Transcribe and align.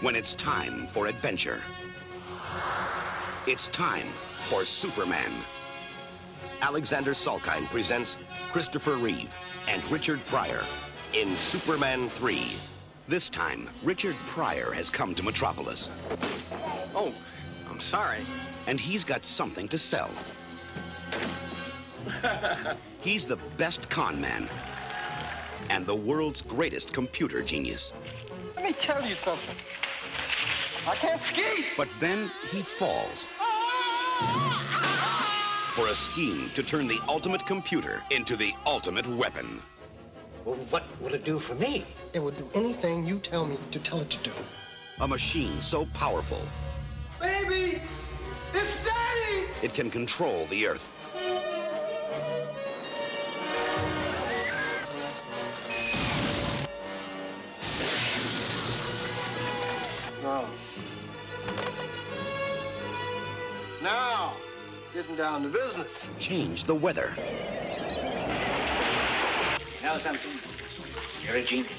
when 0.00 0.14
it's 0.14 0.34
time 0.34 0.86
for 0.88 1.06
adventure. 1.06 1.60
It's 3.46 3.68
time 3.68 4.06
for 4.48 4.64
Superman. 4.64 5.32
Alexander 6.60 7.12
Salkind 7.12 7.66
presents 7.70 8.18
Christopher 8.52 8.96
Reeve 8.96 9.34
and 9.68 9.82
Richard 9.90 10.24
Pryor 10.26 10.60
in 11.14 11.36
Superman 11.36 12.08
3. 12.10 12.52
This 13.06 13.28
time, 13.28 13.68
Richard 13.82 14.14
Pryor 14.26 14.70
has 14.72 14.90
come 14.90 15.14
to 15.14 15.22
Metropolis, 15.22 15.90
Oh, 16.94 17.12
I'm 17.70 17.80
sorry. 17.80 18.20
and 18.66 18.78
he's 18.78 19.02
got 19.04 19.24
something 19.24 19.66
to 19.68 19.78
sell. 19.78 20.10
he's 23.00 23.26
the 23.26 23.36
best 23.56 23.88
con 23.88 24.20
man 24.20 24.48
and 25.70 25.84
the 25.86 25.94
world's 25.94 26.42
greatest 26.42 26.92
computer 26.92 27.42
genius. 27.42 27.92
Let 28.56 28.64
me 28.64 28.72
tell 28.72 29.04
you 29.06 29.14
something. 29.14 29.56
I 30.88 30.94
can't 30.94 31.22
ski. 31.22 31.66
But 31.76 31.88
then 32.00 32.30
he 32.50 32.62
falls 32.62 33.28
for 35.74 35.88
a 35.88 35.94
scheme 35.94 36.50
to 36.54 36.62
turn 36.62 36.88
the 36.88 36.98
ultimate 37.06 37.44
computer 37.44 38.02
into 38.10 38.36
the 38.36 38.54
ultimate 38.64 39.06
weapon. 39.06 39.60
Well, 40.46 40.56
what 40.70 40.84
will 41.02 41.12
it 41.12 41.26
do 41.26 41.38
for 41.38 41.54
me? 41.56 41.84
It 42.14 42.20
will 42.20 42.30
do 42.30 42.48
anything 42.54 43.04
you 43.04 43.18
tell 43.18 43.44
me 43.44 43.58
to 43.70 43.78
tell 43.78 44.00
it 44.00 44.08
to 44.08 44.18
do. 44.30 44.32
A 45.00 45.06
machine 45.06 45.60
so 45.60 45.84
powerful 45.92 46.40
Baby! 47.20 47.82
It's 48.54 48.82
Daddy! 48.82 49.44
it 49.60 49.74
can 49.74 49.90
control 49.90 50.46
the 50.46 50.68
Earth. 50.68 50.90
No. 60.22 60.48
Now, 63.88 64.34
getting 64.92 65.16
down 65.16 65.44
to 65.44 65.48
business. 65.48 66.06
Change 66.18 66.64
the 66.64 66.74
weather. 66.74 67.16
You 69.80 69.82
know 69.82 69.96
something? 69.96 70.30
You're 71.24 71.36
a 71.36 71.42
genius. 71.42 71.72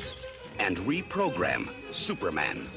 And 0.57 0.77
reprogram 0.79 1.69
Superman. 1.93 2.67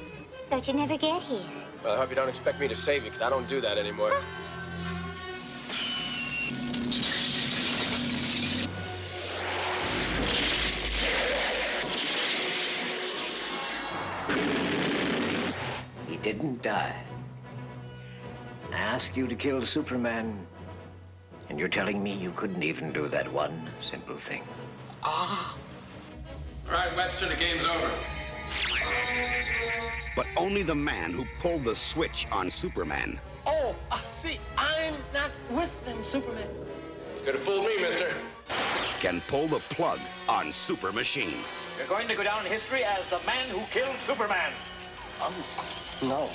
Thought 0.51 0.69
you'd 0.69 0.77
never 0.77 0.99
get 0.99 1.23
here. 1.23 1.47
Well, 1.83 1.95
I 1.95 1.97
hope 1.97 2.11
you 2.11 2.15
don't 2.15 2.29
expect 2.29 2.61
me 2.61 2.69
to 2.69 2.77
save 2.77 3.05
you, 3.05 3.11
because 3.11 3.23
I 3.23 3.31
don't 3.31 3.49
do 3.49 3.63
that 3.63 3.79
anymore. 3.79 4.13
He 16.07 16.19
didn't 16.19 16.61
die. 16.61 17.03
I 18.73 18.77
asked 18.77 19.17
you 19.17 19.27
to 19.27 19.35
kill 19.35 19.65
Superman, 19.67 20.47
and 21.49 21.59
you're 21.59 21.69
telling 21.69 22.03
me 22.03 22.15
you 22.15 22.33
couldn't 22.33 22.63
even 22.63 22.93
do 22.93 23.09
that 23.09 23.31
one 23.33 23.69
simple 23.81 24.17
thing. 24.17 24.43
Ah, 25.03 25.57
All 26.67 26.73
right, 26.73 26.97
Webster, 26.97 27.29
the 27.29 27.37
game's 27.37 27.65
over. 27.65 27.91
But 30.17 30.27
only 30.37 30.63
the 30.63 30.75
man 30.75 31.13
who 31.13 31.25
pulled 31.41 31.65
the 31.65 31.75
switch 31.75 32.27
on 32.31 32.51
Superman 32.51 33.21
oh, 33.47 33.75
uh, 33.91 34.01
see, 34.11 34.39
I'm 34.57 34.95
not 35.13 35.31
with 35.51 35.71
them, 35.85 36.03
Superman. 36.05 36.49
Could 37.25 37.35
have 37.35 37.45
fooled 37.45 37.67
me, 37.67 37.79
mister. 37.79 38.15
can 39.01 39.21
pull 39.29 39.47
the 39.49 39.61
plug 39.71 40.01
on 40.29 40.53
Super 40.53 40.93
Machine. 40.93 41.35
You're 41.79 41.87
going 41.87 42.09
to 42.09 42.15
go 42.15 42.23
down 42.23 42.45
in 42.45 42.53
history 42.53 42.85
as 42.85 43.09
the 43.09 43.21
man 43.27 43.49
who 43.49 43.61
killed 43.67 43.97
Superman. 44.07 44.53
Um, 45.25 45.35
no. 46.03 46.29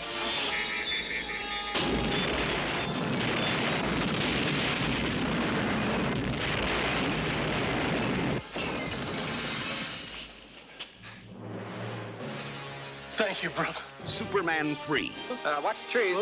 Thank 13.17 13.41
you, 13.41 13.50
brother. 13.50 13.81
Superman 14.03 14.75
3. 14.75 15.11
Uh, 15.44 15.61
watch 15.63 15.83
the 15.85 15.91
trees. 15.91 16.17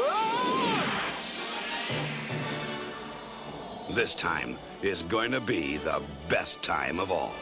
This 3.92 4.16
time 4.16 4.56
is 4.82 5.04
going 5.04 5.32
to 5.32 5.42
be 5.42 5.76
the 5.76 6.02
best 6.30 6.62
time 6.62 7.02
of 7.02 7.12
all. 7.12 7.34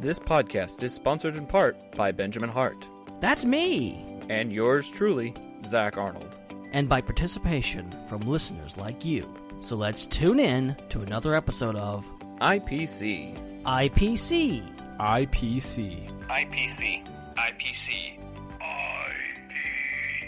This 0.00 0.18
podcast 0.18 0.82
is 0.82 0.92
sponsored 0.92 1.36
in 1.36 1.46
part 1.46 1.76
by 1.96 2.12
Benjamin 2.12 2.50
Hart 2.50 2.88
That's 3.20 3.46
me! 3.46 4.04
and 4.28 4.52
yours 4.52 4.90
truly, 4.90 5.34
Zac 5.66 5.96
Arnold. 5.96 6.36
And 6.72 6.88
by 6.88 7.00
participation 7.00 7.94
from 8.08 8.22
listeners 8.22 8.76
like 8.76 9.04
you. 9.04 9.32
So 9.58 9.76
let's 9.76 10.06
tune 10.06 10.40
in 10.40 10.76
to 10.88 11.02
another 11.02 11.34
episode 11.34 11.76
of 11.76 12.08
IPC. 12.40 13.62
IPC. 13.62 14.96
IPC. 14.98 16.26
IPC. 16.28 17.06
IPC. 17.36 18.18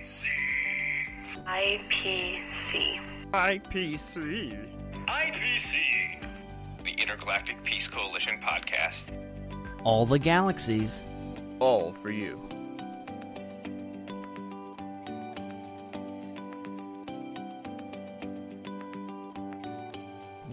IPC. 0.05 0.27
IPC. 1.47 3.00
IPC. 3.33 4.69
IPC. 5.06 5.75
The 6.84 6.93
Intergalactic 7.03 7.62
Peace 7.65 7.89
Coalition 7.89 8.39
podcast. 8.41 9.12
All 9.83 10.06
the 10.06 10.19
galaxies. 10.19 11.03
All 11.61 11.93
for 11.93 12.11
you. 12.11 12.44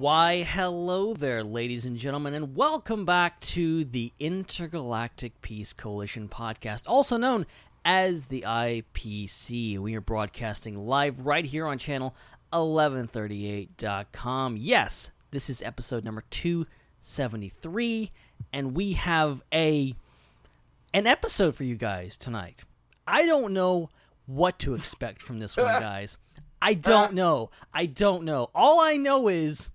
Why, 0.02 0.42
hello 0.42 1.14
there, 1.14 1.44
ladies 1.44 1.86
and 1.86 1.96
gentlemen, 1.96 2.34
and 2.34 2.56
welcome 2.56 3.06
back 3.06 3.40
to 3.42 3.86
the 3.86 4.12
Intergalactic 4.20 5.40
Peace 5.44 5.74
Coalition 5.74 6.28
podcast, 6.28 6.86
also 6.88 7.18
known 7.18 7.46
as 7.86 8.26
the 8.26 8.42
IPC. 8.42 9.78
We 9.78 9.94
are 9.94 10.02
broadcasting 10.02 10.88
live 10.88 11.28
right 11.28 11.46
here 11.46 11.68
on 11.68 11.78
channel 11.78 12.16
1138.com. 12.52 14.58
Yes, 14.58 15.12
this 15.30 15.52
is 15.52 15.62
episode 15.62 16.04
number 16.04 16.24
273, 16.32 18.12
and 18.52 18.76
we 18.76 18.94
have 18.94 19.44
a 19.54 19.94
an 20.96 21.06
episode 21.06 21.54
for 21.54 21.64
you 21.64 21.76
guys 21.76 22.18
tonight. 22.18 22.62
I 23.06 23.28
don't 23.28 23.54
know 23.54 23.92
what 24.26 24.58
to 24.62 24.74
expect 24.74 25.22
from 25.22 25.38
this 25.38 25.56
one, 25.56 25.68
guys. 25.80 26.18
I 26.60 26.74
don't 26.74 27.14
know. 27.14 27.52
I 27.72 27.86
don't 27.86 28.24
know. 28.24 28.50
All 28.56 28.80
I 28.80 28.98
know 28.98 29.28
is 29.28 29.70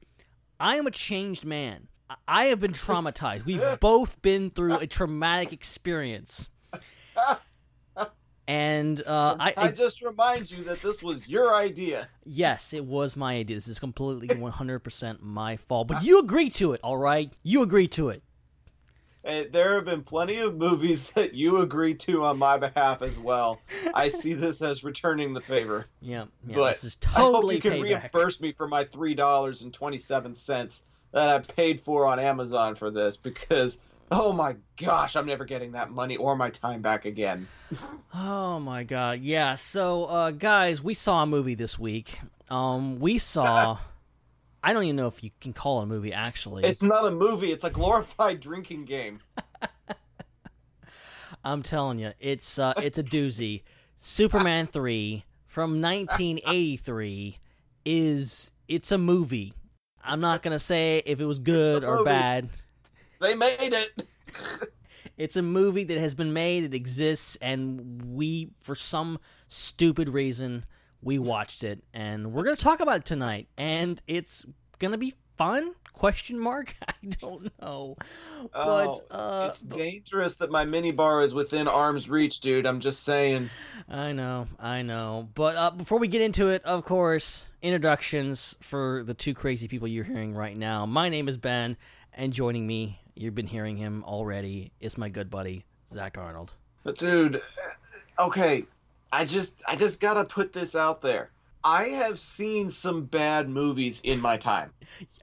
I 0.59 0.77
am 0.77 0.87
a 0.87 0.91
changed 0.91 1.45
man. 1.45 1.89
I- 2.29 2.45
have 2.45 2.61
been 2.61 2.73
traumatized. 2.73 3.45
We've 3.45 3.63
both 3.81 4.21
been 4.23 4.51
through 4.51 4.77
a 4.79 4.87
traumatic 4.87 5.53
experience. 5.53 6.49
And 8.49 9.03
uh, 9.05 9.37
I, 9.41 9.55
I 9.57 9.71
just 9.73 10.03
remind 10.03 10.49
you 10.49 10.63
that 10.65 10.81
this 10.81 11.03
was 11.03 11.27
your 11.27 11.53
idea. 11.53 12.09
yes, 12.25 12.73
it 12.73 12.85
was 12.85 13.17
my 13.17 13.35
idea. 13.35 13.57
This 13.57 13.67
is 13.67 13.81
completely 13.81 14.29
100% 14.37 15.21
my 15.21 15.57
fault. 15.57 15.89
But 15.89 16.05
you 16.05 16.21
agree 16.21 16.49
to 16.51 16.73
it, 16.73 16.81
all 16.85 16.97
right? 16.97 17.33
You 17.43 17.63
agree 17.63 17.89
to 17.89 18.11
it. 18.11 18.23
There 19.27 19.75
have 19.75 19.85
been 19.85 20.03
plenty 20.03 20.39
of 20.39 20.57
movies 20.57 21.11
that 21.15 21.35
you 21.35 21.59
agree 21.59 21.95
to 21.95 22.25
on 22.25 22.39
my 22.39 22.59
behalf 22.59 23.03
as 23.03 23.19
well. 23.19 23.61
I 23.93 24.09
see 24.09 24.33
this 24.35 24.63
as 24.63 24.85
returning 24.85 25.35
the 25.35 25.41
favor. 25.41 25.87
Yeah, 26.01 26.27
yeah 26.47 26.57
but 26.57 26.73
this 26.75 26.85
is 26.85 26.99
I 27.09 27.21
hope 27.21 27.53
you 27.53 27.61
can 27.61 27.73
payback. 27.73 28.13
reimburse 28.13 28.41
me 28.41 28.53
for 28.53 28.69
my 28.69 28.85
three 28.85 29.15
dollars 29.15 29.63
and 29.63 29.73
twenty 29.73 29.99
seven 29.99 30.35
cents 30.35 30.85
that 31.13 31.29
I 31.29 31.39
paid 31.41 31.81
for 31.81 32.07
on 32.07 32.21
Amazon 32.21 32.75
for 32.75 32.91
this 32.91 33.17
because 33.17 33.79
oh 34.13 34.33
my 34.33 34.57
gosh, 34.77 35.17
I'm 35.17 35.27
never 35.27 35.45
getting 35.45 35.73
that 35.73 35.91
money 35.91 36.17
or 36.17 36.37
my 36.37 36.51
time 36.51 36.83
back 36.83 37.05
again. 37.05 37.49
Oh 38.19 38.59
my 38.59 38.83
god. 38.83 39.21
Yeah, 39.21 39.57
so 39.57 40.07
uh 40.07 40.31
guys, 40.31 40.83
we 40.83 40.95
saw 40.95 41.25
a 41.25 41.27
movie 41.27 41.55
this 41.55 41.79
week. 41.79 42.21
Um 42.49 42.99
we 42.99 43.19
saw 43.19 43.79
I 44.63 44.73
don't 44.73 44.85
even 44.85 44.97
know 44.97 45.07
if 45.07 45.23
you 45.23 45.31
can 45.41 45.53
call 45.53 45.81
it 45.81 45.85
a 45.85 45.87
movie 45.87 46.13
actually. 46.13 46.65
It's 46.65 46.83
not 46.83 47.07
a 47.07 47.11
movie; 47.11 47.53
it's 47.53 47.65
a 47.65 47.71
glorified 47.71 48.41
drinking 48.41 48.85
game. 48.85 49.21
I'm 51.45 51.63
telling 51.63 51.99
you, 51.99 52.13
it's 52.19 52.59
uh 52.59 52.75
it's 52.79 52.99
a 52.99 53.05
doozy. 53.05 53.63
Superman 53.97 54.67
3 54.73 55.25
from 55.47 55.81
1983 55.81 57.39
is 57.85 58.51
it's 58.69 58.93
a 58.93 58.99
movie. 58.99 59.55
I'm 60.03 60.21
not 60.21 60.43
going 60.43 60.53
to 60.53 60.59
say 60.59 61.03
if 61.05 61.21
it 61.21 61.25
was 61.25 61.41
good 61.41 61.83
or 61.83 62.05
bad. 62.05 62.49
They 63.21 63.35
made 63.35 63.73
it. 63.73 63.91
It's 65.17 65.37
a 65.37 65.43
movie 65.43 65.85
that 65.85 65.97
has 65.97 66.15
been 66.15 66.35
made, 66.35 66.65
it 66.65 66.75
exists, 66.75 67.39
and 67.41 68.15
we, 68.15 68.51
for 68.61 68.75
some 68.75 69.19
stupid 69.49 70.11
reason, 70.11 70.67
we 71.07 71.21
watched 71.21 71.63
it, 71.63 71.85
and 71.95 72.33
we're 72.33 72.43
gonna 72.43 72.57
talk 72.57 72.81
about 72.81 72.97
it 72.97 73.05
tonight, 73.05 73.47
and 73.57 74.03
it's 74.09 74.45
gonna 74.81 74.99
be 74.99 75.15
fun? 75.37 75.73
Question 75.93 76.37
mark? 76.37 76.75
I 76.89 76.93
don't 77.21 77.53
know, 77.63 77.97
but 78.53 78.53
oh, 78.53 79.03
uh, 79.13 79.49
it's 79.53 79.61
dangerous 79.61 80.35
that 80.39 80.51
my 80.51 80.65
mini 80.65 80.91
bar 80.91 81.23
is 81.23 81.33
within 81.33 81.69
arm's 81.69 82.11
reach, 82.11 82.41
dude. 82.41 82.67
I'm 82.67 82.81
just 82.81 83.05
saying. 83.05 83.51
I 83.89 84.11
know, 84.11 84.49
I 84.59 84.83
know. 84.83 85.29
But 85.35 85.57
uh, 85.57 85.71
before 85.71 86.01
we 86.01 86.09
get 86.09 86.23
into 86.23 86.49
it, 86.49 86.65
of 86.65 86.85
course, 86.85 87.47
introductions 87.63 88.57
for 88.61 89.05
the 89.05 89.15
two 89.15 89.33
crazy 89.33 89.69
people 89.69 89.87
you're 89.87 90.03
hearing 90.03 90.35
right 90.35 90.57
now. 90.57 90.87
My 90.87 91.09
name 91.09 91.29
is 91.29 91.37
Ben, 91.37 91.77
and 92.15 92.33
joining 92.33 92.67
me, 92.67 92.99
you've 93.15 93.37
been 93.37 93.47
hearing 93.47 93.77
him 93.77 94.03
already, 94.05 94.73
is 94.81 94.99
my 94.99 95.09
good 95.09 95.31
buddy 95.31 95.65
Zac 95.93 96.19
Arnold. 96.19 96.53
But 96.83 96.99
dude, 96.99 97.41
okay, 98.19 98.65
I 99.13 99.25
just 99.25 99.55
I 99.67 99.77
just 99.77 100.01
gotta 100.01 100.25
put 100.25 100.53
this 100.53 100.75
out 100.75 101.01
there. 101.03 101.31
I 101.65 101.85
have 101.89 102.21
seen 102.21 102.71
some 102.71 103.05
bad 103.07 103.49
movies 103.49 104.01
in 104.05 104.21
my 104.21 104.37
time. 104.37 104.73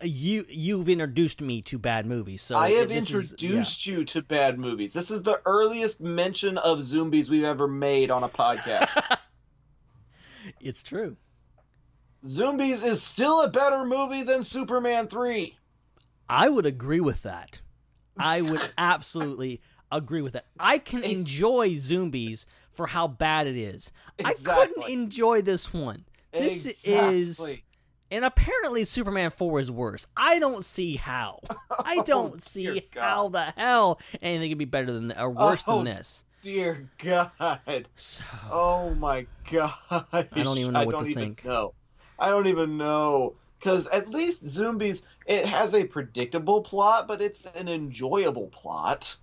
You 0.02 0.46
you've 0.50 0.90
introduced 0.90 1.40
me 1.42 1.62
to 1.64 1.78
bad 1.80 2.06
movies, 2.06 2.42
so 2.42 2.56
I 2.58 2.72
have 2.72 2.90
this 2.90 3.10
is- 3.12 3.32
introduced 3.32 3.86
you 3.86 4.04
to 4.06 4.22
bad 4.22 4.60
movies. 4.60 4.92
This 4.94 5.10
is 5.12 5.24
the 5.24 5.42
earliest 5.46 6.02
mention 6.02 6.58
of 6.58 6.82
zombies 6.82 7.30
we've 7.30 7.44
ever 7.46 7.68
made 7.68 8.12
on 8.12 8.24
a 8.24 8.30
podcast. 8.30 9.18
It's 10.60 10.84
true. 10.84 11.16
Zombies 12.26 12.84
is 12.84 13.02
still 13.02 13.42
a 13.44 13.50
better 13.50 13.86
movie 13.86 14.24
than 14.24 14.44
Superman 14.44 15.08
3. 15.08 15.58
I 16.30 16.50
would 16.50 16.66
agree 16.66 17.00
with 17.00 17.24
that. 17.24 17.62
I 18.18 18.42
would 18.42 18.62
absolutely 18.78 19.62
agree 19.92 20.22
with 20.22 20.34
that. 20.34 20.46
I 20.60 20.78
can 20.80 21.04
enjoy 21.04 21.78
zombies 21.78 22.46
for 22.74 22.88
how 22.88 23.08
bad 23.08 23.48
it 23.48 23.58
is. 23.58 23.92
I 24.24 24.34
couldn't 24.34 24.90
enjoy 24.90 25.42
this 25.42 25.74
one. 25.74 26.06
This 26.32 26.66
is 26.84 27.40
and 28.14 28.26
apparently 28.26 28.86
Superman 28.86 29.32
4 29.32 29.60
is 29.60 29.72
worse. 29.72 30.06
I 30.16 30.38
don't 30.38 30.64
see 30.64 30.98
how. 30.98 31.40
I 31.80 32.04
don't 32.06 32.36
oh, 32.36 32.38
see 32.38 32.70
Oh, 32.70 32.80
God. 32.94 33.02
how 33.02 33.30
the 33.30 33.46
hell 33.58 34.00
anything 34.22 34.52
could 34.52 34.60
be 34.60 34.66
better 34.66 34.92
than 34.92 35.12
or 35.14 35.30
oh, 35.36 35.50
worse 35.50 35.64
Oh, 35.66 35.78
than 35.78 35.86
this. 35.96 36.24
Dear 36.44 36.88
God. 37.00 37.88
So, 37.96 38.24
Oh 38.52 38.94
my 38.94 39.26
God. 39.52 39.74
I 39.90 40.28
don't 40.44 40.60
even 40.60 40.74
know 40.74 40.86
what 40.86 40.92
don't 40.92 41.06
to 41.08 41.14
think. 41.16 41.44
know. 41.44 41.74
I 42.20 42.30
don't 42.30 42.46
even 42.46 42.78
know. 42.78 43.34
Because 43.58 43.88
at 43.88 44.12
least 44.12 44.48
Zombies, 44.48 45.02
it 45.26 45.48
has 45.48 45.74
a 45.74 45.84
predictable 45.84 46.62
plot, 46.62 47.08
but 47.08 47.20
it's 47.20 47.46
an 47.56 47.68
enjoyable 47.68 48.50
plot. 48.50 49.16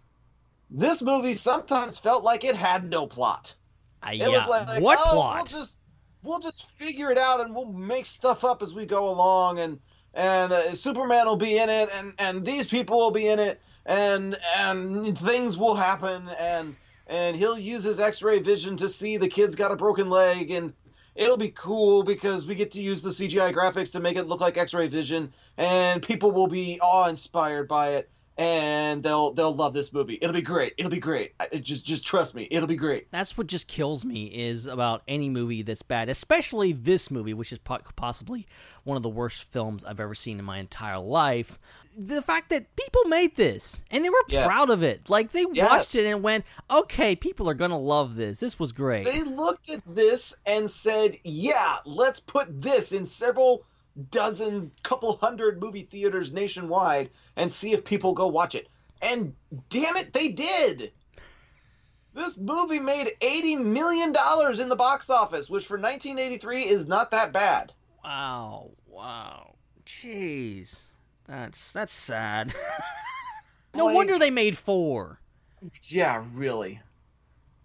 This 0.71 1.03
movie 1.03 1.35
sometimes 1.35 1.99
felt 1.99 2.23
like 2.23 2.45
it 2.45 2.55
had 2.55 2.89
no 2.89 3.07
plot. 3.07 3.55
I, 4.03 4.15
It 4.15 4.19
yeah. 4.19 4.29
was 4.29 4.49
like, 4.49 4.83
what 4.83 4.99
oh, 5.01 5.13
plot? 5.13 5.37
We'll 5.37 5.45
just 5.47 5.77
we'll 6.23 6.39
just 6.39 6.67
figure 6.67 7.11
it 7.11 7.19
out 7.19 7.41
and 7.41 7.55
we'll 7.55 7.73
make 7.73 8.07
stuff 8.07 8.45
up 8.45 8.63
as 8.63 8.73
we 8.75 8.87
go 8.87 9.09
along, 9.09 9.59
and 9.59 9.81
and 10.15 10.53
uh, 10.53 10.75
Superman 10.75 11.27
will 11.27 11.37
be 11.37 11.59
in 11.59 11.69
it, 11.69 11.91
and 11.95 12.15
and 12.19 12.45
these 12.45 12.67
people 12.67 12.99
will 12.99 13.11
be 13.11 13.27
in 13.27 13.39
it, 13.39 13.61
and 13.85 14.39
and 14.57 15.19
things 15.19 15.59
will 15.59 15.75
happen, 15.75 16.29
and 16.39 16.77
and 17.07 17.37
he'll 17.37 17.59
use 17.59 17.83
his 17.83 17.99
X-ray 17.99 18.39
vision 18.39 18.77
to 18.77 18.89
see 18.89 19.17
the 19.17 19.29
kid's 19.29 19.57
got 19.57 19.73
a 19.73 19.77
broken 19.77 20.09
leg, 20.09 20.53
and 20.53 20.73
it'll 21.17 21.37
be 21.37 21.51
cool 21.51 22.05
because 22.05 22.47
we 22.47 22.55
get 22.55 22.71
to 22.73 22.81
use 22.81 23.03
the 23.03 23.11
CGI 23.11 23.53
graphics 23.53 23.93
to 23.93 24.01
make 24.01 24.17
it 24.17 24.29
look 24.29 24.41
like 24.41 24.57
X-ray 24.57 24.87
vision, 24.87 25.33
and 25.59 26.01
people 26.01 26.31
will 26.31 26.47
be 26.47 26.79
awe-inspired 26.81 27.67
by 27.67 27.95
it. 27.95 28.09
And 28.41 29.03
they'll 29.03 29.33
they'll 29.35 29.55
love 29.55 29.75
this 29.75 29.93
movie. 29.93 30.19
It'll 30.23 30.33
be 30.33 30.41
great. 30.41 30.73
It'll 30.79 30.91
be 30.91 30.99
great. 30.99 31.35
Just 31.61 31.85
just 31.85 32.07
trust 32.07 32.35
me. 32.35 32.49
It'll 32.51 32.67
be 32.67 32.75
great. 32.75 33.09
That's 33.13 33.37
what 33.37 33.49
just 33.49 33.69
kills 33.69 34.03
me 34.03 34.29
is 34.29 34.65
about 34.65 35.03
any 35.07 35.29
movie 35.29 35.61
that's 35.61 35.83
bad, 35.83 36.09
especially 36.09 36.73
this 36.73 37.11
movie, 37.11 37.35
which 37.35 37.53
is 37.53 37.59
possibly 37.59 38.47
one 38.85 38.97
of 38.97 39.03
the 39.03 39.11
worst 39.11 39.45
films 39.45 39.85
I've 39.85 40.01
ever 40.01 40.15
seen 40.15 40.39
in 40.39 40.47
my 40.47 40.57
entire 40.57 40.99
life. 40.99 41.59
The 41.99 42.23
fact 42.23 42.49
that 42.49 42.75
people 42.77 43.05
made 43.09 43.37
this 43.37 43.83
and 43.91 44.03
they 44.03 44.09
were 44.09 44.17
Yes. 44.29 44.47
proud 44.47 44.71
of 44.71 44.83
it, 44.83 45.11
like 45.11 45.33
they 45.33 45.45
Yes. 45.53 45.69
watched 45.69 45.95
it 45.97 46.07
and 46.07 46.23
went, 46.23 46.47
"Okay, 46.71 47.15
people 47.15 47.47
are 47.47 47.53
gonna 47.55 47.79
love 47.79 48.15
this. 48.15 48.39
This 48.41 48.59
was 48.59 48.73
great." 48.73 49.05
They 49.05 49.23
looked 49.23 49.69
at 49.69 49.83
this 49.85 50.35
and 50.47 50.71
said, 50.71 51.19
"Yeah, 51.25 51.77
let's 51.85 52.21
put 52.21 52.63
this 52.63 52.93
in 52.93 53.05
several 53.05 53.65
dozen, 54.11 54.71
couple 54.83 55.17
hundred 55.17 55.61
movie 55.61 55.83
theaters 55.83 56.33
nationwide 56.33 57.11
and 57.37 57.53
see 57.53 57.73
if 57.73 57.85
people 57.85 58.13
go 58.15 58.27
watch 58.29 58.55
it." 58.55 58.69
And 59.03 59.35
damn 59.71 59.97
it, 59.97 60.13
they 60.13 60.29
did. 60.29 60.93
This 62.13 62.37
movie 62.37 62.81
made 62.81 63.13
80 63.21 63.57
million 63.57 64.13
dollars 64.13 64.59
in 64.61 64.69
the 64.69 64.77
box 64.77 65.11
office, 65.11 65.49
which 65.49 65.67
for 65.67 65.75
1983 65.79 66.65
is 66.65 66.87
not 66.89 67.13
that 67.13 67.33
bad. 67.33 67.73
wow, 68.05 68.71
wow, 68.89 69.55
jeez, 69.87 70.77
that's 71.27 71.73
that's 71.73 71.93
sad. 71.93 72.55
no 73.75 73.87
Like- 73.87 73.95
wonder 73.95 74.19
they 74.19 74.31
made 74.31 74.59
four. 74.59 75.21
Yeah, 75.85 76.25
really. 76.35 76.81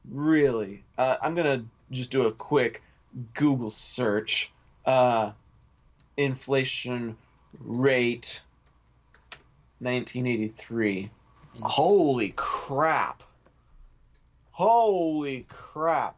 Really. 0.10 0.84
Uh, 0.98 1.16
I'm 1.22 1.34
going 1.34 1.60
to 1.62 1.66
just 1.92 2.12
do 2.12 2.28
a 2.28 2.32
quick 2.32 2.84
Google 3.34 3.70
search. 3.70 4.52
Uh, 4.86 5.32
inflation 6.18 7.18
rate 7.60 8.42
1983. 9.80 11.10
Mm. 11.58 11.62
Holy 11.62 12.34
crap. 12.36 13.24
Holy 14.52 15.46
crap. 15.50 16.16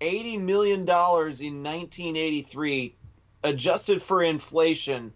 $80 0.00 0.40
million 0.40 0.80
in 0.80 0.86
1983, 0.86 2.94
adjusted 3.42 4.02
for 4.02 4.22
inflation, 4.22 5.12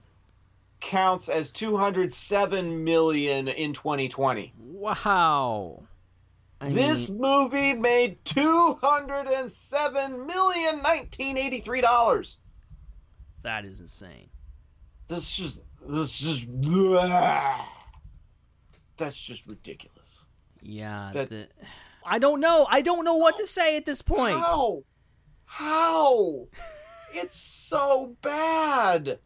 counts 0.81 1.29
as 1.29 1.51
207 1.51 2.85
million 2.85 3.49
in 3.49 3.75
2020. 3.75 4.53
Wow. 4.59 5.83
I 6.63 6.71
this 6.71 7.11
mean- 7.11 7.21
movie 7.21 7.75
made 7.75 8.17
207 8.25 10.27
million 10.27 10.77
1983 10.79 11.81
dollars. 11.83 12.39
That 13.43 13.65
is 13.65 13.81
insane. 13.81 14.29
This 15.09 15.31
just 15.35 15.61
this 15.89 16.19
just 16.19 16.47
that's 18.97 19.21
just 19.21 19.47
ridiculous. 19.47 20.25
Yeah, 20.61 21.11
That- 21.15 21.31
the- 21.31 21.49
I 22.05 22.19
don't 22.19 22.41
know. 22.41 22.67
I 22.71 22.81
don't 22.83 23.05
know 23.05 23.17
what 23.17 23.37
to 23.39 23.47
say 23.47 23.77
at 23.77 23.85
this 23.87 24.03
point. 24.03 24.39
How? 24.39 24.83
How? 25.45 26.47
It's 27.13 27.37
so 27.39 28.17
bad. 28.23 29.19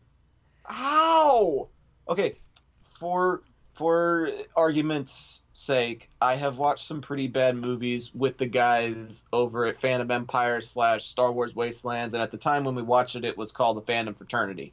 How? 0.65 1.69
Okay, 2.09 2.39
for 2.83 3.43
for 3.75 4.31
argument's 4.57 5.43
sake, 5.53 6.11
I 6.21 6.37
have 6.37 6.59
watched 6.59 6.87
some 6.87 7.01
pretty 7.01 7.29
bad 7.29 7.57
movies 7.57 8.15
with 8.15 8.39
the 8.39 8.47
guys 8.47 9.25
over 9.33 9.67
at 9.67 9.81
Phantom 9.81 10.11
Empire 10.11 10.61
slash 10.61 11.07
Star 11.07 11.33
Wars 11.33 11.55
Wastelands, 11.55 12.15
and 12.15 12.23
at 12.23 12.31
the 12.31 12.39
time 12.39 12.65
when 12.65 12.75
we 12.75 12.83
watched 12.83 13.17
it, 13.17 13.25
it 13.25 13.37
was 13.37 13.53
called 13.53 13.77
the 13.77 13.83
Phantom 13.83 14.15
Fraternity. 14.15 14.73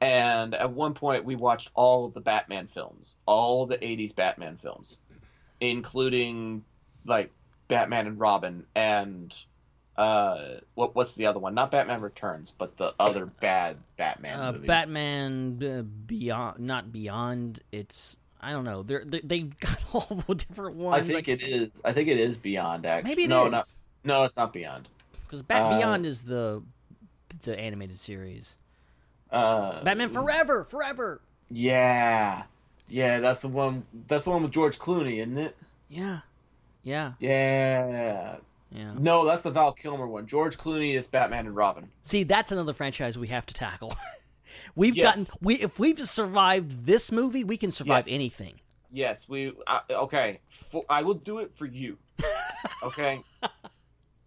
And 0.00 0.54
at 0.54 0.72
one 0.72 0.94
point, 0.94 1.24
we 1.24 1.36
watched 1.36 1.70
all 1.74 2.04
of 2.04 2.14
the 2.14 2.20
Batman 2.20 2.68
films, 2.68 3.16
all 3.26 3.66
the 3.66 3.78
'80s 3.78 4.14
Batman 4.14 4.58
films, 4.60 4.98
including 5.60 6.64
like 7.06 7.30
Batman 7.68 8.06
and 8.06 8.20
Robin 8.20 8.66
and 8.74 9.34
uh 9.96 10.56
what 10.74 10.94
what's 10.96 11.12
the 11.12 11.26
other 11.26 11.38
one? 11.38 11.54
Not 11.54 11.70
Batman 11.70 12.00
Returns, 12.00 12.52
but 12.56 12.76
the 12.76 12.94
other 12.98 13.26
bad 13.26 13.76
Batman 13.96 14.40
uh, 14.40 14.52
movie. 14.52 14.66
Batman 14.66 15.62
uh, 15.62 15.82
Beyond, 15.82 16.58
not 16.58 16.90
Beyond. 16.90 17.60
It's 17.70 18.16
I 18.44 18.52
don't 18.52 18.64
know. 18.64 18.82
They're, 18.82 19.04
they 19.04 19.20
they 19.20 19.40
got 19.40 19.78
all 19.92 20.22
the 20.26 20.34
different 20.34 20.76
ones. 20.76 21.02
I 21.02 21.12
think 21.12 21.28
it 21.28 21.42
is. 21.42 21.70
I 21.84 21.92
think 21.92 22.08
it 22.08 22.18
is 22.18 22.36
Beyond. 22.36 22.84
Actually, 22.84 23.08
Maybe 23.10 23.24
it 23.24 23.30
no, 23.30 23.46
is. 23.46 23.52
no, 23.52 23.62
no, 24.04 24.24
it's 24.24 24.36
not 24.36 24.52
Beyond. 24.52 24.88
because 25.26 25.42
Bat 25.42 25.62
uh, 25.72 25.76
Beyond 25.78 26.04
is 26.06 26.24
the 26.24 26.62
the 27.42 27.58
animated 27.58 27.98
series. 27.98 28.56
Uh, 29.30 29.82
Batman 29.82 30.10
Forever, 30.10 30.64
Forever. 30.64 31.20
Yeah, 31.50 32.42
yeah, 32.88 33.20
that's 33.20 33.40
the 33.40 33.48
one. 33.48 33.84
That's 34.08 34.24
the 34.24 34.30
one 34.30 34.42
with 34.42 34.52
George 34.52 34.78
Clooney, 34.78 35.20
isn't 35.22 35.38
it? 35.38 35.56
Yeah, 35.88 36.20
yeah, 36.82 37.12
Yeah. 37.20 38.36
yeah. 38.70 38.92
No, 38.98 39.24
that's 39.24 39.42
the 39.42 39.50
Val 39.50 39.72
Kilmer 39.72 40.06
one. 40.06 40.26
George 40.26 40.58
Clooney 40.58 40.94
is 40.96 41.06
Batman 41.06 41.46
and 41.46 41.56
Robin. 41.56 41.88
See, 42.02 42.24
that's 42.24 42.52
another 42.52 42.74
franchise 42.74 43.16
we 43.16 43.28
have 43.28 43.46
to 43.46 43.54
tackle. 43.54 43.94
we've 44.74 44.96
Yes. 44.96 45.04
gotten 45.16 45.26
we 45.40 45.54
if 45.56 45.78
we've 45.78 45.98
survived 46.00 46.86
this 46.86 47.10
movie, 47.12 47.44
we 47.44 47.56
can 47.56 47.70
survive 47.70 48.06
Yes. 48.08 48.14
anything. 48.14 48.60
Yes, 48.92 49.28
we. 49.28 49.52
Uh, 49.66 49.80
okay, 49.90 50.40
for, 50.70 50.84
I 50.88 51.02
will 51.02 51.14
do 51.14 51.38
it 51.38 51.52
for 51.56 51.66
you. 51.66 51.98
Okay. 52.82 53.20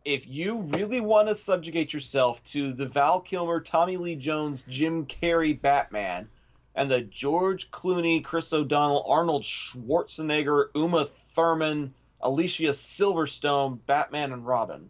if 0.06 0.28
you 0.28 0.58
really 0.62 1.02
want 1.02 1.28
to 1.28 1.36
subjugate 1.36 1.92
yourself 1.94 2.42
to 2.46 2.72
the 2.74 2.86
Val 2.86 3.20
Kilmer, 3.20 3.60
Tommy 3.60 3.98
Lee 3.98 4.16
Jones, 4.16 4.64
Jim 4.70 5.06
Carrey 5.06 5.60
Batman, 5.60 6.28
and 6.76 6.90
the 6.92 7.02
George 7.02 7.72
Clooney, 7.72 8.24
Chris 8.24 8.54
O'Donnell, 8.54 9.04
Arnold 9.08 9.44
Schwarzenegger, 9.44 10.66
Uma 10.76 11.08
Thurman, 11.36 11.94
Alicia 12.22 12.70
Silverstone, 12.70 13.80
Batman 13.88 14.32
and 14.34 14.46
Robin, 14.46 14.90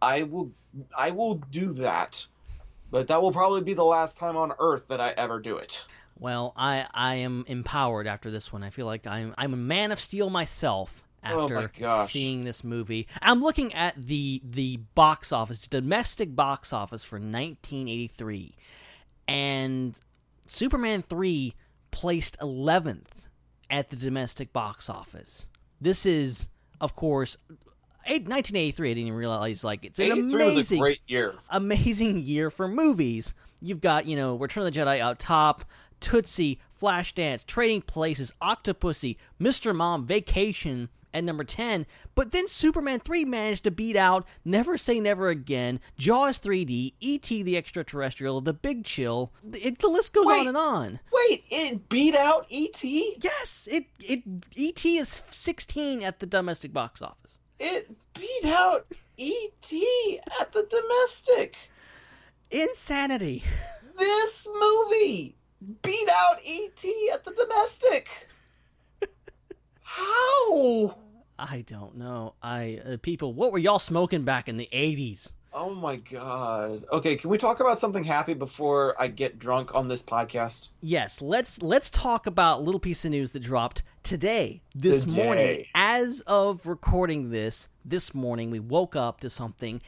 I 0.00 0.24
will 0.24 0.50
I 0.96 1.10
will 1.12 1.34
do 1.36 1.72
that. 1.74 2.26
But 2.92 3.08
that 3.08 3.22
will 3.22 3.32
probably 3.32 3.62
be 3.62 3.72
the 3.72 3.84
last 3.84 4.18
time 4.18 4.36
on 4.36 4.52
Earth 4.58 4.88
that 4.88 5.00
I 5.00 5.12
ever 5.16 5.40
do 5.40 5.56
it. 5.56 5.84
Well, 6.18 6.52
I 6.56 6.86
I 6.92 7.16
am 7.16 7.44
empowered 7.48 8.06
after 8.06 8.30
this 8.30 8.52
one. 8.52 8.62
I 8.62 8.68
feel 8.68 8.86
like 8.86 9.06
I'm 9.06 9.34
I'm 9.38 9.54
a 9.54 9.56
man 9.56 9.90
of 9.92 9.98
steel 9.98 10.28
myself 10.28 11.02
oh 11.24 11.44
after 11.44 11.70
Oh 11.82 12.04
seeing 12.04 12.44
this 12.44 12.62
movie. 12.62 13.08
I'm 13.22 13.40
looking 13.40 13.72
at 13.72 13.94
the 13.96 14.42
the 14.44 14.76
box 14.94 15.32
office, 15.32 15.66
domestic 15.66 16.36
box 16.36 16.72
office 16.72 17.02
for 17.02 17.16
1983, 17.16 18.56
and 19.26 19.98
Superman 20.46 21.02
3 21.02 21.54
placed 21.92 22.38
11th 22.40 23.28
at 23.70 23.88
the 23.88 23.96
domestic 23.96 24.52
box 24.52 24.90
office. 24.90 25.48
This 25.80 26.04
is, 26.04 26.48
of 26.78 26.94
course, 26.94 27.38
1983. 28.06 28.90
I 28.90 28.94
didn't 28.94 29.06
even 29.06 29.18
realize 29.18 29.64
like 29.64 29.84
it's 29.84 29.98
an 29.98 30.06
83 30.12 30.22
was 30.22 30.32
a 30.32 30.36
amazing, 30.36 30.78
great 30.78 31.00
year. 31.06 31.34
amazing 31.50 32.18
year 32.18 32.50
for 32.50 32.68
movies. 32.68 33.34
You've 33.60 33.80
got 33.80 34.06
you 34.06 34.16
know 34.16 34.36
Return 34.36 34.66
of 34.66 34.72
the 34.72 34.78
Jedi 34.78 35.00
out 35.00 35.18
top, 35.18 35.64
Tootsie, 36.00 36.60
Flashdance, 36.80 37.46
Trading 37.46 37.82
Places, 37.82 38.32
Octopussy, 38.42 39.16
Mr. 39.40 39.74
Mom, 39.74 40.06
Vacation 40.06 40.88
at 41.14 41.24
number 41.24 41.44
10. 41.44 41.86
But 42.14 42.32
then 42.32 42.48
Superman 42.48 43.00
3 43.00 43.24
managed 43.24 43.64
to 43.64 43.70
beat 43.70 43.96
out 43.96 44.26
Never 44.44 44.76
Say 44.78 44.98
Never 44.98 45.28
Again, 45.28 45.78
Jaws 45.96 46.38
3D, 46.38 46.94
E.T. 47.00 47.42
the 47.42 47.56
Extraterrestrial, 47.56 48.40
The 48.40 48.52
Big 48.54 48.84
Chill. 48.84 49.30
It, 49.52 49.78
the 49.78 49.88
list 49.88 50.12
goes 50.12 50.26
Wait. 50.26 50.40
on 50.40 50.48
and 50.48 50.56
on. 50.56 51.00
Wait, 51.12 51.44
it 51.50 51.88
beat 51.88 52.16
out 52.16 52.46
E.T.? 52.48 53.16
Yes, 53.20 53.68
it 53.70 53.84
it 54.00 54.22
E.T. 54.54 54.96
is 54.96 55.22
16 55.30 56.02
at 56.02 56.18
the 56.20 56.26
domestic 56.26 56.72
box 56.72 57.02
office. 57.02 57.38
It 57.64 57.88
beat 58.14 58.44
out 58.46 58.86
E.T. 59.16 60.18
at 60.40 60.52
the 60.52 60.64
domestic. 60.64 61.54
Insanity. 62.50 63.44
This 63.96 64.48
movie 64.52 65.36
beat 65.82 66.08
out 66.08 66.38
E.T. 66.44 67.10
at 67.14 67.22
the 67.22 67.30
domestic. 67.30 68.08
How? 69.80 70.96
I 71.38 71.60
don't 71.60 71.96
know. 71.96 72.34
I 72.42 72.80
uh, 72.84 72.96
people, 73.00 73.32
what 73.32 73.52
were 73.52 73.58
y'all 73.58 73.78
smoking 73.78 74.24
back 74.24 74.48
in 74.48 74.56
the 74.56 74.68
80s? 74.72 75.32
Oh 75.54 75.74
my 75.74 75.96
god. 75.96 76.84
Okay, 76.90 77.16
can 77.16 77.28
we 77.28 77.36
talk 77.36 77.60
about 77.60 77.78
something 77.78 78.04
happy 78.04 78.32
before 78.32 78.94
I 78.98 79.08
get 79.08 79.38
drunk 79.38 79.74
on 79.74 79.88
this 79.88 80.02
podcast? 80.02 80.70
Yes, 80.80 81.20
let's 81.20 81.60
let's 81.60 81.90
talk 81.90 82.26
about 82.26 82.60
a 82.60 82.62
little 82.62 82.80
piece 82.80 83.04
of 83.04 83.10
news 83.10 83.32
that 83.32 83.40
dropped 83.40 83.82
today, 84.02 84.62
this 84.74 85.04
Today. 85.04 85.22
morning. 85.22 85.64
As 85.74 86.22
of 86.22 86.66
recording 86.66 87.30
this, 87.30 87.68
this 87.84 88.14
morning 88.14 88.50
we 88.50 88.60
woke 88.60 88.96
up 88.96 89.20
to 89.20 89.28
something 89.28 89.82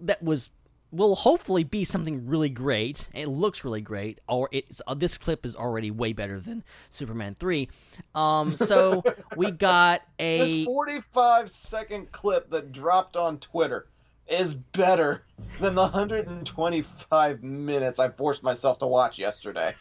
that 0.00 0.22
was 0.22 0.50
will 0.92 1.14
hopefully 1.14 1.62
be 1.62 1.84
something 1.84 2.26
really 2.26 2.48
great. 2.48 3.10
It 3.14 3.28
looks 3.28 3.64
really 3.64 3.82
great. 3.82 4.18
Or 4.28 4.48
it's 4.50 4.80
uh, 4.86 4.94
this 4.94 5.18
clip 5.18 5.44
is 5.44 5.54
already 5.56 5.90
way 5.90 6.14
better 6.14 6.40
than 6.40 6.64
Superman 6.88 7.36
3. 7.38 7.68
Um 8.14 8.56
so 8.56 9.02
we 9.36 9.50
got 9.50 10.00
a 10.18 10.38
This 10.38 10.64
45 10.64 11.50
second 11.50 12.10
clip 12.12 12.48
that 12.50 12.72
dropped 12.72 13.16
on 13.16 13.38
Twitter 13.38 13.86
is 14.30 14.54
better 14.54 15.24
than 15.60 15.74
the 15.74 15.82
125 15.82 17.42
minutes 17.42 17.98
I 17.98 18.08
forced 18.10 18.42
myself 18.42 18.78
to 18.78 18.86
watch 18.86 19.18
yesterday. 19.18 19.74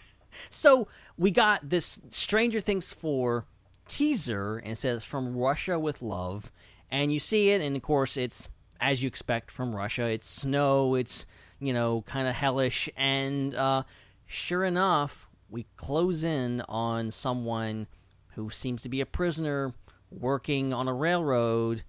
So 0.50 0.88
we 1.18 1.32
got 1.32 1.70
this 1.70 2.01
Stranger 2.10 2.60
Things 2.60 2.94
4 2.94 3.46
teaser, 3.88 4.58
and 4.58 4.74
it 4.74 4.77
says 4.77 5.03
from 5.03 5.36
Russia 5.36 5.79
with 5.79 6.01
love, 6.01 6.51
and 6.91 7.12
you 7.12 7.20
see 7.20 7.50
it, 7.50 7.62
and 7.62 7.75
of 7.75 7.82
course 7.82 8.15
it's 8.15 8.48
as 8.79 9.03
you 9.03 9.08
expect 9.08 9.51
from 9.51 9.75
Russia. 9.75 10.06
It's 10.08 10.27
snow, 10.27 10.96
it's 10.96 11.25
you 11.60 11.74
know 11.74 12.03
kind 12.03 12.27
of 12.27 12.36
hellish, 12.36 12.89
and 12.96 13.53
uh, 13.56 13.84
sure 14.25 14.63
enough, 14.63 15.29
we 15.50 15.65
close 15.75 16.24
in 16.24 16.62
on 16.70 17.12
someone 17.12 17.88
who 18.36 18.50
seems 18.50 18.84
to 18.84 18.89
be 18.89 19.01
a 19.01 19.06
prisoner 19.06 19.74
working 20.12 20.74
on 20.74 20.88
a 20.88 20.94
railroad 20.94 21.84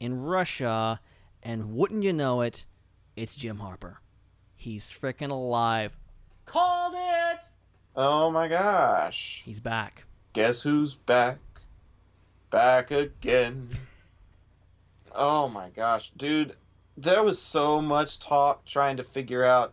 in 0.00 0.20
Russia, 0.20 1.00
and 1.46 1.76
wouldn't 1.76 2.02
you 2.02 2.12
know 2.12 2.40
it, 2.40 2.66
it's 3.14 3.36
Jim 3.36 3.58
Hopper. 3.58 4.00
He's 4.56 4.90
freaking 4.90 5.30
alive. 5.30 5.96
Called 6.44 6.94
it. 6.96 7.38
Oh 7.94 8.32
my 8.32 8.48
gosh. 8.48 9.42
He's 9.44 9.60
back. 9.60 10.04
Guess 10.32 10.60
who's 10.60 10.96
back? 10.96 11.38
Back 12.50 12.90
again. 12.90 13.68
Oh 15.14 15.48
my 15.48 15.68
gosh, 15.68 16.10
dude. 16.16 16.56
There 16.96 17.22
was 17.22 17.40
so 17.40 17.80
much 17.80 18.18
talk 18.18 18.64
trying 18.64 18.96
to 18.96 19.04
figure 19.04 19.44
out 19.44 19.72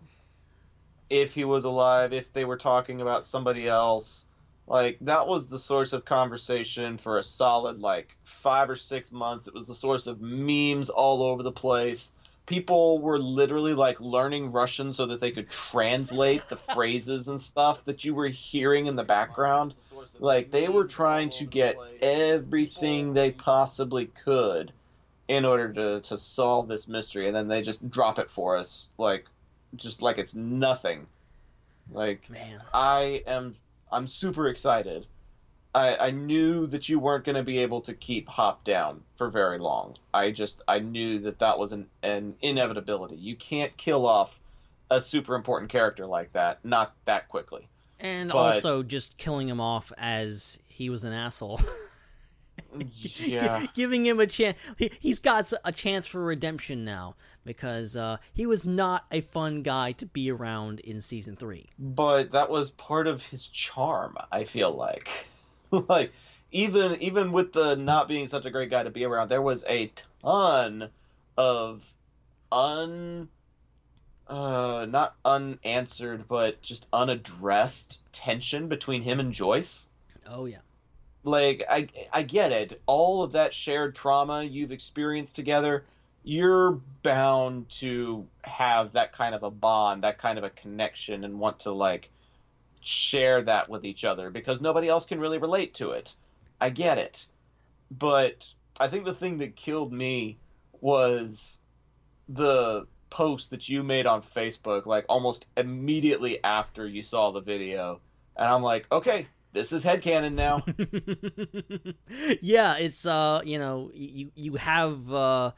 if 1.10 1.34
he 1.34 1.44
was 1.44 1.65
alive, 1.65 2.13
if 2.13 2.32
they 2.34 2.46
were 2.46 2.58
talking 2.58 3.01
about 3.01 3.25
somebody 3.25 3.68
else. 3.68 4.27
Like, 4.67 4.98
that 5.01 5.27
was 5.27 5.48
the 5.48 5.60
source 5.60 5.93
of 5.93 6.05
conversation 6.05 6.98
for 6.98 7.17
a 7.17 7.24
solid, 7.24 7.79
like, 7.79 8.15
five 8.24 8.70
or 8.70 8.75
six 8.75 9.12
months. 9.12 9.48
It 9.48 9.53
was 9.53 9.67
the 9.67 9.74
source 9.74 10.08
of 10.08 10.22
memes 10.22 10.89
all 10.89 11.22
over 11.22 11.43
the 11.43 11.51
place. 11.51 12.13
People 12.46 13.00
were 13.00 13.20
literally, 13.20 13.74
like, 13.74 14.00
learning 14.00 14.51
Russian 14.51 14.93
so 14.93 15.05
that 15.08 15.20
they 15.20 15.32
could 15.32 15.50
translate 15.50 16.48
the 16.48 16.55
phrases 16.74 17.27
and 17.27 17.41
stuff 17.41 17.84
that 17.86 18.05
you 18.05 18.15
were 18.15 18.27
hearing 18.27 18.88
in 18.88 18.96
the 18.96 19.03
background. 19.03 19.74
Like, 20.20 20.51
they 20.51 20.70
were 20.70 20.86
trying 20.86 21.29
to 21.32 21.46
get 21.46 21.77
everything 22.01 23.13
they 23.13 23.32
possibly 23.32 24.05
could 24.05 24.72
in 25.27 25.46
order 25.46 25.74
to, 25.74 26.01
to 26.01 26.17
solve 26.17 26.67
this 26.67 26.88
mystery, 26.88 27.27
and 27.27 27.36
then 27.36 27.48
they 27.48 27.62
just 27.62 27.89
drop 27.89 28.20
it 28.20 28.29
for 28.29 28.58
us, 28.58 28.89
like, 28.98 29.25
just 29.75 30.01
like 30.01 30.17
it's 30.17 30.36
nothing. 30.36 31.08
Like, 31.91 32.29
Man. 32.29 32.62
I 32.74 33.24
am 33.25 33.55
I'm 33.94 34.08
super 34.08 34.48
excited. 34.48 35.06
I, 35.76 36.08
I 36.08 36.12
knew 36.12 36.68
that 36.68 36.88
you 36.88 37.00
weren't 37.00 37.26
going 37.26 37.36
to 37.36 37.44
be 37.44 37.60
able 37.60 37.82
to 37.82 37.94
keep 37.94 38.30
Hop 38.30 38.64
down 38.64 39.02
for 39.18 39.30
very 39.30 39.58
long. 39.58 39.96
I 40.14 40.32
just 40.32 40.62
I 40.68 40.80
knew 40.80 41.20
that 41.22 41.40
that 41.40 41.58
was 41.58 41.72
an, 41.72 41.88
an 42.04 42.36
inevitability. 42.42 43.16
You 43.16 43.36
can't 43.36 43.76
kill 43.78 44.06
off 44.06 44.40
a 44.92 45.02
super 45.02 45.36
important 45.36 45.72
character 45.72 46.06
like 46.06 46.34
that 46.34 46.64
not 46.64 46.94
that 47.06 47.28
quickly. 47.30 47.68
And 48.00 48.30
But- 48.32 48.56
also 48.56 48.84
just 48.84 49.18
killing 49.18 49.48
him 49.48 49.62
off 49.62 49.92
as 49.98 50.60
he 50.68 50.90
was 50.90 51.04
an 51.04 51.14
asshole. 51.14 51.60
Yeah. 53.20 53.65
Giving 53.74 54.06
him 54.06 54.20
a 54.20 54.27
chance. 54.27 54.58
He, 54.77 54.92
he's 55.00 55.20
got 55.20 55.51
a 55.63 55.72
chance 55.72 56.06
for 56.08 56.24
redemption 56.24 56.84
now 56.86 57.15
because 57.46 57.96
uh, 57.96 58.18
he 58.34 58.46
was 58.46 58.63
not 58.65 59.06
a 59.12 59.22
fun 59.22 59.62
guy 59.63 59.92
to 59.94 60.06
be 60.06 60.32
around 60.32 60.80
in 60.82 61.01
season 61.01 61.36
three. 61.36 61.70
but 61.77 62.32
that 62.32 62.50
was 62.50 62.72
part 62.72 63.06
of 63.06 63.22
his 63.24 63.46
charm 63.48 64.15
i 64.32 64.46
feel 64.46 64.72
like 64.72 65.10
like 65.72 66.13
even 66.51 66.96
even 67.01 67.34
with 67.34 67.51
the 67.51 67.75
not 67.75 68.08
being 68.08 68.27
such 68.27 68.46
a 68.46 68.50
great 68.50 68.70
guy 68.70 68.82
to 68.84 68.89
be 68.89 69.03
around 69.03 69.27
there 69.27 69.42
was 69.42 69.65
a 69.68 69.92
ton 70.22 70.88
of 71.38 71.84
un 72.51 73.27
uh 74.27 74.86
not 74.89 75.15
unanswered 75.25 76.25
but 76.30 76.62
just 76.62 76.88
unaddressed 76.94 78.00
tension 78.13 78.70
between 78.70 79.01
him 79.01 79.20
and 79.20 79.34
joyce 79.34 79.88
Oh, 80.25 80.46
yeah. 80.46 80.60
Like 81.24 81.63
I 81.70 81.88
I 82.12 82.24
get 82.24 82.51
it. 82.51 82.82
All 82.86 83.24
of 83.24 83.32
that 83.34 83.53
shared 83.53 83.96
trauma 83.96 84.44
you've 84.44 84.72
experienced 84.72 85.36
together, 85.36 85.86
you're 86.24 86.80
bound 87.01 87.70
to 87.70 88.25
have 88.44 88.94
that 88.94 89.13
kind 89.13 89.34
of 89.36 89.44
a 89.44 89.51
bond, 89.51 90.03
that 90.03 90.18
kind 90.18 90.38
of 90.38 90.44
a 90.44 90.50
connection 90.50 91.24
and 91.24 91.39
want 91.39 91.62
to 91.62 91.72
like 91.72 92.10
share 92.82 93.42
that 93.44 93.70
with 93.70 93.86
each 93.86 94.03
other 94.03 94.30
because 94.30 94.60
nobody 94.60 94.89
else 94.89 95.06
can 95.06 95.20
really 95.20 95.38
relate 95.38 95.74
to 95.75 95.92
it. 95.92 96.13
I 96.60 96.70
get 96.70 96.98
it. 96.98 97.25
But 97.92 98.53
I 98.80 98.88
think 98.88 99.06
the 99.06 99.13
thing 99.13 99.38
that 99.39 99.56
killed 99.56 99.94
me 99.94 100.38
was 100.82 101.58
the 102.27 102.86
post 103.10 103.51
that 103.51 103.70
you 103.70 103.84
made 103.84 104.08
on 104.08 104.22
Facebook 104.22 104.86
like 104.86 105.06
almost 105.08 105.46
immediately 105.56 106.44
after 106.44 106.88
you 106.88 107.03
saw 107.03 107.32
the 107.32 107.42
video. 107.42 108.00
And 108.36 108.48
I'm 108.48 108.63
like, 108.63 108.92
"Okay, 108.92 109.27
this 109.54 109.72
is 109.72 109.84
headcanon 109.86 110.34
now." 110.34 110.64
yeah, 112.42 112.78
it's 112.78 113.06
uh, 113.06 113.42
you 113.46 113.58
know, 113.58 113.92
you 113.94 114.32
you 114.36 114.56
have 114.56 115.12
uh, 115.14 115.52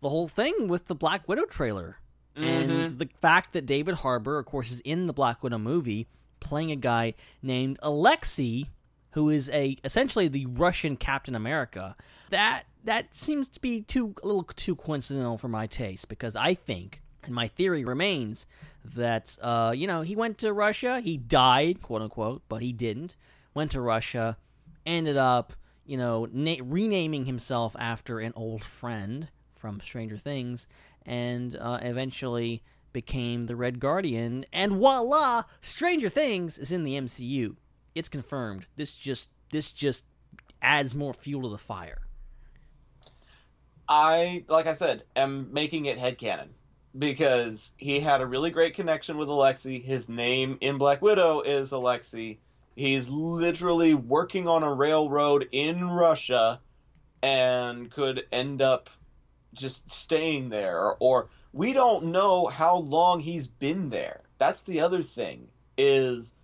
the 0.00 0.08
whole 0.08 0.28
thing 0.28 0.68
with 0.68 0.86
the 0.86 0.94
Black 0.94 1.28
Widow 1.28 1.44
trailer, 1.46 1.98
and 2.36 2.70
Mhm. 2.70 2.98
the 2.98 3.08
fact 3.20 3.52
that 3.52 3.66
David 3.66 3.96
Harbour, 3.96 4.38
of 4.38 4.46
course, 4.46 4.70
is 4.70 4.80
in 4.80 5.06
the 5.06 5.12
Black 5.12 5.42
Widow 5.42 5.58
movie, 5.58 6.06
playing 6.40 6.70
a 6.70 6.76
guy 6.76 7.14
named 7.42 7.78
Alexei, 7.82 8.66
who 9.12 9.28
is 9.30 9.48
a 9.50 9.76
essentially 9.84 10.28
the 10.28 10.46
Russian 10.46 10.96
Captain 10.96 11.34
America. 11.34 11.96
That 12.30 12.64
that 12.84 13.16
seems 13.16 13.48
to 13.50 13.60
be 13.60 13.82
too 13.82 14.14
a 14.22 14.26
little 14.26 14.44
too 14.44 14.76
coincidental 14.76 15.38
for 15.38 15.48
my 15.48 15.66
taste 15.66 16.08
because 16.08 16.36
I 16.36 16.54
think. 16.54 17.02
And 17.24 17.34
my 17.34 17.48
theory 17.48 17.84
remains 17.84 18.46
that 18.84 19.36
uh, 19.42 19.74
you 19.76 19.86
know 19.86 20.00
he 20.02 20.16
went 20.16 20.38
to 20.38 20.52
Russia, 20.52 21.00
he 21.00 21.16
died, 21.18 21.82
quote 21.82 22.00
unquote, 22.00 22.42
but 22.48 22.62
he 22.62 22.72
didn't. 22.72 23.16
Went 23.58 23.72
to 23.72 23.80
Russia, 23.80 24.36
ended 24.86 25.16
up, 25.16 25.52
you 25.84 25.96
know, 25.96 26.28
na- 26.30 26.62
renaming 26.62 27.24
himself 27.24 27.74
after 27.76 28.20
an 28.20 28.32
old 28.36 28.62
friend 28.62 29.30
from 29.52 29.80
Stranger 29.80 30.16
Things, 30.16 30.68
and 31.04 31.56
uh, 31.56 31.80
eventually 31.82 32.62
became 32.92 33.46
the 33.46 33.56
Red 33.56 33.80
Guardian. 33.80 34.46
And 34.52 34.74
voila, 34.74 35.42
Stranger 35.60 36.08
Things 36.08 36.56
is 36.56 36.70
in 36.70 36.84
the 36.84 36.94
MCU. 36.94 37.56
It's 37.96 38.08
confirmed. 38.08 38.68
This 38.76 38.96
just 38.96 39.28
this 39.50 39.72
just 39.72 40.04
adds 40.62 40.94
more 40.94 41.12
fuel 41.12 41.42
to 41.42 41.48
the 41.48 41.58
fire. 41.58 42.02
I, 43.88 44.44
like 44.46 44.68
I 44.68 44.74
said, 44.74 45.02
am 45.16 45.52
making 45.52 45.86
it 45.86 45.98
headcanon 45.98 46.50
because 46.96 47.72
he 47.76 47.98
had 47.98 48.20
a 48.20 48.26
really 48.26 48.50
great 48.50 48.74
connection 48.74 49.16
with 49.16 49.28
Alexei. 49.28 49.80
His 49.80 50.08
name 50.08 50.58
in 50.60 50.78
Black 50.78 51.02
Widow 51.02 51.40
is 51.40 51.72
Alexei. 51.72 52.38
He's 52.78 53.08
literally 53.08 53.94
working 53.94 54.46
on 54.48 54.62
a 54.62 54.72
railroad 54.72 55.48
in 55.52 55.90
Russia 55.90 56.62
and 57.22 57.90
could 57.90 58.26
end 58.32 58.62
up 58.62 58.88
just 59.54 59.90
staying 59.90 60.50
there 60.50 60.94
or 61.00 61.30
we 61.52 61.72
don't 61.72 62.06
know 62.06 62.46
how 62.46 62.76
long 62.76 63.20
he's 63.20 63.48
been 63.48 63.90
there. 63.90 64.22
That's 64.38 64.62
the 64.62 64.80
other 64.80 65.02
thing 65.02 65.48
is 65.76 66.36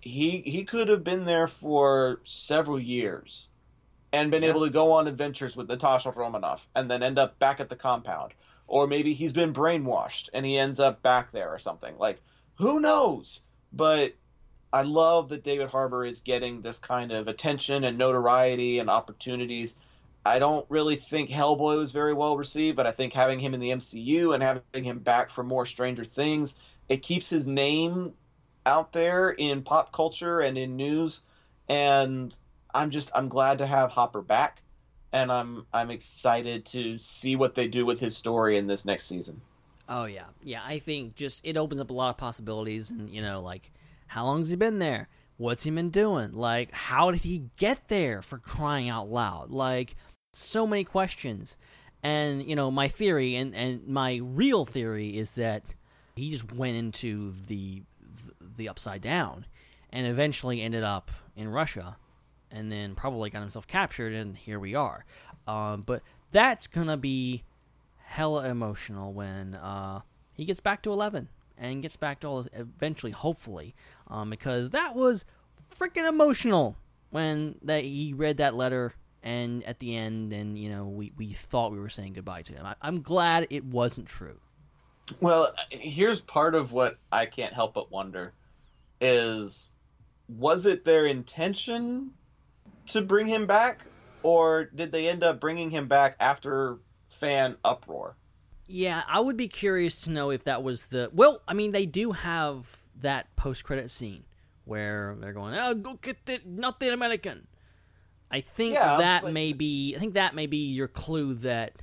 he 0.00 0.40
he 0.42 0.64
could 0.64 0.88
have 0.88 1.04
been 1.04 1.24
there 1.24 1.46
for 1.48 2.20
several 2.24 2.80
years 2.80 3.48
and 4.12 4.30
been 4.30 4.42
Yeah. 4.42 4.50
able 4.50 4.64
to 4.64 4.70
go 4.70 4.92
on 4.92 5.08
adventures 5.08 5.56
with 5.56 5.68
Natasha 5.68 6.10
Romanoff 6.12 6.68
and 6.74 6.90
then 6.90 7.02
end 7.02 7.18
up 7.18 7.38
back 7.38 7.60
at 7.60 7.68
the 7.68 7.76
compound. 7.76 8.34
Or 8.66 8.86
maybe 8.88 9.14
he's 9.14 9.32
been 9.32 9.52
brainwashed 9.52 10.30
and 10.34 10.46
he 10.46 10.58
ends 10.58 10.80
up 10.80 11.02
back 11.02 11.30
there 11.32 11.50
or 11.50 11.58
something. 11.60 11.96
Like, 11.98 12.22
who 12.56 12.80
knows? 12.80 13.42
But 13.72 14.14
I 14.72 14.82
love 14.82 15.28
that 15.30 15.42
David 15.42 15.68
Harbour 15.68 16.04
is 16.04 16.20
getting 16.20 16.62
this 16.62 16.78
kind 16.78 17.10
of 17.12 17.28
attention 17.28 17.84
and 17.84 17.98
notoriety 17.98 18.78
and 18.78 18.88
opportunities. 18.88 19.74
I 20.24 20.38
don't 20.38 20.66
really 20.68 20.96
think 20.96 21.30
Hellboy 21.30 21.76
was 21.76 21.90
very 21.90 22.14
well 22.14 22.36
received, 22.36 22.76
but 22.76 22.86
I 22.86 22.92
think 22.92 23.12
having 23.12 23.40
him 23.40 23.54
in 23.54 23.60
the 23.60 23.70
MCU 23.70 24.34
and 24.34 24.42
having 24.42 24.84
him 24.84 24.98
back 24.98 25.30
for 25.30 25.42
more 25.42 25.66
Stranger 25.66 26.04
Things, 26.04 26.56
it 26.88 27.02
keeps 27.02 27.28
his 27.28 27.48
name 27.48 28.12
out 28.66 28.92
there 28.92 29.30
in 29.30 29.62
pop 29.62 29.92
culture 29.92 30.40
and 30.40 30.58
in 30.58 30.76
news. 30.76 31.22
And 31.68 32.36
I'm 32.72 32.90
just 32.90 33.10
I'm 33.14 33.28
glad 33.28 33.58
to 33.58 33.66
have 33.66 33.90
Hopper 33.90 34.22
back, 34.22 34.62
and 35.12 35.32
I'm 35.32 35.66
I'm 35.72 35.90
excited 35.90 36.66
to 36.66 36.98
see 36.98 37.34
what 37.34 37.54
they 37.54 37.66
do 37.66 37.86
with 37.86 37.98
his 37.98 38.16
story 38.16 38.58
in 38.58 38.66
this 38.66 38.84
next 38.84 39.06
season. 39.06 39.40
Oh 39.88 40.04
yeah, 40.04 40.26
yeah. 40.42 40.62
I 40.64 40.78
think 40.78 41.16
just 41.16 41.44
it 41.44 41.56
opens 41.56 41.80
up 41.80 41.90
a 41.90 41.92
lot 41.94 42.10
of 42.10 42.16
possibilities, 42.18 42.90
and 42.90 43.08
you 43.10 43.22
know, 43.22 43.40
like 43.40 43.72
how 44.10 44.24
long's 44.24 44.50
he 44.50 44.56
been 44.56 44.80
there? 44.80 45.08
What's 45.36 45.62
he 45.62 45.70
been 45.70 45.90
doing? 45.90 46.32
Like 46.32 46.72
how 46.72 47.12
did 47.12 47.22
he 47.22 47.44
get 47.56 47.86
there? 47.86 48.22
For 48.22 48.38
crying 48.38 48.88
out 48.88 49.08
loud! 49.08 49.50
Like 49.50 49.94
so 50.32 50.66
many 50.66 50.82
questions, 50.82 51.56
and 52.02 52.44
you 52.44 52.56
know, 52.56 52.72
my 52.72 52.88
theory 52.88 53.36
and 53.36 53.54
and 53.54 53.86
my 53.86 54.16
real 54.20 54.64
theory 54.64 55.16
is 55.16 55.30
that 55.32 55.62
he 56.16 56.28
just 56.30 56.52
went 56.52 56.76
into 56.76 57.34
the 57.46 57.84
the 58.56 58.68
upside 58.68 59.00
down, 59.00 59.46
and 59.90 60.08
eventually 60.08 60.60
ended 60.60 60.82
up 60.82 61.12
in 61.36 61.46
Russia, 61.46 61.96
and 62.50 62.70
then 62.72 62.96
probably 62.96 63.30
got 63.30 63.42
himself 63.42 63.68
captured, 63.68 64.12
and 64.12 64.36
here 64.36 64.58
we 64.58 64.74
are. 64.74 65.04
Um, 65.46 65.82
but 65.82 66.02
that's 66.32 66.66
gonna 66.66 66.96
be 66.96 67.44
hella 68.06 68.48
emotional 68.48 69.12
when 69.12 69.54
uh, 69.54 70.00
he 70.32 70.44
gets 70.44 70.58
back 70.58 70.82
to 70.82 70.92
11 70.92 71.28
and 71.60 71.82
gets 71.82 71.96
back 71.96 72.20
to 72.20 72.26
all 72.26 72.42
this 72.42 72.48
eventually, 72.54 73.12
hopefully, 73.12 73.74
um, 74.08 74.30
because 74.30 74.70
that 74.70 74.96
was 74.96 75.24
freaking 75.72 76.08
emotional 76.08 76.76
when 77.10 77.56
that 77.62 77.84
he 77.84 78.12
read 78.12 78.38
that 78.38 78.56
letter 78.56 78.94
and 79.22 79.62
at 79.64 79.78
the 79.80 79.94
end, 79.94 80.32
and 80.32 80.58
you 80.58 80.70
know, 80.70 80.86
we, 80.86 81.12
we 81.16 81.32
thought 81.32 81.72
we 81.72 81.78
were 81.78 81.90
saying 81.90 82.14
goodbye 82.14 82.42
to 82.42 82.54
him. 82.54 82.64
I, 82.64 82.74
I'm 82.80 83.02
glad 83.02 83.46
it 83.50 83.64
wasn't 83.64 84.08
true. 84.08 84.40
Well, 85.20 85.52
here's 85.70 86.20
part 86.20 86.54
of 86.54 86.72
what 86.72 86.98
I 87.12 87.26
can't 87.26 87.52
help 87.52 87.74
but 87.74 87.90
wonder 87.90 88.32
is 89.00 89.70
was 90.28 90.66
it 90.66 90.84
their 90.84 91.06
intention 91.06 92.12
to 92.86 93.02
bring 93.02 93.26
him 93.26 93.46
back 93.46 93.80
or 94.22 94.66
did 94.66 94.92
they 94.92 95.08
end 95.08 95.24
up 95.24 95.40
bringing 95.40 95.70
him 95.70 95.88
back 95.88 96.16
after 96.20 96.78
fan 97.08 97.56
uproar? 97.64 98.14
Yeah, 98.72 99.02
I 99.08 99.18
would 99.20 99.36
be 99.36 99.48
curious 99.48 100.02
to 100.02 100.10
know 100.10 100.30
if 100.30 100.44
that 100.44 100.62
was 100.62 100.86
the. 100.86 101.10
Well, 101.12 101.42
I 101.48 101.54
mean, 101.54 101.72
they 101.72 101.86
do 101.86 102.12
have 102.12 102.78
that 103.00 103.34
post 103.36 103.64
credit 103.64 103.90
scene 103.90 104.24
where 104.64 105.16
they're 105.18 105.32
going, 105.32 105.54
"Oh, 105.56 105.74
go 105.74 105.94
get 105.94 106.24
the 106.26 106.40
not 106.44 106.78
the 106.80 106.92
American." 106.92 107.46
I 108.30 108.40
think 108.40 108.74
Yeah, 108.74 108.98
that 108.98 109.22
but- 109.22 109.32
may 109.32 109.52
be. 109.52 109.96
I 109.96 109.98
think 109.98 110.14
that 110.14 110.34
may 110.36 110.46
be 110.46 110.68
your 110.70 110.86
clue 110.86 111.34
that 111.34 111.82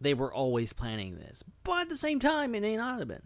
they 0.00 0.12
were 0.14 0.32
always 0.32 0.72
planning 0.74 1.16
this, 1.16 1.42
but 1.64 1.82
at 1.82 1.88
the 1.88 1.96
same 1.96 2.20
time, 2.20 2.54
it 2.54 2.60
may 2.60 2.76
not 2.76 2.98
have 2.98 3.08
been. 3.08 3.22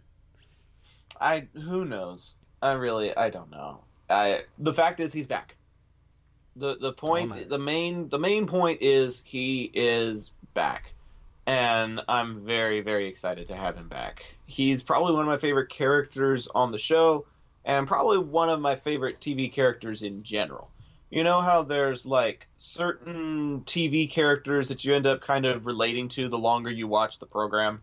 I 1.21 1.49
who 1.55 1.85
knows? 1.85 2.35
I 2.63 2.73
really 2.73 3.17
I 3.17 3.31
don't 3.31 3.51
know. 3.51 3.83
I 4.09 4.43
the 4.59 4.73
fact 4.75 5.01
is 5.01 5.13
he's 5.13 5.27
back. 5.27 5.57
The 6.55 6.77
the 6.77 6.89
oh 6.89 6.93
point 6.93 7.31
matters. 7.31 7.49
the 7.49 7.59
main 7.59 8.09
the 8.11 8.19
main 8.19 8.47
point 8.47 8.79
is 8.81 9.23
he 9.27 9.71
is 9.75 10.31
back. 10.55 10.92
And 11.47 12.01
I'm 12.09 12.45
very 12.45 12.81
very 12.81 13.09
excited 13.09 13.49
to 13.49 13.57
have 13.57 13.77
him 13.77 13.89
back. 13.89 14.25
He's 14.47 14.83
probably 14.83 15.13
one 15.13 15.23
of 15.23 15.29
my 15.29 15.39
favorite 15.39 15.71
characters 15.71 16.49
on 16.55 16.71
the 16.71 16.79
show 16.79 17.27
and 17.65 17.87
probably 17.87 18.19
one 18.19 18.49
of 18.49 18.61
my 18.61 18.77
favorite 18.77 19.21
TV 19.21 19.53
characters 19.53 20.03
in 20.03 20.23
general. 20.23 20.71
You 21.11 21.25
know 21.25 21.41
how 21.41 21.63
there's 21.63 22.07
like 22.07 22.47
certain 22.59 23.63
TV 23.67 24.11
characters 24.11 24.69
that 24.69 24.85
you 24.85 24.95
end 24.95 25.07
up 25.07 25.21
kind 25.21 25.45
of 25.45 25.67
relating 25.67 26.09
to 26.11 26.29
the 26.29 26.39
longer 26.39 26.71
you 26.71 26.87
watch 26.89 27.19
the 27.19 27.27
program? 27.27 27.83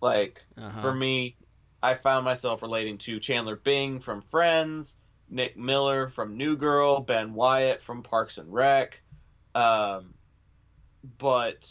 Like 0.00 0.44
Uh-huh. 0.56 0.80
for 0.80 0.94
me, 0.94 1.36
I 1.82 1.94
found 1.94 2.24
myself 2.24 2.62
relating 2.62 2.98
to 2.98 3.20
Chandler 3.20 3.56
Bing 3.56 4.00
from 4.00 4.20
Friends, 4.20 4.96
Nick 5.28 5.56
Miller 5.56 6.08
from 6.08 6.36
New 6.36 6.56
Girl, 6.56 7.00
Ben 7.00 7.34
Wyatt 7.34 7.82
from 7.82 8.02
Parks 8.02 8.38
and 8.38 8.52
Rec. 8.52 9.00
Um, 9.54 10.14
but 11.18 11.68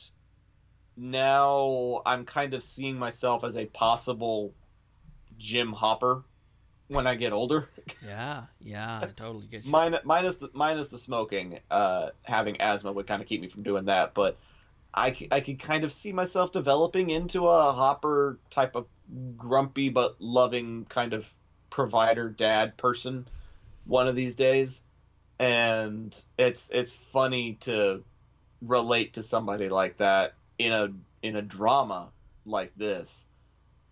now 0.97 2.01
I'm 2.05 2.25
kind 2.25 2.53
of 2.53 2.63
seeing 2.63 2.97
myself 2.97 3.43
as 3.43 3.55
a 3.55 3.65
possible 3.65 4.53
Jim 5.38 5.71
Hopper 5.71 6.23
when 6.88 7.05
I 7.05 7.15
get 7.15 7.31
older. 7.31 7.69
Yeah, 8.03 8.45
yeah, 8.60 8.99
I 9.01 9.05
totally 9.07 9.47
get 9.47 9.63
you. 9.63 9.71
Min- 9.71 9.99
minus 10.03 10.38
the 10.38 10.49
minus 10.53 10.88
the 10.88 10.97
smoking, 10.97 11.60
uh, 11.69 12.10
having 12.23 12.60
asthma 12.60 12.91
would 12.91 13.07
kind 13.07 13.21
of 13.21 13.27
keep 13.27 13.41
me 13.41 13.47
from 13.47 13.63
doing 13.63 13.86
that. 13.86 14.13
But 14.13 14.38
I, 14.93 15.13
c- 15.13 15.27
I 15.31 15.41
could 15.41 15.60
kind 15.60 15.83
of 15.83 15.91
see 15.91 16.12
myself 16.12 16.51
developing 16.51 17.12
into 17.12 17.47
a 17.47 17.71
Hopper 17.71 18.39
type 18.49 18.75
of 18.75 18.88
grumpy 19.38 19.89
but 19.89 20.15
loving 20.19 20.86
kind 20.86 21.13
of 21.13 21.31
provider 21.69 22.29
dad 22.29 22.77
person 22.77 23.27
one 23.86 24.07
of 24.07 24.15
these 24.15 24.36
days. 24.36 24.81
And 25.39 26.19
it's 26.39 26.69
it's 26.71 26.91
funny 26.91 27.57
to 27.62 28.03
relate 28.62 29.13
to 29.13 29.23
somebody 29.23 29.69
like 29.69 29.97
that 29.97 30.33
in 30.58 30.72
a 30.72 30.91
in 31.22 31.36
a 31.36 31.41
drama 31.41 32.10
like 32.46 32.72
this. 32.76 33.26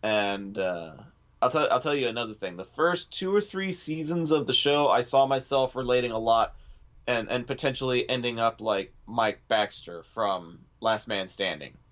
And 0.04 0.58
uh, 0.58 0.94
I'll 1.42 1.50
tell 1.50 1.68
I'll 1.72 1.82
tell 1.82 1.96
you 1.96 2.08
another 2.08 2.34
thing. 2.34 2.58
The 2.58 2.66
first 2.66 3.12
two 3.12 3.36
or 3.36 3.42
three 3.42 3.72
seasons 3.72 4.32
of 4.32 4.48
the 4.48 4.54
show, 4.54 4.88
I 4.88 5.02
saw 5.02 5.26
myself 5.26 5.76
relating 5.76 6.12
a 6.12 6.20
lot, 6.20 6.56
and 7.08 7.30
and 7.30 7.48
potentially 7.48 8.08
ending 8.10 8.40
up 8.40 8.62
like 8.62 8.94
Mike 9.06 9.42
Baxter 9.48 10.04
from 10.14 10.60
Last 10.80 11.08
Man 11.08 11.28
Standing. 11.28 11.74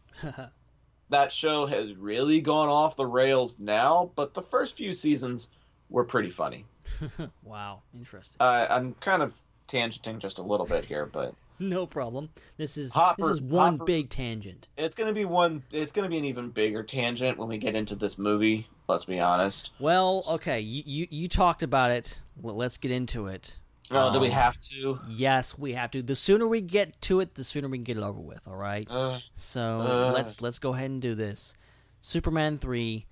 That 1.10 1.32
show 1.32 1.68
has 1.68 1.94
really 1.94 2.42
gone 2.42 2.70
off 2.70 2.96
the 2.96 3.06
rails 3.06 3.60
now, 3.60 4.10
but 4.16 4.34
the 4.34 4.42
first 4.42 4.78
few 4.78 4.94
seasons 4.94 5.50
were 5.92 6.06
pretty 6.06 6.32
funny. 6.32 6.66
wow, 7.44 7.84
interesting. 7.94 8.38
Uh, 8.40 8.66
I'm 8.68 8.96
kind 8.96 9.22
of 9.22 9.38
tangenting 9.68 10.18
just 10.18 10.40
a 10.40 10.42
little 10.42 10.66
bit 10.66 10.86
here, 10.86 11.06
but 11.06 11.36
No 11.69 11.86
problem. 11.86 12.30
This 12.58 12.78
is 12.78 12.93
Hopper- 12.93 13.23
this 13.23 13.32
is 13.32 13.41
one 13.41 13.73
Hopper- 13.73 13.86
big 13.86 14.10
tangent. 14.10 14.67
it's 14.78 14.95
gonna 14.95 15.13
be 15.13 15.26
one. 15.26 15.63
It's 15.71 15.91
gonna 15.91 16.10
be 16.10 16.17
an 16.17 16.26
even 16.26 16.49
bigger 16.49 16.84
tangent 16.84 17.38
when 17.38 17.47
we 17.49 17.58
get 17.58 17.76
into 17.76 17.95
this 17.95 18.17
movie. 18.17 18.67
Let's 18.88 19.06
be 19.06 19.19
honest. 19.19 19.71
Well, 19.80 20.23
okay, 20.32 20.60
you 20.60 20.84
you, 20.86 21.08
you 21.10 21.28
talked 21.30 21.63
about 21.63 21.91
it. 21.91 22.19
Well, 22.41 22.56
let's 22.56 22.78
get 22.78 22.91
into 22.91 23.28
it. 23.28 23.60
Oh, 23.91 24.12
do 24.13 24.19
we 24.19 24.28
Um, 24.28 24.34
have 24.34 24.58
to? 24.71 24.99
Yes, 25.10 25.58
we 25.58 25.73
have 25.73 25.91
to. 25.91 26.02
The 26.02 26.15
sooner 26.15 26.47
we 26.47 26.62
get 26.62 26.99
to 27.04 27.19
it, 27.19 27.36
the 27.36 27.43
sooner 27.43 27.67
we 27.67 27.78
can 27.78 27.84
get 27.84 27.97
it 27.97 28.04
over 28.04 28.19
with. 28.19 28.47
All 28.47 28.56
right. 28.56 28.88
Uh, 28.89 29.19
So 29.36 29.62
uh. 29.82 30.12
let's 30.13 30.41
let's 30.41 30.60
go 30.60 30.73
ahead 30.73 30.89
and 30.89 31.02
do 31.02 31.15
this. 31.15 31.54
Superman 32.02 32.58
three, 32.58 33.06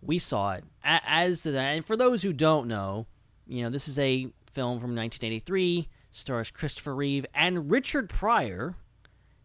we 0.00 0.18
saw 0.18 0.52
it 0.54 0.64
as 0.84 1.42
the 1.42 1.58
and 1.58 1.84
for 1.84 1.96
those 1.96 2.22
who 2.22 2.32
don't 2.32 2.68
know, 2.68 3.06
you 3.46 3.62
know 3.62 3.70
this 3.70 3.88
is 3.88 3.98
a 3.98 4.28
film 4.50 4.78
from 4.80 4.94
1983, 4.94 5.88
stars 6.18 6.50
Christopher 6.50 6.94
Reeve 6.94 7.24
and 7.34 7.70
Richard 7.70 8.08
Pryor, 8.08 8.74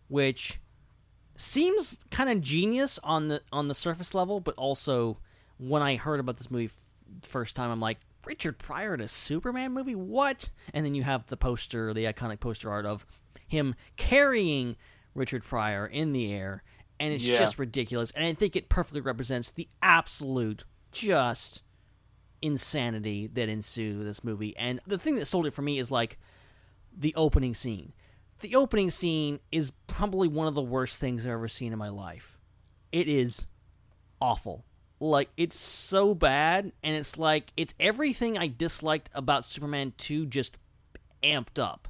which 0.07 0.59
seems 1.35 1.99
kind 2.11 2.29
of 2.29 2.41
genius 2.41 2.99
on 3.03 3.27
the 3.27 3.41
on 3.51 3.67
the 3.67 3.75
surface 3.75 4.13
level, 4.13 4.39
but 4.39 4.55
also 4.55 5.17
when 5.57 5.81
I 5.81 5.95
heard 5.95 6.19
about 6.19 6.37
this 6.37 6.51
movie 6.51 6.65
f- 6.65 6.91
first 7.21 7.55
time, 7.55 7.71
I'm 7.71 7.79
like. 7.79 7.99
Richard 8.25 8.57
Pryor 8.57 8.93
in 8.93 9.01
a 9.01 9.07
Superman 9.09 9.73
movie? 9.73 9.95
What? 9.95 10.49
And 10.73 10.85
then 10.85 10.95
you 10.95 11.03
have 11.03 11.27
the 11.27 11.35
poster, 11.35 11.93
the 11.93 12.05
iconic 12.05 12.39
poster 12.39 12.71
art 12.71 12.85
of 12.85 13.05
him 13.49 13.75
carrying 13.97 14.77
Richard 15.13 15.43
Pryor 15.43 15.85
in 15.85 16.13
the 16.13 16.31
air 16.31 16.63
and 17.01 17.13
it's 17.13 17.25
Yeah. 17.25 17.37
just 17.39 17.59
ridiculous. 17.59 18.11
And 18.11 18.23
I 18.25 18.33
think 18.33 18.55
it 18.55 18.69
perfectly 18.69 19.01
represents 19.01 19.51
the 19.51 19.67
absolute 19.81 20.63
just 20.93 21.63
insanity 22.41 23.27
that 23.27 23.49
ensued 23.49 24.05
this 24.05 24.23
movie. 24.23 24.55
And 24.57 24.79
the 24.87 24.97
thing 24.97 25.15
that 25.15 25.25
sold 25.25 25.45
it 25.45 25.51
for 25.51 25.61
me 25.61 25.77
is 25.77 25.91
like 25.91 26.17
the 26.97 27.13
opening 27.15 27.53
scene. 27.53 27.93
The 28.39 28.55
opening 28.55 28.89
scene 28.89 29.39
is 29.51 29.71
probably 29.87 30.27
one 30.27 30.47
of 30.47 30.55
the 30.55 30.61
worst 30.61 30.97
things 30.97 31.25
I've 31.25 31.33
ever 31.33 31.47
seen 31.47 31.71
in 31.71 31.79
my 31.79 31.89
life. 31.89 32.37
It 32.91 33.07
is 33.07 33.47
awful. 34.19 34.65
Like 34.99 35.29
it's 35.35 35.57
so 35.57 36.15
bad 36.15 36.71
and 36.81 36.95
it's 36.95 37.17
like 37.17 37.51
it's 37.57 37.73
everything 37.79 38.37
I 38.37 38.47
disliked 38.47 39.09
about 39.13 39.45
Superman 39.45 39.93
2 39.97 40.25
just 40.27 40.57
amped 41.23 41.59
up 41.59 41.87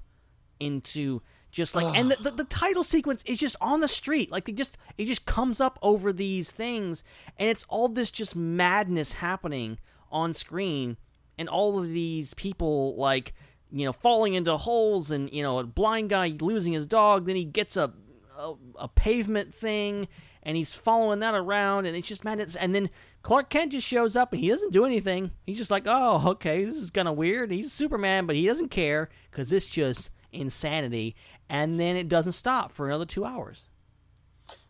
into 0.60 1.22
just 1.52 1.76
like 1.76 1.96
and 1.96 2.10
the, 2.10 2.16
the, 2.24 2.32
the 2.32 2.44
title 2.46 2.84
sequence 2.84 3.22
is 3.28 3.38
just 3.38 3.56
on 3.62 3.80
the 3.80 3.88
street 3.88 4.32
like 4.32 4.50
it 4.50 4.56
just 4.56 4.78
it 4.98 5.06
just 5.06 5.26
comes 5.26 5.62
up 5.62 5.78
over 5.84 6.12
these 6.12 6.50
things 6.50 7.04
and 7.38 7.50
it's 7.50 7.66
all 7.70 7.88
this 7.88 8.10
just 8.10 8.36
madness 8.36 9.14
happening 9.14 9.78
on 10.12 10.34
screen 10.34 10.98
and 11.38 11.48
all 11.48 11.80
of 11.80 11.88
these 11.90 12.34
people 12.34 12.96
like 12.96 13.34
you 13.74 13.86
know 13.86 13.92
falling 13.92 14.36
into 14.36 14.56
holes 14.56 15.12
and 15.12 15.32
you 15.34 15.42
know 15.42 15.60
a 15.60 15.64
blind 15.64 16.10
guy 16.10 16.34
losing 16.40 16.74
his 16.74 16.88
dog 16.88 17.26
then 17.26 17.36
he 17.36 17.44
gets 17.44 17.76
a 17.76 17.92
a, 18.38 18.54
a 18.80 18.88
pavement 18.88 19.54
thing 19.54 20.08
and 20.44 20.58
he's 20.58 20.74
following 20.74 21.20
that 21.20 21.34
around 21.34 21.86
and 21.86 21.96
it's 21.96 22.08
just 22.08 22.24
madness 22.24 22.56
and 22.56 22.74
then 22.74 22.90
Clark 23.22 23.50
Kent 23.50 23.72
just 23.72 23.88
shows 23.88 24.16
up 24.16 24.34
and 24.34 24.42
he 24.42 24.50
doesn't 24.50 24.74
do 24.74 24.84
anything. 24.84 25.32
He's 25.46 25.58
just 25.58 25.72
like 25.72 25.84
oh 25.86 26.30
okay 26.32 26.66
this 26.66 26.76
is 26.76 26.90
kind 26.90 27.08
of 27.08 27.16
weird. 27.16 27.52
He's 27.52 27.72
Superman 27.72 28.26
but 28.26 28.36
he 28.36 28.46
doesn't 28.46 28.70
care 28.70 29.10
because 29.32 29.52
it's 29.52 29.70
just 29.70 30.10
insanity. 30.32 31.16
And 31.50 31.80
then 31.80 31.96
it 31.96 32.10
doesn't 32.10 32.34
stop 32.34 32.72
for 32.72 32.88
another 32.88 33.06
two 33.06 33.26
hours. 33.26 33.66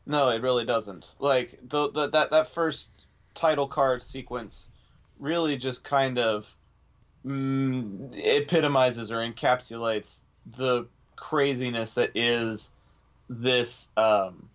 No, 0.06 0.30
it 0.30 0.42
really 0.42 0.66
doesn't. 0.66 1.12
Like 1.20 1.58
the, 1.62 1.90
the 1.90 2.10
that 2.10 2.32
that 2.32 2.48
first 2.48 2.90
title 3.34 3.68
card 3.68 4.02
sequence 4.02 4.70
really 5.18 5.58
just 5.58 5.84
kind 5.84 6.20
of 6.20 6.48
mm, 7.26 8.16
epitomizes 8.16 9.12
or 9.12 9.18
encapsulates 9.18 10.20
the 10.58 10.86
craziness 11.16 11.94
that 11.94 12.12
is 12.16 12.72
this 13.30 13.90
um 13.98 14.50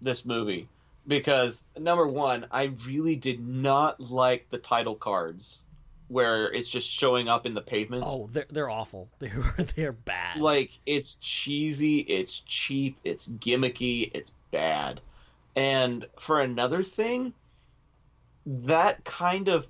this 0.00 0.24
movie. 0.24 0.68
Because 1.06 1.64
number 1.78 2.06
one 2.06 2.46
i 2.50 2.64
really 2.86 3.16
did 3.16 3.46
not 3.46 4.00
like 4.00 4.48
the 4.48 4.58
title 4.58 4.94
cards 4.94 5.64
where 6.08 6.52
it's 6.52 6.68
just 6.68 6.88
showing 6.88 7.28
up 7.28 7.46
in 7.46 7.54
the 7.54 7.62
pavement. 7.62 8.04
Oh 8.06 8.28
they're, 8.30 8.46
they're 8.50 8.70
awful. 8.70 9.08
They're, 9.18 9.54
they're 9.74 9.92
bad. 9.92 10.38
Like 10.38 10.70
it's 10.86 11.14
cheesy 11.20 11.98
it's 11.98 12.40
cheap 12.40 12.98
it's 13.04 13.28
gimmicky 13.28 14.10
it's 14.14 14.32
bad. 14.50 15.00
And 15.56 16.06
for 16.18 16.40
another 16.40 16.82
thing 16.82 17.32
that 18.46 19.04
kind 19.04 19.48
of 19.48 19.68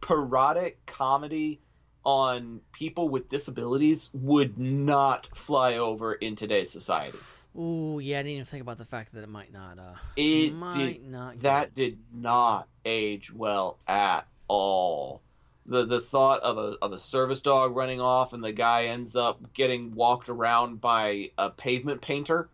parodic 0.00 0.84
comedy 0.86 1.60
on 2.06 2.60
people 2.72 3.08
with 3.08 3.28
disabilities 3.28 4.10
would 4.14 4.58
not 4.58 5.28
fly 5.36 5.76
over 5.76 6.14
in 6.14 6.36
today's 6.36 6.70
society 6.70 7.18
Ooh, 7.58 8.00
yeah, 8.02 8.18
I 8.18 8.22
didn't 8.22 8.32
even 8.34 8.44
think 8.44 8.60
about 8.60 8.76
the 8.76 8.84
fact 8.84 9.14
that 9.14 9.22
it 9.22 9.30
might 9.30 9.50
not. 9.50 9.78
Uh, 9.78 9.94
it 10.14 10.52
might 10.52 10.76
did 10.76 11.06
not. 11.06 11.40
that 11.40 11.74
did 11.74 11.96
not 12.12 12.68
age 12.84 13.32
well 13.32 13.78
at 13.88 14.26
all 14.46 15.22
the 15.66 15.84
the 15.84 16.00
thought 16.00 16.42
of 16.42 16.58
a 16.58 16.76
of 16.80 16.92
a 16.92 16.98
service 16.98 17.40
dog 17.40 17.74
running 17.74 18.00
off 18.00 18.32
and 18.32 18.42
the 18.42 18.52
guy 18.52 18.86
ends 18.86 19.16
up 19.16 19.52
getting 19.52 19.94
walked 19.94 20.28
around 20.28 20.80
by 20.80 21.30
a 21.38 21.50
pavement 21.50 22.00
painter 22.00 22.48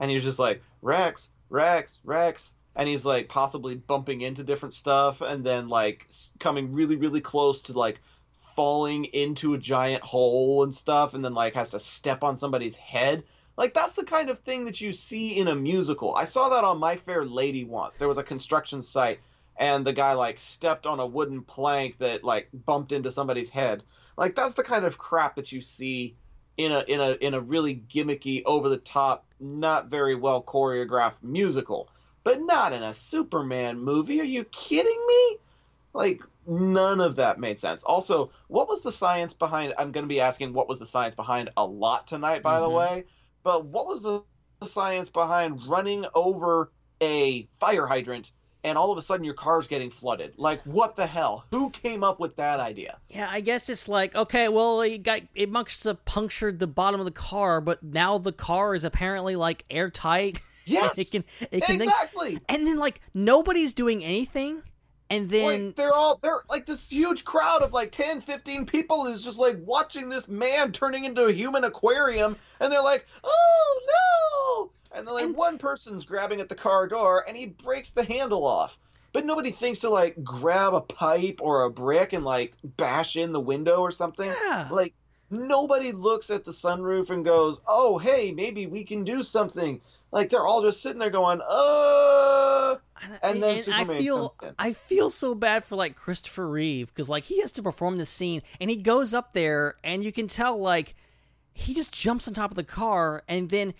and 0.00 0.10
he's 0.10 0.22
just 0.22 0.38
like 0.38 0.62
rex 0.82 1.30
rex 1.50 1.98
rex 2.04 2.54
and 2.74 2.88
he's 2.88 3.04
like 3.04 3.28
possibly 3.28 3.74
bumping 3.74 4.22
into 4.22 4.42
different 4.42 4.72
stuff 4.72 5.20
and 5.20 5.44
then 5.44 5.68
like 5.68 6.08
coming 6.38 6.72
really 6.72 6.96
really 6.96 7.20
close 7.20 7.62
to 7.62 7.72
like 7.78 8.00
falling 8.54 9.04
into 9.06 9.54
a 9.54 9.58
giant 9.58 10.02
hole 10.02 10.62
and 10.62 10.74
stuff 10.74 11.14
and 11.14 11.24
then 11.24 11.34
like 11.34 11.54
has 11.54 11.70
to 11.70 11.78
step 11.78 12.22
on 12.22 12.36
somebody's 12.36 12.76
head 12.76 13.24
like 13.56 13.74
that's 13.74 13.94
the 13.94 14.04
kind 14.04 14.30
of 14.30 14.40
thing 14.40 14.64
that 14.64 14.80
you 14.80 14.92
see 14.92 15.38
in 15.38 15.48
a 15.48 15.54
musical. 15.54 16.14
I 16.14 16.24
saw 16.24 16.48
that 16.48 16.64
on 16.64 16.80
My 16.80 16.96
Fair 16.96 17.24
Lady 17.24 17.64
once. 17.64 17.96
There 17.96 18.08
was 18.08 18.18
a 18.18 18.24
construction 18.24 18.82
site 18.82 19.20
and 19.56 19.86
the 19.86 19.92
guy 19.92 20.14
like 20.14 20.40
stepped 20.40 20.86
on 20.86 20.98
a 20.98 21.06
wooden 21.06 21.42
plank 21.42 21.98
that 21.98 22.24
like 22.24 22.48
bumped 22.52 22.92
into 22.92 23.10
somebody's 23.10 23.48
head. 23.48 23.82
Like 24.16 24.34
that's 24.34 24.54
the 24.54 24.64
kind 24.64 24.84
of 24.84 24.98
crap 24.98 25.36
that 25.36 25.52
you 25.52 25.60
see 25.60 26.16
in 26.56 26.72
a 26.72 26.80
in 26.86 27.00
a 27.00 27.12
in 27.12 27.34
a 27.34 27.40
really 27.40 27.76
gimmicky, 27.88 28.42
over 28.44 28.68
the 28.68 28.78
top, 28.78 29.24
not 29.38 29.86
very 29.88 30.14
well 30.14 30.42
choreographed 30.42 31.22
musical. 31.22 31.88
But 32.24 32.40
not 32.40 32.72
in 32.72 32.82
a 32.82 32.94
Superman 32.94 33.78
movie. 33.78 34.20
Are 34.20 34.24
you 34.24 34.44
kidding 34.44 35.00
me? 35.06 35.36
Like 35.92 36.22
none 36.46 37.00
of 37.00 37.16
that 37.16 37.38
made 37.38 37.58
sense. 37.60 37.82
Also, 37.82 38.30
what 38.48 38.68
was 38.68 38.82
the 38.82 38.92
science 38.92 39.34
behind 39.34 39.74
I'm 39.78 39.92
going 39.92 40.04
to 40.04 40.08
be 40.08 40.20
asking 40.20 40.52
what 40.52 40.68
was 40.68 40.78
the 40.78 40.86
science 40.86 41.14
behind 41.14 41.50
a 41.56 41.64
lot 41.66 42.06
tonight 42.06 42.42
by 42.42 42.60
the 42.60 42.68
Mhm. 42.68 42.74
way 42.76 43.04
but 43.42 43.66
what 43.66 43.86
was 43.86 44.00
the 44.02 44.22
science 44.66 45.10
behind 45.10 45.60
running 45.68 46.06
over 46.14 46.72
a 47.00 47.46
fire 47.60 47.86
hydrant 47.86 48.32
and 48.62 48.78
all 48.78 48.90
of 48.90 48.96
a 48.96 49.02
sudden 49.02 49.22
your 49.24 49.34
car's 49.34 49.66
getting 49.66 49.90
flooded? 49.90 50.32
Like, 50.38 50.62
what 50.62 50.96
the 50.96 51.06
hell? 51.06 51.44
Who 51.50 51.68
came 51.68 52.02
up 52.02 52.18
with 52.18 52.36
that 52.36 52.60
idea? 52.60 52.96
Yeah, 53.10 53.28
I 53.30 53.40
guess 53.40 53.68
it's 53.68 53.88
like 53.88 54.14
okay, 54.14 54.48
well, 54.48 54.80
it 54.80 55.02
got 55.02 55.20
it 55.34 55.50
must 55.50 55.84
have 55.84 56.02
punctured 56.06 56.58
the 56.58 56.66
bottom 56.66 57.00
of 57.00 57.04
the 57.04 57.12
car, 57.12 57.60
but 57.60 57.82
now 57.82 58.16
the 58.16 58.32
car 58.32 58.74
is 58.74 58.84
apparently 58.84 59.36
like 59.36 59.64
airtight. 59.70 60.40
Yes, 60.66 60.96
it 60.98 61.10
can, 61.10 61.24
it 61.50 61.62
can 61.62 61.82
exactly. 61.82 62.40
and 62.48 62.66
then 62.66 62.78
like 62.78 63.02
nobody's 63.12 63.74
doing 63.74 64.02
anything, 64.02 64.62
and 65.10 65.28
then 65.28 65.66
Like, 65.66 65.76
they're 65.76 65.92
all 65.94 66.18
they're 66.22 66.42
like 66.48 66.66
this 66.66 66.88
huge 66.90 67.24
crowd 67.24 67.62
of 67.62 67.72
like 67.72 67.92
10 67.92 68.20
15 68.20 68.66
people 68.66 69.06
is 69.06 69.22
just 69.22 69.38
like 69.38 69.58
watching 69.64 70.08
this 70.08 70.28
man 70.28 70.72
turning 70.72 71.04
into 71.04 71.26
a 71.26 71.32
human 71.32 71.64
aquarium 71.64 72.36
and 72.60 72.72
they're 72.72 72.82
like 72.82 73.06
oh 73.22 73.80
no! 73.86 74.70
And 74.96 75.06
then 75.06 75.14
like 75.14 75.36
one 75.36 75.58
person's 75.58 76.04
grabbing 76.04 76.40
at 76.40 76.48
the 76.48 76.54
car 76.54 76.86
door 76.86 77.24
and 77.26 77.36
he 77.36 77.46
breaks 77.46 77.90
the 77.90 78.04
handle 78.04 78.44
off. 78.46 78.78
But 79.12 79.26
nobody 79.26 79.50
thinks 79.50 79.80
to 79.80 79.90
like 79.90 80.22
grab 80.24 80.74
a 80.74 80.80
pipe 80.80 81.40
or 81.42 81.64
a 81.64 81.70
brick 81.70 82.12
and 82.12 82.24
like 82.24 82.54
bash 82.64 83.16
in 83.16 83.32
the 83.32 83.40
window 83.40 83.80
or 83.80 83.90
something. 83.90 84.32
Yeah. 84.42 84.68
like 84.70 84.94
nobody 85.30 85.92
looks 85.92 86.30
at 86.30 86.44
the 86.44 86.50
sunroof 86.50 87.10
and 87.10 87.24
goes 87.24 87.60
oh 87.66 87.98
hey 87.98 88.30
maybe 88.32 88.66
we 88.66 88.84
can 88.84 89.04
do 89.04 89.22
something 89.22 89.80
like 90.14 90.30
they're 90.30 90.46
all 90.46 90.62
just 90.62 90.80
sitting 90.80 91.00
there 91.00 91.10
going 91.10 91.40
uh 91.46 92.76
and 93.22 93.42
then 93.42 93.56
I 93.56 93.60
Superman 93.60 93.98
feel 93.98 94.28
comes 94.30 94.50
in. 94.50 94.54
I 94.58 94.72
feel 94.72 95.10
so 95.10 95.34
bad 95.34 95.64
for 95.64 95.76
like 95.76 95.96
Christopher 95.96 96.48
Reeve 96.48 96.88
because 96.88 97.08
like 97.08 97.24
he 97.24 97.40
has 97.40 97.52
to 97.52 97.62
perform 97.62 97.98
this 97.98 98.08
scene 98.08 98.40
and 98.60 98.70
he 98.70 98.76
goes 98.76 99.12
up 99.12 99.34
there 99.34 99.74
and 99.82 100.02
you 100.02 100.12
can 100.12 100.28
tell 100.28 100.58
like 100.58 100.94
he 101.52 101.74
just 101.74 101.92
jumps 101.92 102.26
on 102.28 102.34
top 102.34 102.50
of 102.50 102.54
the 102.54 102.64
car 102.64 103.24
and 103.28 103.50
then 103.50 103.74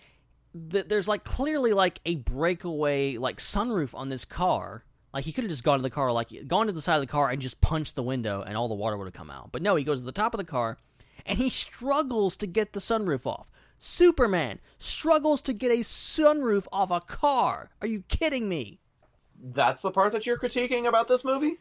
th- 0.70 0.86
there's 0.88 1.08
like 1.08 1.24
clearly 1.24 1.72
like 1.72 2.00
a 2.04 2.16
breakaway 2.16 3.16
like 3.16 3.38
sunroof 3.38 3.94
on 3.94 4.08
this 4.08 4.24
car. 4.24 4.84
Like 5.12 5.24
he 5.24 5.32
could 5.32 5.44
have 5.44 5.50
just 5.50 5.62
gone 5.62 5.78
to 5.78 5.82
the 5.82 5.90
car, 5.90 6.10
like 6.10 6.30
gone 6.48 6.66
to 6.66 6.72
the 6.72 6.82
side 6.82 6.96
of 6.96 7.00
the 7.00 7.06
car 7.06 7.30
and 7.30 7.40
just 7.40 7.60
punched 7.60 7.94
the 7.94 8.02
window 8.02 8.42
and 8.42 8.56
all 8.56 8.66
the 8.68 8.74
water 8.74 8.96
would 8.96 9.06
have 9.06 9.14
come 9.14 9.30
out. 9.30 9.50
But 9.52 9.62
no, 9.62 9.76
he 9.76 9.84
goes 9.84 10.00
to 10.00 10.04
the 10.04 10.12
top 10.12 10.34
of 10.34 10.38
the 10.38 10.44
car 10.44 10.78
and 11.24 11.38
he 11.38 11.48
struggles 11.48 12.36
to 12.38 12.48
get 12.48 12.72
the 12.72 12.80
sunroof 12.80 13.24
off. 13.24 13.48
Superman 13.88 14.60
struggles 14.78 15.42
to 15.42 15.52
get 15.52 15.70
a 15.70 15.82
sunroof 15.82 16.66
off 16.72 16.90
a 16.90 17.00
car. 17.00 17.68
Are 17.82 17.86
you 17.86 18.02
kidding 18.08 18.48
me? 18.48 18.80
that's 19.52 19.82
the 19.82 19.90
part 19.90 20.10
that 20.12 20.24
you're 20.24 20.38
critiquing 20.38 20.86
about 20.86 21.06
this 21.06 21.22
movie? 21.22 21.58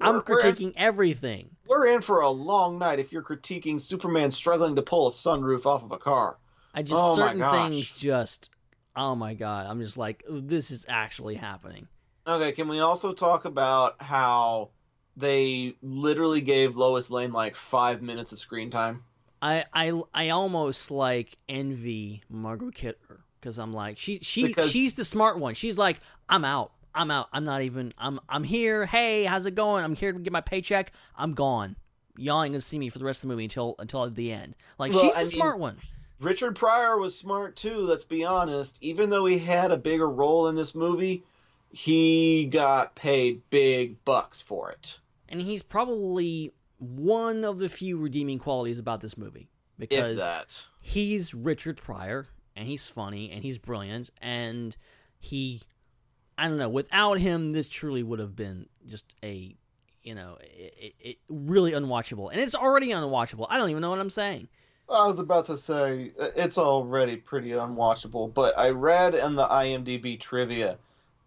I'm 0.00 0.14
We're- 0.14 0.22
we're 0.26 0.40
in- 0.40 0.54
critiquing 0.54 0.72
everything. 0.76 1.50
We're 1.66 1.88
in 1.88 2.00
for 2.00 2.22
a 2.22 2.30
long 2.30 2.78
night 2.78 2.98
if 3.00 3.12
you're 3.12 3.22
critiquing 3.22 3.78
Superman 3.78 4.30
struggling 4.30 4.76
to 4.76 4.82
pull 4.82 5.08
a 5.08 5.10
sunroof 5.10 5.66
off 5.66 5.82
of 5.82 5.92
a 5.92 5.98
car. 5.98 6.38
I 6.72 6.82
just 6.82 6.98
Oh 6.98 7.14
certain 7.16 7.42
things 7.50 7.90
just 7.90 8.48
oh 8.96 9.14
my 9.14 9.34
god, 9.34 9.66
I'm 9.66 9.82
just 9.82 9.98
like 9.98 10.24
this 10.26 10.70
is 10.70 10.86
actually 10.88 11.34
happening. 11.34 11.86
Okay, 12.26 12.52
can 12.52 12.66
we 12.66 12.80
also 12.80 13.12
talk 13.12 13.44
about 13.44 14.00
how 14.00 14.70
they 15.18 15.74
literally 15.82 16.40
gave 16.40 16.78
Lois 16.78 17.10
Lane 17.10 17.32
like 17.32 17.56
five 17.56 18.00
minutes 18.00 18.32
of 18.32 18.40
screen 18.40 18.70
time? 18.70 19.04
I 19.42 19.64
I 19.72 19.92
I 20.14 20.28
almost 20.30 20.90
like 20.90 21.36
envy 21.48 22.22
Margot 22.28 22.70
Kidder 22.70 23.20
because 23.40 23.58
I'm 23.58 23.72
like 23.72 23.98
she 23.98 24.18
she 24.22 24.46
Because- 24.48 24.70
she's 24.70 24.94
the 24.94 25.04
smart 25.04 25.38
one. 25.38 25.54
She's 25.54 25.76
like 25.78 26.00
I'm 26.28 26.44
out. 26.44 26.72
I'm 26.94 27.10
out. 27.10 27.28
I'm 27.32 27.44
not 27.44 27.60
even. 27.62 27.92
I'm 27.98 28.18
I'm 28.28 28.42
here. 28.44 28.86
Hey, 28.86 29.24
how's 29.24 29.44
it 29.46 29.54
going? 29.54 29.84
I'm 29.84 29.94
here 29.94 30.12
to 30.12 30.18
get 30.18 30.32
my 30.32 30.40
paycheck. 30.40 30.92
I'm 31.16 31.34
gone. 31.34 31.76
Y'all 32.16 32.42
ain't 32.42 32.52
gonna 32.54 32.62
see 32.62 32.78
me 32.78 32.88
for 32.88 32.98
the 32.98 33.04
rest 33.04 33.18
of 33.22 33.28
the 33.28 33.34
movie 33.34 33.44
until 33.44 33.74
until 33.78 34.08
the 34.08 34.32
end. 34.32 34.56
Like 34.78 34.92
Well, 34.92 35.02
she's 35.02 35.12
the 35.12 35.18
I 35.18 35.22
mean- 35.22 35.30
smart 35.30 35.58
one. 35.58 35.76
Richard 36.20 36.56
Pryor 36.56 36.96
was 36.96 37.14
smart 37.14 37.56
too, 37.56 37.80
let's 37.80 38.06
be 38.06 38.24
honest. 38.24 38.78
Even 38.80 39.10
though 39.10 39.26
he 39.26 39.36
had 39.36 39.70
a 39.70 39.76
bigger 39.76 40.08
role 40.08 40.48
in 40.48 40.56
this 40.56 40.74
movie, 40.74 41.22
he 41.70 42.46
got 42.46 42.94
paid 42.94 43.42
big 43.50 44.02
bucks 44.06 44.40
for 44.40 44.70
it. 44.70 44.98
and 45.28 45.42
he's 45.42 45.62
probably 45.62 46.52
one 46.78 47.44
of 47.44 47.58
the 47.58 47.68
few 47.68 47.96
redeeming 47.98 48.38
qualities 48.38 48.78
about 48.78 49.00
this 49.00 49.16
movie 49.16 49.48
because 49.78 50.14
if 50.14 50.18
that. 50.18 50.58
he's 50.80 51.34
Richard 51.34 51.76
Pryor 51.76 52.26
and 52.54 52.66
he's 52.66 52.88
funny 52.88 53.30
and 53.30 53.42
he's 53.42 53.58
brilliant 53.58 54.10
and 54.20 54.76
he, 55.18 55.62
I 56.38 56.48
don't 56.48 56.58
know, 56.58 56.68
without 56.68 57.18
him, 57.18 57.52
this 57.52 57.68
truly 57.68 58.02
would 58.02 58.18
have 58.18 58.36
been 58.36 58.66
just 58.86 59.14
a, 59.22 59.54
you 60.02 60.14
know, 60.14 60.38
it, 60.40 60.74
it, 60.78 60.94
it 61.00 61.16
really 61.28 61.72
unwatchable, 61.72 62.30
and 62.30 62.40
it's 62.40 62.54
already 62.54 62.88
unwatchable. 62.88 63.46
I 63.48 63.58
don't 63.58 63.70
even 63.70 63.82
know 63.82 63.90
what 63.90 63.98
I'm 63.98 64.10
saying. 64.10 64.48
I 64.88 65.08
was 65.08 65.18
about 65.18 65.46
to 65.46 65.56
say 65.56 66.12
uh, 66.20 66.28
it's 66.36 66.58
already 66.58 67.16
pretty 67.16 67.50
unwatchable, 67.50 68.32
but 68.32 68.56
I 68.56 68.70
read 68.70 69.14
in 69.14 69.34
the 69.34 69.46
IMDb 69.46 70.18
trivia 70.20 70.78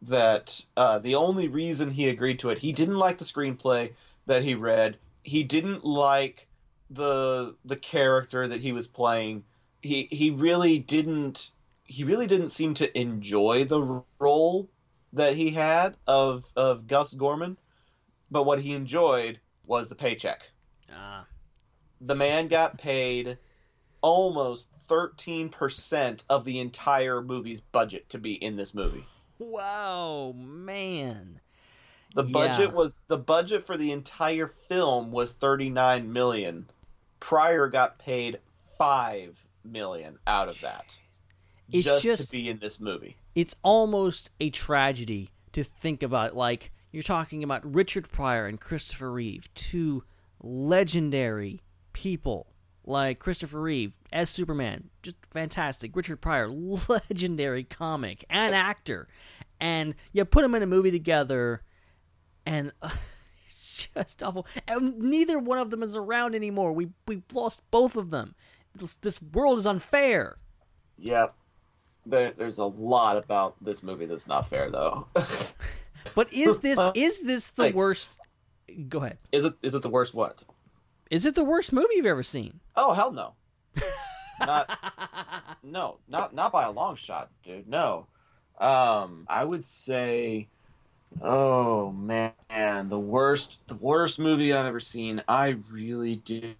that 0.04 0.64
uh, 0.78 1.00
the 1.00 1.16
only 1.16 1.50
reason 1.50 1.92
he 1.92 2.08
agreed 2.08 2.40
to 2.40 2.50
it, 2.50 2.58
he 2.58 2.72
didn't 2.72 2.96
like 2.96 3.18
the 3.18 3.26
screenplay 3.26 3.92
that 4.28 4.44
he 4.44 4.56
read. 4.56 4.98
He 5.24 5.44
didn't 5.44 5.84
like 5.86 6.48
the 6.90 7.56
the 7.66 7.76
character 7.76 8.48
that 8.48 8.62
he 8.62 8.72
was 8.72 8.88
playing. 8.88 9.44
He 9.82 10.08
he 10.12 10.32
really 10.32 10.80
didn't 10.80 11.52
he 11.84 12.04
really 12.04 12.28
didn't 12.28 12.50
seem 12.50 12.74
to 12.76 13.00
enjoy 13.00 13.66
the 13.66 14.04
role 14.20 14.70
that 15.14 15.36
he 15.36 15.52
had 15.52 15.96
of 16.08 16.46
of 16.56 16.88
Gus 16.88 17.14
Gorman. 17.14 17.58
But 18.32 18.46
what 18.46 18.62
he 18.62 18.74
enjoyed 18.74 19.40
was 19.66 19.90
the 19.90 19.96
paycheck. 19.96 20.44
Ah. 20.94 21.26
The 22.02 22.16
man 22.16 22.48
got 22.48 22.78
paid 22.78 23.38
almost 24.02 24.70
13% 24.88 26.24
of 26.30 26.46
the 26.46 26.60
entire 26.60 27.22
movie's 27.22 27.62
budget 27.62 28.10
to 28.10 28.18
be 28.18 28.34
in 28.34 28.56
this 28.56 28.74
movie. 28.74 29.06
Wow, 29.38 30.34
man. 30.36 31.40
The 32.16 32.24
budget 32.24 32.70
Yeah. 32.70 32.76
was 32.76 32.98
the 33.08 33.18
budget 33.18 33.66
for 33.66 33.78
the 33.78 33.92
entire 33.92 34.48
film 34.48 35.12
was 35.12 35.34
39 35.34 36.12
million. 36.12 36.68
Pryor 37.20 37.68
got 37.68 38.00
paid 38.00 38.40
5 38.78 39.44
million 39.64 40.18
out 40.26 40.48
of 40.50 40.60
that. 40.62 40.98
It's 41.72 41.86
just, 41.86 42.04
just- 42.04 42.26
to 42.26 42.32
be 42.32 42.50
in 42.50 42.58
this 42.60 42.80
movie. 42.80 43.16
it's 43.36 43.56
almost 43.64 44.32
a 44.40 44.50
tragedy 44.50 45.30
to 45.54 45.64
think 45.64 46.02
about. 46.02 46.36
Like 46.36 46.72
you're 46.92 47.04
talking 47.04 47.44
about 47.44 47.74
Richard 47.76 48.10
Pryor 48.12 48.48
and 48.48 48.60
Christopher 48.60 49.12
Reeve, 49.12 49.48
two 49.54 50.04
legendary 50.42 51.62
people. 51.94 52.48
Like 52.86 53.20
Christopher 53.20 53.62
Reeve 53.62 53.94
as 54.12 54.32
Superman, 54.32 54.90
just 55.04 55.18
fantastic. 55.30 55.96
Richard 55.96 56.22
Pryor, 56.22 56.50
legendary 56.90 57.64
comic 57.64 58.26
and 58.32 58.56
actor, 58.56 59.08
and 59.60 59.94
you 60.12 60.26
put 60.26 60.42
them 60.42 60.56
in 60.56 60.64
a 60.64 60.68
movie 60.68 60.90
together, 60.90 61.62
and 62.50 62.72
uh, 62.82 62.90
it's 63.46 63.88
just 63.94 64.24
awful. 64.24 64.46
And 64.68 64.98
neither 65.00 65.40
one 65.40 65.58
of 65.60 65.70
them 65.70 65.84
is 65.84 65.96
around 65.96 66.36
anymore. 66.36 66.74
We 66.74 66.90
we 67.08 67.22
lost 67.34 67.62
both 67.72 67.96
of 67.96 68.10
them. 68.12 68.36
This, 68.76 68.96
this 68.96 69.22
world 69.22 69.58
is 69.60 69.66
unfair. 69.68 70.38
Yep. 70.98 71.34
There, 72.06 72.32
there's 72.32 72.58
a 72.58 72.66
lot 72.66 73.18
about 73.18 73.64
this 73.64 73.84
movie 73.84 74.06
that's 74.06 74.28
not 74.28 74.50
fair 74.50 74.70
though. 74.72 75.08
But 76.16 76.32
is 76.34 76.60
this 76.60 76.80
is 76.96 77.22
this 77.22 77.50
the 77.50 77.66
Hey. 77.66 77.72
worst? 77.74 78.18
Go 78.88 79.00
ahead. 79.04 79.18
is 79.32 79.46
it 79.46 79.54
is 79.62 79.76
it 79.76 79.82
the 79.82 79.90
worst 79.90 80.14
what? 80.14 80.44
Is 81.12 81.26
it 81.26 81.36
the 81.36 81.44
worst 81.44 81.72
movie 81.74 81.96
you've 81.96 82.06
ever 82.06 82.24
seen? 82.24 82.62
Oh 82.76 82.94
hell 82.94 83.12
no. 83.12 83.34
not 84.40 84.70
no, 85.62 85.98
not 86.08 86.34
not 86.34 86.52
by 86.52 86.64
a 86.64 86.72
long 86.72 86.96
shot, 86.96 87.30
dude. 87.44 87.68
No. 87.68 88.08
Um 88.60 89.26
I 89.28 89.44
would 89.44 89.64
say 89.64 90.48
oh 91.22 91.92
man, 91.92 92.34
the 92.90 93.00
worst 93.00 93.60
the 93.68 93.76
worst 93.76 94.20
movie 94.20 94.54
I've 94.54 94.66
ever 94.66 94.80
seen. 94.80 95.22
I 95.28 95.58
really 95.72 96.16
did 96.16 96.56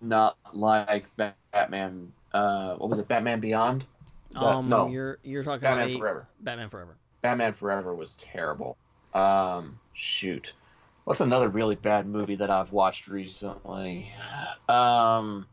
not 0.00 0.36
like 0.52 1.06
Batman 1.52 2.12
uh 2.32 2.74
what 2.74 2.88
was 2.88 2.98
it? 2.98 3.08
Batman 3.08 3.40
Beyond? 3.40 3.86
That- 4.32 4.42
um, 4.42 4.68
no. 4.68 4.88
you're 4.88 5.18
you're 5.22 5.42
talking 5.42 5.62
Batman 5.62 5.88
about 5.88 5.98
Forever. 5.98 6.28
Batman 6.40 6.68
Forever. 6.68 6.96
Batman 7.20 7.52
Forever 7.52 7.94
was 7.94 8.16
terrible. 8.16 8.76
Um, 9.12 9.78
shoot, 9.92 10.54
what's 11.04 11.20
another 11.20 11.48
really 11.48 11.74
bad 11.74 12.06
movie 12.06 12.36
that 12.36 12.50
I've 12.50 12.72
watched 12.72 13.08
recently? 13.08 14.10
Um, 14.68 15.46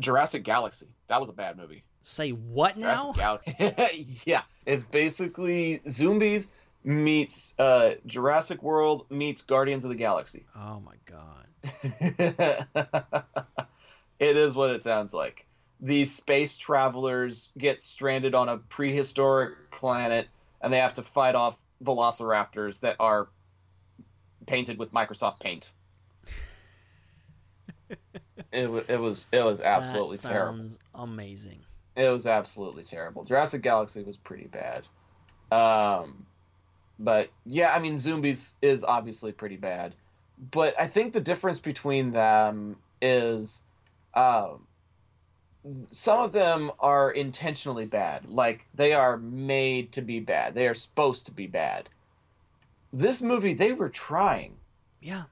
Jurassic 0.00 0.44
Galaxy. 0.44 0.86
That 1.08 1.20
was 1.20 1.28
a 1.28 1.32
bad 1.32 1.56
movie. 1.56 1.82
Say 2.02 2.30
what 2.30 2.78
now? 2.78 3.12
Jurassic 3.12 4.24
yeah, 4.24 4.42
it's 4.64 4.84
basically 4.84 5.80
zombies 5.88 6.50
meets 6.86 7.52
uh, 7.58 7.90
Jurassic 8.06 8.62
World 8.62 9.06
meets 9.10 9.42
Guardians 9.42 9.84
of 9.84 9.90
the 9.90 9.96
Galaxy. 9.96 10.46
Oh 10.56 10.80
my 10.80 10.94
god. 11.04 11.46
it 14.20 14.36
is 14.36 14.54
what 14.54 14.70
it 14.70 14.82
sounds 14.82 15.12
like. 15.12 15.46
These 15.80 16.16
space 16.16 16.56
travelers 16.56 17.50
get 17.58 17.82
stranded 17.82 18.34
on 18.34 18.48
a 18.48 18.58
prehistoric 18.58 19.70
planet 19.72 20.28
and 20.62 20.72
they 20.72 20.78
have 20.78 20.94
to 20.94 21.02
fight 21.02 21.34
off 21.34 21.60
velociraptors 21.82 22.80
that 22.80 22.96
are 23.00 23.28
painted 24.46 24.78
with 24.78 24.92
Microsoft 24.92 25.40
Paint. 25.40 25.70
it, 28.52 28.70
wa- 28.70 28.82
it 28.88 29.00
was 29.00 29.26
it 29.32 29.44
was 29.44 29.60
absolutely 29.60 30.18
that 30.18 30.28
terrible. 30.28 30.70
amazing. 30.94 31.64
It 31.96 32.08
was 32.10 32.26
absolutely 32.26 32.84
terrible. 32.84 33.24
Jurassic 33.24 33.62
Galaxy 33.62 34.02
was 34.02 34.16
pretty 34.18 34.46
bad. 34.46 34.86
Um, 35.50 36.26
but 36.98 37.30
yeah, 37.44 37.74
I 37.74 37.78
mean, 37.78 37.96
Zombies 37.96 38.56
is 38.62 38.84
obviously 38.84 39.32
pretty 39.32 39.56
bad. 39.56 39.94
But 40.50 40.78
I 40.78 40.86
think 40.86 41.12
the 41.12 41.20
difference 41.20 41.60
between 41.60 42.10
them 42.10 42.76
is 43.00 43.62
um, 44.14 44.66
some 45.88 46.20
of 46.20 46.32
them 46.32 46.70
are 46.78 47.10
intentionally 47.10 47.86
bad. 47.86 48.30
Like, 48.30 48.66
they 48.74 48.92
are 48.92 49.16
made 49.16 49.92
to 49.92 50.02
be 50.02 50.20
bad, 50.20 50.54
they 50.54 50.68
are 50.68 50.74
supposed 50.74 51.26
to 51.26 51.32
be 51.32 51.46
bad. 51.46 51.88
This 52.92 53.20
movie, 53.20 53.54
they 53.54 53.72
were 53.72 53.88
trying. 53.88 54.56
Yeah. 55.00 55.24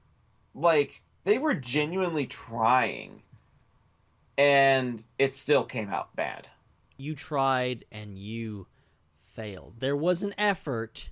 Like, 0.53 1.01
they 1.23 1.37
were 1.37 1.53
genuinely 1.53 2.25
trying. 2.25 3.21
And 4.37 5.03
it 5.17 5.33
still 5.33 5.63
came 5.63 5.89
out 5.89 6.15
bad. 6.15 6.47
You 6.97 7.15
tried 7.15 7.85
and 7.91 8.17
you 8.17 8.67
failed. 9.21 9.75
There 9.79 9.95
was 9.95 10.23
an 10.23 10.33
effort, 10.37 11.09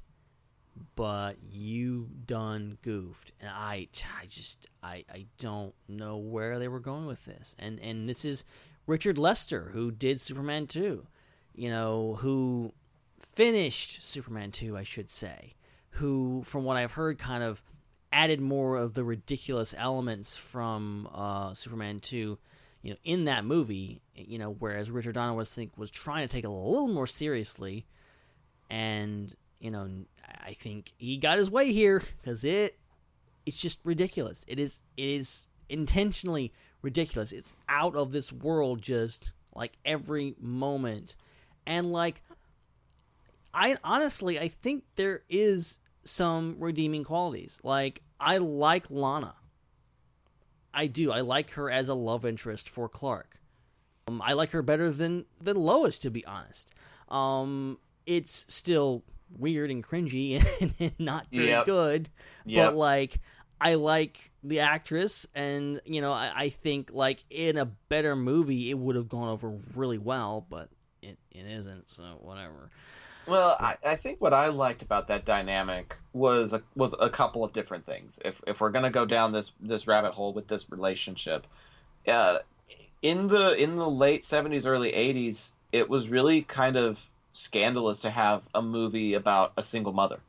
but 0.95 1.37
you 1.49 2.09
done 2.25 2.77
goofed. 2.81 3.31
And 3.39 3.49
I, 3.49 3.87
I 4.21 4.25
just, 4.27 4.67
I, 4.81 5.05
I 5.11 5.25
don't 5.37 5.73
know 5.87 6.17
where 6.17 6.59
they 6.59 6.67
were 6.67 6.79
going 6.79 7.05
with 7.05 7.25
this. 7.25 7.55
And 7.59 7.79
and 7.79 8.07
this 8.07 8.25
is 8.25 8.43
Richard 8.87 9.17
Lester 9.17 9.69
who 9.73 9.91
did 9.91 10.19
Superman 10.19 10.67
two, 10.67 11.07
you 11.53 11.69
know, 11.69 12.17
who 12.19 12.73
finished 13.19 14.03
Superman 14.03 14.51
two, 14.51 14.77
I 14.77 14.83
should 14.83 15.09
say. 15.09 15.55
Who, 15.97 16.41
from 16.43 16.63
what 16.63 16.75
I've 16.75 16.93
heard, 16.93 17.19
kind 17.19 17.43
of 17.43 17.63
added 18.11 18.41
more 18.41 18.77
of 18.77 18.95
the 18.95 19.03
ridiculous 19.03 19.75
elements 19.77 20.35
from 20.35 21.07
uh, 21.13 21.53
Superman 21.53 21.99
two 21.99 22.39
you 22.83 22.91
know, 22.91 22.97
in 23.05 23.23
that 23.25 23.45
movie, 23.45 24.01
you 24.13 24.37
know, 24.37 24.53
whereas 24.59 24.91
Richard 24.91 25.15
Donner 25.15 25.33
was 25.33 25.53
think 25.53 25.71
was 25.77 25.89
trying 25.89 26.27
to 26.27 26.31
take 26.31 26.43
it 26.43 26.49
a 26.49 26.51
little 26.51 26.89
more 26.89 27.07
seriously, 27.07 27.85
and 28.69 29.33
you 29.63 29.71
know, 29.71 29.89
I 30.45 30.51
think 30.51 30.91
he 30.97 31.15
got 31.17 31.37
his 31.37 31.49
way 31.49 31.71
here 31.71 32.03
because 32.21 32.43
it, 32.43 32.77
it's 33.45 33.59
just 33.59 33.79
ridiculous. 33.85 34.43
It 34.45 34.59
is, 34.59 34.81
it 34.97 35.05
is 35.05 35.47
intentionally 35.69 36.51
ridiculous. 36.81 37.31
It's 37.31 37.53
out 37.69 37.95
of 37.95 38.11
this 38.11 38.33
world, 38.33 38.81
just 38.81 39.31
like 39.55 39.71
every 39.85 40.35
moment, 40.37 41.15
and 41.65 41.93
like, 41.93 42.21
I 43.53 43.77
honestly, 43.85 44.37
I 44.37 44.49
think 44.49 44.83
there 44.97 45.21
is 45.29 45.79
some 46.03 46.57
redeeming 46.59 47.05
qualities. 47.05 47.59
Like, 47.63 48.01
I 48.19 48.39
like 48.39 48.91
Lana. 48.91 49.35
I 50.73 50.87
do. 50.87 51.11
I 51.11 51.21
like 51.21 51.51
her 51.51 51.71
as 51.71 51.87
a 51.87 51.93
love 51.93 52.25
interest 52.25 52.67
for 52.67 52.89
Clark. 52.89 53.39
Um, 54.07 54.21
I 54.21 54.33
like 54.33 54.51
her 54.51 54.61
better 54.61 54.91
than 54.91 55.25
than 55.39 55.55
Lois, 55.55 55.99
to 55.99 56.09
be 56.09 56.25
honest. 56.25 56.69
Um, 57.07 57.77
it's 58.05 58.45
still 58.49 59.03
weird 59.37 59.71
and 59.71 59.83
cringy 59.83 60.43
and 60.79 60.93
not 60.99 61.27
very 61.31 61.47
Yep. 61.47 61.65
good, 61.65 62.09
Yep. 62.45 62.65
but 62.71 62.75
like 62.77 63.19
I 63.61 63.75
like 63.75 64.31
the 64.43 64.59
actress, 64.59 65.25
and 65.33 65.81
you 65.85 66.01
know 66.01 66.11
I, 66.11 66.31
I 66.35 66.49
think 66.49 66.89
like 66.93 67.23
in 67.29 67.57
a 67.57 67.65
better 67.65 68.15
movie 68.15 68.69
it 68.69 68.77
would 68.77 68.95
have 68.95 69.07
gone 69.09 69.29
over 69.29 69.49
really 69.75 69.97
well, 69.97 70.45
but 70.49 70.69
it, 71.01 71.17
it 71.31 71.45
isn't. 71.45 71.89
So 71.89 72.03
whatever. 72.21 72.69
Well, 73.25 73.55
I, 73.57 73.77
I 73.85 73.95
think 73.95 74.19
what 74.19 74.33
I 74.33 74.47
liked 74.49 74.81
about 74.81 75.07
that 75.07 75.23
dynamic 75.23 75.95
was 76.11 76.51
a, 76.51 76.61
was 76.75 76.93
a 76.99 77.09
couple 77.09 77.45
of 77.45 77.53
different 77.53 77.85
things. 77.85 78.19
If 78.25 78.41
if 78.45 78.59
we're 78.59 78.71
gonna 78.71 78.91
go 78.91 79.05
down 79.05 79.31
this 79.31 79.53
this 79.61 79.87
rabbit 79.87 80.11
hole 80.13 80.33
with 80.33 80.49
this 80.49 80.69
relationship, 80.69 81.47
uh, 82.05 82.39
in 83.01 83.27
the 83.27 83.55
in 83.55 83.77
the 83.77 83.89
late 83.89 84.25
seventies, 84.25 84.65
early 84.67 84.93
eighties, 84.93 85.53
it 85.71 85.89
was 85.89 86.09
really 86.09 86.41
kind 86.41 86.75
of 86.75 86.99
scandalous 87.33 87.99
to 88.01 88.09
have 88.09 88.47
a 88.53 88.61
movie 88.61 89.15
about 89.15 89.53
a 89.57 89.63
single 89.63 89.93
mother. 89.93 90.19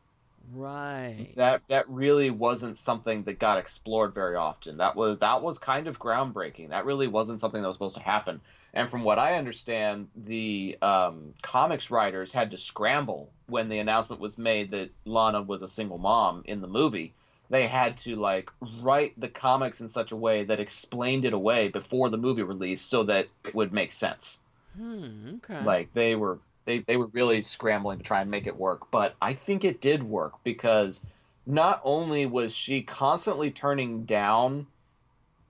Right. 0.53 1.29
That 1.37 1.63
that 1.69 1.89
really 1.89 2.31
wasn't 2.31 2.77
something 2.77 3.23
that 3.25 3.39
got 3.39 3.59
explored 3.59 4.13
very 4.15 4.37
often. 4.37 4.77
That 4.79 4.97
was 4.97 5.19
that 5.19 5.43
was 5.43 5.59
kind 5.59 5.87
of 5.87 5.99
groundbreaking. 5.99 6.71
That 6.71 6.85
really 6.85 7.07
wasn't 7.07 7.41
something 7.41 7.63
that 7.63 7.69
was 7.69 7.77
supposed 7.77 7.97
to 7.97 8.03
happen. 8.03 8.41
And 8.75 8.91
from 8.91 9.05
what 9.05 9.19
I 9.19 9.37
understand, 9.37 10.09
the 10.17 10.77
um, 10.83 11.33
comics 11.43 11.91
writers 11.91 12.33
had 12.33 12.51
to 12.51 12.57
scramble 12.57 13.31
when 13.47 13.69
the 13.69 13.79
announcement 13.79 14.21
was 14.21 14.37
made 14.37 14.73
that 14.73 14.91
Lana 15.05 15.43
was 15.43 15.63
a 15.63 15.69
single 15.69 15.99
mom 15.99 16.43
in 16.47 16.61
the 16.61 16.67
movie. 16.67 17.15
They 17.51 17.67
had 17.67 17.97
to 17.99 18.17
like 18.17 18.51
write 18.81 19.19
the 19.19 19.29
comics 19.29 19.81
in 19.81 19.89
such 19.89 20.13
a 20.13 20.17
way 20.17 20.45
that 20.45 20.61
explained 20.61 21.25
it 21.25 21.33
away 21.33 21.69
before 21.69 22.11
the 22.11 22.19
movie 22.19 22.43
release, 22.43 22.81
so 22.81 23.05
that 23.05 23.29
it 23.45 23.55
would 23.55 23.73
make 23.73 23.93
sense. 23.93 24.41
Hmm. 24.77 25.37
Okay. 25.37 25.63
Like 25.63 25.93
they 25.93 26.17
were 26.17 26.39
they 26.65 26.81
they 26.81 26.97
were 26.97 27.07
really 27.09 27.43
scrambling 27.43 27.99
to 27.99 28.05
try 28.05 28.21
and 28.21 28.31
make 28.31 28.47
it 28.47 28.57
work, 28.57 28.91
but 28.91 29.15
I 29.21 29.35
think 29.35 29.65
it 29.65 29.81
did 29.81 30.03
work 30.03 30.43
because 30.45 31.05
not 31.47 31.81
only 31.85 32.27
was 32.27 32.55
she 32.55 32.83
constantly 32.83 33.51
turning 33.51 34.05
down 34.05 34.67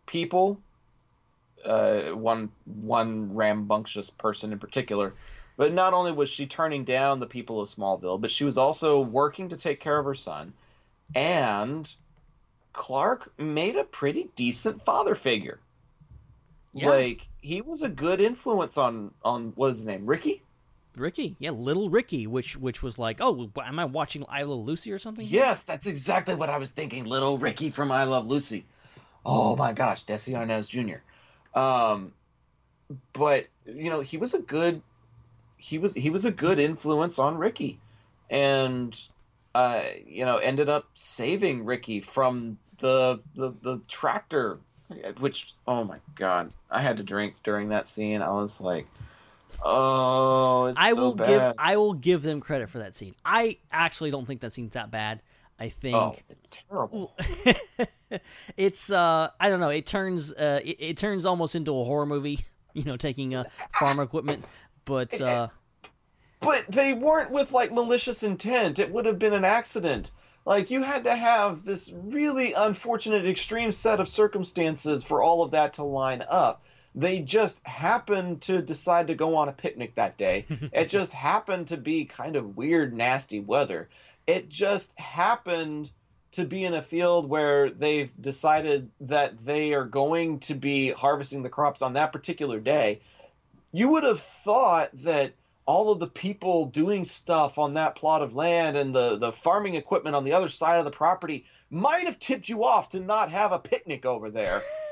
people, 0.07 0.61
uh, 1.64 2.11
one 2.11 2.50
one 2.64 3.35
rambunctious 3.35 4.11
person 4.11 4.53
in 4.53 4.59
particular, 4.59 5.14
but 5.57 5.72
not 5.72 5.94
only 5.94 6.12
was 6.12 6.29
she 6.29 6.46
turning 6.46 6.85
down 6.85 7.20
the 7.20 7.27
people 7.27 7.61
of 7.61 7.68
Smallville, 7.68 8.20
but 8.20 8.31
she 8.31 8.44
was 8.44 8.59
also 8.59 9.00
working 9.00 9.48
to 9.50 9.57
take 9.57 9.81
care 9.81 9.98
of 9.98 10.05
her 10.05 10.14
son, 10.14 10.53
and 11.14 11.92
Clark 12.72 13.33
made 13.38 13.77
a 13.77 13.85
pretty 13.85 14.29
decent 14.35 14.85
father 14.85 15.14
figure. 15.14 15.61
Yeah. 16.72 16.88
Like 16.88 17.29
he 17.40 17.61
was 17.61 17.83
a 17.83 17.88
good 17.88 18.20
influence 18.20 18.77
on 18.77 19.12
on 19.24 19.53
what 19.55 19.68
is 19.68 19.77
his 19.77 19.87
name, 19.87 20.07
Ricky. 20.07 20.42
Ricky, 20.96 21.37
yeah, 21.38 21.50
little 21.50 21.90
Ricky, 21.90 22.26
which 22.26 22.57
which 22.57 22.83
was 22.83 22.98
like, 22.98 23.18
oh, 23.20 23.50
am 23.64 23.78
I 23.78 23.85
watching 23.85 24.24
I 24.28 24.42
Love 24.42 24.64
Lucy 24.64 24.92
or 24.92 24.98
something? 24.98 25.26
Yes, 25.28 25.62
that's 25.62 25.87
exactly 25.87 26.35
what 26.35 26.50
I 26.50 26.59
was 26.59 26.70
thinking. 26.70 27.04
Little 27.04 27.38
Ricky 27.38 27.70
from 27.70 27.90
I 27.90 28.04
Love 28.04 28.26
Lucy. 28.26 28.64
Oh 29.26 29.57
my 29.57 29.72
gosh, 29.72 30.04
Desi 30.04 30.35
Arnaz 30.35 30.68
Jr. 30.68 31.59
Um, 31.59 32.12
but 33.12 33.46
you 33.66 33.90
know, 33.90 34.00
he 34.00 34.16
was 34.16 34.35
a 34.35 34.38
good 34.38 34.83
he 35.57 35.78
was 35.78 35.94
he 35.94 36.11
was 36.11 36.24
a 36.24 36.30
good 36.30 36.59
influence 36.59 37.18
on 37.18 37.38
Ricky, 37.38 37.78
and 38.28 38.94
uh, 39.54 39.83
you 40.07 40.24
know, 40.26 40.37
ended 40.37 40.68
up 40.68 40.87
saving 40.94 41.64
Ricky 41.64 42.00
from 42.00 42.59
the 42.78 43.20
the 43.35 43.54
the 43.62 43.80
tractor. 43.88 44.59
Which 45.18 45.54
oh 45.66 45.85
my 45.85 45.98
god, 46.14 46.52
I 46.70 46.83
had 46.83 46.98
to 46.98 47.02
drink 47.02 47.37
during 47.42 47.70
that 47.70 47.87
scene. 47.87 48.20
I 48.20 48.33
was 48.33 48.61
like, 48.61 48.87
oh, 49.62 50.67
it's 50.67 50.79
I 50.79 50.93
so 50.93 50.97
will 51.01 51.14
bad. 51.14 51.27
give 51.29 51.53
I 51.59 51.77
will 51.77 51.95
give 51.95 52.23
them 52.23 52.40
credit 52.40 52.69
for 52.71 52.79
that 52.79 52.95
scene. 52.95 53.14
I 53.25 53.59
actually 53.71 54.11
don't 54.11 54.27
think 54.27 54.40
that 54.40 54.53
scene's 54.53 54.75
that 54.75 54.90
bad. 54.90 55.21
I 55.59 55.69
think 55.69 55.97
Oh, 55.97 56.17
it's 56.29 56.51
terrible. 56.51 57.17
it's 58.57 58.90
uh 58.90 59.31
I 59.38 59.49
don't 59.49 59.61
know, 59.61 59.69
it 59.69 59.87
turns 59.87 60.33
uh 60.33 60.61
it, 60.64 60.77
it 60.81 60.97
turns 60.97 61.25
almost 61.27 61.55
into 61.55 61.71
a 61.79 61.85
horror 61.85 62.07
movie, 62.07 62.45
you 62.75 62.85
know, 62.85 62.97
taking 62.97 63.35
uh 63.35 63.45
farm 63.79 64.01
equipment, 64.01 64.45
but 64.85 65.21
uh 65.21 65.49
But 66.40 66.67
they 66.69 66.93
weren't 66.93 67.31
with 67.31 67.53
like 67.53 67.73
malicious 67.73 68.23
intent. 68.23 68.79
It 68.79 68.90
would 68.90 69.07
have 69.07 69.19
been 69.19 69.33
an 69.33 69.45
accident. 69.45 70.11
Like 70.45 70.71
you 70.71 70.83
had 70.83 71.05
to 71.05 71.14
have 71.14 71.64
this 71.64 71.90
really 71.95 72.53
unfortunate 72.53 73.27
extreme 73.27 73.73
set 73.73 73.99
of 74.01 74.09
circumstances 74.09 75.03
for 75.03 75.23
all 75.23 75.43
of 75.43 75.53
that 75.53 75.75
to 75.75 75.85
line 75.85 76.23
up. 76.29 76.64
They 76.94 77.20
just 77.20 77.64
happened 77.66 78.42
to 78.42 78.62
decide 78.62 79.09
to 79.09 79.14
go 79.14 79.37
on 79.37 79.48
a 79.48 79.52
picnic 79.52 79.96
that 79.96 80.16
day. 80.16 80.46
it 80.72 80.88
just 80.88 81.12
happened 81.12 81.68
to 81.68 81.76
be 81.76 82.04
kind 82.04 82.37
of 82.37 82.57
weird, 82.57 82.94
nasty 82.94 83.40
weather. 83.40 83.88
It 84.26 84.48
just 84.48 84.96
happened 84.98 85.90
to 86.33 86.44
be 86.44 86.64
in 86.64 86.74
a 86.74 86.83
field 86.83 87.28
where 87.28 87.70
they've 87.70 88.11
decided 88.20 88.90
that 89.00 89.44
they 89.44 89.72
are 89.74 89.85
going 89.85 90.40
to 90.40 90.54
be 90.54 90.90
harvesting 90.90 91.42
the 91.42 91.48
crops 91.48 91.83
on 91.83 91.92
that 91.94 92.12
particular 92.12 92.61
day. 92.61 93.00
You 93.72 93.90
would 93.90 94.04
have 94.04 94.20
thought 94.20 94.90
that 94.98 95.35
all 95.66 95.90
of 95.90 95.98
the 95.98 96.07
people 96.07 96.66
doing 96.66 97.04
stuff 97.04 97.59
on 97.59 97.74
that 97.74 97.94
plot 97.94 98.22
of 98.22 98.35
land 98.35 98.76
and 98.76 98.94
the, 98.94 99.16
the 99.16 99.33
farming 99.33 99.76
equipment 99.76 100.14
on 100.14 100.24
the 100.24 100.33
other 100.33 100.48
side 100.48 100.78
of 100.78 100.85
the 100.85 100.90
property 100.90 101.44
might 101.70 102.07
have 102.07 102.18
tipped 102.18 102.48
you 102.48 102.64
off 102.64 102.90
to 102.90 103.00
not 103.00 103.30
have 103.30 103.52
a 103.52 103.59
picnic 103.59 104.04
over 104.04 104.30
there. 104.30 104.62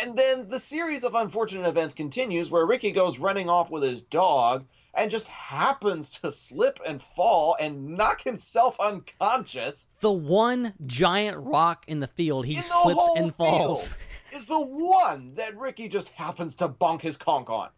and 0.00 0.16
then 0.16 0.48
the 0.48 0.60
series 0.60 1.04
of 1.04 1.14
unfortunate 1.14 1.68
events 1.68 1.94
continues 1.94 2.50
where 2.50 2.66
Ricky 2.66 2.92
goes 2.92 3.18
running 3.18 3.48
off 3.48 3.70
with 3.70 3.82
his 3.82 4.02
dog 4.02 4.64
and 4.94 5.10
just 5.10 5.28
happens 5.28 6.10
to 6.10 6.32
slip 6.32 6.80
and 6.86 7.02
fall 7.02 7.56
and 7.60 7.96
knock 7.96 8.22
himself 8.22 8.78
unconscious. 8.80 9.88
the 10.00 10.10
one 10.10 10.74
giant 10.86 11.36
rock 11.38 11.84
in 11.86 12.00
the 12.00 12.06
field 12.06 12.46
he 12.46 12.56
the 12.56 12.62
slips 12.62 13.08
and 13.16 13.34
falls. 13.34 13.90
Is 14.32 14.46
the 14.46 14.60
one 14.60 15.34
that 15.34 15.58
Ricky 15.58 15.88
just 15.88 16.10
happens 16.10 16.54
to 16.56 16.68
bonk 16.68 17.00
his 17.02 17.16
conk 17.16 17.50
on. 17.50 17.70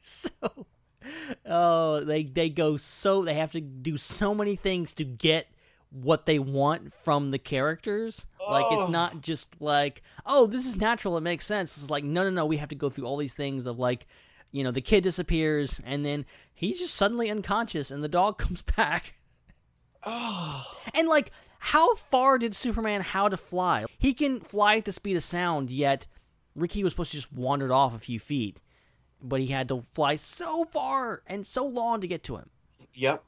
so 0.00 0.30
oh 1.46 2.00
they 2.00 2.24
they 2.24 2.50
go 2.50 2.76
so 2.76 3.22
they 3.22 3.34
have 3.34 3.52
to 3.52 3.60
do 3.60 3.96
so 3.96 4.34
many 4.34 4.56
things 4.56 4.92
to 4.94 5.04
get 5.04 5.46
what 5.90 6.26
they 6.26 6.38
want 6.38 6.92
from 6.94 7.30
the 7.30 7.38
characters 7.38 8.26
like 8.50 8.66
it's 8.70 8.90
not 8.90 9.22
just 9.22 9.58
like 9.60 10.02
oh 10.26 10.46
this 10.46 10.66
is 10.66 10.76
natural 10.76 11.16
it 11.16 11.22
makes 11.22 11.46
sense 11.46 11.78
it's 11.78 11.88
like 11.90 12.04
no 12.04 12.22
no 12.24 12.30
no 12.30 12.44
we 12.46 12.58
have 12.58 12.68
to 12.68 12.74
go 12.74 12.90
through 12.90 13.06
all 13.06 13.16
these 13.16 13.32
things 13.34 13.66
of 13.66 13.78
like 13.78 14.06
you 14.52 14.62
know 14.62 14.70
the 14.70 14.80
kid 14.82 15.02
disappears 15.02 15.80
and 15.86 16.04
then 16.04 16.26
he's 16.52 16.78
just 16.78 16.94
suddenly 16.94 17.30
unconscious 17.30 17.90
and 17.90 18.04
the 18.04 18.08
dog 18.08 18.36
comes 18.38 18.62
back 18.62 19.14
Oh. 20.04 20.62
and 20.94 21.08
like 21.08 21.32
how 21.58 21.94
far 21.96 22.38
did 22.38 22.54
superman 22.54 23.00
how 23.00 23.28
to 23.28 23.36
fly 23.36 23.84
he 23.98 24.14
can 24.14 24.40
fly 24.40 24.76
at 24.76 24.84
the 24.84 24.92
speed 24.92 25.16
of 25.16 25.24
sound 25.24 25.70
yet 25.70 26.06
ricky 26.54 26.84
was 26.84 26.92
supposed 26.92 27.10
to 27.12 27.16
just 27.16 27.32
wandered 27.32 27.70
off 27.72 27.96
a 27.96 27.98
few 27.98 28.20
feet 28.20 28.60
but 29.20 29.40
he 29.40 29.48
had 29.48 29.68
to 29.68 29.80
fly 29.82 30.16
so 30.16 30.64
far 30.66 31.22
and 31.26 31.46
so 31.46 31.66
long 31.66 32.00
to 32.00 32.06
get 32.06 32.22
to 32.22 32.36
him. 32.36 32.50
Yep. 32.94 33.24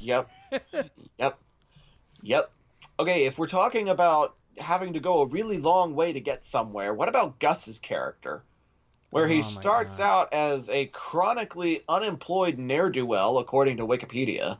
Yep. 0.00 0.28
yep. 1.18 1.38
Yep. 2.22 2.50
Okay, 3.00 3.24
if 3.26 3.38
we're 3.38 3.46
talking 3.48 3.88
about 3.88 4.36
having 4.58 4.92
to 4.94 5.00
go 5.00 5.20
a 5.22 5.26
really 5.26 5.58
long 5.58 5.94
way 5.94 6.12
to 6.12 6.20
get 6.20 6.46
somewhere, 6.46 6.94
what 6.94 7.08
about 7.08 7.38
Gus's 7.38 7.78
character? 7.78 8.42
Where 9.10 9.26
Oh 9.26 9.28
he 9.28 9.42
my 9.42 9.42
starts 9.42 9.98
gosh. 9.98 10.06
out 10.06 10.32
as 10.32 10.68
a 10.70 10.86
chronically 10.86 11.82
unemployed 11.88 12.58
ne'er 12.58 12.90
do 12.90 13.04
well, 13.06 13.38
according 13.38 13.78
to 13.78 13.86
Wikipedia, 13.86 14.58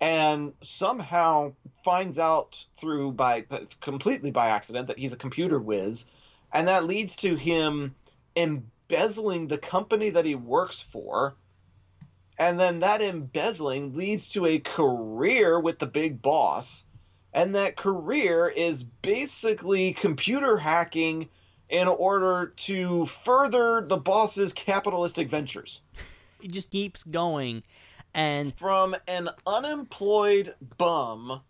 and 0.00 0.54
somehow 0.62 1.52
finds 1.84 2.18
out 2.18 2.64
through 2.76 3.12
by 3.12 3.42
completely 3.80 4.30
by 4.30 4.48
accident 4.48 4.88
that 4.88 4.98
he's 4.98 5.12
a 5.12 5.16
computer 5.16 5.60
whiz, 5.60 6.06
and 6.52 6.68
that 6.68 6.84
leads 6.84 7.16
to 7.16 7.36
him 7.36 7.94
embezzling 8.36 9.48
the 9.48 9.58
company 9.58 10.10
that 10.10 10.24
he 10.26 10.34
works 10.34 10.80
for 10.80 11.36
and 12.38 12.58
then 12.58 12.80
that 12.80 13.02
embezzling 13.02 13.96
leads 13.96 14.28
to 14.30 14.46
a 14.46 14.58
career 14.58 15.60
with 15.60 15.78
the 15.78 15.86
big 15.86 16.22
boss. 16.22 16.84
And 17.34 17.54
that 17.54 17.76
career 17.76 18.48
is 18.48 18.84
basically 18.84 19.94
computer 19.94 20.58
hacking 20.58 21.28
in 21.70 21.88
order 21.88 22.52
to 22.56 23.06
further 23.06 23.86
the 23.88 23.96
boss's 23.96 24.52
capitalistic 24.52 25.28
ventures. 25.28 25.80
It 26.42 26.52
just 26.52 26.70
keeps 26.70 27.02
going, 27.04 27.62
and 28.12 28.52
from 28.52 28.94
an 29.08 29.30
unemployed 29.46 30.54
bum 30.76 31.40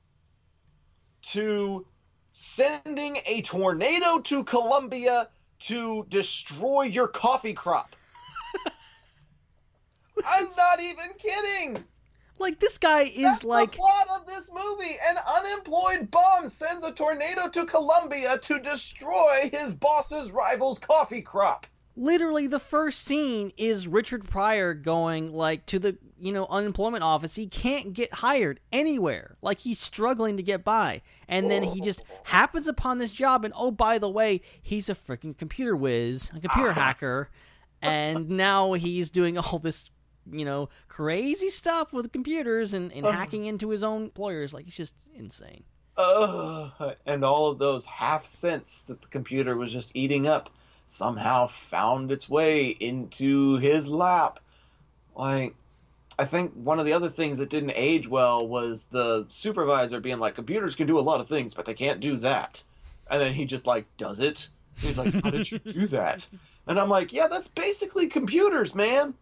to 1.23 1.87
sending 2.31 3.19
a 3.27 3.43
tornado 3.43 4.21
to 4.21 4.45
Colombia 4.45 5.29
to 5.61 6.07
destroy 6.09 6.83
your 6.83 7.09
coffee 7.09 7.55
crop. 7.55 7.97
I'm 10.29 10.49
not 10.57 10.81
even 10.81 11.13
kidding. 11.19 11.85
like 12.39 12.61
this 12.61 12.79
guy 12.79 13.03
is 13.03 13.23
That's 13.23 13.45
like 13.45 13.73
the 13.73 13.79
plot 13.79 14.21
of 14.21 14.27
this 14.27 14.51
movie. 14.53 14.97
An 15.09 15.17
unemployed 15.39 16.11
bum 16.11 16.49
sends 16.49 16.85
a 16.87 16.93
tornado 16.93 17.49
to 17.49 17.65
Colombia 17.67 18.39
to 18.39 18.59
destroy 18.59 19.51
his 19.53 19.75
boss's 19.75 20.31
rival's 20.33 20.79
coffee 20.79 21.23
crop. 21.23 21.67
literally 21.97 22.47
the 22.47 22.59
first 22.59 23.05
scene 23.05 23.53
is 23.57 23.87
Richard 23.87 24.29
Pryor 24.29 24.75
going 24.75 25.33
like 25.33 25.67
to 25.67 25.79
the 25.79 25.99
you 26.19 26.33
know 26.33 26.47
unemployment 26.49 27.03
office. 27.03 27.35
He 27.35 27.49
can't 27.49 27.93
get 27.93 28.15
hired 28.15 28.61
anywhere. 28.71 29.37
Like 29.43 29.61
he's 29.61 29.81
struggling 29.81 30.37
to 30.37 30.43
get 30.43 30.65
by, 30.65 31.03
and 31.29 31.51
then 31.51 31.63
he 31.65 31.81
just 31.81 32.03
happens 32.25 32.69
upon 32.69 32.99
this 32.99 33.13
job. 33.13 33.45
And 33.45 33.53
oh, 33.57 33.73
by 33.73 33.99
the 33.99 34.09
way, 34.09 34.41
he's 34.63 34.89
a 34.89 34.95
freaking 34.95 35.37
computer 35.37 35.77
whiz, 35.77 36.31
a 36.31 36.41
computer 36.41 36.71
ah. 36.71 36.75
hacker, 36.75 37.29
and 37.83 38.31
now 38.31 38.75
he's 38.75 39.11
doing 39.11 39.37
all 39.37 39.59
this 39.59 39.91
you 40.31 40.45
know 40.45 40.69
crazy 40.89 41.49
stuff 41.49 41.93
with 41.93 42.13
computers 42.13 42.75
and, 42.75 42.93
and 42.93 43.07
hacking 43.07 43.47
into 43.47 43.71
his 43.71 43.83
own 43.83 44.05
employers. 44.05 44.53
Like 44.53 44.67
it's 44.67 44.77
just 44.77 44.95
insane. 45.15 45.65
Ugh. 45.97 46.97
And 47.05 47.25
all 47.25 47.49
of 47.49 47.59
those 47.59 47.85
half 47.85 48.25
cents 48.25 48.85
that 48.85 49.03
the 49.03 49.09
computer 49.09 49.57
was 49.57 49.73
just 49.73 49.91
eating 49.95 50.27
up 50.27 50.51
somehow 50.87 51.47
found 51.47 52.13
its 52.13 52.29
way 52.29 52.69
into 52.69 53.57
his 53.59 53.89
lap. 53.89 54.41
Like, 55.15 55.55
I 56.19 56.25
think 56.25 56.53
one 56.53 56.79
of 56.79 56.87
the 56.87 56.93
other 56.93 57.09
things 57.09 57.39
that 57.39 57.51
didn't 57.51 57.73
age 57.75 58.09
well 58.09 58.47
was 58.47 58.87
the 58.87 59.27
supervisor 59.29 60.01
being 60.01 60.19
like, 60.19 60.35
computers 60.35 60.75
can 60.75 60.87
do 60.87 60.99
a 60.99 61.01
lot 61.01 61.21
of 61.21 61.29
things, 61.29 61.55
but 61.55 61.67
they 61.67 61.75
can't 61.75 62.01
do 62.01 62.17
that. 62.19 62.63
And 63.11 63.21
then 63.21 63.35
he 63.35 63.45
just 63.45 63.67
like 63.67 63.85
does 63.97 64.21
it. 64.21 64.49
He's 64.77 64.99
like, 64.99 65.13
how 65.23 65.31
did 65.31 65.51
you 65.51 65.59
do 65.59 65.87
that? 65.89 66.27
And 66.65 66.79
I'm 66.79 66.89
like, 66.89 67.13
yeah, 67.13 67.27
that's 67.27 67.49
basically 67.49 68.07
computers, 68.07 68.73
man. 68.73 69.15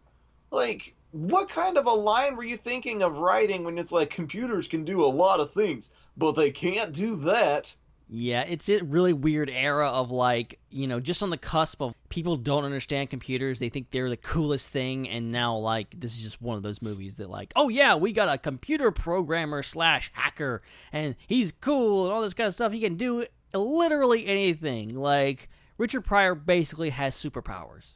Like, 0.51 0.95
what 1.13 1.49
kind 1.49 1.77
of 1.77 1.87
a 1.87 1.93
line 1.93 2.37
were 2.37 2.45
you 2.45 2.57
thinking 2.57 3.03
of 3.03 3.19
writing 3.19 3.65
when 3.65 3.79
it's 3.79 3.93
like 3.93 4.11
computers 4.11 4.69
can 4.69 4.85
do 4.85 5.05
a 5.05 5.07
lot 5.07 5.41
of 5.41 5.53
things, 5.53 5.91
but 6.17 6.33
they 6.33 6.51
can't 6.51 6.93
do 6.93 7.17
that? 7.17 7.75
Yeah, 8.13 8.43
it's 8.43 8.69
a 8.69 8.83
really 8.83 9.13
weird 9.13 9.49
era 9.49 9.89
of 9.89 10.11
like, 10.11 10.59
you 10.69 10.89
know, 10.89 10.99
just 10.99 11.23
on 11.23 11.31
the 11.31 11.37
cusp 11.37 11.81
of 11.81 11.95
people 12.09 12.37
don't 12.37 12.65
understand 12.65 13.09
computers. 13.09 13.61
They 13.61 13.69
think 13.69 13.93
they're 13.93 14.09
the 14.09 14.17
coolest 14.17 14.69
thing, 14.69 15.09
and 15.09 15.31
now 15.31 15.57
like 15.57 15.95
this 16.01 16.17
is 16.17 16.23
just 16.23 16.43
one 16.43 16.57
of 16.57 16.65
those 16.65 16.83
movies 16.83 17.17
that 17.17 17.31
like, 17.31 17.53
oh 17.55 17.69
yeah, 17.69 17.95
we 17.95 18.13
got 18.13 18.29
a 18.29 18.37
computer 18.37 18.91
programmer 18.91 19.63
slash 19.63 20.11
hacker, 20.15 20.61
and 20.93 21.15
he's 21.29 21.53
cool 21.61 22.07
and 22.07 22.13
all 22.13 22.21
this 22.21 22.35
kind 22.35 22.49
of 22.49 22.55
stuff. 22.55 22.73
He 22.73 22.81
can 22.81 22.97
do 22.97 23.27
literally 23.55 24.27
anything. 24.27 24.97
Like 24.97 25.49
Richard 25.79 26.05
Pryor 26.05 26.35
basically 26.35 26.91
has 26.91 27.15
superpowers. 27.15 27.95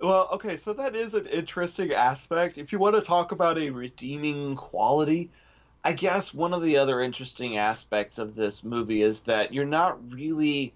Well, 0.00 0.28
okay, 0.32 0.56
so 0.56 0.72
that 0.74 0.94
is 0.94 1.14
an 1.14 1.26
interesting 1.26 1.92
aspect. 1.92 2.56
If 2.56 2.72
you 2.72 2.78
want 2.78 2.94
to 2.94 3.02
talk 3.02 3.32
about 3.32 3.58
a 3.58 3.70
redeeming 3.70 4.54
quality, 4.54 5.30
I 5.84 5.92
guess 5.92 6.32
one 6.32 6.54
of 6.54 6.62
the 6.62 6.76
other 6.76 7.00
interesting 7.00 7.58
aspects 7.58 8.18
of 8.18 8.34
this 8.34 8.62
movie 8.62 9.02
is 9.02 9.20
that 9.20 9.52
you're 9.52 9.64
not 9.64 10.12
really 10.12 10.72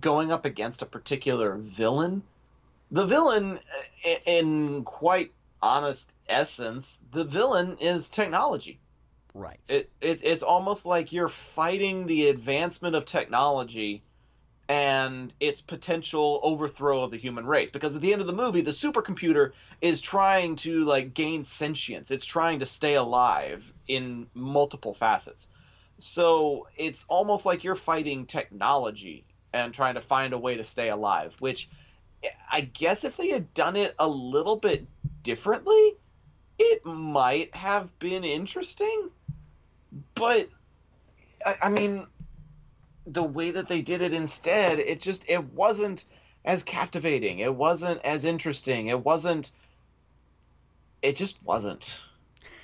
going 0.00 0.32
up 0.32 0.44
against 0.44 0.82
a 0.82 0.86
particular 0.86 1.56
villain. 1.56 2.22
The 2.90 3.06
villain, 3.06 3.60
in 4.26 4.82
quite 4.84 5.32
honest 5.62 6.10
essence, 6.28 7.00
the 7.12 7.24
villain 7.24 7.78
is 7.78 8.08
technology. 8.08 8.78
Right. 9.34 9.58
It, 9.68 9.90
it 10.00 10.20
it's 10.22 10.42
almost 10.42 10.86
like 10.86 11.12
you're 11.12 11.28
fighting 11.28 12.06
the 12.06 12.28
advancement 12.28 12.94
of 12.94 13.04
technology 13.04 14.02
and 14.68 15.32
its 15.40 15.60
potential 15.60 16.40
overthrow 16.42 17.02
of 17.02 17.10
the 17.10 17.16
human 17.16 17.46
race. 17.46 17.70
Because 17.70 17.94
at 17.94 18.00
the 18.00 18.12
end 18.12 18.20
of 18.20 18.26
the 18.26 18.32
movie 18.32 18.60
the 18.60 18.70
supercomputer 18.70 19.52
is 19.80 20.00
trying 20.00 20.56
to 20.56 20.80
like 20.80 21.14
gain 21.14 21.44
sentience. 21.44 22.10
It's 22.10 22.26
trying 22.26 22.60
to 22.60 22.66
stay 22.66 22.94
alive 22.94 23.72
in 23.88 24.26
multiple 24.34 24.94
facets. 24.94 25.48
So 25.98 26.68
it's 26.76 27.04
almost 27.08 27.46
like 27.46 27.64
you're 27.64 27.74
fighting 27.74 28.26
technology 28.26 29.24
and 29.52 29.72
trying 29.72 29.94
to 29.94 30.00
find 30.00 30.32
a 30.32 30.38
way 30.38 30.56
to 30.56 30.64
stay 30.64 30.88
alive 30.88 31.36
which 31.38 31.68
i 32.50 32.60
guess 32.60 33.04
if 33.04 33.16
they 33.16 33.28
had 33.28 33.54
done 33.54 33.76
it 33.76 33.94
a 34.00 34.08
little 34.08 34.56
bit 34.56 34.84
differently 35.22 35.96
it 36.58 36.84
might 36.84 37.54
have 37.54 37.96
been 37.98 38.24
interesting. 38.24 39.10
But 40.14 40.48
I, 41.44 41.56
I 41.62 41.68
mean 41.70 42.06
the 43.06 43.22
way 43.22 43.50
that 43.50 43.68
they 43.68 43.82
did 43.82 44.02
it 44.02 44.12
instead, 44.12 44.78
it 44.78 45.00
just 45.00 45.24
it 45.28 45.52
wasn't 45.52 46.04
as 46.44 46.62
captivating. 46.62 47.38
It 47.38 47.54
wasn't 47.54 48.00
as 48.04 48.24
interesting. 48.24 48.88
It 48.88 49.04
wasn't 49.04 49.50
it 51.04 51.16
just 51.16 51.42
wasn't. 51.42 52.00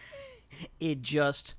it 0.80 1.02
just 1.02 1.54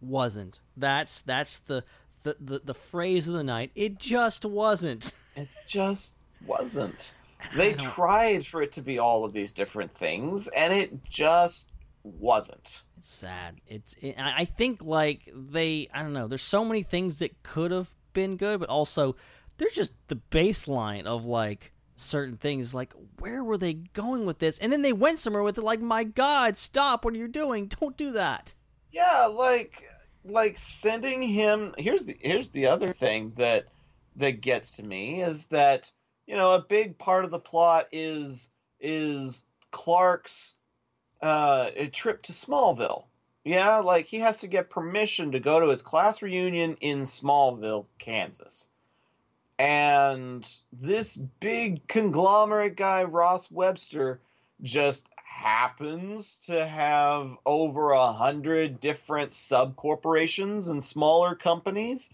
wasn't. 0.00 0.60
That's 0.76 1.22
that's 1.22 1.58
the 1.60 1.84
the, 2.22 2.36
the, 2.40 2.60
the 2.64 2.74
phrase 2.74 3.28
of 3.28 3.34
the 3.34 3.44
night. 3.44 3.70
It 3.74 3.98
just 3.98 4.44
wasn't. 4.44 5.12
It 5.34 5.48
just 5.66 6.12
wasn't. 6.46 7.14
They 7.56 7.72
tried 7.72 8.46
for 8.46 8.60
it 8.60 8.72
to 8.72 8.82
be 8.82 8.98
all 8.98 9.24
of 9.24 9.32
these 9.32 9.50
different 9.50 9.96
things, 9.96 10.46
and 10.48 10.74
it 10.74 11.02
just 11.04 11.70
wasn't. 12.02 12.82
It's 12.98 13.08
sad. 13.08 13.62
It's. 13.66 13.94
It, 14.02 14.16
I 14.18 14.44
think 14.44 14.82
like 14.84 15.26
they. 15.34 15.88
I 15.94 16.02
don't 16.02 16.12
know. 16.12 16.28
There's 16.28 16.42
so 16.42 16.66
many 16.66 16.82
things 16.82 17.20
that 17.20 17.42
could 17.42 17.70
have 17.70 17.94
been 18.12 18.36
good, 18.36 18.60
but 18.60 18.68
also 18.68 19.16
they're 19.58 19.68
just 19.70 19.92
the 20.08 20.20
baseline 20.30 21.04
of 21.04 21.26
like 21.26 21.72
certain 21.96 22.36
things. 22.36 22.74
Like, 22.74 22.92
where 23.18 23.44
were 23.44 23.58
they 23.58 23.74
going 23.74 24.24
with 24.26 24.38
this? 24.38 24.58
And 24.58 24.72
then 24.72 24.82
they 24.82 24.92
went 24.92 25.18
somewhere 25.18 25.42
with 25.42 25.58
it. 25.58 25.64
Like, 25.64 25.80
my 25.80 26.04
God, 26.04 26.56
stop! 26.56 27.04
What 27.04 27.14
are 27.14 27.18
you 27.18 27.28
doing? 27.28 27.66
Don't 27.66 27.96
do 27.96 28.12
that. 28.12 28.54
Yeah, 28.90 29.26
like, 29.26 29.82
like 30.24 30.58
sending 30.58 31.22
him. 31.22 31.74
Here's 31.78 32.04
the 32.04 32.16
here's 32.20 32.50
the 32.50 32.66
other 32.66 32.92
thing 32.92 33.32
that 33.36 33.66
that 34.16 34.40
gets 34.40 34.72
to 34.72 34.82
me 34.82 35.22
is 35.22 35.46
that 35.46 35.90
you 36.26 36.36
know 36.36 36.54
a 36.54 36.62
big 36.62 36.98
part 36.98 37.24
of 37.24 37.30
the 37.30 37.38
plot 37.38 37.88
is 37.92 38.50
is 38.80 39.44
Clark's 39.70 40.54
uh, 41.22 41.70
trip 41.92 42.22
to 42.22 42.32
Smallville 42.32 43.04
yeah, 43.44 43.78
like 43.78 44.06
he 44.06 44.20
has 44.20 44.38
to 44.38 44.46
get 44.46 44.70
permission 44.70 45.32
to 45.32 45.40
go 45.40 45.60
to 45.60 45.68
his 45.68 45.82
class 45.82 46.22
reunion 46.22 46.76
in 46.80 47.02
Smallville, 47.02 47.86
Kansas. 47.98 48.68
And 49.58 50.48
this 50.72 51.16
big 51.16 51.86
conglomerate 51.86 52.76
guy, 52.76 53.04
Ross 53.04 53.50
Webster, 53.50 54.20
just 54.62 55.08
happens 55.24 56.38
to 56.46 56.66
have 56.66 57.36
over 57.44 57.92
a 57.92 58.12
hundred 58.12 58.80
different 58.80 59.32
sub 59.32 59.76
corporations 59.76 60.68
and 60.68 60.82
smaller 60.82 61.34
companies. 61.34 62.10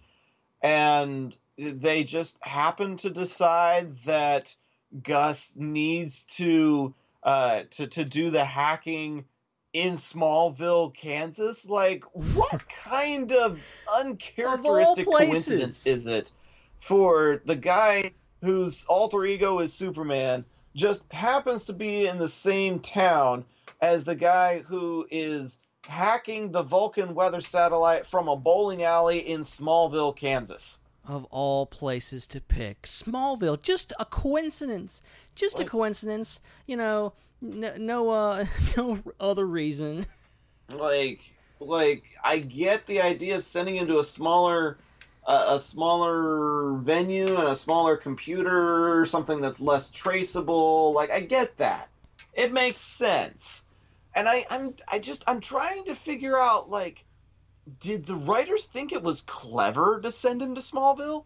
And 0.63 1.37
they 1.59 2.05
just 2.05 2.39
happen 2.43 2.97
to 2.99 3.11
decide 3.11 3.95
that 4.05 4.55
Gus 5.03 5.57
needs 5.57 6.25
to 6.37 6.95
uh, 7.23 7.63
to 7.73 7.87
to 7.87 8.05
do 8.05 8.31
the 8.31 8.45
hacking 8.45 9.25
in 9.73 9.95
Smallville, 9.95 10.95
Kansas. 10.95 11.69
Like, 11.69 12.05
what 12.13 12.69
kind 12.85 13.33
of 13.33 13.63
uncharacteristic 13.95 15.07
of 15.07 15.13
coincidence 15.13 15.87
is 15.87 16.07
it 16.07 16.31
for 16.81 17.43
the 17.45 17.57
guy 17.57 18.13
whose 18.43 18.85
alter 18.87 19.25
ego 19.25 19.59
is 19.59 19.73
Superman 19.73 20.45
just 20.75 21.11
happens 21.13 21.65
to 21.65 21.73
be 21.73 22.07
in 22.07 22.19
the 22.19 22.29
same 22.29 22.79
town 22.79 23.45
as 23.81 24.05
the 24.05 24.15
guy 24.15 24.61
who 24.61 25.07
is 25.11 25.59
hacking 25.87 26.53
the 26.53 26.63
Vulcan 26.63 27.15
weather 27.15 27.41
satellite 27.41 28.07
from 28.07 28.29
a 28.29 28.37
bowling 28.37 28.85
alley 28.85 29.19
in 29.19 29.41
Smallville, 29.41 30.17
Kansas? 30.17 30.81
Of 31.09 31.25
all 31.31 31.65
places 31.65 32.27
to 32.27 32.41
pick, 32.41 32.83
Smallville, 32.83 33.63
just 33.63 33.95
a 33.99 34.05
coincidence. 34.05 35.01
Just 35.35 35.57
like, 35.57 35.67
a 35.67 35.71
coincidence. 35.71 36.43
You 36.67 36.77
know, 36.77 37.15
no, 37.41 37.75
no, 37.79 38.11
uh, 38.11 38.45
no 38.77 38.99
other 39.19 39.47
reason. 39.47 40.05
Like, 40.69 41.21
like 41.61 42.05
I 42.23 42.41
get 42.41 42.87
the 42.87 43.01
idea 43.01 43.37
of 43.37 43.43
sending 43.43 43.77
him 43.77 43.87
to 43.87 44.01
a 44.01 44.05
smaller, 44.05 44.77
uh, 45.27 45.57
a 45.57 45.61
smaller 45.61 46.75
venue 46.75 47.39
and 47.39 47.49
a 47.49 47.55
smaller 47.55 47.97
computer, 47.97 49.07
something 49.07 49.41
that's 49.41 49.61
less 49.61 49.89
traceable. 49.89 50.93
Like, 50.93 51.11
I 51.11 51.21
get 51.21 51.57
that. 51.57 51.89
It 52.35 52.53
makes 52.53 52.81
sense. 52.81 53.65
And 54.15 54.29
I, 54.29 54.45
I'm, 54.51 54.75
I 54.87 54.99
just, 54.99 55.25
I'm 55.27 55.41
trying 55.41 55.85
to 55.85 55.95
figure 55.95 56.39
out, 56.39 56.69
like, 56.69 57.03
did 57.81 58.07
the 58.07 58.15
writers 58.15 58.67
think 58.67 58.93
it 58.93 59.03
was 59.03 59.23
clever 59.23 60.01
to 60.01 60.11
send 60.11 60.43
him 60.43 60.55
to 60.55 60.61
Smallville, 60.61 61.25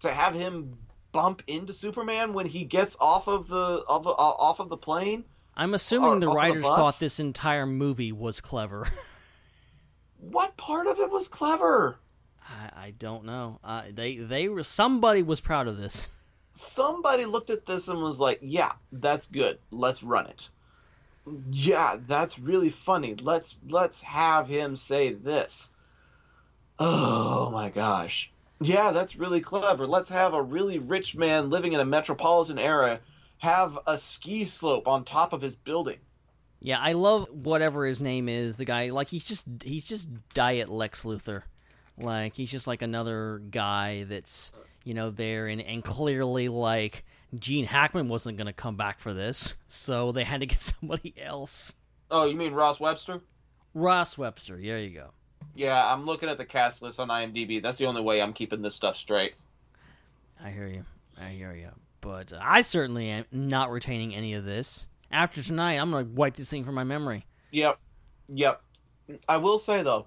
to 0.00 0.10
have 0.10 0.34
him 0.34 0.76
bump 1.12 1.42
into 1.46 1.72
Superman 1.72 2.32
when 2.32 2.46
he 2.46 2.64
gets 2.64 2.96
off 3.00 3.28
of 3.28 3.48
the 3.48 3.84
of, 3.88 4.06
uh, 4.06 4.10
off 4.10 4.60
of 4.60 4.68
the 4.68 4.76
plane? 4.76 5.24
I'm 5.56 5.74
assuming 5.74 6.10
or, 6.10 6.20
the 6.20 6.28
writers 6.28 6.62
the 6.62 6.68
thought 6.68 6.98
this 6.98 7.18
entire 7.18 7.66
movie 7.66 8.12
was 8.12 8.40
clever. 8.40 8.86
what 10.18 10.56
part 10.56 10.86
of 10.86 11.00
it 11.00 11.10
was 11.10 11.28
clever? 11.28 11.98
I, 12.40 12.86
I 12.86 12.90
don't 12.98 13.24
know. 13.24 13.58
Uh, 13.62 13.82
they 13.92 14.16
they 14.16 14.48
were 14.48 14.62
somebody 14.62 15.22
was 15.22 15.40
proud 15.40 15.68
of 15.68 15.76
this. 15.76 16.08
Somebody 16.54 17.24
looked 17.24 17.50
at 17.50 17.66
this 17.66 17.86
and 17.86 18.02
was 18.02 18.18
like, 18.18 18.40
"Yeah, 18.42 18.72
that's 18.90 19.28
good. 19.28 19.58
Let's 19.70 20.02
run 20.02 20.26
it." 20.26 20.48
Yeah, 21.50 21.96
that's 22.06 22.38
really 22.38 22.70
funny. 22.70 23.14
Let's 23.14 23.56
let's 23.68 24.02
have 24.02 24.48
him 24.48 24.76
say 24.76 25.12
this. 25.12 25.70
Oh 26.78 27.50
my 27.50 27.70
gosh. 27.70 28.30
Yeah, 28.60 28.90
that's 28.90 29.16
really 29.16 29.40
clever. 29.40 29.86
Let's 29.86 30.08
have 30.08 30.34
a 30.34 30.42
really 30.42 30.78
rich 30.78 31.16
man 31.16 31.50
living 31.50 31.72
in 31.72 31.80
a 31.80 31.84
metropolitan 31.84 32.58
area 32.58 33.00
have 33.38 33.78
a 33.86 33.96
ski 33.96 34.44
slope 34.44 34.88
on 34.88 35.04
top 35.04 35.32
of 35.32 35.40
his 35.40 35.54
building. 35.54 35.98
Yeah, 36.60 36.78
I 36.80 36.92
love 36.92 37.28
whatever 37.30 37.86
his 37.86 38.00
name 38.00 38.28
is. 38.28 38.56
The 38.56 38.64
guy, 38.64 38.88
like 38.88 39.08
he's 39.08 39.24
just 39.24 39.46
he's 39.62 39.84
just 39.84 40.08
diet 40.34 40.68
Lex 40.68 41.04
Luthor. 41.04 41.42
Like 41.96 42.34
he's 42.34 42.50
just 42.50 42.66
like 42.66 42.82
another 42.82 43.40
guy 43.50 44.04
that's 44.04 44.52
you 44.84 44.94
know 44.94 45.10
there 45.10 45.46
and 45.46 45.60
and 45.60 45.84
clearly 45.84 46.48
like 46.48 47.04
Gene 47.36 47.64
Hackman 47.64 48.08
wasn't 48.08 48.36
going 48.38 48.46
to 48.46 48.52
come 48.52 48.76
back 48.76 49.00
for 49.00 49.12
this, 49.12 49.56
so 49.66 50.12
they 50.12 50.24
had 50.24 50.40
to 50.40 50.46
get 50.46 50.60
somebody 50.80 51.14
else. 51.20 51.74
Oh, 52.10 52.24
you 52.24 52.36
mean 52.36 52.52
Ross 52.52 52.80
Webster? 52.80 53.20
Ross 53.74 54.16
Webster. 54.16 54.56
There 54.56 54.78
you 54.78 54.90
go. 54.90 55.10
Yeah, 55.54 55.92
I'm 55.92 56.06
looking 56.06 56.28
at 56.28 56.38
the 56.38 56.44
cast 56.44 56.82
list 56.82 57.00
on 57.00 57.08
IMDb. 57.08 57.62
That's 57.62 57.78
the 57.78 57.86
only 57.86 58.02
way 58.02 58.22
I'm 58.22 58.32
keeping 58.32 58.62
this 58.62 58.74
stuff 58.74 58.96
straight. 58.96 59.34
I 60.42 60.50
hear 60.50 60.68
you. 60.68 60.84
I 61.20 61.28
hear 61.28 61.52
you. 61.54 61.70
But 62.00 62.32
uh, 62.32 62.38
I 62.40 62.62
certainly 62.62 63.08
am 63.10 63.24
not 63.32 63.70
retaining 63.70 64.14
any 64.14 64.34
of 64.34 64.44
this. 64.44 64.86
After 65.10 65.42
tonight, 65.42 65.74
I'm 65.74 65.90
going 65.90 66.06
to 66.06 66.12
wipe 66.12 66.36
this 66.36 66.48
thing 66.48 66.64
from 66.64 66.74
my 66.74 66.84
memory. 66.84 67.26
Yep. 67.50 67.78
Yep. 68.28 68.62
I 69.28 69.38
will 69.38 69.58
say 69.58 69.82
though, 69.82 70.06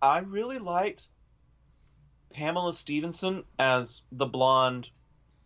I 0.00 0.18
really 0.18 0.58
liked 0.58 1.08
Pamela 2.32 2.72
Stephenson 2.72 3.44
as 3.58 4.02
the 4.12 4.26
blonde 4.26 4.90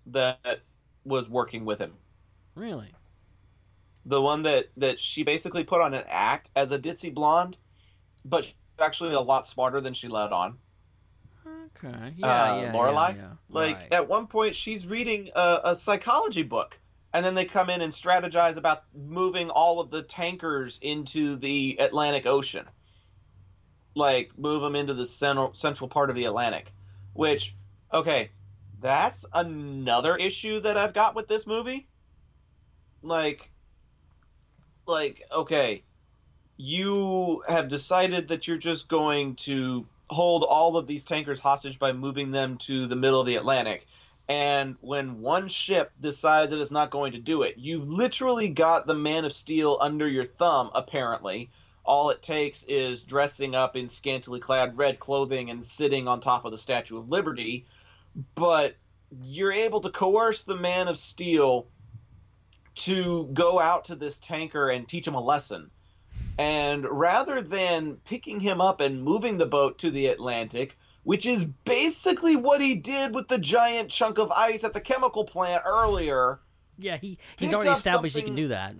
that 0.07 0.61
was 1.05 1.29
working 1.29 1.65
with 1.65 1.79
him. 1.79 1.93
Really? 2.55 2.93
The 4.05 4.21
one 4.21 4.43
that 4.43 4.67
that 4.79 4.99
she 4.99 5.23
basically 5.23 5.65
put 5.65 5.81
on 5.81 5.95
an 5.95 6.05
act 6.09 6.51
as 6.57 6.73
a 6.73 6.79
ditzy 6.79 7.13
blonde, 7.15 7.57
but 8.25 8.45
she's 8.45 8.55
actually 8.79 9.15
a 9.15 9.21
lot 9.21 9.47
smarter 9.47 9.81
than 9.81 9.95
she 9.95 10.09
let 10.09 10.33
on. 10.33 10.59
Okay. 11.47 12.15
Yeah, 12.17 12.27
uh, 12.27 12.61
yeah, 12.61 12.73
Lorelei. 12.73 13.11
yeah, 13.11 13.17
yeah. 13.17 13.29
Like 13.49 13.77
Right. 13.77 13.93
at 13.93 14.09
one 14.09 14.27
point, 14.27 14.55
she's 14.55 14.87
reading 14.87 15.31
a, 15.35 15.61
a 15.65 15.77
psychology 15.77 16.43
book, 16.43 16.79
and 17.13 17.25
then 17.25 17.35
they 17.35 17.45
come 17.45 17.71
in 17.71 17.81
and 17.81 17.93
strategize 17.93 18.57
about 18.57 18.85
moving 18.95 19.51
all 19.51 19.81
of 19.81 19.91
the 19.91 20.03
tankers 20.03 20.79
into 20.83 21.37
the 21.37 21.77
Atlantic 21.81 22.27
Ocean. 22.27 22.67
Like 23.95 24.37
move 24.39 24.63
them 24.63 24.75
into 24.75 24.95
the 24.95 25.07
central 25.07 25.55
central 25.55 25.89
part 25.89 26.11
of 26.11 26.17
the 26.17 26.25
Atlantic, 26.25 26.73
which 27.13 27.55
okay, 27.93 28.31
that's 28.83 29.25
another 29.33 30.17
issue 30.17 30.61
that 30.61 30.77
I've 30.77 30.95
got 30.95 31.15
with 31.15 31.29
this 31.29 31.47
movie. 31.47 31.89
Like, 33.03 33.51
like 34.87 35.23
okay, 35.33 35.83
you 36.57 37.43
have 37.49 37.69
decided 37.69 38.29
that 38.29 38.47
you're 38.47 38.59
just 38.59 38.89
going 38.89 39.37
to 39.37 39.87
hold 40.11 40.45
all 40.45 40.77
of 40.77 40.87
these 40.87 41.05
tankers 41.05 41.41
hostage 41.41 41.79
by 41.79 41.93
moving 41.93 42.31
them 42.31 42.59
to 42.59 42.87
the 42.87 42.97
middle 42.97 43.21
of 43.21 43.27
the 43.27 43.37
Atlantic. 43.37 43.87
And 44.29 44.77
when 44.81 45.21
one 45.21 45.49
ship 45.49 45.93
decides 46.01 46.53
that 46.53 46.61
it's 46.61 46.71
not 46.71 46.91
going 46.91 47.13
to 47.13 47.19
do 47.19 47.43
it, 47.43 47.57
you've 47.59 47.89
literally 47.89 48.49
got 48.49 48.87
the 48.87 48.95
Man 48.95 49.25
of 49.25 49.33
Steel 49.33 49.79
under 49.81 50.07
your 50.07 50.25
thumb, 50.25 50.71
apparently. 50.75 51.51
All 51.85 52.11
it 52.11 52.23
takes 52.23 52.63
is 52.65 53.03
dressing 53.03 53.57
up 53.57 53.75
in 53.75 53.89
scantily 53.89 54.39
clad 54.39 54.77
red 54.77 55.01
clothing 55.01 55.51
and 55.51 55.63
sitting 55.63 56.07
on 56.07 56.21
top 56.21 56.45
of 56.45 56.53
the 56.53 56.59
Statue 56.59 56.99
of 56.99 57.09
Liberty. 57.09 57.67
But 58.35 58.77
you're 59.23 59.53
able 59.53 59.81
to 59.81 59.91
coerce 59.91 60.43
the 60.43 60.57
Man 60.57 60.89
of 60.89 60.97
Steel 60.97 61.67
to 62.75 63.27
go 63.33 63.61
out 63.61 63.85
to 63.87 63.95
this 63.95 64.19
tanker 64.19 64.71
and 64.71 64.89
teach 64.89 65.07
him 65.07 65.15
a 65.15 65.21
lesson. 65.21 65.71
And 66.39 66.87
rather 66.89 67.43
than 67.43 67.97
picking 68.05 68.41
him 68.41 68.61
up 68.61 68.81
and 68.81 69.03
moving 69.03 69.37
the 69.37 69.47
boat 69.47 69.79
to 69.81 69.91
the 69.91 70.07
Atlantic, 70.07 70.77
which 71.05 71.27
is 71.27 71.45
basically 71.45 72.37
what 72.37 72.61
he 72.63 72.75
did 72.75 73.15
with 73.15 73.29
the 73.29 73.39
giant 73.39 73.91
chunk 73.91 74.19
of 74.19 74.31
ice 74.31 74.65
at 74.65 74.73
the 74.73 74.81
chemical 74.81 75.25
plant 75.25 75.63
earlier, 75.67 76.41
Yeah, 76.79 76.97
he 76.97 77.19
he's 77.39 77.53
already 77.53 77.71
established 77.71 78.17
he 78.17 78.23
can 78.23 78.35
do 78.35 78.49
that. 78.49 78.75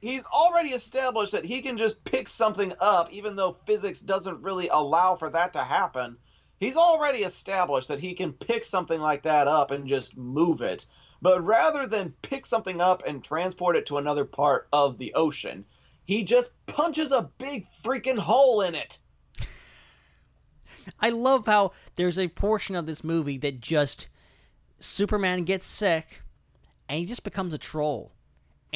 he's 0.00 0.26
already 0.26 0.70
established 0.70 1.32
that 1.32 1.44
he 1.44 1.62
can 1.62 1.76
just 1.76 2.02
pick 2.04 2.28
something 2.28 2.72
up, 2.80 3.12
even 3.12 3.36
though 3.36 3.52
physics 3.52 4.00
doesn't 4.00 4.42
really 4.42 4.68
allow 4.68 5.14
for 5.14 5.30
that 5.30 5.52
to 5.52 5.62
happen. 5.62 6.16
He's 6.58 6.76
already 6.76 7.22
established 7.22 7.88
that 7.88 8.00
he 8.00 8.14
can 8.14 8.32
pick 8.32 8.64
something 8.64 9.00
like 9.00 9.22
that 9.24 9.46
up 9.46 9.70
and 9.70 9.86
just 9.86 10.16
move 10.16 10.62
it. 10.62 10.86
But 11.20 11.44
rather 11.44 11.86
than 11.86 12.14
pick 12.22 12.46
something 12.46 12.80
up 12.80 13.02
and 13.06 13.22
transport 13.22 13.76
it 13.76 13.86
to 13.86 13.98
another 13.98 14.24
part 14.24 14.68
of 14.72 14.98
the 14.98 15.12
ocean, 15.14 15.64
he 16.04 16.22
just 16.22 16.50
punches 16.66 17.12
a 17.12 17.30
big 17.38 17.66
freaking 17.84 18.18
hole 18.18 18.62
in 18.62 18.74
it. 18.74 18.98
I 21.00 21.10
love 21.10 21.46
how 21.46 21.72
there's 21.96 22.18
a 22.18 22.28
portion 22.28 22.76
of 22.76 22.86
this 22.86 23.02
movie 23.02 23.38
that 23.38 23.60
just 23.60 24.08
Superman 24.78 25.44
gets 25.44 25.66
sick 25.66 26.22
and 26.88 27.00
he 27.00 27.06
just 27.06 27.24
becomes 27.24 27.52
a 27.52 27.58
troll. 27.58 28.12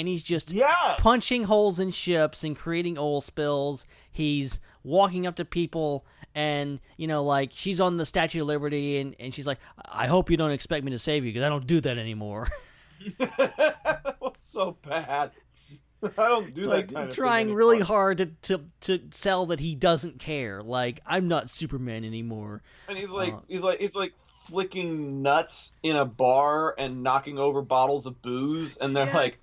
And 0.00 0.08
he's 0.08 0.22
just 0.22 0.50
Yes! 0.50 0.98
punching 0.98 1.44
holes 1.44 1.78
in 1.78 1.90
ships 1.90 2.42
and 2.42 2.56
creating 2.56 2.96
oil 2.96 3.20
spills. 3.20 3.84
He's 4.10 4.58
walking 4.82 5.26
up 5.26 5.36
to 5.36 5.44
people 5.44 6.06
and, 6.34 6.80
you 6.96 7.06
know, 7.06 7.22
like 7.22 7.50
she's 7.52 7.82
on 7.82 7.98
the 7.98 8.06
Statue 8.06 8.40
of 8.40 8.46
Liberty 8.46 8.96
and, 8.98 9.14
and 9.20 9.34
she's 9.34 9.46
like, 9.46 9.58
I 9.84 10.06
hope 10.06 10.30
you 10.30 10.38
don't 10.38 10.52
expect 10.52 10.86
me 10.86 10.90
to 10.92 10.98
save 10.98 11.26
you 11.26 11.32
because 11.32 11.44
I 11.44 11.50
don't 11.50 11.66
do 11.66 11.82
that 11.82 11.98
anymore. 11.98 12.48
that 13.18 14.16
was 14.20 14.38
so 14.38 14.78
bad. 14.86 15.32
I 16.02 16.28
don't 16.28 16.54
do 16.54 16.62
that 16.62 16.68
like 16.70 16.94
kind 16.94 17.10
of 17.10 17.14
trying 17.14 17.52
really 17.52 17.80
hard 17.80 18.18
to, 18.18 18.26
to 18.42 18.64
to 18.80 19.00
sell 19.10 19.44
that 19.46 19.60
he 19.60 19.74
doesn't 19.74 20.18
care. 20.18 20.62
Like 20.62 21.00
I'm 21.06 21.28
not 21.28 21.50
Superman 21.50 22.04
anymore. 22.06 22.62
And 22.88 22.96
he's 22.96 23.10
like, 23.10 23.34
Uh, 23.34 23.40
he's 23.48 23.60
like, 23.62 23.80
he's 23.80 23.94
like 23.94 24.14
flicking 24.48 25.20
nuts 25.22 25.74
in 25.82 25.96
a 25.96 26.06
bar 26.06 26.74
and 26.78 27.02
knocking 27.02 27.38
over 27.38 27.60
bottles 27.62 28.06
of 28.06 28.22
booze, 28.22 28.76
and 28.78 28.96
they're 28.96 29.12
like, 29.12 29.38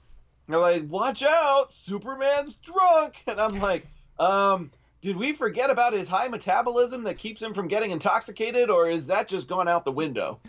they're 0.48 0.60
like, 0.60 0.90
watch 0.90 1.24
out, 1.24 1.74
Superman's 1.74 2.56
drunk, 2.56 3.16
and 3.28 3.40
I'm 3.40 3.60
like, 3.60 3.88
um, 4.20 4.72
did 5.02 5.16
we 5.16 5.34
forget 5.34 5.70
about 5.70 5.94
his 5.94 6.08
high 6.10 6.28
metabolism 6.28 7.04
that 7.04 7.18
keeps 7.18 7.42
him 7.42 7.54
from 7.54 7.68
getting 7.68 7.92
intoxicated, 7.92 8.70
or 8.70 8.90
is 8.90 9.08
that 9.08 9.28
just 9.28 9.48
gone 9.48 9.68
out 9.68 9.86
the 9.86 9.92
window? 9.92 10.40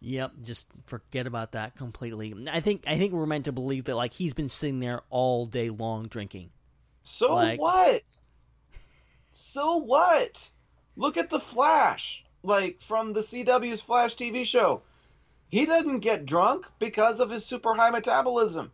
Yep, 0.00 0.32
just 0.42 0.68
forget 0.86 1.26
about 1.26 1.52
that 1.52 1.76
completely. 1.76 2.34
I 2.50 2.60
think 2.60 2.84
I 2.88 2.96
think 2.98 3.12
we're 3.12 3.24
meant 3.26 3.44
to 3.44 3.52
believe 3.52 3.84
that 3.84 3.94
like 3.94 4.12
he's 4.12 4.34
been 4.34 4.48
sitting 4.48 4.80
there 4.80 5.02
all 5.10 5.46
day 5.46 5.70
long 5.70 6.04
drinking. 6.04 6.50
So 7.04 7.34
Like- 7.36 7.60
what? 7.60 8.02
So 9.30 9.76
what? 9.76 10.50
Look 10.96 11.16
at 11.16 11.30
the 11.30 11.38
Flash, 11.40 12.24
like 12.42 12.80
from 12.82 13.12
the 13.12 13.20
CW's 13.20 13.80
Flash 13.80 14.16
TV 14.16 14.44
show. 14.44 14.82
He 15.48 15.66
doesn't 15.66 16.00
get 16.00 16.26
drunk 16.26 16.66
because 16.80 17.20
of 17.20 17.30
his 17.30 17.44
super 17.44 17.74
high 17.74 17.90
metabolism. 17.90 18.72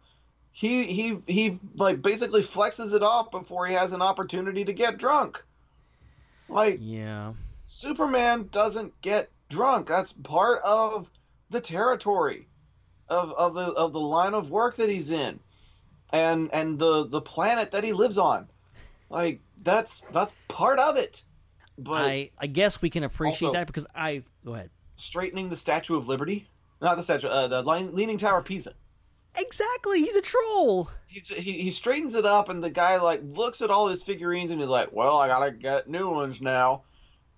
He 0.53 0.85
he 0.85 1.19
he 1.27 1.59
like 1.77 2.03
basically 2.03 2.43
flexes 2.43 2.95
it 2.95 3.03
off 3.03 3.31
before 3.31 3.67
he 3.67 3.75
has 3.75 3.93
an 3.93 4.03
opportunity 4.03 4.65
to 4.65 4.73
get 4.73 4.99
drunk. 4.99 5.43
Like 6.49 6.79
Yeah. 6.81 7.33
Superman 7.63 8.49
doesn't 8.51 9.01
get 9.01 9.31
drunk. 9.49 9.89
That's 9.89 10.13
part 10.13 10.61
of 10.63 11.11
the 11.51 11.61
territory 11.61 12.47
of 13.09 13.33
of 13.33 13.55
the 13.55 13.73
of 13.73 13.93
the 13.93 14.01
line 14.01 14.35
of 14.35 14.51
work 14.51 14.77
that 14.77 14.89
he's 14.91 15.11
in. 15.11 15.41
And 16.11 16.51
and 16.53 16.79
the 16.79 17.07
the 17.07 17.23
planet 17.23 17.73
that 17.73 17.83
he 17.85 17.95
lives 17.95 18.19
on. 18.19 18.47
Like 19.09 19.41
that's 19.63 20.03
that's 20.13 20.33
part 20.49 20.79
of 20.79 20.97
it. 20.99 21.25
But 21.79 22.03
I 22.03 22.31
I 22.39 22.47
guess 22.47 22.83
we 22.83 22.91
can 22.91 23.05
appreciate 23.05 23.55
that 23.55 23.67
because 23.67 23.87
I 23.95 24.23
go 24.45 24.55
ahead. 24.55 24.69
straightening 24.97 25.49
the 25.49 25.57
Statue 25.57 25.97
of 25.97 26.07
Liberty, 26.09 26.47
not 26.83 26.99
the 26.99 27.03
statue, 27.03 27.29
uh, 27.29 27.49
the 27.49 27.63
Lean- 27.63 27.95
Leaning 27.95 28.19
Tower 28.19 28.39
of 28.41 28.45
Pisa. 28.45 28.75
Exactly, 29.37 30.01
he's 30.01 30.17
a 30.17 30.23
troll. 30.23 30.91
He's, 31.07 31.29
he 31.29 31.53
he 31.53 31.71
straightens 31.71 32.15
it 32.15 32.27
up, 32.27 32.49
and 32.49 32.63
the 32.63 32.71
guy 32.71 32.99
like 32.99 33.21
looks 33.23 33.63
at 33.63 33.71
all 33.71 33.89
his 33.89 34.03
figurines, 34.03 34.51
and 34.51 34.61
he's 34.61 34.69
like, 34.69 34.93
"Well, 34.93 35.19
I 35.19 35.29
gotta 35.29 35.51
get 35.51 35.89
new 35.89 36.11
ones 36.11 36.41
now." 36.41 36.85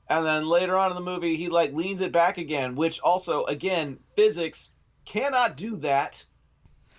And 0.09 0.27
then 0.27 0.47
later 0.47 0.77
on 0.77 0.91
in 0.91 0.97
the 0.97 1.01
movie, 1.01 1.37
he 1.37 1.49
like 1.49 1.73
leans 1.73 2.01
it 2.01 2.13
back 2.13 2.37
again, 2.39 2.75
which 2.75 3.01
also, 3.01 3.45
again, 3.45 3.99
physics 4.17 4.73
cannot 5.05 5.57
do 5.57 5.77
that. 5.77 6.25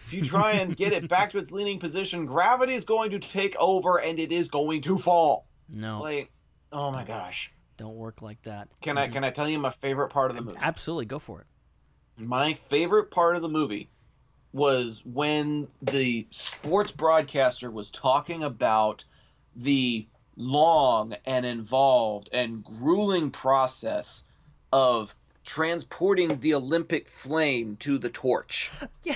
If 0.06 0.14
you 0.14 0.24
try 0.24 0.54
and 0.54 0.76
get 0.78 0.94
it 0.94 1.08
back 1.08 1.32
to 1.32 1.40
its 1.40 1.52
leaning 1.52 1.80
position, 1.80 2.26
gravity 2.26 2.74
is 2.74 2.84
going 2.86 3.12
to 3.12 3.20
take 3.20 3.56
over, 3.58 4.00
and 4.00 4.20
it 4.20 4.32
is 4.32 4.50
going 4.50 4.82
to 4.84 4.98
fall. 4.98 5.48
No, 5.70 6.02
Like, 6.02 6.32
oh 6.72 6.92
my 6.92 7.04
gosh! 7.04 7.52
don't 7.78 7.96
work 7.96 8.22
like 8.22 8.42
that. 8.44 8.70
Can 8.82 8.98
I 8.98 9.08
can 9.08 9.24
I 9.24 9.32
tell 9.32 9.50
you 9.50 9.60
my 9.60 9.72
favorite 9.72 10.10
part 10.10 10.32
of 10.32 10.38
the 10.38 10.44
movie? 10.44 10.60
Absolutely, 10.62 11.06
go 11.06 11.20
for 11.20 11.42
it. 11.42 11.48
My 12.18 12.54
favorite 12.54 13.12
part 13.12 13.36
of 13.36 13.42
the 13.42 13.50
movie 13.50 13.90
was 14.56 15.02
when 15.06 15.68
the 15.82 16.26
sports 16.32 16.90
broadcaster 16.90 17.70
was 17.70 17.90
talking 17.90 18.42
about 18.42 19.04
the 19.54 20.08
long 20.38 21.14
and 21.26 21.46
involved 21.46 22.30
and 22.32 22.64
grueling 22.64 23.32
process 23.32 24.24
of 24.72 25.14
transporting 25.44 26.40
the 26.40 26.54
Olympic 26.54 27.10
flame 27.10 27.76
to 27.82 27.98
the 27.98 28.08
torch. 28.08 28.72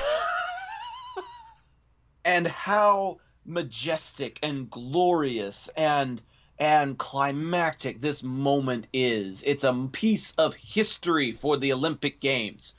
and 2.26 2.46
how 2.46 3.20
majestic 3.46 4.40
and 4.44 4.70
glorious 4.70 5.70
and 5.78 6.22
and 6.60 6.98
climactic 6.98 8.02
this 8.02 8.22
moment 8.24 8.88
is. 8.92 9.44
It's 9.44 9.64
a 9.64 9.88
piece 9.94 10.34
of 10.34 10.54
history 10.56 11.32
for 11.32 11.56
the 11.56 11.72
Olympic 11.72 12.20
Games. 12.20 12.76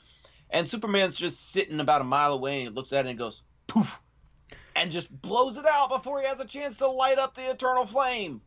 And 0.51 0.67
Superman's 0.67 1.15
just 1.15 1.51
sitting 1.51 1.79
about 1.79 2.01
a 2.01 2.03
mile 2.03 2.33
away 2.33 2.59
and 2.59 2.69
he 2.69 2.69
looks 2.69 2.91
at 2.93 3.05
it 3.05 3.09
and 3.09 3.17
goes, 3.17 3.41
poof, 3.67 4.01
and 4.75 4.91
just 4.91 5.09
blows 5.21 5.57
it 5.57 5.65
out 5.65 5.89
before 5.89 6.21
he 6.21 6.27
has 6.27 6.39
a 6.39 6.45
chance 6.45 6.77
to 6.77 6.87
light 6.87 7.17
up 7.17 7.35
the 7.35 7.49
eternal 7.49 7.85
flame. 7.85 8.41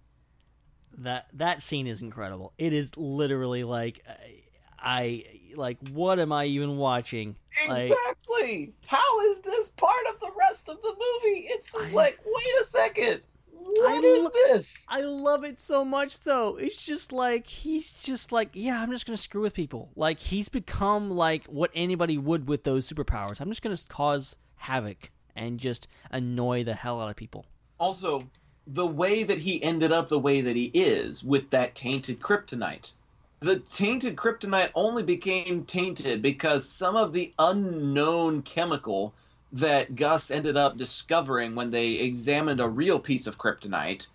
That 0.99 1.27
that 1.33 1.63
scene 1.63 1.87
is 1.87 2.03
incredible. 2.03 2.53
It 2.57 2.73
is 2.73 2.97
literally 2.97 3.65
like 3.65 4.05
I, 4.07 4.43
I 4.79 5.25
like 5.57 5.79
what 5.89 6.21
am 6.21 6.31
I 6.31 6.45
even 6.45 6.77
watching? 6.77 7.37
Like 7.69 7.91
Exactly. 7.91 8.75
How 8.87 9.21
is 9.31 9.41
this 9.41 9.71
part 9.71 10.07
of 10.13 10.21
the 10.21 10.31
rest 10.39 10.69
of 10.69 10.81
the 10.83 10.93
movie? 10.93 11.47
It's 11.49 11.73
just 11.73 11.93
like, 11.93 12.21
wait 12.25 12.61
a 12.61 12.65
second. 12.65 13.23
What 13.67 14.05
I 14.05 14.07
is 14.07 14.25
lo- 14.25 14.31
this? 14.35 14.85
I 14.89 15.01
love 15.01 15.45
it 15.45 15.59
so 15.59 15.85
much 15.85 16.21
though. 16.21 16.57
It's 16.57 16.85
just 16.85 17.13
like 17.13 17.47
he's 17.47 17.93
just 17.93 18.31
like, 18.31 18.51
yeah, 18.53 18.81
I'm 18.81 18.91
just 18.91 19.07
gonna 19.07 19.17
screw 19.17 19.41
with 19.41 19.55
people. 19.55 19.91
Like 19.97 20.21
he's 20.21 20.49
become 20.49 21.11
like 21.11 21.47
what 21.47 21.71
anybody 21.75 22.19
would 22.19 22.49
with 22.49 22.65
those 22.65 22.89
superpowers. 22.89 23.41
I'm 23.41 23.49
just 23.49 23.63
gonna 23.63 23.79
cause 23.89 24.37
havoc 24.57 25.11
and 25.35 25.59
just 25.59 25.89
annoy 26.11 26.65
the 26.65 26.75
hell 26.75 27.01
out 27.01 27.11
of 27.11 27.17
people. 27.17 27.47
Also, 27.79 28.23
the 28.67 28.87
way 28.87 29.23
that 29.25 29.39
he 29.39 29.63
ended 29.63 29.93
up 29.93 30.09
the 30.09 30.19
way 30.19 30.43
that 30.43 30.57
he 30.57 30.71
is 30.75 31.25
with 31.25 31.51
that 31.51 31.75
tainted 31.75 32.21
kryptonite. 32.21 32.93
The 33.41 33.61
tainted 33.61 34.17
kryptonite 34.17 34.71
only 34.75 35.03
became 35.03 35.65
tainted 35.65 36.23
because 36.23 36.69
some 36.69 36.97
of 36.97 37.13
the 37.13 37.33
unknown 37.39 38.43
chemical 38.43 39.15
that 39.55 39.95
Gus 39.95 40.33
ended 40.33 40.57
up 40.57 40.77
discovering 40.77 41.55
when 41.55 41.71
they 41.71 41.93
examined 41.93 42.61
a 42.61 42.69
real 42.69 42.99
piece 42.99 43.29
of 43.29 43.39
kryptonite, 43.39 44.09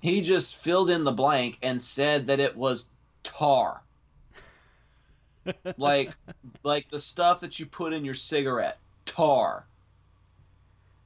he 0.00 0.22
just 0.22 0.56
filled 0.56 0.88
in 0.88 1.04
the 1.04 1.12
blank 1.12 1.58
and 1.62 1.80
said 1.80 2.26
that 2.28 2.40
it 2.40 2.56
was 2.56 2.86
tar. 3.22 3.82
like 5.76 6.12
like 6.62 6.90
the 6.90 6.98
stuff 6.98 7.40
that 7.40 7.58
you 7.58 7.66
put 7.66 7.92
in 7.92 8.06
your 8.06 8.14
cigarette, 8.14 8.78
tar. 9.04 9.66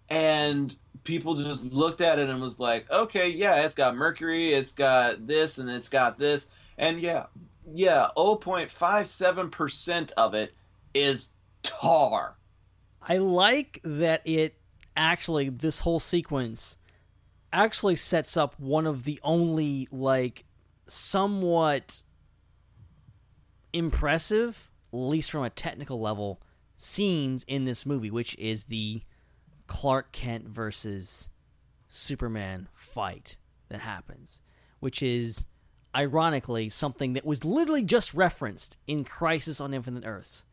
And 0.08 0.74
people 1.02 1.34
just 1.34 1.64
looked 1.64 2.00
at 2.00 2.20
it 2.20 2.28
and 2.28 2.40
was 2.40 2.60
like, 2.60 2.88
"Okay, 2.92 3.30
yeah, 3.30 3.64
it's 3.64 3.74
got 3.74 3.96
mercury, 3.96 4.54
it's 4.54 4.70
got 4.70 5.26
this 5.26 5.58
and 5.58 5.68
it's 5.68 5.88
got 5.88 6.16
this." 6.16 6.46
And 6.78 7.00
yeah, 7.00 7.26
yeah, 7.72 8.08
0.57% 8.16 10.12
of 10.12 10.34
it 10.34 10.54
is 10.94 11.28
tar. 11.64 12.36
I 13.06 13.18
like 13.18 13.80
that 13.84 14.22
it 14.24 14.56
actually 14.96 15.48
this 15.48 15.80
whole 15.80 16.00
sequence 16.00 16.76
actually 17.52 17.96
sets 17.96 18.36
up 18.36 18.58
one 18.58 18.86
of 18.86 19.04
the 19.04 19.20
only 19.22 19.86
like 19.92 20.44
somewhat 20.86 22.02
impressive, 23.72 24.70
at 24.92 24.96
least 24.96 25.30
from 25.30 25.44
a 25.44 25.50
technical 25.50 26.00
level, 26.00 26.40
scenes 26.76 27.44
in 27.46 27.64
this 27.64 27.84
movie, 27.84 28.10
which 28.10 28.36
is 28.38 28.64
the 28.64 29.02
Clark 29.66 30.12
Kent 30.12 30.48
versus 30.48 31.28
Superman 31.88 32.68
fight 32.74 33.36
that 33.68 33.80
happens, 33.80 34.42
which 34.80 35.02
is 35.02 35.44
ironically 35.94 36.68
something 36.68 37.12
that 37.12 37.24
was 37.24 37.44
literally 37.44 37.84
just 37.84 38.14
referenced 38.14 38.76
in 38.86 39.04
Crisis 39.04 39.60
on 39.60 39.74
Infinite 39.74 40.04
Earths. 40.04 40.44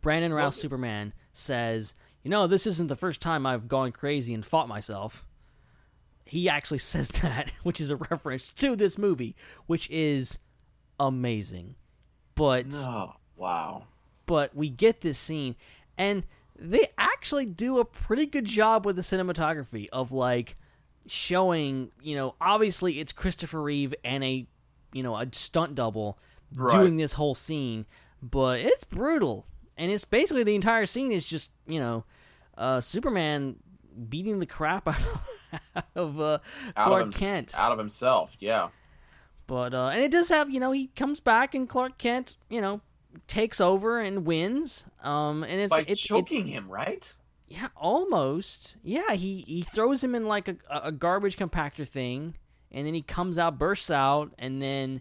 Brandon 0.00 0.32
Routh 0.32 0.54
Superman 0.54 1.12
says, 1.32 1.94
"You 2.22 2.30
know, 2.30 2.46
this 2.46 2.66
isn't 2.66 2.88
the 2.88 2.96
first 2.96 3.20
time 3.20 3.46
I've 3.46 3.68
gone 3.68 3.92
crazy 3.92 4.32
and 4.34 4.44
fought 4.44 4.68
myself." 4.68 5.24
He 6.24 6.48
actually 6.48 6.78
says 6.92 7.08
that, 7.08 7.52
which 7.62 7.80
is 7.80 7.90
a 7.90 7.96
reference 7.96 8.52
to 8.52 8.76
this 8.76 8.96
movie, 8.98 9.34
which 9.66 9.88
is 9.90 10.38
amazing. 10.98 11.74
But 12.34 12.66
oh, 12.72 13.14
wow. 13.36 13.84
But 14.26 14.54
we 14.54 14.68
get 14.68 15.00
this 15.00 15.18
scene 15.18 15.56
and 15.98 16.24
they 16.56 16.86
actually 16.96 17.46
do 17.46 17.78
a 17.80 17.84
pretty 17.84 18.26
good 18.26 18.44
job 18.44 18.86
with 18.86 18.96
the 18.96 19.02
cinematography 19.02 19.88
of 19.92 20.12
like 20.12 20.54
showing, 21.06 21.90
you 22.02 22.14
know, 22.14 22.34
obviously 22.40 23.00
it's 23.00 23.12
Christopher 23.12 23.60
Reeve 23.60 23.94
and 24.04 24.22
a, 24.22 24.46
you 24.92 25.02
know, 25.02 25.16
a 25.16 25.26
stunt 25.32 25.74
double 25.74 26.18
Right. 26.54 26.76
doing 26.76 26.96
this 26.96 27.12
whole 27.14 27.34
scene, 27.34 27.86
but 28.22 28.60
it's 28.60 28.84
brutal. 28.84 29.46
And 29.80 29.90
it's 29.90 30.04
basically 30.04 30.44
the 30.44 30.54
entire 30.54 30.84
scene 30.84 31.10
is 31.10 31.26
just, 31.26 31.50
you 31.66 31.80
know, 31.80 32.04
uh, 32.58 32.82
Superman 32.82 33.56
beating 34.10 34.38
the 34.38 34.44
crap 34.44 34.86
out 35.74 35.86
of, 35.94 36.20
uh, 36.20 36.38
Out 36.76 36.86
Clark 36.88 37.00
of 37.00 37.06
him, 37.06 37.12
Kent. 37.12 37.54
out 37.56 37.72
of 37.72 37.78
himself, 37.78 38.36
yeah. 38.40 38.68
But 39.46 39.72
uh, 39.72 39.86
and 39.88 40.02
it 40.02 40.10
does 40.10 40.28
have, 40.28 40.50
you 40.50 40.60
know, 40.60 40.70
he 40.70 40.88
comes 40.88 41.18
back 41.18 41.54
and 41.54 41.66
Clark 41.66 41.96
Kent, 41.96 42.36
you 42.50 42.60
know, 42.60 42.82
takes 43.26 43.58
over 43.58 43.98
and 43.98 44.26
wins. 44.26 44.84
Um, 45.02 45.44
and 45.44 45.60
it's 45.60 45.70
By 45.70 45.84
it's 45.88 45.98
choking 45.98 46.46
it's, 46.46 46.50
him, 46.50 46.68
right? 46.68 47.12
Yeah, 47.48 47.68
almost. 47.74 48.76
Yeah, 48.82 49.14
he 49.14 49.44
he 49.48 49.62
throws 49.62 50.04
him 50.04 50.14
in 50.14 50.26
like 50.26 50.46
a 50.48 50.56
a 50.68 50.92
garbage 50.92 51.38
compactor 51.38 51.88
thing, 51.88 52.36
and 52.70 52.86
then 52.86 52.92
he 52.92 53.00
comes 53.02 53.38
out, 53.38 53.58
bursts 53.58 53.90
out, 53.90 54.32
and 54.38 54.60
then 54.62 55.00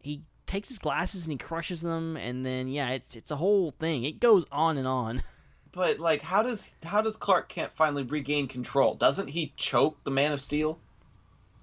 he 0.00 0.22
takes 0.46 0.68
his 0.68 0.78
glasses 0.78 1.24
and 1.24 1.32
he 1.32 1.38
crushes 1.38 1.82
them, 1.82 2.16
and 2.16 2.44
then 2.44 2.68
yeah, 2.68 2.90
it's 2.90 3.16
it's 3.16 3.30
a 3.30 3.36
whole 3.36 3.70
thing. 3.70 4.04
It 4.04 4.20
goes 4.20 4.44
on 4.50 4.76
and 4.78 4.86
on. 4.86 5.22
But 5.74 5.98
like, 5.98 6.22
how 6.22 6.44
does 6.44 6.70
how 6.84 7.02
does 7.02 7.16
Clark 7.16 7.48
Kent 7.48 7.72
finally 7.72 8.04
regain 8.04 8.46
control? 8.46 8.94
Doesn't 8.94 9.26
he 9.26 9.52
choke 9.56 9.96
the 10.04 10.10
Man 10.12 10.30
of 10.30 10.40
Steel? 10.40 10.78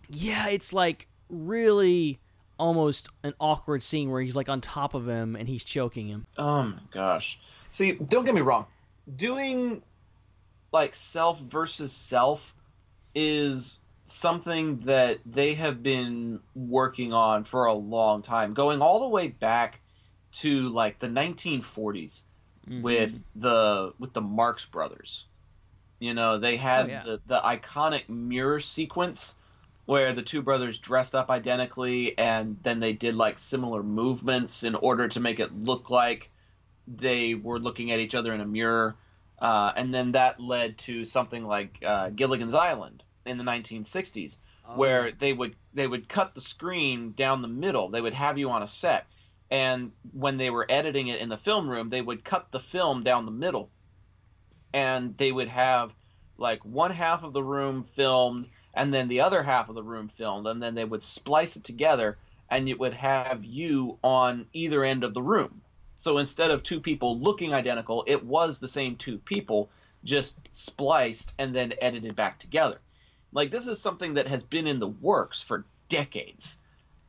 Yeah, 0.09 0.49
it's 0.49 0.73
like 0.73 1.07
really 1.29 2.19
almost 2.57 3.07
an 3.23 3.33
awkward 3.39 3.81
scene 3.81 4.11
where 4.11 4.21
he's 4.21 4.35
like 4.35 4.49
on 4.49 4.59
top 4.59 4.93
of 4.93 5.07
him 5.07 5.37
and 5.37 5.47
he's 5.47 5.63
choking 5.63 6.07
him. 6.09 6.25
Oh 6.37 6.63
my 6.63 6.79
gosh. 6.91 7.39
See, 7.69 7.93
don't 7.93 8.25
get 8.25 8.35
me 8.35 8.41
wrong. 8.41 8.65
Doing 9.15 9.81
like 10.73 10.93
self 10.93 11.39
versus 11.39 11.93
self 11.93 12.53
is 13.15 13.79
something 14.11 14.77
that 14.79 15.19
they 15.25 15.53
have 15.55 15.81
been 15.81 16.39
working 16.55 17.13
on 17.13 17.43
for 17.43 17.65
a 17.65 17.73
long 17.73 18.21
time, 18.21 18.53
going 18.53 18.81
all 18.81 18.99
the 19.01 19.09
way 19.09 19.27
back 19.29 19.79
to 20.33 20.69
like 20.69 20.99
the 20.99 21.07
1940s 21.07 22.23
with 22.81 23.21
the 23.35 23.93
with 23.99 24.13
the 24.13 24.21
Marx 24.21 24.65
brothers. 24.65 25.25
You 25.99 26.13
know, 26.13 26.37
they 26.39 26.57
had 26.57 26.85
Oh, 26.85 26.89
yeah. 26.89 27.03
the 27.03 27.21
the 27.27 27.39
iconic 27.39 28.07
mirror 28.09 28.59
sequence 28.59 29.35
where 29.85 30.13
the 30.13 30.21
two 30.21 30.41
brothers 30.41 30.79
dressed 30.79 31.15
up 31.15 31.29
identically 31.29 32.17
and 32.17 32.57
then 32.63 32.79
they 32.79 32.93
did 32.93 33.15
like 33.15 33.39
similar 33.39 33.83
movements 33.83 34.63
in 34.63 34.75
order 34.75 35.07
to 35.07 35.19
make 35.19 35.39
it 35.39 35.51
look 35.53 35.89
like 35.89 36.29
they 36.87 37.33
were 37.33 37.59
looking 37.59 37.91
at 37.91 37.99
each 37.99 38.15
other 38.15 38.33
in 38.33 38.41
a 38.41 38.45
mirror. 38.45 38.95
Uh, 39.39 39.71
and 39.75 39.93
then 39.93 40.11
that 40.11 40.39
led 40.39 40.77
to 40.77 41.03
something 41.03 41.45
like 41.45 41.79
uh, 41.85 42.09
Gilligan's 42.09 42.53
Island 42.53 43.03
in 43.25 43.37
the 43.37 43.43
1960s, 43.43 44.37
where 44.75 45.11
they 45.11 45.33
would 45.33 45.55
they 45.73 45.87
would 45.87 46.09
cut 46.09 46.33
the 46.33 46.41
screen 46.41 47.13
down 47.13 47.41
the 47.41 47.47
middle. 47.47 47.89
They 47.89 48.01
would 48.01 48.13
have 48.13 48.37
you 48.37 48.49
on 48.49 48.63
a 48.63 48.67
set, 48.67 49.07
and 49.49 49.91
when 50.13 50.37
they 50.37 50.49
were 50.49 50.65
editing 50.69 51.07
it 51.07 51.21
in 51.21 51.29
the 51.29 51.37
film 51.37 51.69
room, 51.69 51.89
they 51.89 52.01
would 52.01 52.23
cut 52.23 52.51
the 52.51 52.59
film 52.59 53.03
down 53.03 53.25
the 53.25 53.31
middle, 53.31 53.69
and 54.73 55.17
they 55.17 55.31
would 55.31 55.49
have 55.49 55.93
like 56.37 56.63
one 56.65 56.91
half 56.91 57.23
of 57.23 57.33
the 57.33 57.43
room 57.43 57.83
filmed 57.83 58.49
and 58.73 58.93
then 58.93 59.07
the 59.07 59.21
other 59.21 59.43
half 59.43 59.69
of 59.69 59.75
the 59.75 59.83
room 59.83 60.07
filmed, 60.07 60.47
and 60.47 60.61
then 60.61 60.75
they 60.75 60.85
would 60.85 61.03
splice 61.03 61.55
it 61.55 61.63
together, 61.63 62.17
and 62.49 62.69
it 62.69 62.79
would 62.79 62.93
have 62.93 63.43
you 63.43 63.97
on 64.03 64.45
either 64.53 64.83
end 64.83 65.03
of 65.03 65.13
the 65.13 65.21
room. 65.21 65.61
So 65.97 66.17
instead 66.17 66.51
of 66.51 66.63
two 66.63 66.79
people 66.79 67.19
looking 67.19 67.53
identical, 67.53 68.03
it 68.07 68.23
was 68.23 68.59
the 68.59 68.67
same 68.67 68.95
two 68.95 69.17
people, 69.19 69.69
just 70.03 70.35
spliced 70.51 71.33
and 71.37 71.53
then 71.53 71.73
edited 71.81 72.15
back 72.15 72.39
together. 72.39 72.79
Like 73.33 73.51
this 73.51 73.67
is 73.67 73.79
something 73.79 74.15
that 74.15 74.27
has 74.27 74.43
been 74.43 74.67
in 74.67 74.79
the 74.79 74.87
works 74.87 75.41
for 75.41 75.65
decades, 75.89 76.57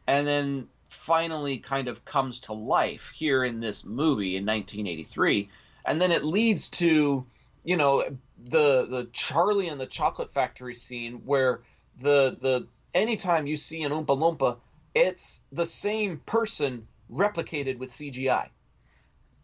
and 0.07 0.27
then 0.27 0.69
finally 0.91 1.59
kind 1.59 1.89
of 1.89 2.05
comes 2.05 2.41
to 2.41 2.53
life 2.53 3.11
here 3.15 3.45
in 3.45 3.61
this 3.61 3.85
movie 3.85 4.37
in 4.37 4.45
1983, 4.45 5.49
and 5.85 6.01
then 6.01 6.13
it 6.13 6.23
leads 6.25 6.69
to, 6.69 7.25
you 7.65 7.77
know, 7.77 8.05
the 8.45 8.87
the 8.87 9.09
Charlie 9.13 9.69
and 9.69 9.81
the 9.81 9.87
Chocolate 9.87 10.33
Factory 10.33 10.75
scene 10.75 11.23
where 11.25 11.61
the 11.99 12.37
the 12.41 12.67
anytime 12.95 13.47
you 13.47 13.57
see 13.57 13.83
an 13.83 13.93
Oompa 13.93 14.17
Loompa, 14.19 14.59
it's 14.95 15.41
the 15.51 15.67
same 15.67 16.19
person 16.19 16.87
replicated 17.11 17.79
with 17.79 17.91
CGI. 17.91 18.49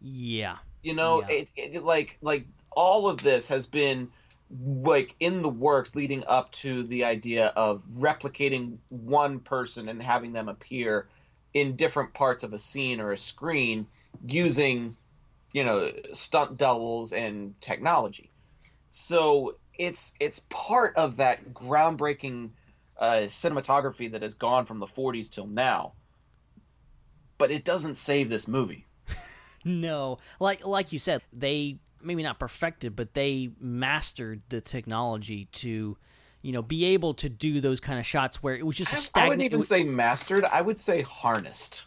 Yeah. 0.01 0.57
You 0.81 0.95
know, 0.95 1.21
Yeah. 1.21 1.35
it, 1.37 1.51
it 1.55 1.83
like 1.83 2.17
like 2.21 2.45
all 2.71 3.09
of 3.09 3.21
this 3.21 3.47
has 3.47 3.65
been 3.65 4.09
like 4.49 5.15
in 5.19 5.41
the 5.41 5.49
works 5.49 5.95
leading 5.95 6.23
up 6.25 6.51
to 6.51 6.83
the 6.83 7.05
idea 7.05 7.47
of 7.47 7.83
replicating 7.99 8.77
one 8.89 9.39
person 9.39 9.89
and 9.89 10.01
having 10.01 10.33
them 10.33 10.49
appear 10.49 11.07
in 11.53 11.75
different 11.75 12.13
parts 12.13 12.43
of 12.43 12.53
a 12.53 12.57
scene 12.57 12.99
or 12.99 13.11
a 13.11 13.17
screen 13.17 13.85
using 14.27 14.95
you 15.51 15.63
know 15.63 15.91
stunt 16.13 16.57
doubles 16.57 17.13
and 17.13 17.59
technology. 17.61 18.31
So 18.89 19.55
it's 19.77 20.13
it's 20.19 20.41
part 20.49 20.95
of 20.97 21.17
that 21.17 21.53
groundbreaking 21.53 22.49
uh, 22.97 23.21
cinematography 23.27 24.11
that 24.11 24.21
has 24.21 24.35
gone 24.35 24.65
from 24.65 24.79
the 24.79 24.87
40s 24.87 25.29
till 25.29 25.47
now. 25.47 25.93
But 27.37 27.51
it 27.51 27.63
doesn't 27.63 27.95
save 27.95 28.29
this 28.29 28.47
movie. 28.47 28.85
No, 29.65 30.19
like 30.39 30.65
like 30.65 30.93
you 30.93 30.99
said, 30.99 31.21
they 31.33 31.79
maybe 32.01 32.23
not 32.23 32.39
perfected, 32.39 32.95
but 32.95 33.13
they 33.13 33.51
mastered 33.59 34.41
the 34.49 34.61
technology 34.61 35.45
to, 35.53 35.97
you 36.41 36.51
know, 36.51 36.61
be 36.61 36.85
able 36.85 37.13
to 37.15 37.29
do 37.29 37.61
those 37.61 37.79
kind 37.79 37.99
of 37.99 38.05
shots 38.05 38.41
where 38.41 38.55
it 38.55 38.65
was 38.65 38.77
just 38.77 38.93
a 38.93 38.97
I 38.97 38.99
stagnant. 38.99 39.25
I 39.25 39.29
wouldn't 39.29 39.45
even 39.53 39.63
say 39.63 39.83
mastered. 39.83 40.45
I 40.45 40.61
would 40.61 40.79
say 40.79 41.01
harnessed. 41.01 41.85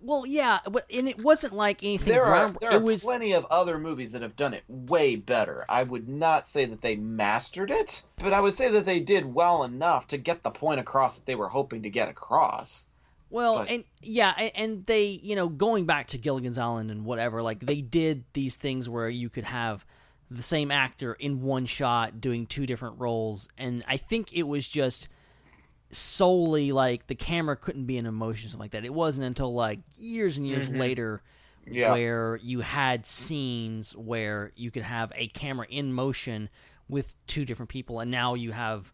well, 0.00 0.26
yeah, 0.26 0.58
but 0.70 0.84
and 0.94 1.08
it 1.08 1.22
wasn't 1.22 1.54
like 1.54 1.82
anything. 1.82 2.12
There 2.12 2.24
are 2.24 2.50
there 2.60 2.72
are 2.72 2.78
was 2.80 3.02
plenty 3.02 3.32
of 3.32 3.46
other 3.46 3.78
movies 3.78 4.12
that 4.12 4.22
have 4.22 4.36
done 4.36 4.52
it 4.52 4.64
way 4.68 5.16
better. 5.16 5.64
I 5.68 5.82
would 5.82 6.08
not 6.08 6.46
say 6.46 6.66
that 6.66 6.82
they 6.82 6.96
mastered 6.96 7.70
it, 7.70 8.02
but 8.18 8.32
I 8.34 8.40
would 8.40 8.54
say 8.54 8.70
that 8.70 8.84
they 8.84 9.00
did 9.00 9.24
well 9.24 9.62
enough 9.64 10.08
to 10.08 10.18
get 10.18 10.42
the 10.42 10.50
point 10.50 10.80
across 10.80 11.16
that 11.16 11.24
they 11.26 11.34
were 11.34 11.48
hoping 11.48 11.82
to 11.84 11.90
get 11.90 12.08
across. 12.10 12.86
Well, 13.30 13.58
But- 13.58 13.68
and 13.68 13.84
yeah, 14.02 14.30
and, 14.54 14.82
they, 14.84 15.06
you 15.06 15.34
know, 15.34 15.48
going 15.48 15.86
back 15.86 16.08
to 16.08 16.18
Gilligan's 16.18 16.58
Island 16.58 16.90
and 16.90 17.04
whatever, 17.04 17.42
like 17.42 17.60
they 17.60 17.80
did 17.80 18.24
these 18.32 18.56
things 18.56 18.88
where 18.88 19.08
you 19.08 19.28
could 19.28 19.44
have 19.44 19.84
the 20.30 20.42
same 20.42 20.70
actor 20.70 21.14
in 21.14 21.42
one 21.42 21.66
shot 21.66 22.20
doing 22.20 22.46
two 22.46 22.66
different 22.66 22.98
roles, 22.98 23.48
and 23.58 23.82
I 23.88 23.96
think 23.96 24.32
it 24.32 24.44
was 24.44 24.66
just 24.68 25.08
solely 25.90 26.72
like 26.72 27.06
the 27.06 27.14
camera 27.14 27.56
couldn't 27.56 27.86
be 27.86 27.98
an 27.98 28.06
emotion 28.06 28.48
something 28.48 28.60
like 28.64 28.70
that. 28.72 28.84
It 28.84 28.92
wasn't 28.94 29.26
until 29.26 29.54
like 29.54 29.80
years 29.96 30.36
and 30.36 30.46
years 30.46 30.68
Mhm. 30.68 30.78
later 30.78 31.22
Yeah. 31.66 31.92
where 31.92 32.36
you 32.42 32.60
had 32.60 33.06
scenes 33.06 33.96
where 33.96 34.52
you 34.56 34.70
could 34.70 34.82
have 34.82 35.12
a 35.14 35.28
camera 35.28 35.66
in 35.68 35.92
motion 35.92 36.48
with 36.88 37.14
two 37.26 37.44
different 37.44 37.68
people, 37.70 38.00
and 38.00 38.10
now 38.10 38.34
you 38.34 38.52
have 38.52 38.92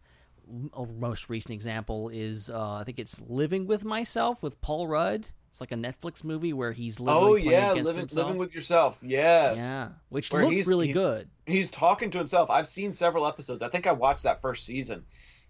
most 0.50 1.28
recent 1.28 1.52
example 1.54 2.08
is 2.08 2.50
uh, 2.50 2.74
I 2.74 2.84
think 2.84 2.98
it's 2.98 3.20
Living 3.20 3.66
with 3.66 3.84
Myself 3.84 4.42
with 4.42 4.60
Paul 4.60 4.88
Rudd. 4.88 5.28
It's 5.50 5.60
like 5.60 5.72
a 5.72 5.76
Netflix 5.76 6.22
movie 6.22 6.52
where 6.52 6.72
he's 6.72 7.00
literally 7.00 7.48
Oh 7.48 7.50
yeah, 7.50 7.72
living 7.72 8.06
living 8.12 8.38
with 8.38 8.54
yourself. 8.54 8.98
Yes. 9.02 9.58
Yeah, 9.58 9.88
which 10.08 10.30
Where 10.32 10.46
looked 10.46 10.66
really 10.66 10.86
he's- 10.88 10.94
good. 10.94 11.28
He's 11.46 11.70
talking 11.70 12.10
to 12.10 12.18
himself. 12.18 12.50
I've 12.50 12.68
seen 12.68 12.92
several 12.92 13.26
episodes. 13.26 13.62
I 13.62 13.68
think 13.68 13.86
I 13.88 13.92
watched 13.92 14.22
that 14.22 14.40
first 14.40 14.64
season. 14.64 15.04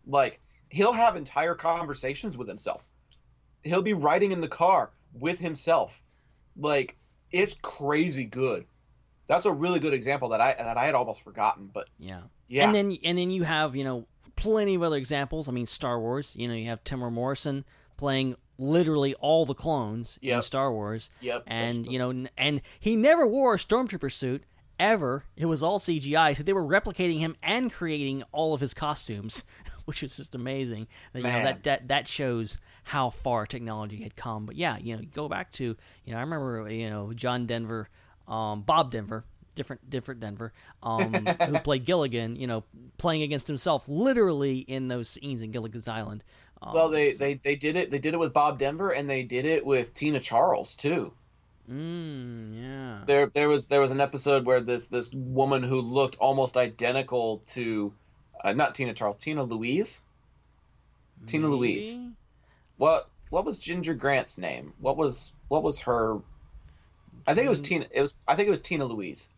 Like 0.07 0.41
he'll 0.71 0.93
have 0.93 1.17
entire 1.17 1.55
conversations 1.55 2.37
with 2.39 2.49
himself. 2.49 2.83
He'll 3.63 3.83
be 3.83 3.93
riding 3.93 4.33
in 4.33 4.41
the 4.41 4.49
car 4.49 4.91
with 5.13 5.39
himself. 5.39 6.01
Like 6.57 6.97
it's 7.31 7.55
crazy 7.61 8.25
good. 8.25 8.65
That's 9.27 9.47
a 9.47 9.53
really 9.53 9.79
good 9.79 9.95
example 9.95 10.31
that 10.31 10.41
I 10.41 10.55
that 10.55 10.77
I 10.79 10.87
had 10.87 10.95
almost 10.95 11.23
forgotten, 11.23 11.71
but 11.73 11.89
Yeah. 11.99 12.23
Yeah. 12.49 12.65
And 12.65 12.75
then 12.75 12.97
and 13.05 13.19
then 13.19 13.31
you 13.31 13.43
have, 13.45 13.77
you 13.77 13.85
know, 13.85 14.07
plenty 14.41 14.75
of 14.75 14.83
other 14.83 14.97
examples. 14.97 15.49
I 15.49 15.53
mean, 15.53 15.67
Star 15.67 16.01
Wars, 16.01 16.35
you 16.37 16.49
know, 16.49 16.55
you 16.55 16.67
have 16.67 16.83
Temuera 16.85 17.13
Morrison 17.13 17.65
playing 17.97 18.35
literally 18.59 19.15
all 19.15 19.47
the 19.47 19.55
clones 19.55 20.19
in 20.37 20.43
Star 20.43 20.73
Wars. 20.73 21.11
Yep, 21.21 21.45
And, 21.47 21.87
you 21.93 21.99
know, 21.99 22.27
and 22.37 22.61
he 22.79 22.97
never 22.97 23.27
wore 23.27 23.55
a 23.55 23.59
stormtrooper 23.59 24.13
suit 24.13 24.45
ever. 24.79 25.25
It 25.37 25.47
was 25.47 25.63
all 25.63 25.79
CGI. 25.79 26.37
So 26.37 26.43
they 26.43 26.53
were 26.53 26.65
replicating 26.65 27.19
him 27.21 27.37
and 27.43 27.73
creating 27.73 28.23
all 28.33 28.55
of 28.55 28.61
his 28.61 28.75
costumes, 28.75 29.45
which 29.85 30.03
is 30.03 30.17
just 30.17 30.35
amazing. 30.35 30.89
That, 31.13 31.19
you 31.21 31.25
know, 31.27 31.43
that 31.45 31.63
that 31.65 31.89
that 31.89 32.09
shows 32.09 32.59
how 32.85 33.11
far 33.11 33.47
technology 33.47 34.03
had 34.03 34.17
come. 34.17 34.47
But 34.47 34.57
yeah, 34.57 34.79
you 34.79 34.97
know, 34.97 35.03
go 35.15 35.29
back 35.29 35.53
to, 35.53 35.77
you 36.05 36.13
know, 36.13 36.19
I 36.19 36.23
remember, 36.23 36.69
you 36.71 36.89
know, 36.91 37.13
John 37.13 37.47
Denver, 37.47 37.89
um, 38.27 38.63
Bob 38.63 38.91
Denver, 38.91 39.25
different 39.55 39.89
different 39.91 40.21
Denver, 40.21 40.53
um, 40.83 41.13
who 41.47 41.59
played 41.61 41.85
Gilligan, 41.85 42.37
you 42.37 42.47
know, 42.47 42.65
playing 42.99 43.23
against 43.23 43.47
himself 43.47 43.89
literally 43.89 44.59
in 44.59 44.89
those 44.89 45.09
scenes 45.09 45.43
in 45.43 45.51
Gilligan's 45.51 45.89
Island. 45.89 46.25
Um, 46.63 46.75
well 46.75 46.89
they, 46.89 47.13
so- 47.13 47.19
they 47.25 47.35
they 47.35 47.57
did 47.57 47.77
it 47.77 47.91
they 47.91 47.99
did 47.99 48.15
it 48.15 48.19
with 48.19 48.33
Bob 48.33 48.59
Denver 48.59 48.91
and 48.91 49.09
they 49.09 49.23
did 49.23 49.45
it 49.45 49.65
with 49.65 49.95
Tina 49.95 50.21
Charles 50.21 50.75
too. 50.75 51.13
Mm, 51.71 52.61
yeah. 52.61 52.99
There 53.07 53.27
there 53.27 53.49
was 53.49 53.67
there 53.67 53.81
was 53.81 53.91
an 53.93 54.01
episode 54.01 54.45
where 54.45 54.61
this 54.61 54.89
this 54.89 55.13
woman 55.13 55.63
who 55.63 55.81
looked 55.81 56.17
almost 56.17 56.57
identical 56.57 57.43
to 57.49 57.93
uh, 58.43 58.53
not 58.53 58.75
Tina 58.75 58.93
Charles, 58.93 59.17
Tina 59.17 59.43
Louise. 59.45 60.03
Tina 61.27 61.47
Louise. 61.47 61.99
What 62.77 63.09
what 63.29 63.45
was 63.45 63.59
Ginger 63.59 63.95
Grant's 63.95 64.37
name? 64.39 64.73
What 64.81 64.97
was 64.97 65.33
what 65.49 65.63
was 65.63 65.81
her? 65.81 66.19
I 67.27 67.35
think 67.35 67.47
it 67.47 67.51
was 67.51 67.61
Tina. 67.61 67.87
It 67.91 68.01
was 68.01 68.15
I 68.27 68.35
think 68.35 68.49
it 68.49 68.51
was 68.51 68.61
Tina 68.63 68.85
Louise. 68.85 69.29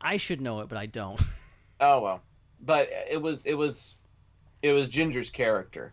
I 0.00 0.16
should 0.18 0.40
know 0.40 0.60
it, 0.60 0.68
but 0.68 0.78
I 0.78 0.86
don't. 0.86 1.20
Oh 1.78 2.00
well, 2.00 2.22
but 2.58 2.88
it 3.10 3.20
was 3.20 3.44
it 3.44 3.52
was 3.52 3.96
it 4.62 4.72
was 4.72 4.88
Ginger's 4.88 5.28
character, 5.28 5.92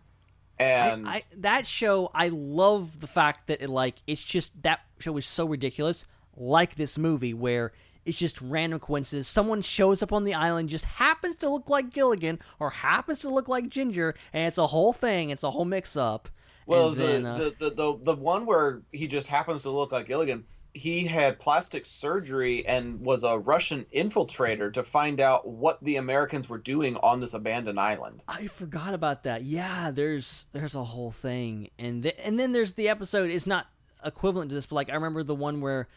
and 0.58 1.06
I, 1.06 1.16
I, 1.16 1.22
that 1.36 1.66
show, 1.66 2.10
I 2.14 2.28
love 2.28 3.00
the 3.00 3.06
fact 3.06 3.48
that 3.48 3.60
it 3.60 3.68
like 3.68 3.96
it's 4.06 4.24
just 4.24 4.62
that 4.62 4.80
show 4.98 5.14
is 5.18 5.26
so 5.26 5.44
ridiculous, 5.46 6.06
like 6.38 6.76
this 6.76 6.96
movie 6.96 7.34
where 7.34 7.72
it's 8.06 8.16
just 8.16 8.40
random 8.40 8.80
coincidence. 8.80 9.28
Someone 9.28 9.60
shows 9.60 10.02
up 10.02 10.10
on 10.10 10.24
the 10.24 10.32
island, 10.32 10.70
just 10.70 10.86
happens 10.86 11.36
to 11.36 11.50
look 11.50 11.68
like 11.68 11.90
Gilligan 11.90 12.38
or 12.58 12.70
happens 12.70 13.20
to 13.20 13.28
look 13.28 13.46
like 13.46 13.68
Ginger, 13.68 14.14
and 14.32 14.48
it's 14.48 14.56
a 14.56 14.68
whole 14.68 14.94
thing. 14.94 15.28
It's 15.28 15.42
a 15.42 15.50
whole 15.50 15.66
mix 15.66 15.98
up. 15.98 16.30
well 16.64 16.92
the, 16.92 17.02
then, 17.06 17.26
uh, 17.26 17.36
the, 17.36 17.54
the 17.58 17.70
the 17.70 17.98
the 18.04 18.14
one 18.14 18.46
where 18.46 18.80
he 18.90 19.06
just 19.06 19.28
happens 19.28 19.64
to 19.64 19.70
look 19.70 19.92
like 19.92 20.06
Gilligan. 20.06 20.44
He 20.74 21.06
had 21.06 21.38
plastic 21.38 21.86
surgery 21.86 22.66
and 22.66 23.00
was 23.00 23.22
a 23.22 23.38
Russian 23.38 23.86
infiltrator 23.94 24.72
to 24.74 24.82
find 24.82 25.20
out 25.20 25.46
what 25.46 25.82
the 25.82 25.96
Americans 25.96 26.48
were 26.48 26.58
doing 26.58 26.96
on 26.96 27.20
this 27.20 27.32
abandoned 27.32 27.78
island. 27.78 28.22
I 28.26 28.48
forgot 28.48 28.92
about 28.92 29.22
that. 29.22 29.44
Yeah, 29.44 29.92
there's 29.92 30.46
there's 30.52 30.74
a 30.74 30.82
whole 30.84 31.12
thing, 31.12 31.70
and 31.78 32.02
th- 32.02 32.16
and 32.24 32.38
then 32.40 32.50
there's 32.52 32.72
the 32.72 32.88
episode. 32.88 33.30
It's 33.30 33.46
not 33.46 33.68
equivalent 34.04 34.50
to 34.50 34.56
this, 34.56 34.66
but 34.66 34.74
like 34.74 34.90
I 34.90 34.94
remember 34.94 35.22
the 35.22 35.34
one 35.34 35.60
where 35.60 35.88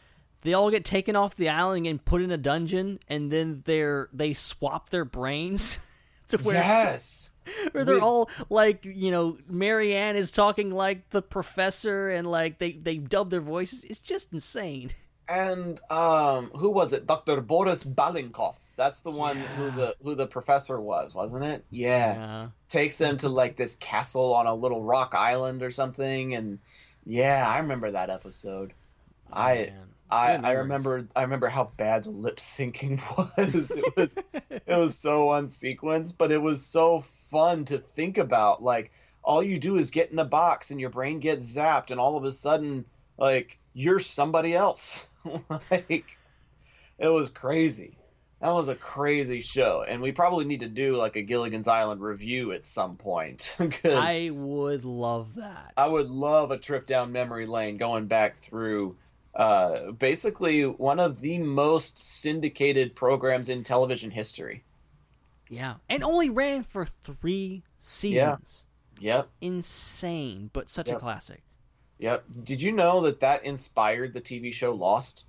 they 0.41 0.53
all 0.53 0.69
get 0.69 0.86
taken 0.86 1.15
off 1.15 1.36
the 1.36 1.49
island 1.49 1.88
and 1.88 2.03
put 2.05 2.21
in 2.21 2.30
a 2.32 2.38
dungeon, 2.38 2.99
and 3.07 3.32
then 3.32 3.63
they're 3.65 4.09
they 4.13 4.34
swap 4.34 4.91
their 4.91 5.05
brains 5.05 5.80
to 6.28 6.38
where 6.38 6.55
Yes. 6.55 7.32
where 7.72 7.86
they're 7.86 8.02
all 8.02 8.30
like 8.50 8.86
you 8.86 9.12
know 9.12 9.38
Mary 9.48 9.93
Ann 9.95 10.16
is 10.16 10.32
talking 10.32 10.72
like 10.72 11.10
the 11.10 11.22
professor, 11.22 12.10
and 12.10 12.28
like 12.30 12.60
they 12.60 12.74
they 12.74 12.98
dub 12.98 13.30
their 13.30 13.41
voices. 13.41 13.84
It's 13.84 14.00
just 14.02 14.34
insane. 14.34 14.91
and 15.30 15.82
um 15.91 16.50
who 16.56 16.70
was 16.70 16.93
it 16.93 17.06
dr 17.06 17.41
boris 17.41 17.84
Balinkoff 17.84 18.56
that's 18.78 19.02
the 19.02 19.12
one 19.12 19.36
who 19.58 19.70
the 19.72 19.93
who 20.02 20.16
the 20.16 20.26
professor 20.28 20.80
was 20.80 21.14
wasn't 21.14 21.43
it 21.43 21.66
yeah. 21.70 22.16
Yeah. 22.16 22.48
takes 22.70 22.98
them 22.98 23.18
to 23.18 23.28
like 23.28 23.58
this 23.58 23.76
castle 23.76 24.34
on 24.34 24.48
a 24.48 24.56
little 24.56 24.84
rock 24.84 25.14
island 25.16 25.64
or 25.64 25.72
something 25.72 26.34
and 26.34 26.60
yeah 27.06 27.45
i 27.45 27.60
remember 27.60 27.91
that 27.91 28.10
episode 28.10 28.72
i 29.34 29.56
Man. 29.56 29.89
I, 30.10 30.36
I 30.36 30.51
remember 30.51 31.08
I 31.16 31.24
remember 31.24 31.47
how 31.47 31.72
bad 31.78 32.03
the 32.03 32.12
lip 32.12 32.38
syncing 32.38 33.01
was. 33.18 33.72
It 33.72 33.95
was 33.95 34.16
it 34.49 34.64
was 34.68 34.97
so 34.97 35.28
unsequenced, 35.28 36.16
but 36.18 36.32
it 36.32 36.41
was 36.41 36.66
so 36.66 37.01
fun 37.30 37.66
to 37.66 37.80
think 37.80 38.18
about. 38.18 38.64
Like 38.64 38.91
all 39.24 39.43
you 39.43 39.60
do 39.60 39.76
is 39.76 39.91
get 39.91 40.12
in 40.12 40.20
a 40.20 40.26
box 40.26 40.72
and 40.72 40.80
your 40.80 40.89
brain 40.89 41.20
gets 41.20 41.45
zapped, 41.45 41.91
and 41.91 41.99
all 41.99 42.18
of 42.18 42.24
a 42.24 42.32
sudden, 42.32 42.86
like 43.18 43.60
you're 43.74 43.99
somebody 43.99 44.55
else. 44.55 45.05
like 45.72 46.18
it 46.97 47.08
was 47.08 47.30
crazy. 47.30 47.97
That 48.39 48.53
was 48.53 48.68
a 48.68 48.76
crazy 48.76 49.41
show, 49.41 49.84
and 49.86 49.99
we 49.99 50.12
probably 50.12 50.45
need 50.45 50.60
to 50.60 50.68
do 50.68 50.95
like 50.95 51.16
a 51.16 51.24
Gilligan's 51.24 51.68
Island 51.68 52.01
review 52.01 52.51
at 52.51 52.68
some 52.68 52.95
point. 52.95 53.58
I 53.84 54.30
would 54.32 54.86
love 54.86 55.36
that. 55.36 55.74
I 55.76 55.88
would 55.88 56.12
love 56.12 56.51
a 56.51 56.60
trip 56.60 56.86
down 56.86 57.12
memory 57.12 57.47
lane 57.47 57.78
going 57.78 58.05
back 58.05 58.38
through 58.38 58.95
uh, 59.38 59.92
basically 59.92 60.64
one 60.64 61.00
of 61.00 61.22
the 61.22 61.38
most 61.38 62.00
syndicated 62.00 62.96
programs 62.96 63.50
in 63.50 63.64
television 63.64 64.10
history. 64.10 64.64
Yeah, 65.48 65.76
and 65.88 66.04
only 66.04 66.30
ran 66.30 66.64
for 66.64 66.86
three 66.86 67.64
seasons. 67.80 68.66
Yeah. 69.00 69.18
Yep, 69.18 69.30
Insane, 69.42 70.50
but 70.54 70.70
such 70.70 70.90
a 70.90 70.98
classic. 70.98 71.44
yep. 72.00 72.26
Did 72.44 72.64
you 72.64 72.72
know 72.72 73.02
that 73.02 73.20
that 73.20 73.46
inspired 73.46 74.12
the 74.12 74.22
TV 74.22 74.52
show 74.52 74.74
Lost? 74.74 75.26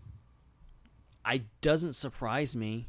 I 1.22 1.42
doesn't 1.60 1.92
surprise 1.92 2.56
me. 2.56 2.88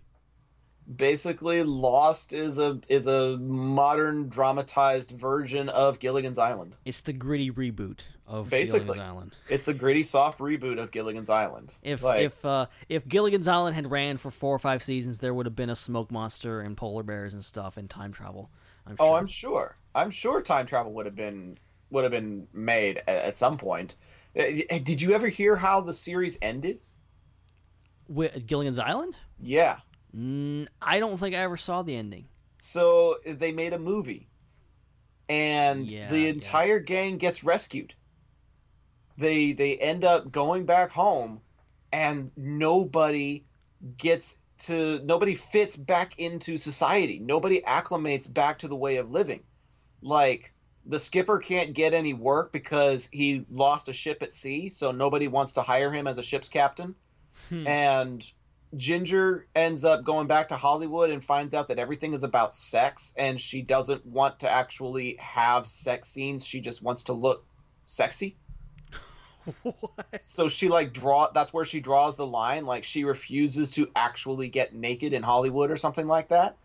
Basically, 0.94 1.62
Lost 1.62 2.34
is 2.34 2.58
a 2.58 2.80
is 2.88 3.06
a 3.06 3.38
modern 3.38 4.28
dramatized 4.28 5.12
version 5.12 5.70
of 5.70 6.00
Gilligan's 6.00 6.40
Island. 6.40 6.76
It's 6.84 7.02
the 7.02 7.14
gritty 7.14 7.52
reboot 7.52 8.06
of 8.26 8.50
Basically. 8.50 8.80
Gilligan's 8.80 9.00
Island. 9.08 9.36
It's 9.50 9.66
the 9.66 9.76
gritty, 9.76 10.02
soft 10.02 10.40
reboot 10.40 10.80
of 10.80 10.90
Gilligan's 10.90 11.30
Island. 11.30 11.76
If 11.84 12.02
Like- 12.02 12.22
if 12.22 12.44
uh, 12.44 12.66
if 12.88 13.08
Gilligan's 13.08 13.48
Island 13.48 13.76
had 13.76 13.92
ran 13.92 14.18
for 14.18 14.32
four 14.32 14.56
or 14.56 14.60
five 14.60 14.82
seasons, 14.82 15.20
there 15.20 15.34
would 15.34 15.46
have 15.46 15.56
been 15.56 15.70
a 15.70 15.76
smoke 15.76 16.10
monster 16.12 16.60
and 16.62 16.76
polar 16.76 17.04
bears 17.04 17.36
and 17.36 17.46
stuff 17.46 17.78
and 17.78 17.88
time 17.88 18.12
travel. 18.12 18.50
I'm 18.88 18.96
sure. 18.98 19.06
Oh, 19.06 19.14
I'm 19.14 19.28
sure. 19.28 19.76
I'm 19.94 20.10
sure 20.10 20.42
time 20.42 20.66
travel 20.66 20.94
would 20.94 21.06
have 21.06 21.16
been 21.16 21.60
would 21.92 22.04
have 22.04 22.12
been 22.12 22.48
made 22.52 22.98
at, 22.98 23.08
at 23.08 23.38
some 23.38 23.58
point. 23.58 23.96
Uh, 24.36 24.44
Did 24.80 25.02
you 25.02 25.14
ever 25.14 25.28
hear 25.28 25.56
how 25.56 25.82
the 25.82 25.94
series 25.94 26.38
ended? 26.42 26.80
Wi- 28.08 28.40
Gilligan's 28.40 28.80
Island? 28.80 29.16
Yeah. 29.40 29.78
Mm, 30.16 30.68
I 30.82 31.00
don't 31.00 31.18
think 31.18 31.36
I 31.36 31.40
ever 31.40 31.58
saw 31.58 31.82
the 31.82 31.96
ending. 31.96 32.28
So 32.60 33.18
they 33.26 33.52
made 33.52 33.74
a 33.74 33.80
movie, 33.80 34.28
and 35.28 35.88
Yeah, 35.88 36.10
the 36.10 36.22
yeah. 36.22 36.30
entire 36.30 36.80
gang 36.80 37.18
gets 37.18 37.44
rescued. 37.44 37.94
They 39.18 39.54
they 39.54 39.78
end 39.78 40.04
up 40.06 40.32
going 40.32 40.66
back 40.66 40.92
home, 40.92 41.42
and 41.92 42.32
nobody 42.36 43.44
gets 43.98 44.36
to 44.60 45.00
nobody 45.04 45.36
fits 45.36 45.78
back 45.78 46.18
into 46.20 46.58
society. 46.58 47.20
Nobody 47.20 47.62
acclimates 47.62 48.32
back 48.32 48.60
to 48.60 48.68
the 48.68 48.76
way 48.76 48.98
of 48.98 49.12
living. 49.12 49.44
Like 50.02 50.54
the 50.86 51.00
skipper 51.00 51.40
can't 51.40 51.74
get 51.74 51.94
any 51.94 52.14
work 52.14 52.52
because 52.52 53.08
he 53.12 53.46
lost 53.50 53.90
a 53.90 53.94
ship 53.94 54.24
at 54.24 54.34
sea, 54.34 54.70
so 54.70 54.92
nobody 54.92 55.28
wants 55.28 55.54
to 55.54 55.62
hire 55.62 55.92
him 55.94 56.08
as 56.08 56.18
a 56.18 56.24
ship's 56.24 56.50
captain. 56.50 56.96
Hmm. 57.50 57.68
And 57.68 58.32
Ginger 58.76 59.48
ends 59.56 59.84
up 59.84 60.04
going 60.04 60.28
back 60.28 60.50
to 60.50 60.58
Hollywood 60.58 61.10
and 61.10 61.24
finds 61.24 61.54
out 61.54 61.70
that 61.70 61.80
everything 61.80 62.14
is 62.14 62.24
about 62.24 62.54
sex, 62.54 63.14
and 63.18 63.40
she 63.40 63.62
doesn't 63.62 64.06
want 64.06 64.42
to 64.42 64.50
actually 64.50 65.16
have 65.20 65.66
sex 65.66 66.10
scenes. 66.10 66.46
She 66.46 66.62
just 66.62 66.84
wants 66.84 67.04
to 67.04 67.14
look 67.14 67.46
sexy. 67.86 68.38
What? 69.64 70.20
So 70.20 70.48
she 70.48 70.68
like 70.68 70.94
draw. 70.94 71.32
That's 71.32 71.52
where 71.52 71.66
she 71.66 71.80
draws 71.80 72.16
the 72.16 72.28
line. 72.28 72.66
Like 72.66 72.84
she 72.84 73.04
refuses 73.04 73.72
to 73.72 73.90
actually 73.96 74.48
get 74.48 74.76
naked 74.76 75.12
in 75.12 75.24
Hollywood 75.24 75.72
or 75.72 75.78
something 75.78 76.06
like 76.06 76.28
that. 76.28 76.56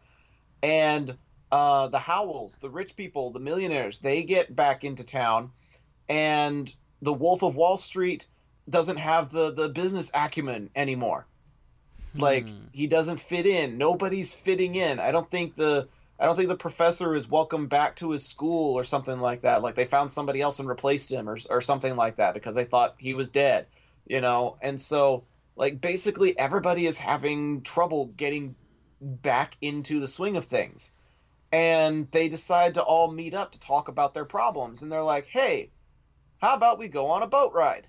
And 0.62 1.16
uh, 1.50 1.88
the 1.88 1.98
Howells, 1.98 2.58
the 2.58 2.68
rich 2.68 2.94
people, 2.94 3.30
the 3.30 3.40
millionaires, 3.40 4.00
they 4.00 4.22
get 4.22 4.54
back 4.54 4.84
into 4.84 5.02
town, 5.02 5.52
and 6.10 6.74
the 7.00 7.12
Wolf 7.12 7.42
of 7.42 7.56
Wall 7.56 7.78
Street 7.78 8.26
doesn't 8.68 8.98
have 8.98 9.30
the 9.30 9.52
the 9.52 9.70
business 9.70 10.10
acumen 10.12 10.68
anymore. 10.76 11.26
Like 12.18 12.46
Hmm. 12.48 12.66
he 12.72 12.86
doesn't 12.86 13.20
fit 13.20 13.46
in. 13.46 13.78
Nobody's 13.78 14.34
fitting 14.34 14.74
in. 14.76 15.00
I 15.00 15.12
don't 15.12 15.30
think 15.30 15.56
the 15.56 15.88
I 16.18 16.26
don't 16.26 16.36
think 16.36 16.48
the 16.48 16.56
professor 16.56 17.14
is 17.14 17.28
welcome 17.28 17.66
back 17.68 17.96
to 17.96 18.12
his 18.12 18.26
school 18.28 18.78
or 18.78 18.84
something 18.84 19.18
like 19.18 19.42
that. 19.42 19.62
Like 19.62 19.74
they 19.74 19.84
found 19.84 20.10
somebody 20.12 20.40
else 20.40 20.60
and 20.60 20.68
replaced 20.68 21.12
him 21.12 21.28
or 21.28 21.38
or 21.50 21.60
something 21.60 21.96
like 21.96 22.16
that 22.16 22.34
because 22.34 22.54
they 22.54 22.64
thought 22.64 22.94
he 22.98 23.14
was 23.14 23.30
dead, 23.30 23.66
you 24.06 24.20
know. 24.20 24.58
And 24.62 24.80
so 24.80 25.26
like 25.56 25.80
basically 25.80 26.38
everybody 26.38 26.86
is 26.86 26.98
having 26.98 27.62
trouble 27.62 28.06
getting 28.06 28.56
back 29.00 29.56
into 29.60 30.00
the 30.00 30.08
swing 30.08 30.36
of 30.36 30.44
things. 30.46 30.94
And 31.52 32.10
they 32.10 32.28
decide 32.28 32.74
to 32.74 32.82
all 32.82 33.10
meet 33.12 33.34
up 33.34 33.52
to 33.52 33.60
talk 33.60 33.88
about 33.88 34.14
their 34.14 34.24
problems 34.24 34.82
and 34.82 34.90
they're 34.90 35.02
like, 35.02 35.26
"Hey, 35.26 35.72
how 36.38 36.54
about 36.54 36.78
we 36.78 36.88
go 36.88 37.10
on 37.10 37.22
a 37.22 37.26
boat 37.28 37.52
ride?" 37.54 37.86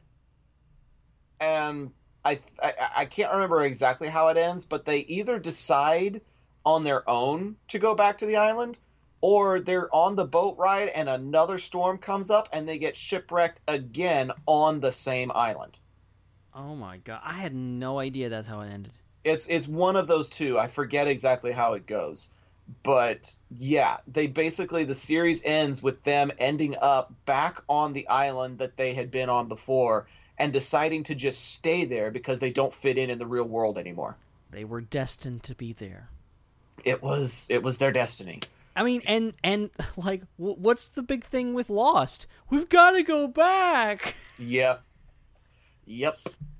And 1.39 1.93
I, 2.25 2.39
I 2.61 2.73
I 2.97 3.05
can't 3.05 3.31
remember 3.31 3.63
exactly 3.63 4.09
how 4.09 4.29
it 4.29 4.37
ends, 4.37 4.65
but 4.65 4.83
they 4.83 4.99
either 4.99 5.37
decide 5.39 6.21
on 6.65 6.83
their 6.83 7.07
own 7.07 7.55
to 7.67 7.79
go 7.79 7.93
back 7.93 8.17
to 8.17 8.25
the 8.25 8.37
island, 8.37 8.77
or 9.21 9.59
they're 9.59 9.93
on 9.93 10.15
the 10.15 10.25
boat 10.25 10.57
ride 10.57 10.89
and 10.89 11.07
another 11.07 11.57
storm 11.57 11.99
comes 11.99 12.31
up 12.31 12.49
and 12.51 12.67
they 12.67 12.79
get 12.79 12.97
shipwrecked 12.97 13.61
again 13.67 14.31
on 14.47 14.79
the 14.79 14.91
same 14.91 15.31
island. 15.33 15.77
Oh 16.53 16.75
my 16.75 16.97
god, 16.97 17.21
I 17.23 17.33
had 17.33 17.53
no 17.53 17.99
idea 17.99 18.29
that's 18.29 18.47
how 18.47 18.61
it 18.61 18.69
ended. 18.69 18.93
It's 19.23 19.45
it's 19.47 19.67
one 19.67 19.95
of 19.95 20.07
those 20.07 20.27
two. 20.27 20.57
I 20.57 20.67
forget 20.67 21.07
exactly 21.07 21.51
how 21.51 21.73
it 21.73 21.85
goes. 21.85 22.29
But 22.81 23.35
yeah, 23.55 23.97
they 24.07 24.25
basically 24.25 24.85
the 24.85 24.95
series 24.95 25.43
ends 25.43 25.83
with 25.83 26.03
them 26.03 26.31
ending 26.39 26.75
up 26.81 27.13
back 27.25 27.61
on 27.69 27.93
the 27.93 28.07
island 28.07 28.57
that 28.57 28.77
they 28.77 28.95
had 28.95 29.11
been 29.11 29.29
on 29.29 29.47
before 29.47 30.07
and 30.37 30.51
deciding 30.51 31.03
to 31.03 31.15
just 31.15 31.53
stay 31.53 31.85
there 31.85 32.11
because 32.11 32.39
they 32.39 32.51
don't 32.51 32.73
fit 32.73 32.97
in 32.97 33.09
in 33.09 33.19
the 33.19 33.27
real 33.27 33.45
world 33.45 33.77
anymore. 33.77 34.17
They 34.51 34.63
were 34.63 34.81
destined 34.81 35.43
to 35.43 35.55
be 35.55 35.73
there. 35.73 36.09
It 36.83 37.01
was 37.01 37.47
it 37.49 37.63
was 37.63 37.77
their 37.77 37.91
destiny. 37.91 38.41
I 38.75 38.83
mean, 38.83 39.01
and 39.05 39.33
and 39.43 39.69
like, 39.97 40.23
wh- 40.37 40.59
what's 40.59 40.89
the 40.89 41.03
big 41.03 41.23
thing 41.23 41.53
with 41.53 41.69
Lost? 41.69 42.27
We've 42.49 42.69
got 42.69 42.91
to 42.91 43.03
go 43.03 43.27
back. 43.27 44.15
Yep. 44.37 44.83
Yep. 45.85 46.15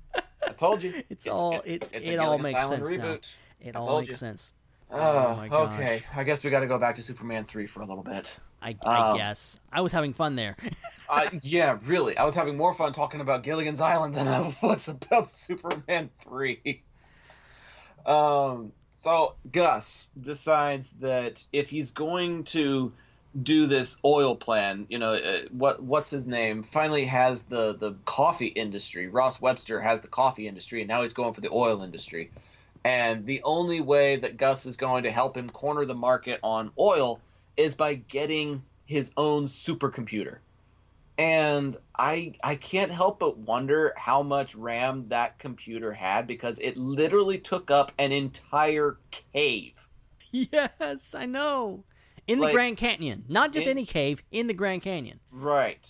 I 0.46 0.50
told 0.52 0.82
you. 0.82 1.02
It's, 1.10 1.26
all 1.26 1.60
it. 1.60 1.84
it's 1.84 1.92
a 1.92 2.12
it 2.12 2.18
all 2.18 2.38
makes 2.38 2.58
Island 2.58 2.86
sense 2.86 2.98
now. 2.98 3.18
It 3.60 3.76
I 3.76 3.78
all 3.78 4.00
makes 4.00 4.10
you. 4.10 4.16
sense. 4.16 4.52
Ah, 4.90 5.32
oh, 5.32 5.36
my 5.36 5.48
gosh. 5.48 5.74
okay. 5.74 6.02
I 6.14 6.22
guess 6.22 6.44
we 6.44 6.50
got 6.50 6.60
to 6.60 6.66
go 6.68 6.78
back 6.78 6.94
to 6.94 7.02
Superman 7.02 7.44
3 7.44 7.66
for 7.66 7.80
a 7.80 7.86
little 7.86 8.04
bit. 8.04 8.38
I, 8.62 8.76
I 8.86 9.02
Um, 9.12 9.16
guess 9.18 9.58
I 9.72 9.80
was 9.80 9.92
having 9.92 10.12
fun 10.14 10.34
there. 10.36 10.56
Uh, 11.08 11.26
yeah, 11.42 11.78
really. 11.84 12.16
I 12.18 12.24
was 12.24 12.34
having 12.34 12.56
more 12.56 12.74
fun 12.74 12.92
talking 12.92 13.20
about 13.20 13.44
Gilligan's 13.44 13.80
Island 13.80 14.14
than 14.14 14.26
I 14.26 14.52
was 14.62 14.88
about 14.88 15.28
Superman 15.28 16.10
3. 16.18 16.82
Um, 18.04 18.72
so 18.98 19.34
Gus 19.50 20.08
decides 20.20 20.92
that 21.00 21.44
if 21.52 21.70
he's 21.70 21.90
going 21.90 22.44
to 22.44 22.92
do 23.40 23.66
this 23.66 23.98
oil 24.04 24.34
plan, 24.36 24.86
you 24.88 24.98
know, 24.98 25.14
uh, 25.14 25.42
what 25.50 25.82
what's 25.82 26.10
his 26.10 26.26
name? 26.26 26.62
Finally 26.62 27.04
has 27.06 27.42
the 27.42 27.74
the 27.76 27.94
coffee 28.04 28.46
industry. 28.46 29.08
Ross 29.08 29.40
Webster 29.40 29.80
has 29.80 30.00
the 30.00 30.08
coffee 30.08 30.48
industry 30.48 30.80
and 30.80 30.88
now 30.88 31.02
he's 31.02 31.12
going 31.12 31.34
for 31.34 31.40
the 31.40 31.50
oil 31.52 31.82
industry. 31.82 32.32
And 32.84 33.26
the 33.26 33.42
only 33.42 33.80
way 33.80 34.16
that 34.16 34.36
Gus 34.36 34.64
is 34.66 34.76
going 34.76 35.02
to 35.04 35.10
help 35.10 35.36
him 35.36 35.50
corner 35.50 35.84
the 35.84 35.94
market 35.94 36.40
on 36.42 36.70
oil 36.78 37.20
is 37.56 37.74
by 37.74 37.94
getting 37.94 38.62
his 38.84 39.12
own 39.16 39.46
supercomputer 39.46 40.38
and 41.18 41.76
I 41.98 42.34
I 42.44 42.56
can't 42.56 42.92
help 42.92 43.18
but 43.18 43.38
wonder 43.38 43.94
how 43.96 44.22
much 44.22 44.54
RAM 44.54 45.06
that 45.06 45.38
computer 45.38 45.92
had 45.92 46.26
because 46.26 46.58
it 46.58 46.76
literally 46.76 47.38
took 47.38 47.70
up 47.70 47.90
an 47.98 48.12
entire 48.12 48.98
cave. 49.10 49.72
yes, 50.30 51.14
I 51.14 51.24
know. 51.26 51.84
In 52.26 52.38
the 52.38 52.46
Like, 52.46 52.54
Grand 52.54 52.76
Canyon, 52.76 53.24
not 53.28 53.52
just 53.52 53.66
in- 53.66 53.70
any 53.70 53.86
cave, 53.86 54.22
in 54.30 54.46
the 54.46 54.54
Grand 54.54 54.82
Canyon. 54.82 55.20
Right. 55.30 55.88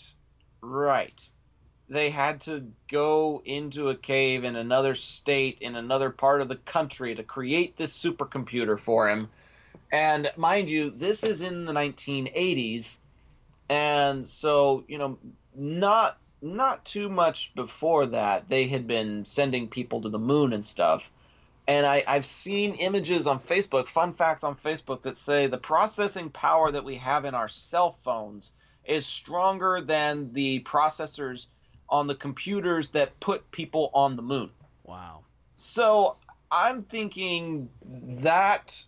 Right. 0.60 1.28
They 1.88 2.10
had 2.10 2.40
to 2.42 2.66
go 2.88 3.42
into 3.44 3.88
a 3.88 3.94
cave 3.96 4.44
in 4.44 4.54
another 4.56 4.94
state 4.94 5.58
in 5.60 5.76
another 5.76 6.10
part 6.10 6.40
of 6.40 6.48
the 6.48 6.56
country 6.56 7.14
to 7.14 7.22
create 7.22 7.76
this 7.76 7.96
supercomputer 8.00 8.78
for 8.78 9.08
him. 9.08 9.28
And 9.92 10.30
mind 10.36 10.68
you, 10.68 10.90
this 10.90 11.22
is 11.22 11.42
in 11.42 11.64
the 11.64 11.72
1980s 11.72 12.98
and 13.68 14.26
so, 14.26 14.84
you 14.88 14.98
know, 14.98 15.18
not 15.54 16.18
not 16.42 16.84
too 16.84 17.08
much 17.08 17.54
before 17.54 18.06
that 18.06 18.48
they 18.48 18.68
had 18.68 18.86
been 18.86 19.24
sending 19.24 19.68
people 19.68 20.02
to 20.02 20.08
the 20.08 20.18
moon 20.18 20.52
and 20.52 20.64
stuff. 20.64 21.10
And 21.66 21.84
I, 21.84 22.04
I've 22.06 22.26
seen 22.26 22.74
images 22.74 23.26
on 23.26 23.40
Facebook, 23.40 23.88
fun 23.88 24.12
facts 24.12 24.44
on 24.44 24.54
Facebook 24.54 25.02
that 25.02 25.18
say 25.18 25.48
the 25.48 25.58
processing 25.58 26.30
power 26.30 26.70
that 26.70 26.84
we 26.84 26.96
have 26.96 27.24
in 27.24 27.34
our 27.34 27.48
cell 27.48 27.90
phones 27.90 28.52
is 28.84 29.04
stronger 29.04 29.80
than 29.80 30.32
the 30.32 30.60
processors 30.60 31.46
on 31.88 32.06
the 32.06 32.14
computers 32.14 32.90
that 32.90 33.18
put 33.18 33.50
people 33.50 33.90
on 33.94 34.14
the 34.14 34.22
moon. 34.22 34.50
Wow. 34.84 35.20
So 35.56 36.16
I'm 36.52 36.82
thinking 36.82 37.68
that 37.82 38.84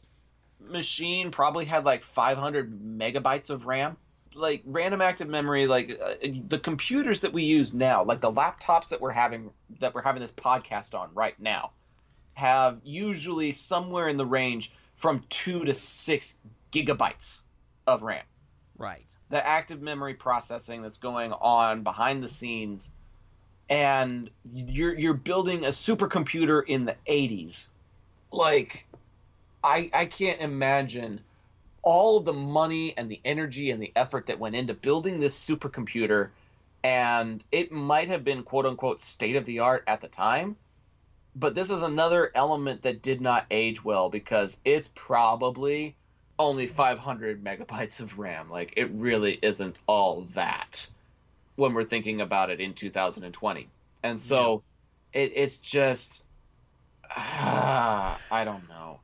machine 0.61 1.31
probably 1.31 1.65
had 1.65 1.85
like 1.85 2.03
500 2.03 2.81
megabytes 2.83 3.51
of 3.51 3.67
RAM. 3.67 3.97
Like 4.35 4.63
random 4.67 5.01
active 5.01 5.29
memory, 5.29 5.67
like 5.67 5.99
uh, 6.03 6.15
the 6.49 6.59
computers 6.59 7.23
that 7.23 7.33
we 7.33 7.45
use 7.45 7.73
now, 7.73 8.05
like 8.05 8.21
the 8.21 8.31
laptops 8.31 8.89
that 8.91 9.01
we're 9.01 9.11
having 9.11 9.51
that 9.81 9.95
we're 9.95 10.03
having 10.03 10.21
this 10.21 10.31
podcast 10.33 10.95
on 10.95 11.09
right 11.15 11.39
now, 11.41 11.71
have 12.35 12.79
usually 12.85 13.53
somewhere 13.53 14.07
in 14.09 14.17
the 14.17 14.27
range 14.27 14.71
from 14.97 15.25
two 15.31 15.65
to 15.65 15.73
six 15.75 16.37
gigabytes 16.73 17.43
of 17.87 18.03
RAM 18.03 18.25
Right. 18.77 19.07
the 19.31 19.45
active 19.45 19.81
memory 19.81 20.15
processing 20.15 20.83
that's 20.83 20.99
going 20.99 21.33
on 21.33 21.83
behind 21.83 22.23
the 22.23 22.29
scenes 22.29 22.91
and 23.71 24.31
you're 24.45 24.95
you're 24.95 25.15
building 25.15 25.65
a 25.65 25.69
supercomputer 25.69 26.63
in 26.67 26.85
the 26.85 26.97
80s 27.09 27.69
like 28.31 28.87
i 29.69 29.89
i 29.93 30.05
can't 30.05 30.41
imagine 30.41 31.21
all 31.83 32.19
of 32.19 32.25
the 32.25 32.33
money 32.33 32.95
and 32.97 33.11
the 33.11 33.21
energy 33.25 33.71
and 33.71 33.81
the 33.81 33.93
effort 33.95 34.27
that 34.27 34.39
went 34.39 34.55
into 34.55 34.75
building 34.75 35.21
this 35.21 35.39
supercomputer 35.39 36.31
and 36.83 37.45
it 37.53 37.73
might 37.73 38.09
have 38.09 38.25
been 38.25 38.43
quote 38.43 38.67
unquote 38.67 39.01
state 39.01 39.37
of 39.37 39.45
the 39.45 39.61
art 39.61 39.85
at 39.87 40.01
the 40.01 40.09
time 40.09 40.57
but 41.35 41.55
this 41.55 41.71
is 41.71 41.83
another 41.83 42.33
element 42.35 42.83
that 42.83 43.03
did 43.03 43.21
not 43.21 43.47
age 43.51 43.85
well 43.85 44.11
because 44.11 44.59
it's 44.65 44.91
probably 44.95 45.95
only 46.39 46.67
500 46.67 47.43
megabytes 47.43 48.01
of 48.01 48.19
RAM. 48.19 48.51
Like 48.51 48.75
it 48.77 48.91
really 48.93 49.39
isn't 49.43 49.79
all 49.87 50.23
that 50.35 50.89
when 51.57 51.75
we're 51.75 51.85
thinking 51.85 52.21
about 52.21 52.51
it 52.51 52.61
in 52.61 52.75
2020. 52.75 53.69
And 54.03 54.21
so 54.21 54.63
it, 55.13 55.33
it's 55.35 55.59
just 55.59 56.25
ah, 57.11 58.19
I 58.31 58.45
don't 58.45 58.69
know. 58.69 59.01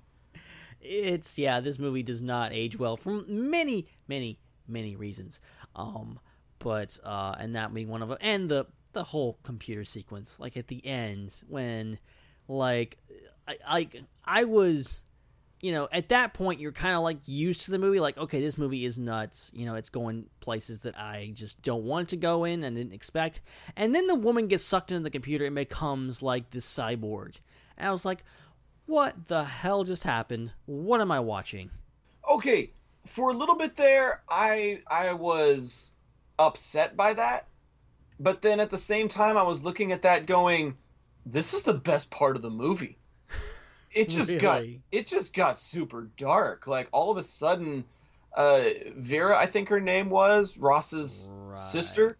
It's 0.84 1.38
yeah, 1.38 1.60
this 1.60 1.78
movie 1.78 2.02
does 2.02 2.22
not 2.22 2.52
age 2.52 2.78
well 2.78 2.96
for 2.96 3.22
many, 3.26 3.88
many, 4.06 4.38
many 4.68 4.96
reasons. 4.96 5.40
Um, 5.74 6.20
but 6.58 6.98
uh, 7.04 7.34
and 7.38 7.56
that 7.56 7.72
being 7.72 7.88
one 7.88 8.02
of 8.02 8.08
them, 8.08 8.18
and 8.20 8.48
the 8.48 8.66
the 8.92 9.04
whole 9.04 9.38
computer 9.42 9.84
sequence, 9.84 10.38
like 10.38 10.56
at 10.56 10.68
the 10.68 10.84
end 10.86 11.42
when, 11.48 11.98
like, 12.48 12.98
I 13.48 13.56
like 13.70 14.02
I 14.24 14.44
was, 14.44 15.02
you 15.60 15.72
know, 15.72 15.88
at 15.90 16.10
that 16.10 16.32
point 16.32 16.60
you're 16.60 16.72
kind 16.72 16.94
of 16.94 17.02
like 17.02 17.18
used 17.26 17.64
to 17.64 17.70
the 17.70 17.78
movie, 17.78 18.00
like 18.00 18.18
okay, 18.18 18.40
this 18.40 18.56
movie 18.56 18.84
is 18.84 18.98
nuts. 18.98 19.50
You 19.54 19.66
know, 19.66 19.74
it's 19.74 19.90
going 19.90 20.26
places 20.40 20.80
that 20.80 20.98
I 20.98 21.32
just 21.34 21.60
don't 21.62 21.84
want 21.84 22.10
to 22.10 22.16
go 22.16 22.44
in 22.44 22.62
and 22.62 22.76
didn't 22.76 22.94
expect. 22.94 23.40
And 23.76 23.94
then 23.94 24.06
the 24.06 24.14
woman 24.14 24.48
gets 24.48 24.64
sucked 24.64 24.92
into 24.92 25.02
the 25.02 25.10
computer 25.10 25.44
and 25.44 25.54
becomes 25.54 26.22
like 26.22 26.50
this 26.50 26.66
cyborg, 26.66 27.36
and 27.76 27.88
I 27.88 27.90
was 27.90 28.04
like 28.04 28.24
what 28.86 29.28
the 29.28 29.44
hell 29.44 29.84
just 29.84 30.04
happened? 30.04 30.52
What 30.66 31.00
am 31.00 31.10
I 31.10 31.20
watching? 31.20 31.70
Okay, 32.28 32.70
for 33.06 33.30
a 33.30 33.34
little 33.34 33.56
bit 33.56 33.76
there, 33.76 34.22
I 34.28 34.82
I 34.86 35.12
was 35.12 35.92
upset 36.38 36.96
by 36.96 37.14
that, 37.14 37.46
but 38.18 38.42
then 38.42 38.60
at 38.60 38.70
the 38.70 38.78
same 38.78 39.08
time, 39.08 39.36
I 39.36 39.42
was 39.42 39.62
looking 39.62 39.92
at 39.92 40.02
that 40.02 40.26
going, 40.26 40.76
"This 41.26 41.54
is 41.54 41.62
the 41.62 41.74
best 41.74 42.10
part 42.10 42.36
of 42.36 42.42
the 42.42 42.50
movie." 42.50 42.98
It 43.94 44.08
just 44.08 44.40
got 44.40 44.64
it 44.90 45.06
just 45.06 45.32
got 45.34 45.56
super 45.56 46.08
dark. 46.16 46.66
Like 46.66 46.88
all 46.90 47.12
of 47.12 47.16
a 47.16 47.22
sudden, 47.22 47.84
uh, 48.36 48.64
Vera, 48.96 49.38
I 49.38 49.46
think 49.46 49.68
her 49.68 49.80
name 49.80 50.10
was 50.10 50.58
Ross's 50.58 51.28
sister. 51.54 52.16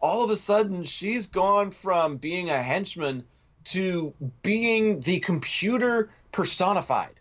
All 0.00 0.22
of 0.22 0.30
a 0.30 0.36
sudden, 0.36 0.84
she's 0.84 1.26
gone 1.26 1.72
from 1.72 2.18
being 2.18 2.48
a 2.48 2.62
henchman 2.62 3.24
to 3.64 4.14
being 4.42 5.00
the 5.00 5.20
computer 5.20 6.10
personified 6.32 7.20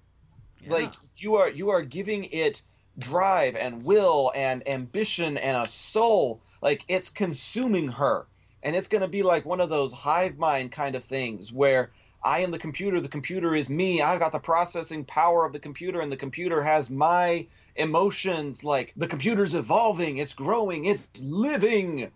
like 0.68 0.94
you 1.18 1.36
are 1.36 1.50
you 1.50 1.70
are 1.70 1.82
giving 1.82 2.26
it 2.26 2.62
drive 2.98 3.56
and 3.56 3.84
will 3.84 4.32
and 4.36 4.68
ambition 4.68 5.38
and 5.38 5.58
a 5.58 5.68
soul. 5.68 6.42
Like 6.62 6.84
it's 6.88 7.10
consuming 7.10 7.90
her. 7.90 8.26
And 8.62 8.76
it's 8.76 8.90
going 8.90 9.02
to 9.02 9.08
be 9.08 9.24
like 9.24 9.46
one 9.46 9.62
of 9.62 9.70
those 9.70 9.94
hive 9.94 10.38
mind 10.38 10.74
kind 10.74 10.96
of 10.96 11.06
things 11.06 11.52
where 11.52 11.92
I 12.22 12.40
am 12.40 12.52
the 12.52 12.60
computer, 12.60 13.00
the 13.00 13.08
computer 13.08 13.56
is 13.56 13.70
me. 13.70 14.02
I've 14.02 14.20
got 14.20 14.34
the 14.34 14.40
processing 14.40 15.06
power 15.06 15.46
of 15.46 15.54
the 15.54 15.60
computer, 15.60 16.02
and 16.02 16.12
the 16.12 16.18
computer 16.18 16.62
has 16.62 16.90
my 16.90 17.48
emotions. 17.78 18.62
Like 18.62 18.92
the 18.98 19.08
computer's 19.08 19.56
evolving, 19.56 20.18
it's 20.18 20.34
growing, 20.34 20.84
it's 20.84 21.08
living. 21.22 22.12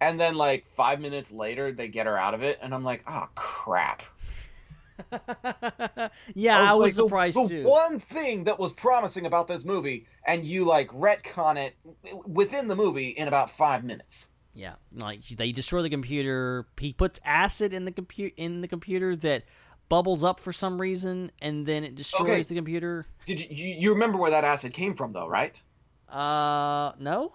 And 0.00 0.20
then, 0.20 0.34
like, 0.34 0.66
five 0.74 1.00
minutes 1.00 1.30
later, 1.32 1.72
they 1.72 1.88
get 1.88 2.06
her 2.06 2.18
out 2.18 2.34
of 2.34 2.42
it, 2.42 2.58
and 2.60 2.74
I'm 2.74 2.84
like, 2.84 3.04
oh, 3.06 3.28
crap. 3.34 4.02
yeah, 6.34 6.58
I 6.60 6.74
was, 6.74 6.80
like, 6.82 6.92
surprised 6.94 7.36
the, 7.36 7.42
the 7.42 7.48
too. 7.48 7.64
one 7.64 7.98
thing 7.98 8.44
that 8.44 8.58
was 8.58 8.72
promising 8.72 9.26
about 9.26 9.48
this 9.48 9.64
movie, 9.64 10.06
and 10.26 10.44
you 10.44 10.64
like 10.64 10.88
retcon 10.90 11.56
it 11.56 11.76
within 12.26 12.68
the 12.68 12.76
movie 12.76 13.08
in 13.08 13.26
about 13.28 13.50
five 13.50 13.84
minutes. 13.84 14.30
Yeah, 14.54 14.74
like 14.94 15.26
they 15.26 15.50
destroy 15.50 15.82
the 15.82 15.90
computer. 15.90 16.66
He 16.78 16.92
puts 16.92 17.20
acid 17.24 17.72
in 17.72 17.84
the 17.84 17.90
computer 17.92 18.34
in 18.36 18.60
the 18.60 18.68
computer 18.68 19.16
that 19.16 19.44
bubbles 19.88 20.22
up 20.22 20.38
for 20.38 20.52
some 20.52 20.80
reason, 20.80 21.32
and 21.42 21.66
then 21.66 21.82
it 21.82 21.96
destroys 21.96 22.28
Okay. 22.28 22.42
the 22.42 22.54
computer. 22.54 23.06
Did 23.26 23.40
you, 23.40 23.46
you 23.50 23.74
you 23.80 23.92
remember 23.94 24.18
where 24.18 24.30
that 24.30 24.44
acid 24.44 24.72
came 24.72 24.94
from, 24.94 25.10
though, 25.10 25.26
right? 25.26 25.60
Uh, 26.08 26.92
no. 27.00 27.32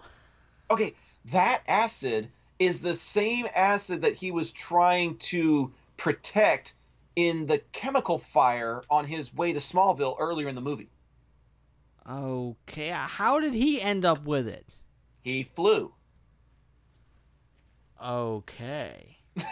Okay, 0.70 0.94
that 1.26 1.62
acid 1.68 2.30
is 2.60 2.82
the 2.82 2.94
same 2.94 3.48
acid 3.54 4.02
that 4.02 4.14
he 4.14 4.30
was 4.30 4.52
trying 4.52 5.16
to 5.16 5.72
protect 5.96 6.74
in 7.16 7.46
the 7.46 7.58
chemical 7.72 8.18
fire 8.18 8.82
on 8.90 9.06
his 9.06 9.34
way 9.34 9.54
to 9.54 9.58
Smallville 9.58 10.14
earlier 10.18 10.46
in 10.46 10.54
the 10.54 10.60
movie. 10.60 10.90
Okay, 12.08 12.90
how 12.90 13.40
did 13.40 13.54
he 13.54 13.80
end 13.80 14.04
up 14.04 14.24
with 14.24 14.46
it? 14.46 14.66
He 15.22 15.48
flew. 15.54 15.92
Okay. 18.02 19.16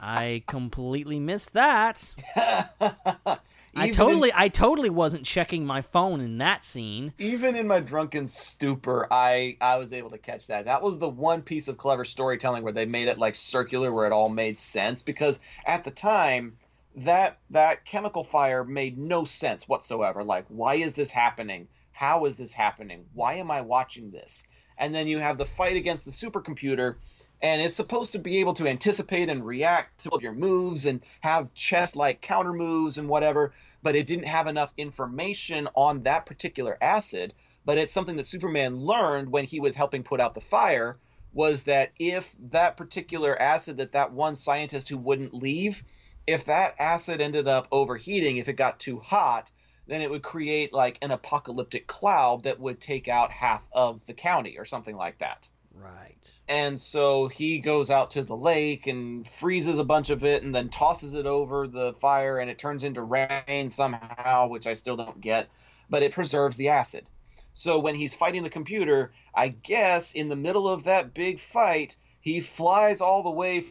I 0.00 0.42
completely 0.46 1.20
missed 1.20 1.54
that. 1.54 2.14
I 3.76 3.90
totally, 3.90 4.30
in- 4.30 4.34
I 4.36 4.48
totally 4.48 4.90
wasn't 4.90 5.24
checking 5.24 5.64
my 5.64 5.82
phone 5.82 6.20
in 6.20 6.38
that 6.38 6.64
scene. 6.64 7.12
even 7.18 7.54
in 7.56 7.66
my 7.66 7.80
drunken 7.80 8.26
stupor, 8.26 9.06
I 9.10 9.56
I 9.60 9.76
was 9.76 9.92
able 9.92 10.10
to 10.10 10.18
catch 10.18 10.48
that. 10.48 10.64
That 10.64 10.82
was 10.82 10.98
the 10.98 11.08
one 11.08 11.42
piece 11.42 11.68
of 11.68 11.76
clever 11.76 12.04
storytelling 12.04 12.62
where 12.64 12.72
they 12.72 12.86
made 12.86 13.08
it 13.08 13.18
like 13.18 13.34
circular, 13.34 13.92
where 13.92 14.06
it 14.06 14.12
all 14.12 14.28
made 14.28 14.58
sense. 14.58 15.02
Because 15.02 15.38
at 15.64 15.84
the 15.84 15.90
time, 15.90 16.56
that 16.96 17.38
that 17.50 17.84
chemical 17.84 18.24
fire 18.24 18.64
made 18.64 18.98
no 18.98 19.24
sense 19.24 19.68
whatsoever. 19.68 20.24
Like, 20.24 20.46
why 20.48 20.74
is 20.74 20.94
this 20.94 21.10
happening? 21.10 21.68
How 21.92 22.24
is 22.24 22.36
this 22.36 22.52
happening? 22.52 23.04
Why 23.14 23.34
am 23.34 23.50
I 23.50 23.60
watching 23.60 24.10
this? 24.10 24.42
And 24.78 24.94
then 24.94 25.06
you 25.06 25.18
have 25.18 25.36
the 25.36 25.44
fight 25.46 25.76
against 25.76 26.06
the 26.06 26.10
supercomputer, 26.10 26.96
and 27.42 27.62
it's 27.62 27.76
supposed 27.76 28.12
to 28.12 28.18
be 28.18 28.38
able 28.38 28.54
to 28.54 28.66
anticipate 28.66 29.28
and 29.28 29.46
react 29.46 30.04
to 30.04 30.10
your 30.20 30.32
moves 30.32 30.84
and 30.86 31.00
have 31.20 31.54
chess 31.54 31.96
like 31.96 32.20
counter 32.20 32.52
moves 32.52 32.98
and 32.98 33.08
whatever 33.08 33.52
but 33.82 33.96
it 33.96 34.06
didn't 34.06 34.26
have 34.26 34.46
enough 34.46 34.72
information 34.76 35.68
on 35.74 36.02
that 36.02 36.26
particular 36.26 36.76
acid. 36.80 37.32
But 37.64 37.78
it's 37.78 37.92
something 37.92 38.16
that 38.16 38.26
superman 38.26 38.76
learned 38.76 39.30
when 39.30 39.44
he 39.44 39.60
was 39.60 39.74
helping 39.74 40.02
put 40.02 40.20
out 40.20 40.34
the 40.34 40.40
fire 40.40 40.96
was 41.32 41.64
that 41.64 41.92
if 41.98 42.34
that 42.50 42.76
particular 42.76 43.40
acid 43.40 43.78
that 43.78 43.92
that 43.92 44.12
one 44.12 44.34
scientist 44.34 44.88
who 44.88 44.98
wouldn't 44.98 45.32
leave 45.32 45.84
if 46.26 46.46
that 46.46 46.74
acid 46.78 47.20
ended 47.20 47.46
up 47.46 47.68
overheating 47.70 48.36
if 48.36 48.48
it 48.48 48.54
got 48.54 48.80
too 48.80 48.98
hot 48.98 49.50
then 49.86 50.02
it 50.02 50.10
would 50.10 50.22
create 50.22 50.72
like 50.72 50.98
an 51.02 51.12
apocalyptic 51.12 51.86
cloud 51.86 52.42
that 52.42 52.58
would 52.58 52.80
take 52.80 53.06
out 53.06 53.30
half 53.30 53.66
of 53.72 54.04
the 54.06 54.12
county 54.12 54.58
or 54.58 54.64
something 54.64 54.96
like 54.96 55.18
that 55.18 55.48
Right. 55.82 56.16
and 56.46 56.80
so 56.80 57.28
he 57.28 57.58
goes 57.58 57.90
out 57.90 58.10
to 58.12 58.22
the 58.22 58.36
lake 58.36 58.86
and 58.86 59.26
freezes 59.26 59.78
a 59.78 59.84
bunch 59.84 60.10
of 60.10 60.24
it 60.24 60.42
and 60.42 60.54
then 60.54 60.68
tosses 60.68 61.14
it 61.14 61.26
over 61.26 61.66
the 61.66 61.94
fire 61.94 62.38
and 62.38 62.50
it 62.50 62.58
turns 62.58 62.84
into 62.84 63.02
rain 63.02 63.70
somehow, 63.70 64.48
which 64.48 64.66
I 64.66 64.74
still 64.74 64.96
don't 64.96 65.20
get, 65.20 65.48
but 65.88 66.02
it 66.02 66.12
preserves 66.12 66.56
the 66.56 66.68
acid. 66.68 67.08
So 67.54 67.78
when 67.78 67.94
he's 67.94 68.14
fighting 68.14 68.42
the 68.42 68.50
computer, 68.50 69.12
I 69.34 69.48
guess 69.48 70.12
in 70.12 70.28
the 70.28 70.36
middle 70.36 70.68
of 70.68 70.84
that 70.84 71.14
big 71.14 71.40
fight, 71.40 71.96
he 72.20 72.40
flies 72.40 73.00
all 73.00 73.22
the 73.22 73.30
way 73.30 73.64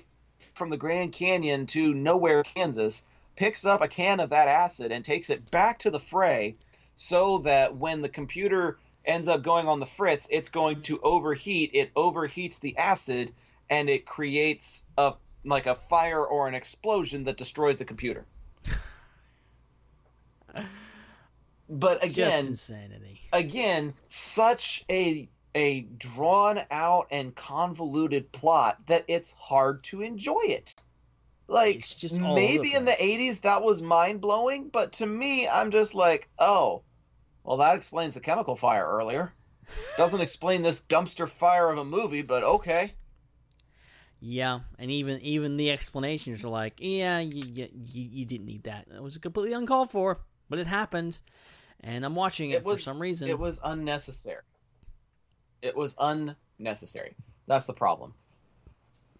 from 0.55 0.70
the 0.70 0.78
Grand 0.78 1.12
Canyon 1.12 1.66
to 1.68 1.93
nowhere, 1.93 2.43
Kansas, 2.43 3.03
picks 3.36 3.66
up 3.66 3.82
a 3.82 3.88
can 3.88 4.20
of 4.20 4.30
that 4.30 4.47
acid 4.47 4.91
and 4.91 5.03
takes 5.05 5.30
it 5.30 5.49
back 5.51 5.80
to 5.80 5.91
the 5.91 5.99
fray 5.99 6.55
so 6.95 7.39
that 7.39 7.78
when 7.78 8.01
the 8.01 8.10
computer 8.10 8.78
ends 9.10 9.28
up 9.28 9.41
going 9.43 9.68
on 9.68 9.80
the 9.80 9.86
fritz, 9.86 10.28
it's 10.32 10.49
going 10.49 10.82
to 10.84 10.99
overheat. 11.01 11.72
It 11.74 11.93
overheats 11.95 12.60
the 12.60 12.78
acid 12.78 13.34
and 13.70 13.89
it 13.89 14.05
creates 14.05 14.86
a 14.97 15.14
like 15.45 15.66
a 15.68 15.76
fire 15.76 16.24
or 16.26 16.47
an 16.47 16.53
explosion 16.53 17.24
that 17.26 17.38
destroys 17.38 17.78
the 17.78 17.86
computer. 17.86 18.26
But 21.70 22.01
Just 22.01 22.12
again, 22.12 22.47
insanity. 22.47 23.22
again, 23.32 23.93
such 24.07 24.84
a 24.89 25.30
a 25.53 25.82
drawn 25.82 26.62
out 26.72 27.07
and 27.12 27.36
convoluted 27.36 28.32
plot 28.32 28.80
that 28.88 29.05
it's 29.07 29.32
hard 29.34 29.84
to 29.84 30.01
enjoy 30.01 30.41
it. 30.45 30.74
Like 31.47 31.88
just 31.88 32.20
maybe 32.20 32.74
in 32.74 32.86
the 32.86 32.91
80s 32.91 33.41
that 33.41 33.62
was 33.62 33.82
mind 33.82 34.22
blowing, 34.22 34.70
but 34.70 34.93
to 34.93 35.05
me 35.05 35.47
I'm 35.47 35.70
just 35.72 35.93
like, 35.93 36.28
"Oh, 36.39 36.82
well 37.44 37.58
that 37.58 37.76
explains 37.76 38.14
the 38.14 38.20
chemical 38.20 38.56
fire 38.56 38.86
earlier. 38.86 39.34
Doesn't 39.98 40.22
explain 40.22 40.62
this 40.62 40.80
dumpster 40.80 41.28
fire 41.28 41.70
of 41.70 41.78
a 41.78 41.86
movie, 41.86 42.22
but 42.22 42.44
okay." 42.44 42.94
Yeah, 44.22 44.62
and 44.78 44.92
even 44.92 45.22
even 45.22 45.56
the 45.58 45.72
explanations 45.72 46.44
are 46.44 46.50
like, 46.50 46.76
yeah, 46.80 47.20
you, 47.20 47.42
you, 47.54 47.70
you 47.94 48.26
didn't 48.26 48.46
need 48.46 48.64
that. 48.64 48.88
It 48.94 49.02
was 49.02 49.18
completely 49.18 49.54
uncalled 49.54 49.92
for, 49.92 50.20
but 50.50 50.60
it 50.60 50.68
happened, 50.68 51.20
and 51.80 52.06
I'm 52.06 52.16
watching 52.16 52.52
it, 52.52 52.56
It 52.56 52.64
was 52.66 52.80
for 52.80 52.84
some 52.84 53.02
reason. 53.02 53.30
It 53.30 53.40
was 53.40 53.62
unnecessary. 53.64 54.42
It 55.62 55.76
was 55.76 55.96
unnecessary. 56.00 57.16
That's 57.48 57.66
the 57.66 57.74
problem. 57.74 58.14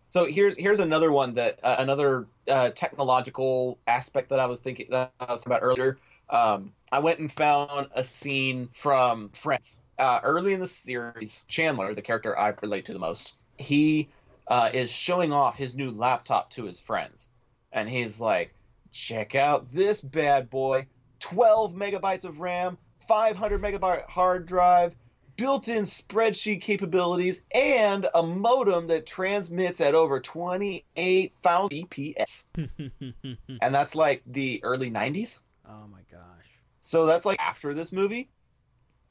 So 0.10 0.26
here's 0.26 0.58
here's 0.58 0.80
another 0.80 1.12
one 1.12 1.36
that 1.36 1.60
uh, 1.64 1.76
another 1.80 2.28
uh, 2.48 2.70
technological 2.72 3.78
aspect 3.88 4.30
that 4.30 4.40
I 4.40 4.48
was 4.48 4.60
thinking 4.60 4.88
that 4.90 5.14
I 5.20 5.32
was 5.32 5.42
talking 5.42 5.54
about 5.54 5.64
earlier. 5.64 5.98
Um, 6.30 6.74
I 6.92 7.00
went 7.00 7.20
and 7.20 7.32
found 7.32 7.90
a 7.94 8.04
scene 8.04 8.70
from 8.74 9.30
Friends. 9.30 9.80
Uh, 9.98 10.20
early 10.24 10.54
in 10.54 10.60
the 10.60 10.68
series, 10.68 11.44
Chandler, 11.48 11.94
the 11.94 12.02
character 12.02 12.38
I 12.38 12.54
relate 12.62 12.86
to 12.86 12.94
the 12.94 13.00
most, 13.00 13.36
he 13.58 14.08
uh, 14.48 14.70
is 14.74 14.90
showing 14.90 15.34
off 15.34 15.58
his 15.58 15.76
new 15.76 15.92
laptop 15.92 16.52
to 16.52 16.64
his 16.64 16.80
friends, 16.80 17.30
and 17.72 17.90
he's 17.90 18.20
like, 18.20 18.54
"Check 18.92 19.36
out 19.36 19.74
this 19.74 20.00
bad 20.00 20.50
boy! 20.50 20.88
12 21.20 21.74
megabytes 21.74 22.24
of 22.24 22.40
RAM, 22.40 22.78
500 23.08 23.62
megabyte 23.62 24.08
hard 24.08 24.46
drive, 24.46 24.96
built-in 25.36 25.84
spreadsheet 25.84 26.62
capabilities, 26.62 27.42
and 27.54 28.08
a 28.14 28.24
modem 28.24 28.88
that 28.88 29.06
transmits 29.06 29.82
at 29.82 29.96
over 29.96 30.22
28,000 30.22 31.90
bps." 31.90 32.46
and 33.62 33.76
that's 33.76 33.96
like 33.96 34.22
the 34.26 34.64
early 34.64 34.90
90s. 34.90 35.40
Oh 35.70 35.88
my 35.88 36.02
gosh. 36.12 36.46
So 36.82 37.06
that's 37.06 37.26
like 37.26 37.40
after 37.40 37.74
this 37.74 37.92
movie. 37.92 38.30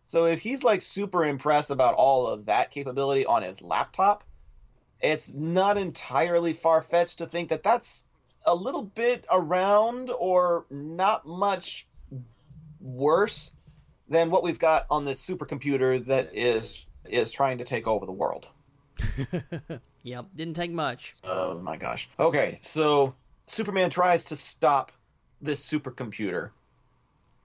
So 0.07 0.27
if 0.27 0.41
he's 0.41 0.65
like 0.65 0.83
super 0.83 1.25
impressed 1.25 1.71
about 1.71 1.95
all 1.95 2.27
of 2.27 2.47
that 2.47 2.71
capability 2.71 3.27
on 3.27 3.43
his 3.43 3.61
laptop, 3.63 4.25
it's 5.01 5.33
not 5.33 5.77
entirely 5.77 6.53
far 6.53 6.83
fetched 6.83 7.19
to 7.19 7.27
think 7.27 7.51
that 7.51 7.63
that's 7.63 8.05
a 8.45 8.55
little 8.55 8.83
bit 8.83 9.25
around 9.31 10.11
or 10.11 10.67
not 10.71 11.27
much 11.27 11.87
worse 12.81 13.53
than 14.09 14.31
what 14.31 14.43
we've 14.43 14.59
got 14.59 14.87
on 14.91 15.05
this 15.05 15.25
supercomputer 15.25 16.05
that 16.07 16.35
is 16.35 16.87
is 17.05 17.31
trying 17.31 17.59
to 17.59 17.65
take 17.65 17.87
over 17.87 18.07
the 18.07 18.13
world. 18.13 18.51
Yep, 20.05 20.27
didn't 20.35 20.55
take 20.55 20.71
much. 20.71 21.15
Oh 21.25 21.59
my 21.59 21.77
gosh. 21.77 22.09
Okay, 22.19 22.59
so 22.63 23.15
Superman 23.47 23.91
tries 23.91 24.25
to 24.25 24.37
stop 24.37 24.93
this 25.41 25.69
supercomputer. 25.69 26.51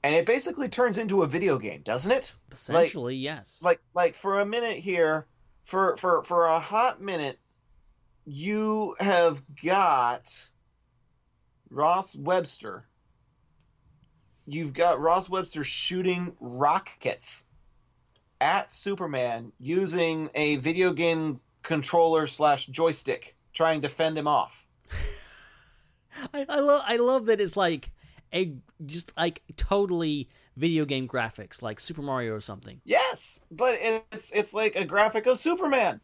And 0.03 0.15
it 0.15 0.25
basically 0.25 0.67
turns 0.67 0.97
into 0.97 1.23
a 1.23 1.27
video 1.27 1.57
game, 1.57 1.81
doesn't 1.81 2.11
it? 2.11 2.33
Essentially, 2.51 3.15
yes. 3.15 3.59
Like 3.61 3.81
like 3.93 4.15
for 4.15 4.41
a 4.41 4.45
minute 4.45 4.77
here, 4.77 5.25
for 5.63 5.95
for 5.97 6.23
for 6.23 6.47
a 6.47 6.59
hot 6.59 7.01
minute, 7.01 7.39
you 8.25 8.95
have 8.99 9.41
got 9.63 10.29
Ross 11.69 12.15
Webster. 12.15 12.85
You've 14.45 14.73
got 14.73 14.99
Ross 14.99 15.29
Webster 15.29 15.63
shooting 15.63 16.35
rockets 16.41 17.45
at 18.41 18.73
Superman 18.73 19.53
using 19.57 20.29
a 20.35 20.57
video 20.57 20.91
game 20.91 21.39
controller 21.61 22.27
slash 22.27 22.65
joystick, 22.65 23.37
trying 23.53 23.83
to 23.83 23.89
fend 23.89 24.17
him 24.17 24.27
off. 24.27 24.62
I, 26.33 26.45
I 26.49 26.59
love 26.59 26.81
I 26.85 26.97
love 26.97 27.25
that 27.27 27.39
it's 27.41 27.57
like 27.57 27.91
a 28.33 28.53
just 28.85 29.15
like 29.17 29.41
totally 29.57 30.29
video 30.57 30.85
game 30.85 31.07
graphics 31.07 31.61
like 31.61 31.79
Super 31.79 32.01
Mario 32.01 32.33
or 32.33 32.41
something. 32.41 32.81
Yes, 32.85 33.39
but 33.51 33.77
it's 33.81 34.31
it's 34.31 34.53
like 34.53 34.75
a 34.75 34.85
graphic 34.85 35.25
of 35.25 35.37
Superman 35.37 35.99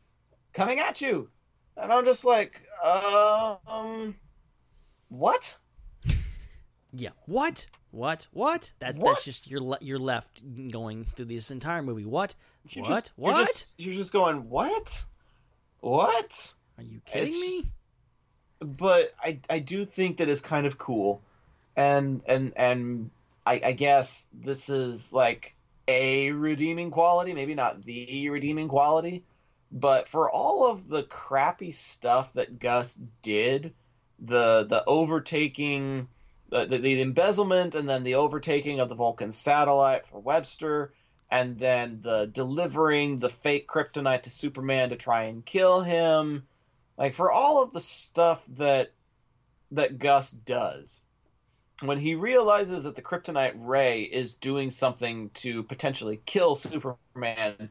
coming 0.53 0.80
at 0.80 1.01
you, 1.01 1.30
and 1.78 1.91
I'm 1.91 2.05
just 2.05 2.26
like, 2.26 2.62
um, 2.84 4.16
what? 5.10 5.55
Yeah. 6.91 7.10
What? 7.28 7.68
What? 7.91 8.26
What? 8.32 8.74
That's 8.80 8.97
What? 8.97 9.10
that's 9.14 9.24
just 9.24 9.47
you're 9.47 9.62
le- 9.62 9.78
you're 9.80 9.99
left 9.99 10.41
going 10.72 11.05
through 11.16 11.26
this 11.26 11.51
entire 11.51 11.84
movie. 11.84 12.03
What? 12.05 12.34
You're 12.68 12.84
what? 12.84 12.89
Just, 12.89 13.12
you're 13.16 13.32
what? 13.32 13.47
just- 13.47 13.80
You're 13.80 13.93
just, 13.93 14.12
going, 14.12 14.49
what? 14.49 15.05
What? 15.82 16.53
Are 16.80 16.84
you 16.84 16.99
kidding 17.05 17.28
It's 17.28 17.39
me? 17.39 17.57
just- 17.62 17.68
But 18.60 19.14
I 19.24 19.39
I 19.49 19.60
do 19.60 19.86
think 19.86 20.18
that 20.18 20.30
it's 20.30 20.41
kind 20.41 20.66
of 20.66 20.78
cool, 20.78 21.22
and 21.76 22.22
and 22.26 22.53
and 22.55 23.12
I 23.45 23.62
I 23.64 23.72
guess 23.72 24.28
this 24.34 24.70
is 24.70 25.14
like 25.14 25.55
a 25.88 26.32
redeeming 26.32 26.91
quality, 26.91 27.34
maybe 27.34 27.55
not 27.55 27.82
the 27.84 28.30
redeeming 28.30 28.68
quality, 28.68 29.24
but 29.72 30.07
for 30.07 30.30
all 30.30 30.68
of 30.68 30.88
the 30.88 31.03
crappy 31.03 31.72
stuff 31.72 32.34
that 32.34 32.60
Gus 32.60 32.99
did, 33.22 33.74
the 34.20 34.66
the 34.68 34.84
overtaking, 34.86 36.07
the, 36.49 36.66
the, 36.66 36.78
the 36.78 37.01
embezzlement, 37.01 37.76
and 37.76 37.89
then 37.89 38.03
the 38.03 38.16
overtaking 38.16 38.80
of 38.80 38.89
the 38.89 38.95
Vulcan 38.95 39.32
satellite 39.32 40.05
for 40.05 40.20
Webster, 40.20 40.91
and 41.32 41.57
then 41.57 42.01
the 42.01 42.26
delivering 42.26 43.20
the 43.20 43.30
fake 43.30 43.68
kryptonite 43.68 44.24
to 44.24 44.30
Superman 44.30 44.89
to 44.89 44.95
try 44.95 45.24
and 45.24 45.45
kill 45.45 45.82
him, 45.82 46.45
like 46.99 47.13
for 47.13 47.31
all 47.31 47.63
of 47.63 47.71
the 47.71 47.79
stuff 47.79 48.43
that 48.57 48.91
that 49.71 49.97
Gus 49.97 50.29
does. 50.29 51.01
When 51.81 51.97
he 51.97 52.15
realizes 52.15 52.83
that 52.83 52.97
the 52.97 53.01
kryptonite 53.01 53.53
ray 53.55 54.03
is 54.03 54.33
doing 54.33 54.69
something 54.69 55.29
to 55.35 55.63
potentially 55.63 56.19
kill 56.25 56.55
Superman, 56.55 57.69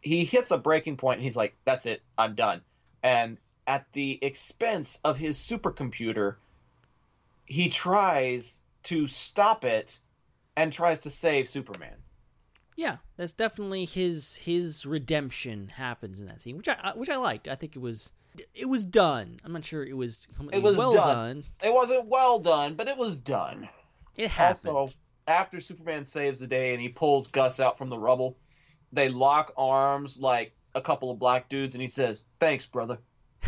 he 0.00 0.24
hits 0.24 0.50
a 0.50 0.58
breaking 0.58 0.96
point 0.96 1.18
and 1.18 1.24
he's 1.24 1.36
like, 1.36 1.54
"That's 1.64 1.86
it, 1.86 2.02
I'm 2.18 2.34
done." 2.34 2.62
And 3.02 3.38
at 3.66 3.86
the 3.92 4.18
expense 4.20 4.98
of 5.04 5.16
his 5.16 5.38
supercomputer, 5.38 6.34
he 7.46 7.68
tries 7.68 8.64
to 8.84 9.06
stop 9.06 9.64
it 9.64 9.98
and 10.56 10.72
tries 10.72 11.00
to 11.00 11.10
save 11.10 11.48
Superman. 11.48 11.94
Yeah, 12.76 12.96
that's 13.16 13.32
definitely 13.32 13.84
his 13.84 14.34
his 14.34 14.84
redemption 14.84 15.68
happens 15.68 16.18
in 16.18 16.26
that 16.26 16.40
scene, 16.40 16.56
which 16.56 16.68
I 16.68 16.92
which 16.96 17.08
I 17.08 17.16
liked. 17.16 17.46
I 17.46 17.54
think 17.54 17.76
it 17.76 17.80
was 17.80 18.10
it 18.54 18.68
was 18.68 18.84
done. 18.84 19.40
I'm 19.44 19.52
not 19.52 19.64
sure 19.64 19.84
it 19.84 19.96
was 19.96 20.26
It 20.52 20.62
was 20.62 20.76
well 20.76 20.92
done. 20.92 21.44
It 21.62 21.72
wasn't 21.72 22.06
well 22.06 22.38
done, 22.38 22.74
but 22.74 22.88
it 22.88 22.96
was 22.96 23.18
done. 23.18 23.68
It 24.16 24.30
happened. 24.30 24.76
Also, 24.76 24.94
after 25.26 25.60
Superman 25.60 26.06
saves 26.06 26.40
the 26.40 26.46
day 26.46 26.72
and 26.72 26.80
he 26.80 26.88
pulls 26.88 27.26
Gus 27.28 27.60
out 27.60 27.78
from 27.78 27.88
the 27.88 27.98
rubble, 27.98 28.36
they 28.92 29.08
lock 29.08 29.52
arms 29.56 30.20
like 30.20 30.54
a 30.74 30.80
couple 30.80 31.10
of 31.10 31.18
black 31.18 31.48
dudes, 31.48 31.74
and 31.74 31.82
he 31.82 31.88
says, 31.88 32.24
"Thanks, 32.40 32.66
brother." 32.66 32.98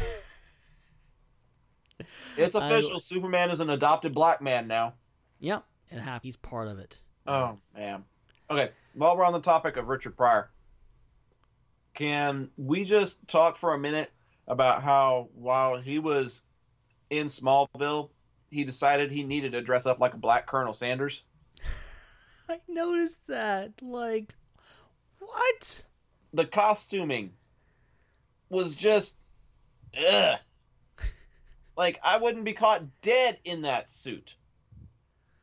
it's 2.36 2.56
I- 2.56 2.66
official. 2.66 3.00
Superman 3.00 3.50
is 3.50 3.60
an 3.60 3.70
adopted 3.70 4.14
black 4.14 4.40
man 4.40 4.66
now. 4.68 4.94
Yep, 5.40 5.64
and. 5.90 6.20
He's 6.22 6.36
part 6.36 6.68
of 6.68 6.78
it. 6.78 7.00
Oh 7.26 7.58
man. 7.74 8.04
Okay. 8.50 8.70
While 8.94 9.16
we're 9.16 9.24
on 9.24 9.32
the 9.32 9.40
topic 9.40 9.76
of 9.76 9.88
Richard 9.88 10.16
Pryor, 10.16 10.50
can 11.94 12.50
we 12.56 12.84
just 12.84 13.26
talk 13.28 13.56
for 13.56 13.74
a 13.74 13.78
minute 13.78 14.10
about 14.48 14.82
how 14.82 15.28
while 15.34 15.76
he 15.76 15.98
was 15.98 16.42
in 17.10 17.26
Smallville, 17.26 18.10
he 18.50 18.64
decided 18.64 19.10
he 19.10 19.24
needed 19.24 19.52
to 19.52 19.62
dress 19.62 19.86
up 19.86 20.00
like 20.00 20.14
a 20.14 20.18
black 20.18 20.46
Colonel 20.46 20.72
Sanders? 20.72 21.22
I 22.48 22.60
noticed 22.68 23.20
that. 23.26 23.72
Like, 23.82 24.34
what? 25.18 25.84
The 26.32 26.46
costuming 26.46 27.32
was 28.48 28.74
just 28.74 29.16
ugh. 29.96 30.38
Like 31.76 32.00
I 32.02 32.16
wouldn't 32.16 32.46
be 32.46 32.54
caught 32.54 32.86
dead 33.02 33.38
in 33.44 33.62
that 33.62 33.90
suit. 33.90 34.34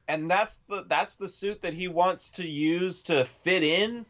And 0.07 0.27
that's 0.27 0.57
the 0.67 0.83
that's 0.87 1.15
the 1.15 1.29
suit 1.29 1.61
that 1.61 1.75
he 1.75 1.87
wants 1.87 2.31
to 2.31 2.47
use 2.47 3.03
to 3.03 3.23
fit 3.23 3.63
in. 3.63 4.07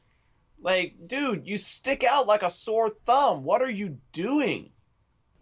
Like, 0.61 0.95
dude, 1.05 1.45
you 1.45 1.57
stick 1.57 2.05
out 2.05 2.25
like 2.25 2.43
a 2.43 2.49
sore 2.49 2.89
thumb. 2.89 3.43
What 3.43 3.61
are 3.61 3.69
you 3.69 3.97
doing? 4.13 4.69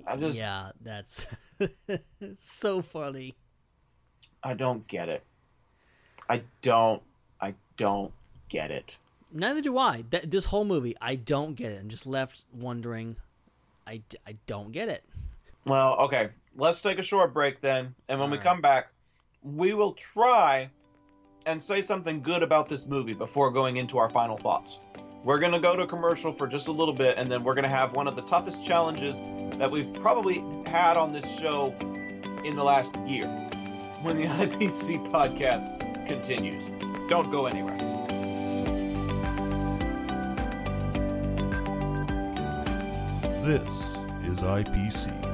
I 0.07 0.15
just 0.17 0.37
Yeah, 0.37 0.71
that's 0.81 1.27
so 2.33 2.81
funny. 2.81 3.35
I 4.43 4.53
don't 4.53 4.87
get 4.87 5.09
it. 5.09 5.23
I 6.29 6.43
don't 6.61 7.01
I 7.39 7.55
don't 7.77 8.11
get 8.49 8.71
it. 8.71 8.97
Neither 9.33 9.61
do 9.61 9.77
I. 9.77 10.03
Th- 10.09 10.23
this 10.23 10.45
whole 10.45 10.65
movie, 10.65 10.95
I 11.01 11.15
don't 11.15 11.55
get 11.55 11.71
it. 11.71 11.79
I'm 11.79 11.89
just 11.89 12.05
left 12.05 12.43
wondering. 12.53 13.15
I, 13.87 13.97
d- 14.09 14.17
I 14.27 14.33
don't 14.45 14.71
get 14.71 14.89
it. 14.89 15.03
Well, 15.65 15.95
okay. 16.01 16.29
Let's 16.55 16.81
take 16.81 16.99
a 16.99 17.03
short 17.03 17.33
break 17.33 17.61
then, 17.61 17.95
and 18.09 18.19
when 18.19 18.29
we 18.29 18.37
Alright. 18.37 18.43
come 18.43 18.61
back, 18.61 18.91
we 19.41 19.73
will 19.73 19.93
try 19.93 20.69
and 21.45 21.61
say 21.61 21.81
something 21.81 22.21
good 22.21 22.43
about 22.43 22.67
this 22.67 22.85
movie 22.85 23.13
before 23.13 23.51
going 23.51 23.77
into 23.77 23.97
our 23.97 24.09
final 24.09 24.37
thoughts. 24.37 24.81
We're 25.23 25.39
going 25.39 25.53
to 25.53 25.59
go 25.59 25.75
to 25.75 25.87
commercial 25.87 26.33
for 26.33 26.47
just 26.47 26.67
a 26.67 26.71
little 26.71 26.93
bit, 26.93 27.17
and 27.17 27.31
then 27.31 27.43
we're 27.43 27.53
going 27.53 27.63
to 27.63 27.69
have 27.69 27.93
one 27.93 28.07
of 28.07 28.15
the 28.15 28.21
toughest 28.23 28.65
challenges 28.65 29.19
that 29.61 29.69
we've 29.69 29.93
probably 29.93 30.43
had 30.65 30.97
on 30.97 31.13
this 31.13 31.37
show 31.37 31.71
in 32.43 32.55
the 32.55 32.63
last 32.63 32.95
year 33.05 33.27
when 34.01 34.17
the 34.17 34.23
IPC 34.25 35.07
podcast 35.11 36.07
continues. 36.07 36.65
Don't 37.07 37.29
go 37.29 37.45
anywhere. 37.45 37.77
This 43.43 43.97
is 44.25 44.41
IPC. 44.41 45.30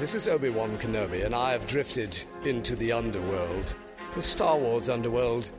This 0.00 0.14
is 0.14 0.28
Obi-Wan 0.28 0.78
Kenobi, 0.78 1.26
and 1.26 1.34
I 1.34 1.52
have 1.52 1.66
drifted 1.66 2.18
into 2.46 2.74
the 2.74 2.90
underworld. 2.90 3.74
The 4.14 4.22
Star 4.22 4.56
Wars 4.56 4.88
underworld. 4.88 5.50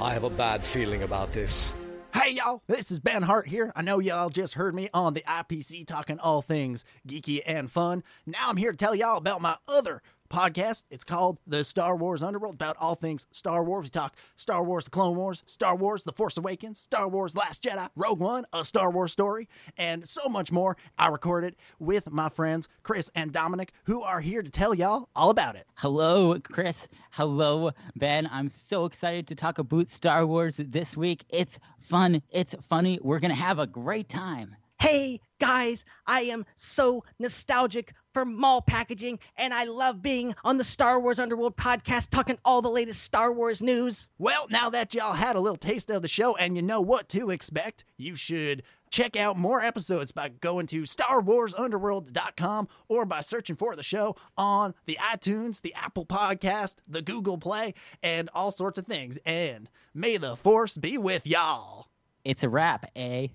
I 0.00 0.12
have 0.12 0.22
a 0.22 0.30
bad 0.30 0.64
feeling 0.64 1.02
about 1.02 1.32
this. 1.32 1.74
Hey 2.14 2.34
y'all, 2.34 2.62
this 2.68 2.92
is 2.92 3.00
Ben 3.00 3.22
Hart 3.22 3.48
here. 3.48 3.72
I 3.74 3.82
know 3.82 3.98
y'all 3.98 4.28
just 4.28 4.54
heard 4.54 4.72
me 4.72 4.88
on 4.94 5.14
the 5.14 5.22
IPC 5.22 5.84
talking 5.84 6.20
all 6.20 6.42
things 6.42 6.84
geeky 7.08 7.40
and 7.44 7.68
fun. 7.68 8.04
Now 8.24 8.48
I'm 8.48 8.56
here 8.56 8.70
to 8.70 8.76
tell 8.76 8.94
y'all 8.94 9.16
about 9.16 9.42
my 9.42 9.56
other 9.66 10.00
podcast. 10.28 10.84
It's 10.90 11.04
called 11.04 11.38
The 11.46 11.64
Star 11.64 11.96
Wars 11.96 12.22
Underworld, 12.22 12.54
about 12.54 12.76
all 12.78 12.94
things 12.94 13.26
Star 13.30 13.64
Wars. 13.64 13.86
We 13.86 13.90
talk 13.90 14.16
Star 14.36 14.62
Wars 14.62 14.84
The 14.84 14.90
Clone 14.90 15.16
Wars, 15.16 15.42
Star 15.46 15.76
Wars 15.76 16.04
The 16.04 16.12
Force 16.12 16.36
Awakens, 16.36 16.78
Star 16.78 17.08
Wars 17.08 17.36
Last 17.36 17.62
Jedi, 17.62 17.88
Rogue 17.96 18.20
One, 18.20 18.44
A 18.52 18.64
Star 18.64 18.90
Wars 18.90 19.12
Story, 19.12 19.48
and 19.76 20.08
so 20.08 20.28
much 20.28 20.52
more. 20.52 20.76
I 20.98 21.08
record 21.08 21.44
it 21.44 21.56
with 21.78 22.10
my 22.10 22.28
friends 22.28 22.68
Chris 22.82 23.10
and 23.14 23.32
Dominic, 23.32 23.72
who 23.84 24.02
are 24.02 24.20
here 24.20 24.42
to 24.42 24.50
tell 24.50 24.74
y'all 24.74 25.08
all 25.16 25.30
about 25.30 25.56
it. 25.56 25.64
Hello, 25.76 26.38
Chris. 26.40 26.88
Hello, 27.10 27.70
Ben. 27.96 28.28
I'm 28.32 28.50
so 28.50 28.84
excited 28.84 29.26
to 29.28 29.34
talk 29.34 29.58
about 29.58 29.90
Star 29.90 30.26
Wars 30.26 30.56
this 30.58 30.96
week. 30.96 31.24
It's 31.28 31.58
fun. 31.80 32.22
It's 32.30 32.54
funny. 32.68 32.98
We're 33.02 33.20
going 33.20 33.30
to 33.34 33.40
have 33.40 33.58
a 33.58 33.66
great 33.66 34.08
time. 34.08 34.56
Hey 34.80 35.20
guys, 35.40 35.84
I 36.06 36.20
am 36.20 36.46
so 36.54 37.02
nostalgic 37.18 37.94
for 38.14 38.24
mall 38.24 38.62
packaging, 38.62 39.18
and 39.36 39.52
I 39.52 39.64
love 39.64 40.02
being 40.02 40.36
on 40.44 40.56
the 40.56 40.62
Star 40.62 41.00
Wars 41.00 41.18
Underworld 41.18 41.56
podcast 41.56 42.10
talking 42.10 42.38
all 42.44 42.62
the 42.62 42.70
latest 42.70 43.02
Star 43.02 43.32
Wars 43.32 43.60
news. 43.60 44.08
Well, 44.18 44.46
now 44.50 44.70
that 44.70 44.94
y'all 44.94 45.14
had 45.14 45.34
a 45.34 45.40
little 45.40 45.56
taste 45.56 45.90
of 45.90 46.02
the 46.02 46.06
show 46.06 46.36
and 46.36 46.54
you 46.54 46.62
know 46.62 46.80
what 46.80 47.08
to 47.08 47.30
expect, 47.30 47.82
you 47.96 48.14
should 48.14 48.62
check 48.88 49.16
out 49.16 49.36
more 49.36 49.60
episodes 49.60 50.12
by 50.12 50.28
going 50.28 50.68
to 50.68 50.82
StarWarsUnderworld.com 50.82 52.68
or 52.86 53.04
by 53.04 53.20
searching 53.20 53.56
for 53.56 53.74
the 53.74 53.82
show 53.82 54.14
on 54.36 54.74
the 54.86 54.96
iTunes, 55.02 55.60
the 55.60 55.74
Apple 55.74 56.06
Podcast, 56.06 56.76
the 56.86 57.02
Google 57.02 57.36
Play, 57.36 57.74
and 58.00 58.30
all 58.32 58.52
sorts 58.52 58.78
of 58.78 58.86
things. 58.86 59.18
And 59.26 59.68
may 59.92 60.18
the 60.18 60.36
Force 60.36 60.76
be 60.76 60.96
with 60.98 61.26
y'all. 61.26 61.88
It's 62.24 62.44
a 62.44 62.48
wrap, 62.48 62.88
eh? 62.94 63.26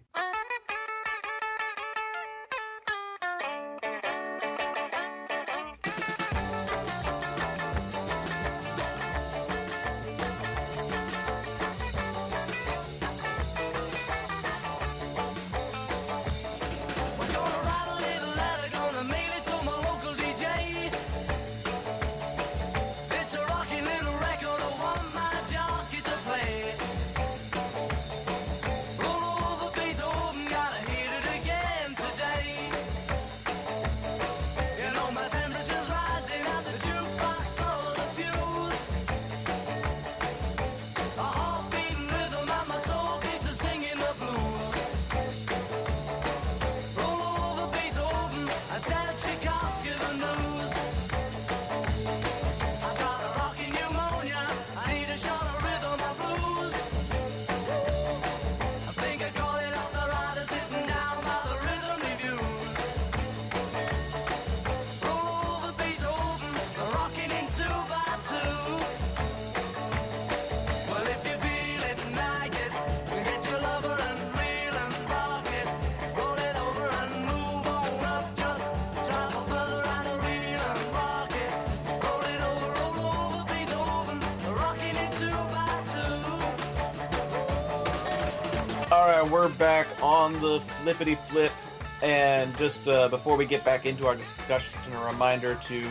Just 92.84 92.88
uh, 92.88 93.07
before 93.10 93.38
we 93.38 93.45
get 93.45 93.64
back 93.64 93.85
into 93.85 94.07
our 94.07 94.15
discussion, 94.15 94.77
a 94.93 95.05
reminder 95.05 95.55
to 95.55 95.85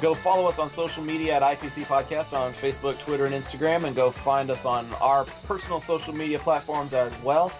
go 0.00 0.14
follow 0.14 0.48
us 0.48 0.58
on 0.58 0.70
social 0.70 1.02
media 1.02 1.34
at 1.34 1.42
IPC 1.42 1.84
Podcast 1.84 2.36
on 2.36 2.52
Facebook, 2.52 2.98
Twitter, 3.00 3.26
and 3.26 3.34
Instagram, 3.34 3.84
and 3.84 3.96
go 3.96 4.10
find 4.10 4.50
us 4.50 4.64
on 4.64 4.86
our 5.00 5.24
personal 5.46 5.80
social 5.80 6.14
media 6.14 6.38
platforms 6.38 6.94
as 6.94 7.12
well. 7.22 7.52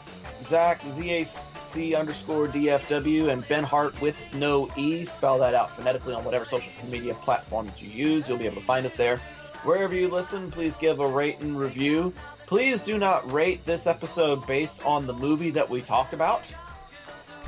Zach 0.43 0.81
ZAC 0.83 1.97
underscore 1.97 2.47
DFW 2.49 3.31
and 3.33 3.47
Ben 3.49 3.65
Hart 3.65 4.01
with 4.01 4.17
no 4.35 4.71
E. 4.77 5.05
Spell 5.05 5.39
that 5.39 5.55
out 5.55 5.71
phonetically 5.73 6.15
on 6.15 6.25
whatever 6.25 6.45
social 6.45 6.73
media 6.89 7.15
platform 7.15 7.67
that 7.67 7.83
you 7.83 7.91
use. 7.91 8.29
You'll 8.29 8.39
be 8.39 8.47
able 8.47 8.57
to 8.57 8.63
find 8.63 8.87
us 8.87 8.95
there. 8.95 9.19
Wherever 9.65 9.95
you 9.95 10.09
listen, 10.09 10.51
please 10.51 10.77
give 10.77 11.01
a 11.01 11.09
rate 11.09 11.41
and 11.41 11.59
review. 11.59 12.13
Please 12.47 12.81
do 12.81 12.97
not 12.97 13.31
rate 13.31 13.65
this 13.67 13.87
episode 13.87 14.47
based 14.47 14.85
on 14.87 15.07
the 15.07 15.13
movie 15.13 15.51
that 15.51 15.69
we 15.69 15.83
talked 15.83 16.15
about. 16.15 16.51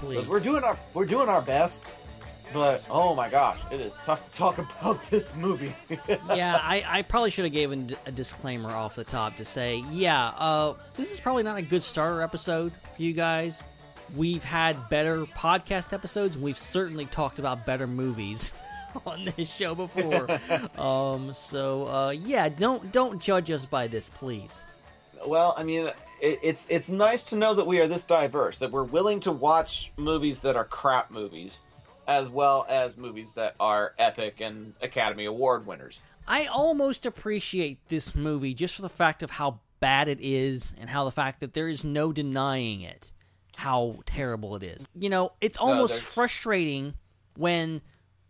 Please. 0.01 0.27
We're 0.27 0.41
doing 0.41 0.65
our 0.65 0.79
we're 0.95 1.05
doing 1.05 1.29
our 1.29 1.43
best, 1.43 1.91
but 2.55 2.87
oh 2.91 3.15
my 3.15 3.29
gosh, 3.29 3.59
it 3.71 3.81
is 3.81 3.99
tough 4.03 4.25
to 4.25 4.33
talk 4.33 4.57
about 4.81 4.99
this 5.11 5.37
movie. 5.37 5.75
yeah, 6.35 6.59
I, 6.63 6.83
I 6.87 7.03
probably 7.03 7.31
should 7.31 7.45
have 7.45 7.53
given 7.53 7.95
a 8.07 8.11
disclaimer 8.11 8.71
off 8.71 8.95
the 8.95 9.05
top 9.05 9.37
to 9.37 9.45
say, 9.45 9.85
yeah, 9.91 10.29
uh, 10.29 10.75
this 10.97 11.13
is 11.13 11.21
probably 11.21 11.43
not 11.43 11.59
a 11.59 11.63
good 11.63 11.83
starter 11.83 12.23
episode 12.23 12.73
for 12.97 13.03
you 13.03 13.13
guys. 13.13 13.63
We've 14.17 14.43
had 14.43 14.89
better 14.89 15.27
podcast 15.27 15.93
episodes. 15.93 16.35
And 16.35 16.45
we've 16.45 16.59
certainly 16.59 17.05
talked 17.05 17.39
about 17.39 17.67
better 17.67 17.87
movies 17.87 18.53
on 19.07 19.31
this 19.37 19.53
show 19.53 19.75
before. 19.75 20.29
um, 20.79 21.33
so 21.35 21.87
uh, 21.87 22.11
yeah, 22.11 22.49
don't 22.49 22.91
don't 22.91 23.21
judge 23.21 23.51
us 23.51 23.67
by 23.67 23.87
this, 23.87 24.09
please. 24.09 24.63
Well, 25.27 25.55
I 25.59 25.63
mean, 25.63 25.91
it, 26.21 26.39
it's 26.43 26.67
it's 26.69 26.89
nice 26.89 27.25
to 27.27 27.37
know 27.37 27.55
that 27.55 27.67
we 27.67 27.81
are 27.81 27.87
this 27.87 28.05
diverse, 28.05 28.59
that 28.59 28.71
we're 28.71 28.85
willing 28.85 29.21
to 29.21 29.33
watch 29.33 29.93
movies 29.97 30.41
that 30.41 30.57
are 30.57 30.65
crap 30.65 31.11
movies, 31.11 31.63
as 32.07 32.29
well 32.29 32.67
as 32.69 32.97
movies 32.97 33.33
that 33.33 33.55
are 33.61 33.95
epic 33.99 34.37
and 34.41 34.75
Academy 34.83 35.25
Award 35.27 35.67
winners. 35.67 36.03
I 36.27 36.47
almost 36.47 37.07
appreciate 37.07 37.89
this 37.89 38.15
movie 38.15 38.55
just 38.55 38.77
for 38.77 38.83
the 38.83 38.89
fact 38.89 39.23
of 39.23 39.31
how 39.33 39.61
bad 39.81 40.09
it 40.09 40.19
is 40.21 40.75
and 40.79 40.91
how 40.91 41.05
the 41.05 41.11
fact 41.11 41.41
that 41.41 41.55
there 41.55 41.69
is 41.69 41.85
no 41.85 42.13
denying 42.13 42.83
it, 42.83 43.11
how 43.57 43.97
terrible 44.07 44.55
it 44.57 44.63
is. 44.63 44.87
You 44.95 45.09
know, 45.09 45.33
it's 45.41 45.59
almost 45.59 45.95
there's- 45.95 46.05
frustrating 46.15 46.95
when 47.37 47.81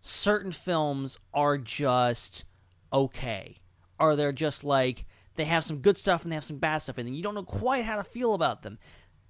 certain 0.01 0.53
films 0.53 1.19
are 1.35 1.59
just 1.59 2.45
okay, 2.93 3.57
or 3.99 4.17
they're 4.17 4.33
just 4.33 4.65
like 4.65 5.05
they 5.41 5.47
have 5.47 5.65
some 5.65 5.79
good 5.79 5.97
stuff 5.97 6.23
and 6.23 6.31
they 6.31 6.37
have 6.37 6.45
some 6.45 6.59
bad 6.59 6.79
stuff, 6.79 6.99
and 6.99 7.17
you 7.17 7.23
don't 7.23 7.35
know 7.35 7.43
quite 7.43 7.85
how 7.85 7.97
to 7.97 8.05
feel 8.05 8.35
about 8.35 8.63
them. 8.63 8.79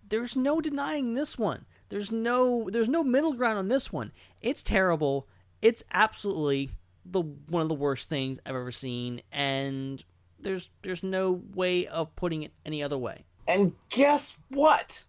There's 0.09 0.37
no 0.37 0.61
denying 0.61 1.15
this 1.15 1.39
one. 1.39 1.67
There's 1.89 2.11
no 2.11 2.69
there's 2.69 2.89
no 2.89 3.05
middle 3.05 3.33
ground 3.33 3.59
on 3.59 3.69
this 3.69 3.93
one. 3.93 4.11
It's 4.41 4.65
terrible. 4.65 5.29
It's 5.63 5.85
absolutely 5.93 6.71
the 7.05 7.21
one 7.23 7.63
of 7.63 7.69
the 7.69 7.77
worst 7.77 8.09
things 8.09 8.41
I've 8.45 8.57
ever 8.57 8.73
seen, 8.73 9.23
and 9.31 10.05
there's 10.41 10.69
there's 10.83 11.05
no 11.05 11.43
way 11.55 11.87
of 11.87 12.17
putting 12.17 12.43
it 12.43 12.53
any 12.67 12.83
other 12.83 12.99
way. 12.99 13.25
And 13.47 13.73
guess 13.89 14.37
what? 14.49 15.05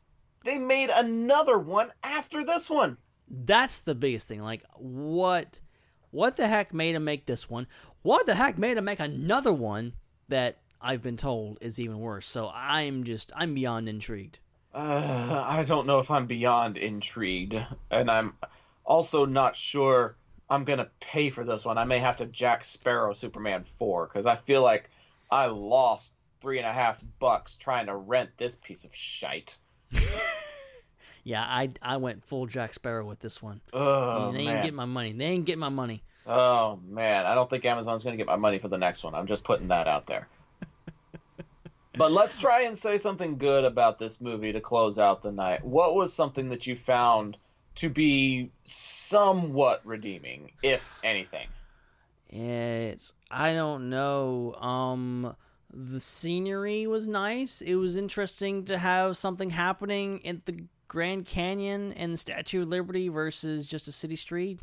They 0.46 0.60
made 0.60 0.92
another 0.92 1.58
one 1.58 1.92
after 2.04 2.44
this 2.44 2.70
one. 2.70 2.98
That's 3.28 3.80
the 3.80 3.96
biggest 3.96 4.28
thing. 4.28 4.44
Like 4.44 4.64
what 4.76 5.60
what 6.12 6.36
the 6.36 6.48
heck 6.48 6.76
made 6.76 6.94
him 6.94 7.06
make 7.06 7.26
this 7.26 7.50
one? 7.50 7.66
What 8.04 8.28
the 8.28 8.36
heck 8.36 8.60
made 8.60 8.78
him 8.78 8.86
make 8.86 9.00
another 9.00 9.52
one 9.52 9.94
that 10.28 10.61
I've 10.82 11.02
been 11.02 11.18
told 11.18 11.58
is 11.62 11.80
even 11.80 12.00
worse? 12.00 12.28
So 12.28 12.50
I'm 12.54 13.04
just 13.04 13.32
I'm 13.36 13.54
beyond 13.54 13.90
intrigued. 13.90 14.40
Uh, 14.74 15.44
I 15.46 15.64
don't 15.64 15.86
know 15.86 16.00
if 16.00 16.10
I'm 16.10 16.28
beyond 16.28 16.78
intrigued, 16.78 17.56
and 17.90 18.10
I'm 18.10 18.34
also 18.86 19.26
not 19.26 19.56
sure 19.56 20.16
I'm 20.50 20.64
gonna 20.64 20.90
pay 21.00 21.30
for 21.30 21.44
this 21.44 21.66
one. 21.66 21.78
I 21.78 21.86
may 21.86 22.00
have 22.00 22.18
to 22.18 22.26
Jack 22.26 22.64
Sparrow 22.64 23.14
Superman 23.14 23.66
four 23.78 24.08
because 24.08 24.26
I 24.26 24.36
feel 24.36 24.62
like 24.62 24.90
I 25.30 25.48
lost 25.48 26.14
three 26.40 26.58
and 26.58 26.68
a 26.68 26.74
half 26.74 26.98
bucks 27.20 27.58
trying 27.58 27.88
to 27.88 27.96
rent 27.96 28.32
this 28.38 28.56
piece 28.56 28.84
of 28.84 28.96
shite. 28.96 29.58
Yeah, 31.24 31.42
I 31.44 31.70
I 31.82 31.98
went 31.98 32.26
full 32.26 32.48
Jack 32.48 32.74
Sparrow 32.74 33.06
with 33.06 33.20
this 33.20 33.42
one. 33.42 33.62
Oh 33.74 34.32
they 34.32 34.40
ain't 34.40 34.48
man. 34.48 34.62
getting 34.64 34.76
my 34.76 34.86
money. 34.86 35.14
They 35.14 35.26
ain't 35.26 35.46
getting 35.46 35.60
my 35.60 35.70
money. 35.70 36.04
Oh 36.26 36.80
man, 36.88 37.26
I 37.26 37.36
don't 37.36 37.50
think 37.50 37.66
Amazon's 37.66 38.04
gonna 38.04 38.18
get 38.18 38.28
my 38.28 38.36
money 38.36 38.60
for 38.60 38.68
the 38.68 38.78
next 38.78 39.04
one. 39.04 39.16
I'm 39.16 39.28
just 39.28 39.44
putting 39.44 39.68
that 39.68 39.88
out 39.88 40.08
there. 40.08 40.28
But 41.98 42.12
let's 42.12 42.36
try 42.36 42.62
and 42.62 42.78
say 42.78 42.98
something 42.98 43.38
good 43.38 43.66
about 43.66 44.00
this 44.00 44.22
movie 44.22 44.54
to 44.54 44.62
close 44.62 44.98
out 44.98 45.22
the 45.22 45.32
night. 45.32 45.64
What 45.66 45.96
was 45.96 46.14
something 46.14 46.50
that 46.50 46.68
you 46.68 46.76
found 46.76 47.38
to 47.76 47.90
be 47.90 48.52
somewhat 48.64 49.82
redeeming, 49.86 50.52
if 50.64 50.82
anything? 51.04 51.48
It's 52.30 53.14
I 53.30 53.54
don't 53.54 53.90
know. 53.90 54.54
Um 54.56 55.36
the 55.74 56.00
scenery 56.00 56.88
was 56.88 57.08
nice. 57.08 57.62
It 57.62 57.76
was 57.76 57.96
interesting 57.96 58.66
to 58.66 58.78
have 58.78 59.16
something 59.18 59.50
happening 59.50 60.26
at 60.26 60.46
the 60.46 60.66
Grand 60.90 61.26
Canyon 61.26 61.94
and 61.94 62.14
the 62.14 62.18
Statue 62.18 62.64
of 62.64 62.68
Liberty 62.68 63.08
versus 63.08 63.68
just 63.68 63.88
a 63.88 63.92
city 63.92 64.16
street. 64.16 64.60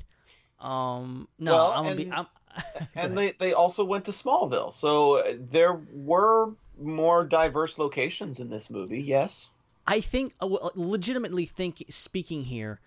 Um 0.60 1.28
no, 1.38 1.52
Well, 1.52 1.72
I'm 1.72 1.84
gonna 1.84 1.94
be 1.96 2.02
and- 2.04 2.14
I'm, 2.14 2.26
and 2.94 3.18
they, 3.18 3.32
they 3.32 3.52
also 3.52 3.84
went 3.84 4.06
to 4.06 4.10
Smallville, 4.12 4.72
so 4.72 5.22
there 5.38 5.74
were 5.92 6.52
more 6.80 7.24
diverse 7.24 7.78
locations 7.78 8.40
in 8.40 8.50
this 8.50 8.70
movie. 8.70 9.02
Yes. 9.02 9.50
I 9.86 10.00
think 10.00 10.34
uh, 10.40 10.70
legitimately 10.74 11.46
think 11.46 11.82
speaking 11.88 12.42
here, 12.42 12.80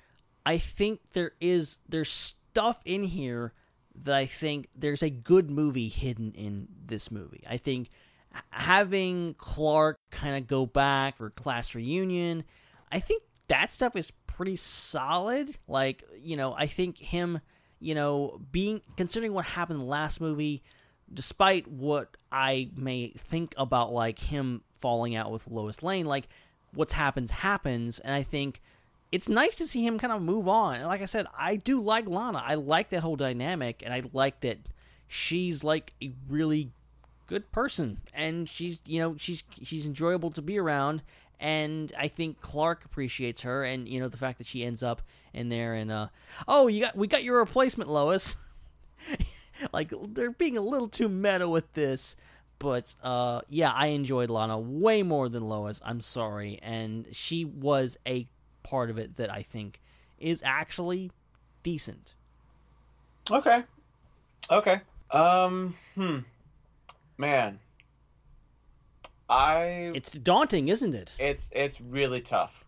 I 0.46 0.58
think 0.58 1.00
there 1.14 1.32
is 1.42 1.80
there's 1.90 2.12
stuff 2.12 2.82
in 2.86 3.04
here 3.04 3.54
that 4.04 4.16
I 4.16 4.26
think 4.26 4.68
there's 4.76 5.04
a 5.04 5.10
good 5.10 5.50
movie 5.50 5.90
hidden 5.90 6.34
in 6.34 6.68
this 6.86 7.12
movie. 7.12 7.44
I 7.50 7.58
think 7.58 7.90
having 8.50 9.36
Clark 9.38 10.00
kind 10.12 10.38
of 10.38 10.48
go 10.48 10.66
back 10.66 11.18
for 11.18 11.30
class 11.30 11.76
reunion, 11.76 12.44
I 12.92 13.00
think 13.00 13.24
that 13.48 13.72
stuff 13.72 13.96
is 13.96 14.12
pretty 14.28 14.56
solid. 14.56 15.58
Like, 15.68 16.04
you 16.22 16.38
know, 16.38 16.54
I 16.54 16.68
think 16.68 16.98
him, 16.98 17.42
you 17.80 17.96
know, 17.96 18.40
being 18.52 18.82
considering 18.96 19.34
what 19.34 19.46
happened 19.46 19.80
in 19.82 19.86
the 19.86 19.92
last 19.92 20.22
movie, 20.22 20.64
despite 21.14 21.68
what 21.68 22.16
I 22.32 22.70
may 22.76 23.14
think 23.18 23.54
about 23.58 23.92
like 23.92 24.20
him 24.20 24.62
falling 24.78 25.16
out 25.16 25.32
with 25.32 25.48
Lois 25.48 25.84
Lane, 25.84 26.06
like 26.06 26.28
what's 26.74 26.94
happens 26.94 27.32
happens, 27.32 28.00
and 28.00 28.14
I 28.14 28.24
think 28.24 28.62
it's 29.12 29.28
nice 29.28 29.58
to 29.58 29.68
see 29.68 29.86
him 29.86 30.00
kind 30.00 30.14
of 30.14 30.22
move 30.22 30.48
on. 30.48 30.76
And 30.76 30.88
like 30.88 31.02
I 31.02 31.06
said, 31.06 31.28
I 31.38 31.58
do 31.58 31.82
like 31.82 32.08
Lana. 32.08 32.42
I 32.46 32.56
like 32.56 32.90
that 32.90 33.02
whole 33.02 33.16
dynamic, 33.16 33.84
and 33.86 33.94
I 33.94 34.04
like 34.14 34.42
that 34.42 34.60
she's 35.08 35.64
like 35.64 35.94
a 36.02 36.12
really 36.30 36.72
good 37.28 37.52
person, 37.52 38.02
and 38.14 38.50
she's 38.50 38.82
you 38.86 39.00
know 39.00 39.16
she's 39.18 39.44
she's 39.62 39.86
enjoyable 39.86 40.32
to 40.32 40.42
be 40.42 40.58
around. 40.58 41.04
And 41.40 41.92
I 41.98 42.08
think 42.08 42.40
Clark 42.40 42.86
appreciates 42.86 43.42
her, 43.42 43.64
and 43.64 43.88
you 43.88 44.00
know 44.00 44.08
the 44.08 44.18
fact 44.18 44.38
that 44.38 44.48
she 44.48 44.64
ends 44.64 44.84
up 44.84 45.02
in 45.34 45.50
there, 45.50 45.74
and 45.74 45.92
uh, 45.92 46.08
oh, 46.48 46.68
you 46.68 46.82
got 46.82 46.96
we 46.96 47.08
got 47.08 47.24
your 47.24 47.40
replacement, 47.40 47.90
Lois. 47.90 48.38
like 49.74 49.94
they're 50.10 50.32
being 50.32 50.58
a 50.58 50.62
little 50.62 50.88
too 50.88 51.10
meta 51.10 51.48
with 51.48 51.72
this 51.74 52.16
but 52.60 52.96
uh 53.04 53.42
yeah 53.50 53.72
i 53.72 53.88
enjoyed 53.88 54.30
lana 54.30 54.58
way 54.58 55.04
more 55.04 55.30
than 55.30 55.48
lois 55.48 55.82
i'm 55.84 56.02
sorry 56.02 56.60
and 56.62 57.08
she 57.12 57.46
was 57.46 57.98
a 58.08 58.28
part 58.64 58.90
of 58.90 58.98
it 58.98 59.16
that 59.16 59.32
i 59.32 59.42
think 59.42 59.82
is 60.20 60.42
actually 60.46 61.12
decent 61.64 62.14
Okay. 63.30 63.64
Okay. 64.50 64.82
Um. 65.12 65.76
Hmm. 65.96 66.20
Man. 67.18 67.60
I. 69.30 69.92
it's 69.96 70.12
daunting 70.12 70.68
isn't 70.68 70.94
it 70.94 71.16
It's 71.20 71.50
it's 71.52 71.80
really 71.80 72.22
tough. 72.22 72.66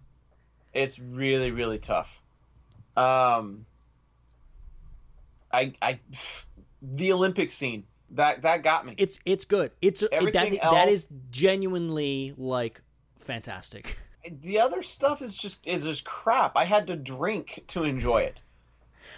It's 0.74 1.00
really 1.00 1.52
really 1.52 1.80
tough. 1.80 2.22
Um. 2.96 3.66
I 5.52 5.74
I 5.82 6.00
the 6.84 7.12
Olympic 7.14 7.50
scene 7.50 7.86
that 8.12 8.42
that 8.44 8.62
got 8.62 8.86
me. 8.86 8.94
it's 8.98 9.20
it's 9.26 9.46
good 9.46 9.72
it's 9.82 10.04
it, 10.04 10.10
Everything 10.12 10.54
that 10.62 10.64
else- 10.90 10.92
is 10.92 11.08
genuinely 11.32 12.34
like 12.38 12.82
fantastic 13.20 13.98
The 14.42 14.60
other 14.62 14.82
stuff 14.84 15.22
is 15.22 15.36
just 15.36 15.60
is 15.66 15.84
just 15.84 16.06
crap. 16.06 16.56
I 16.56 16.64
had 16.64 16.88
to 16.88 16.96
drink 16.96 17.64
to 17.68 17.84
enjoy 17.84 18.20
it. 18.20 18.42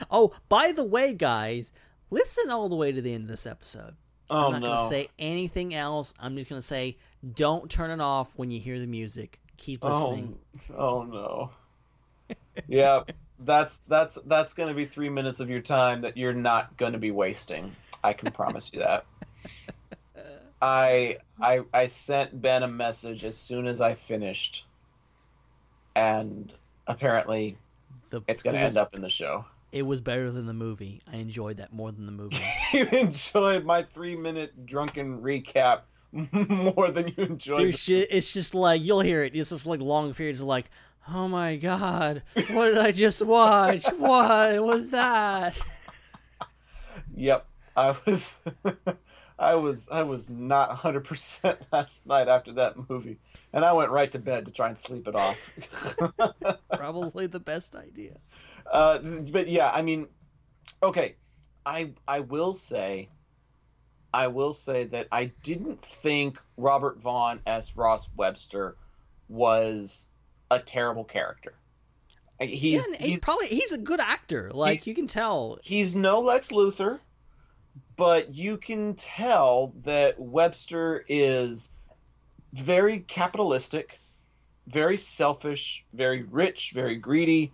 oh 0.10 0.34
by 0.50 0.72
the 0.76 0.84
way 0.84 1.14
guys 1.14 1.72
listen 2.10 2.50
all 2.50 2.70
the 2.70 2.76
way 2.76 2.92
to 2.92 3.02
the 3.02 3.14
end 3.14 3.24
of 3.24 3.30
this 3.30 3.46
episode 3.46 3.96
Oh, 4.32 4.48
i'm 4.48 4.52
not 4.54 4.62
no. 4.62 4.76
gonna 4.76 4.90
say 4.90 5.10
anything 5.20 5.76
else 5.76 6.14
i'm 6.20 6.36
just 6.36 6.50
gonna 6.50 6.62
say 6.62 6.98
don't 7.36 7.70
turn 7.70 7.92
it 7.92 8.02
off 8.02 8.34
when 8.36 8.50
you 8.50 8.60
hear 8.60 8.80
the 8.80 8.88
music 8.88 9.40
keep 9.58 9.86
oh, 9.86 9.90
listening 9.90 10.40
Oh, 10.76 10.76
oh 10.78 11.04
no. 11.04 12.36
yeah, 12.68 13.02
that's 13.46 13.82
that's 13.88 14.18
that's 14.26 14.54
going 14.54 14.70
to 14.70 14.76
be 14.76 14.86
3 14.86 15.10
minutes 15.10 15.40
of 15.40 15.50
your 15.50 15.62
time 15.62 16.02
that 16.02 16.18
you're 16.18 16.34
not 16.34 16.76
going 16.78 16.94
to 16.94 17.00
be 17.00 17.12
wasting. 17.12 17.76
I 18.04 18.14
can 18.14 18.32
promise 18.32 18.72
you 18.74 18.80
that. 18.80 19.06
I 20.62 21.18
I 21.40 21.62
I 21.74 21.88
sent 21.88 22.42
Ben 22.42 22.64
a 22.64 22.68
message 22.68 23.24
as 23.24 23.38
soon 23.38 23.68
as 23.68 23.82
I 23.82 23.94
finished 23.94 24.66
and 25.96 26.54
apparently 26.88 27.58
The, 28.10 28.22
it's 28.28 28.42
going 28.42 28.56
to 28.56 28.62
it 28.62 28.66
was- 28.66 28.76
end 28.78 28.82
up 28.82 28.94
in 28.94 29.02
the 29.02 29.10
show. 29.10 29.46
It 29.72 29.82
was 29.86 30.00
better 30.00 30.32
than 30.32 30.46
the 30.46 30.54
movie. 30.54 31.02
I 31.12 31.18
enjoyed 31.18 31.58
that 31.58 31.74
more 31.74 31.92
than 31.92 32.06
the 32.06 32.12
movie. 32.14 32.38
you 32.74 32.86
enjoyed 32.86 33.66
my 33.66 33.84
three 33.84 34.16
minute 34.16 34.66
drunken 34.66 35.22
recap 35.22 35.82
more 36.14 36.92
than 36.92 37.10
you 37.10 37.24
enjoyed. 37.26 37.60
There's 37.60 37.86
the- 37.86 38.08
it's 38.16 38.32
just 38.34 38.56
like 38.56 38.82
you'll 38.82 39.02
hear 39.02 39.24
it. 39.24 39.36
It's 39.36 39.50
just 39.50 39.66
like 39.66 39.82
long 39.82 40.14
periods 40.14 40.40
of 40.40 40.48
like, 40.48 40.70
oh 41.14 41.27
my 41.27 41.56
god, 41.56 42.23
what 42.49 42.65
did 42.65 42.77
I 42.77 42.91
just 42.91 43.22
watch? 43.22 43.86
what 43.98 44.64
was 44.64 44.90
that? 44.90 45.60
Yep, 47.15 47.45
I 47.76 47.95
was, 48.06 48.36
I 49.40 49.56
was, 49.56 49.90
I 49.91 50.03
was 50.03 50.30
not 50.30 50.69
100 50.69 51.03
percent 51.03 51.60
last 51.72 52.06
night 52.06 52.27
after 52.27 52.53
that 52.53 52.90
movie, 52.90 53.18
and 53.53 53.64
I 53.64 53.73
went 53.73 53.91
right 53.91 54.11
to 54.11 54.19
bed 54.19 54.45
to 54.45 54.52
try 54.52 54.68
and 54.68 54.77
sleep 54.77 55.07
it 55.07 55.15
off. 55.15 55.52
Probably 56.73 57.27
the 57.27 57.40
best 57.40 57.76
idea. 57.76 58.18
Uh, 58.72 58.99
but 58.99 59.48
yeah, 59.48 59.69
I 59.73 59.82
mean, 59.82 60.07
okay, 60.82 61.15
I 61.65 61.91
I 62.07 62.22
will 62.22 62.53
say, 62.53 63.10
I 64.14 64.27
will 64.27 64.53
say 64.53 64.86
that 64.86 65.07
I 65.11 65.26
didn't 65.44 65.84
think 65.84 66.40
Robert 66.57 66.99
Vaughn 66.99 67.41
as 67.45 67.76
Ross 67.76 68.10
Webster 68.15 68.77
was 69.27 70.07
a 70.52 70.60
terrible 70.60 71.04
character. 71.04 71.56
He's 72.40 72.88
yeah, 72.92 72.98
he's 73.00 73.22
probably 73.22 73.48
he's 73.48 73.72
a 73.72 73.78
good 73.78 74.02
actor. 74.02 74.52
Like 74.54 74.88
you 74.88 74.94
can 74.94 75.08
tell. 75.08 75.58
he's 75.62 75.96
no 75.96 76.20
Lex 76.20 76.52
Luthor, 76.52 77.00
but 77.96 78.34
you 78.34 78.58
can 78.58 78.96
tell 78.96 79.74
that 79.84 80.20
Webster 80.20 81.06
is 81.08 81.72
very 82.52 83.00
capitalistic, 83.00 84.00
very 84.68 84.98
selfish, 84.98 85.86
very 85.94 86.24
rich, 86.24 86.72
very 86.74 86.98
greedy. 86.98 87.54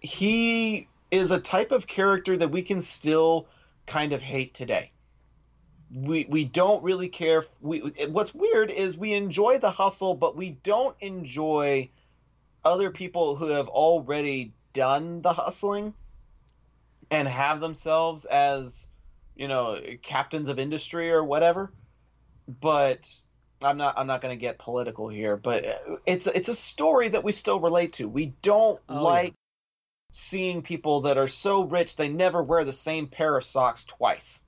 He 0.00 0.88
is 1.10 1.30
a 1.30 1.40
type 1.40 1.72
of 1.72 1.86
character 1.86 2.38
that 2.38 2.48
we 2.48 2.62
can 2.62 2.80
still 2.80 3.48
kind 3.86 4.14
of 4.14 4.22
hate 4.22 4.54
today. 4.54 4.92
We 5.92 6.26
we 6.26 6.46
don't 6.46 6.82
really 6.82 7.08
care. 7.08 7.44
We 7.60 7.80
what's 8.08 8.32
weird 8.32 8.70
is 8.70 8.96
we 8.96 9.12
enjoy 9.12 9.58
the 9.58 9.70
hustle, 9.70 10.14
but 10.14 10.36
we 10.36 10.50
don't 10.62 10.96
enjoy 11.00 11.90
other 12.64 12.90
people 12.90 13.36
who 13.36 13.48
have 13.48 13.68
already 13.68 14.52
done 14.72 15.22
the 15.22 15.32
hustling 15.32 15.94
and 17.10 17.26
have 17.26 17.60
themselves 17.60 18.24
as 18.24 18.88
you 19.36 19.48
know 19.48 19.80
captains 20.02 20.48
of 20.48 20.58
industry 20.58 21.10
or 21.10 21.24
whatever. 21.24 21.72
But 22.60 23.12
i'm 23.62 23.76
not 23.76 23.98
i'm 23.98 24.06
not 24.06 24.22
going 24.22 24.34
to 24.36 24.40
get 24.40 24.58
political 24.58 25.08
here 25.08 25.36
but 25.36 26.00
it's 26.06 26.26
it's 26.26 26.48
a 26.48 26.54
story 26.54 27.10
that 27.10 27.22
we 27.24 27.32
still 27.32 27.60
relate 27.60 27.92
to. 27.94 28.08
We 28.08 28.32
don't 28.42 28.80
Oh, 28.88 29.02
like 29.04 29.34
seeing 30.12 30.62
people 30.62 31.02
that 31.02 31.18
are 31.18 31.28
so 31.28 31.64
rich 31.64 31.96
they 31.96 32.08
never 32.08 32.42
wear 32.42 32.64
the 32.64 32.72
same 32.72 33.06
pair 33.06 33.36
of 33.36 33.44
socks 33.44 33.84
twice. 33.84 34.42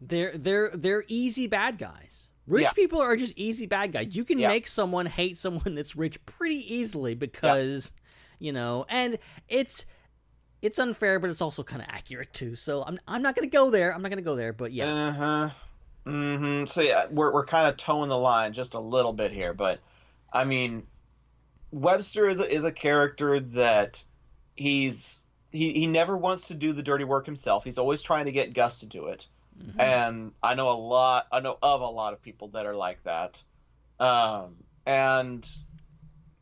They're 0.00 0.36
they're 0.36 0.70
they're 0.70 1.04
easy 1.08 1.46
bad 1.46 1.78
guys. 1.78 2.28
Rich 2.46 2.64
Yeah. 2.64 2.72
people 2.72 3.00
are 3.00 3.16
just 3.16 3.32
easy 3.36 3.66
bad 3.66 3.92
guys. 3.92 4.16
You 4.16 4.24
can 4.24 4.38
Yeah. 4.38 4.48
make 4.48 4.66
someone 4.66 5.06
hate 5.06 5.36
someone 5.38 5.74
that's 5.74 5.94
rich 5.96 6.24
pretty 6.26 6.56
easily 6.74 7.14
because, 7.14 7.92
you 8.38 8.52
know, 8.52 8.84
and 8.88 9.18
it's 9.48 9.86
it's 10.60 10.78
unfair, 10.78 11.18
but 11.18 11.28
it's 11.28 11.40
also 11.40 11.64
kind 11.64 11.82
of 11.82 11.88
accurate 11.90 12.32
too. 12.32 12.54
So 12.56 12.84
I'm 12.84 12.98
I'm 13.08 13.22
not 13.22 13.34
gonna 13.34 13.48
go 13.48 13.70
there. 13.70 13.94
I'm 13.94 14.02
not 14.02 14.10
gonna 14.10 14.22
go 14.22 14.36
there. 14.36 14.52
But 14.52 14.72
yeah, 14.72 14.92
Uh-huh. 15.08 15.50
Mm-hmm. 16.06 16.66
So 16.66 16.80
yeah, 16.82 17.06
we're 17.10 17.32
we're 17.32 17.46
kind 17.46 17.68
of 17.68 17.76
towing 17.76 18.08
the 18.08 18.18
line 18.18 18.52
just 18.52 18.74
a 18.74 18.80
little 18.80 19.12
bit 19.12 19.30
here, 19.32 19.52
but 19.54 19.80
I 20.32 20.44
mean, 20.44 20.86
Webster 21.70 22.28
is 22.28 22.40
a, 22.40 22.50
is 22.52 22.64
a 22.64 22.72
character 22.72 23.38
that 23.40 24.02
he's 24.56 25.20
he 25.52 25.72
he 25.72 25.86
never 25.86 26.16
wants 26.16 26.48
to 26.48 26.54
do 26.54 26.72
the 26.72 26.82
dirty 26.82 27.04
work 27.04 27.24
himself. 27.26 27.62
He's 27.64 27.78
always 27.78 28.02
trying 28.02 28.26
to 28.26 28.32
get 28.32 28.52
Gus 28.52 28.78
to 28.78 28.86
do 28.86 29.06
it, 29.06 29.28
and 29.78 30.32
I 30.42 30.54
know 30.54 30.70
a 30.70 30.78
lot. 30.78 31.26
I 31.32 31.40
know 31.40 31.58
of 31.62 31.80
a 31.80 31.86
lot 31.86 32.12
of 32.12 32.22
people 32.22 32.48
that 32.48 32.66
are 32.66 32.74
like 32.74 33.02
that, 33.04 33.42
um, 34.00 34.56
and 34.86 35.48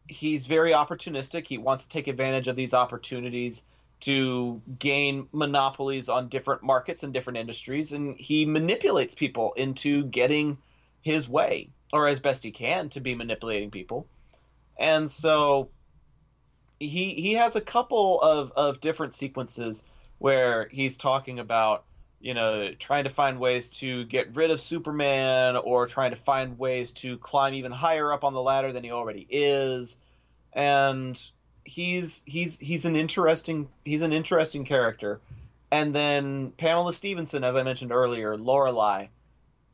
he's 0.09 0.47
very 0.47 0.73
opportunistic. 0.73 1.47
He 1.47 1.59
wants 1.59 1.85
to 1.85 1.91
take 1.91 2.09
advantage 2.09 2.49
of 2.49 2.57
these 2.57 2.75
opportunities 2.75 3.63
to 4.01 4.63
gain 4.79 5.29
monopolies 5.33 6.09
on 6.09 6.29
different 6.29 6.63
markets 6.63 7.03
and 7.03 7.13
different 7.13 7.39
industries, 7.39 7.93
and 7.93 8.17
he 8.17 8.47
manipulates 8.47 9.15
people 9.15 9.53
into 9.55 10.05
getting 10.05 10.59
his 11.03 11.29
way, 11.29 11.71
or 11.93 12.09
as 12.09 12.21
best 12.21 12.43
he 12.43 12.51
can 12.51 12.89
to 12.91 13.01
be 13.01 13.15
manipulating 13.15 13.71
people. 13.71 14.07
And 14.79 15.11
so 15.11 15.71
he 16.79 17.15
he 17.15 17.35
has 17.35 17.57
a 17.57 17.61
couple 17.61 18.21
of, 18.21 18.53
of 18.57 18.81
different 18.81 19.15
sequences 19.15 19.85
where 20.19 20.69
he's 20.69 20.97
talking 20.97 21.39
about 21.39 21.85
you 22.21 22.35
know 22.35 22.73
trying 22.79 23.05
to 23.05 23.11
find 23.11 23.41
ways 23.41 23.71
to 23.71 24.05
get 24.05 24.35
rid 24.37 24.51
of 24.51 24.61
Superman 24.61 25.57
or 25.57 25.87
trying 25.87 26.11
to 26.11 26.17
find 26.17 26.59
ways 26.59 26.93
to 26.93 27.17
climb 27.19 27.55
even 27.55 27.73
higher 27.73 28.13
up 28.13 28.25
on 28.25 28.35
the 28.35 28.43
ladder 28.43 28.73
than 28.73 28.85
he 28.85 28.93
already 28.93 29.27
is. 29.29 29.97
And 30.53 31.21
he's 31.65 32.23
he's 32.27 32.59
he's 32.59 32.85
an 32.85 32.97
interesting 32.97 33.69
he's 33.85 34.03
an 34.03 34.13
interesting 34.13 34.65
character. 34.65 35.21
And 35.73 35.95
then 35.95 36.53
Pamela 36.53 36.93
Stephenson 36.93 37.45
as 37.45 37.57
I 37.57 37.63
mentioned 37.63 37.93
earlier 37.93 38.37
Lorelei 38.37 39.07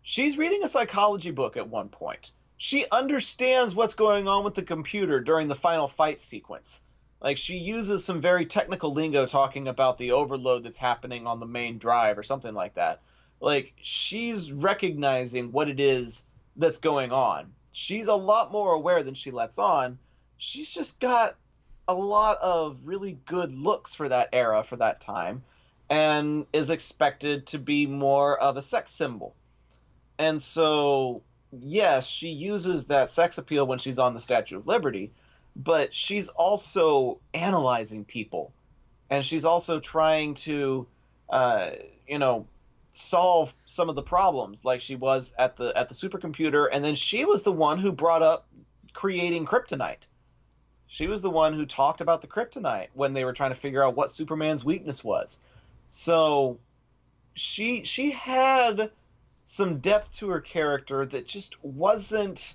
she's 0.03 0.39
reading 0.39 0.63
a 0.63 0.69
psychology 0.69 1.33
book 1.33 1.57
at 1.57 1.69
one 1.69 1.89
point. 1.89 2.31
She 2.59 2.87
understands 2.91 3.75
what's 3.75 3.95
going 3.95 4.29
on 4.29 4.45
with 4.45 4.55
the 4.55 4.63
computer 4.63 5.21
during 5.21 5.49
the 5.49 5.55
final 5.55 5.89
fight 5.89 6.21
sequence 6.21 6.81
like 7.21 7.39
she 7.39 7.57
uses 7.57 8.05
some 8.05 8.21
very 8.21 8.47
technical 8.47 8.93
lingo 8.93 9.27
talking 9.27 9.69
about 9.69 9.99
the 9.99 10.13
overload 10.13 10.63
that's 10.63 10.79
happening 10.79 11.27
on 11.27 11.41
the 11.41 11.47
main 11.47 11.79
drive 11.79 12.19
or 12.19 12.23
something 12.23 12.55
like 12.55 12.75
that. 12.75 13.01
Like 13.41 13.73
she's 13.81 14.53
recognizing 14.53 15.53
what 15.53 15.69
it 15.69 15.81
is 15.81 16.25
that's 16.57 16.79
going 16.79 17.13
on. 17.13 17.53
She's 17.73 18.09
a 18.09 18.15
lot 18.15 18.53
more 18.53 18.73
aware 18.73 19.03
than 19.03 19.15
she 19.15 19.31
lets 19.31 19.59
on. 19.59 19.99
She's 20.39 20.71
just 20.71 20.99
got 21.01 21.37
a 21.89 21.95
lot 21.95 22.39
of 22.41 22.79
really 22.85 23.19
good 23.27 23.55
looks 23.55 23.95
for 23.95 24.09
that 24.09 24.31
era 24.33 24.65
for 24.65 24.77
that 24.77 25.01
time 25.01 25.43
and 25.89 26.47
is 26.53 26.71
expected 26.71 27.47
to 27.47 27.59
be 27.59 27.87
more 27.87 28.39
of 28.39 28.57
a 28.57 28.63
sex 28.63 28.91
symbol. 28.93 29.35
And 30.19 30.43
so, 30.43 31.23
yes, 31.53 32.07
she 32.07 32.29
uses 32.29 32.87
that 32.87 33.11
sex 33.11 33.39
appeal 33.39 33.67
when 33.67 33.79
she's 33.79 33.99
on 33.99 34.15
the 34.15 34.21
Statue 34.21 34.57
of 34.57 34.67
Liberty, 34.67 35.13
but 35.57 35.95
she's 35.95 36.29
also 36.29 37.19
analyzing 37.33 38.05
people. 38.05 38.53
And 39.09 39.25
she's 39.25 39.45
also 39.45 39.81
trying 39.81 40.35
to 40.35 40.87
uh, 41.31 41.71
you 42.07 42.19
know 42.19 42.47
solve 42.91 43.53
some 43.65 43.89
of 43.89 43.95
the 43.95 44.03
problems 44.03 44.65
like 44.65 44.81
she 44.81 44.97
was 44.97 45.35
at 45.39 45.57
the 45.57 45.77
at 45.77 45.89
the 45.89 45.95
supercomputer. 45.95 46.69
And 46.71 46.85
then 46.85 46.95
she 46.95 47.25
was 47.25 47.43
the 47.43 47.53
one 47.53 47.79
who 47.79 47.91
brought 47.91 48.23
up 48.23 48.47
creating 48.93 49.47
kryptonite. 49.47 50.07
She 50.89 51.07
was 51.07 51.23
the 51.23 51.31
one 51.31 51.55
who 51.55 51.67
talked 51.67 52.01
about 52.01 52.21
the 52.21 52.29
kryptonite 52.29 52.89
when 52.95 53.13
they 53.13 53.25
were 53.25 53.33
trying 53.33 53.51
to 53.51 53.59
figure 53.59 53.83
out 53.83 53.97
what 53.97 54.13
superman's 54.13 54.65
weakness 54.65 55.03
was. 55.03 55.41
So 55.89 56.59
she 57.35 57.85
she 57.85 58.11
had 58.11 58.91
some 59.47 59.79
depth 59.79 60.17
to 60.17 60.29
her 60.29 60.41
character 60.41 61.07
that 61.07 61.27
just 61.27 61.63
wasn't 61.65 62.55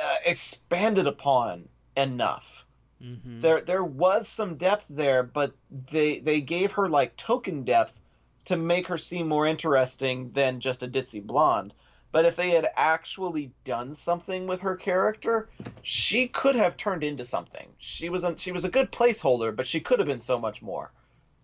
uh, 0.00 0.16
expanded 0.24 1.06
upon 1.06 1.68
enough. 2.00 2.64
Mm-hmm. 3.02 3.40
There 3.40 3.60
there 3.62 3.84
was 3.84 4.28
some 4.28 4.56
depth 4.56 4.86
there, 4.90 5.22
but 5.22 5.54
they 5.70 6.18
they 6.18 6.40
gave 6.40 6.72
her 6.72 6.88
like 6.88 7.16
token 7.16 7.64
depth 7.64 8.00
to 8.46 8.56
make 8.56 8.86
her 8.88 8.98
seem 8.98 9.28
more 9.28 9.46
interesting 9.46 10.32
than 10.32 10.60
just 10.60 10.82
a 10.82 10.88
ditzy 10.88 11.24
blonde. 11.24 11.72
But 12.12 12.24
if 12.24 12.34
they 12.34 12.50
had 12.50 12.68
actually 12.76 13.52
done 13.64 13.94
something 13.94 14.46
with 14.46 14.60
her 14.62 14.74
character, 14.76 15.48
she 15.82 16.26
could 16.26 16.56
have 16.56 16.76
turned 16.76 17.04
into 17.04 17.24
something. 17.24 17.68
She 17.78 18.08
was 18.08 18.24
a, 18.24 18.36
she 18.36 18.50
was 18.50 18.64
a 18.64 18.68
good 18.68 18.90
placeholder, 18.90 19.54
but 19.54 19.66
she 19.66 19.78
could 19.80 20.00
have 20.00 20.08
been 20.08 20.18
so 20.18 20.38
much 20.38 20.60
more. 20.60 20.90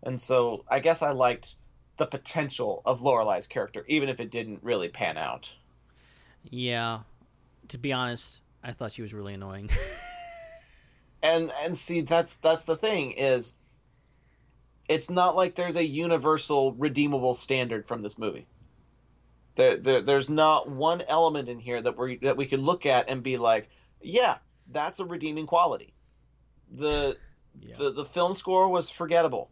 And 0.02 0.20
so 0.20 0.64
I 0.68 0.80
guess 0.80 1.02
I 1.02 1.12
liked 1.12 1.54
the 1.98 2.06
potential 2.06 2.82
of 2.84 3.00
Lorelei's 3.00 3.46
character, 3.46 3.84
even 3.88 4.08
if 4.08 4.18
it 4.18 4.30
didn't 4.30 4.62
really 4.62 4.88
pan 4.88 5.16
out. 5.16 5.52
yeah. 6.50 7.00
To 7.68 7.78
be 7.78 7.92
honest, 7.92 8.40
I 8.62 8.72
thought 8.72 8.92
she 8.92 9.02
was 9.02 9.12
really 9.12 9.34
annoying. 9.34 9.70
and 11.22 11.50
and 11.62 11.76
see 11.76 12.02
that's 12.02 12.34
that's 12.36 12.62
the 12.62 12.76
thing 12.76 13.12
is 13.12 13.54
it's 14.88 15.10
not 15.10 15.34
like 15.34 15.54
there's 15.54 15.76
a 15.76 15.84
universal 15.84 16.72
redeemable 16.74 17.34
standard 17.34 17.86
from 17.86 18.02
this 18.02 18.18
movie. 18.18 18.46
There, 19.56 19.76
there 19.76 20.02
there's 20.02 20.30
not 20.30 20.70
one 20.70 21.02
element 21.02 21.48
in 21.48 21.58
here 21.58 21.80
that 21.80 21.98
we 21.98 22.18
that 22.18 22.36
we 22.36 22.46
could 22.46 22.60
look 22.60 22.86
at 22.86 23.08
and 23.08 23.22
be 23.22 23.36
like 23.36 23.68
yeah 24.00 24.36
that's 24.70 25.00
a 25.00 25.04
redeeming 25.04 25.46
quality. 25.46 25.94
The 26.70 27.16
the 27.78 27.92
the 27.92 28.04
film 28.04 28.34
score 28.34 28.68
was 28.68 28.90
forgettable. 28.90 29.50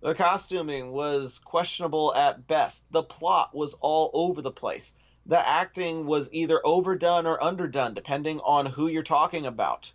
The 0.00 0.14
costuming 0.14 0.92
was 0.92 1.38
questionable 1.38 2.14
at 2.14 2.46
best. 2.46 2.84
The 2.92 3.02
plot 3.02 3.54
was 3.54 3.74
all 3.80 4.10
over 4.12 4.42
the 4.42 4.50
place. 4.50 4.94
The 5.24 5.48
acting 5.48 6.06
was 6.06 6.28
either 6.32 6.64
overdone 6.64 7.26
or 7.26 7.42
underdone 7.42 7.94
depending 7.94 8.38
on 8.40 8.66
who 8.66 8.86
you're 8.86 9.02
talking 9.02 9.46
about 9.46 9.92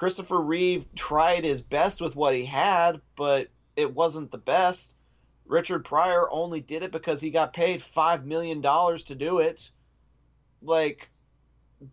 Christopher 0.00 0.40
Reeve 0.40 0.86
tried 0.94 1.44
his 1.44 1.60
best 1.60 2.00
with 2.00 2.16
what 2.16 2.34
he 2.34 2.46
had, 2.46 3.02
but 3.16 3.48
it 3.76 3.94
wasn't 3.94 4.30
the 4.30 4.38
best. 4.38 4.96
Richard 5.44 5.84
Pryor 5.84 6.26
only 6.30 6.62
did 6.62 6.82
it 6.82 6.90
because 6.90 7.20
he 7.20 7.28
got 7.28 7.52
paid 7.52 7.82
five 7.82 8.24
million 8.24 8.62
dollars 8.62 9.04
to 9.04 9.14
do 9.14 9.40
it. 9.40 9.70
Like, 10.62 11.10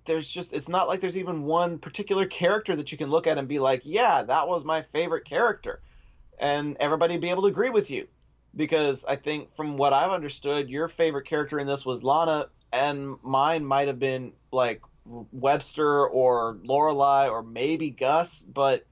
there's 0.06 0.32
just 0.32 0.54
it's 0.54 0.70
not 0.70 0.88
like 0.88 1.02
there's 1.02 1.18
even 1.18 1.44
one 1.44 1.80
particular 1.80 2.26
character 2.26 2.78
that 2.78 2.94
you 2.94 2.98
can 2.98 3.10
look 3.10 3.28
at 3.28 3.38
and 3.38 3.46
be 3.46 3.60
like, 3.60 3.82
yeah, 3.84 4.24
that 4.24 4.48
was 4.48 4.64
my 4.64 4.84
favorite 4.84 5.26
character, 5.26 5.82
and 6.40 6.78
everybody 6.80 7.18
be 7.18 7.30
able 7.30 7.42
to 7.42 7.50
agree 7.50 7.72
with 7.72 7.92
you, 7.92 8.08
because 8.56 9.04
I 9.04 9.18
think 9.18 9.52
from 9.52 9.76
what 9.76 9.92
I've 9.92 10.12
understood, 10.12 10.70
your 10.70 10.88
favorite 10.88 11.26
character 11.26 11.60
in 11.60 11.68
this 11.68 11.86
was 11.86 12.06
Lana, 12.06 12.48
and 12.72 13.18
mine 13.22 13.66
might 13.66 13.90
have 13.90 14.00
been 14.00 14.32
like 14.50 14.82
Webster 15.32 16.08
or 16.08 16.58
Lorelei 16.64 17.30
or 17.30 17.44
maybe 17.44 17.90
Gus, 17.90 18.42
but 18.42 18.86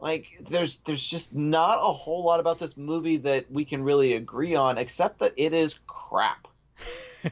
like 0.00 0.26
there's 0.48 0.76
there's 0.78 1.02
just 1.02 1.34
not 1.34 1.78
a 1.80 1.92
whole 1.92 2.24
lot 2.24 2.40
about 2.40 2.58
this 2.58 2.76
movie 2.76 3.16
that 3.18 3.50
we 3.50 3.64
can 3.64 3.82
really 3.82 4.14
agree 4.14 4.54
on 4.54 4.78
except 4.78 5.18
that 5.18 5.32
it 5.36 5.52
is 5.52 5.80
crap. 5.86 6.48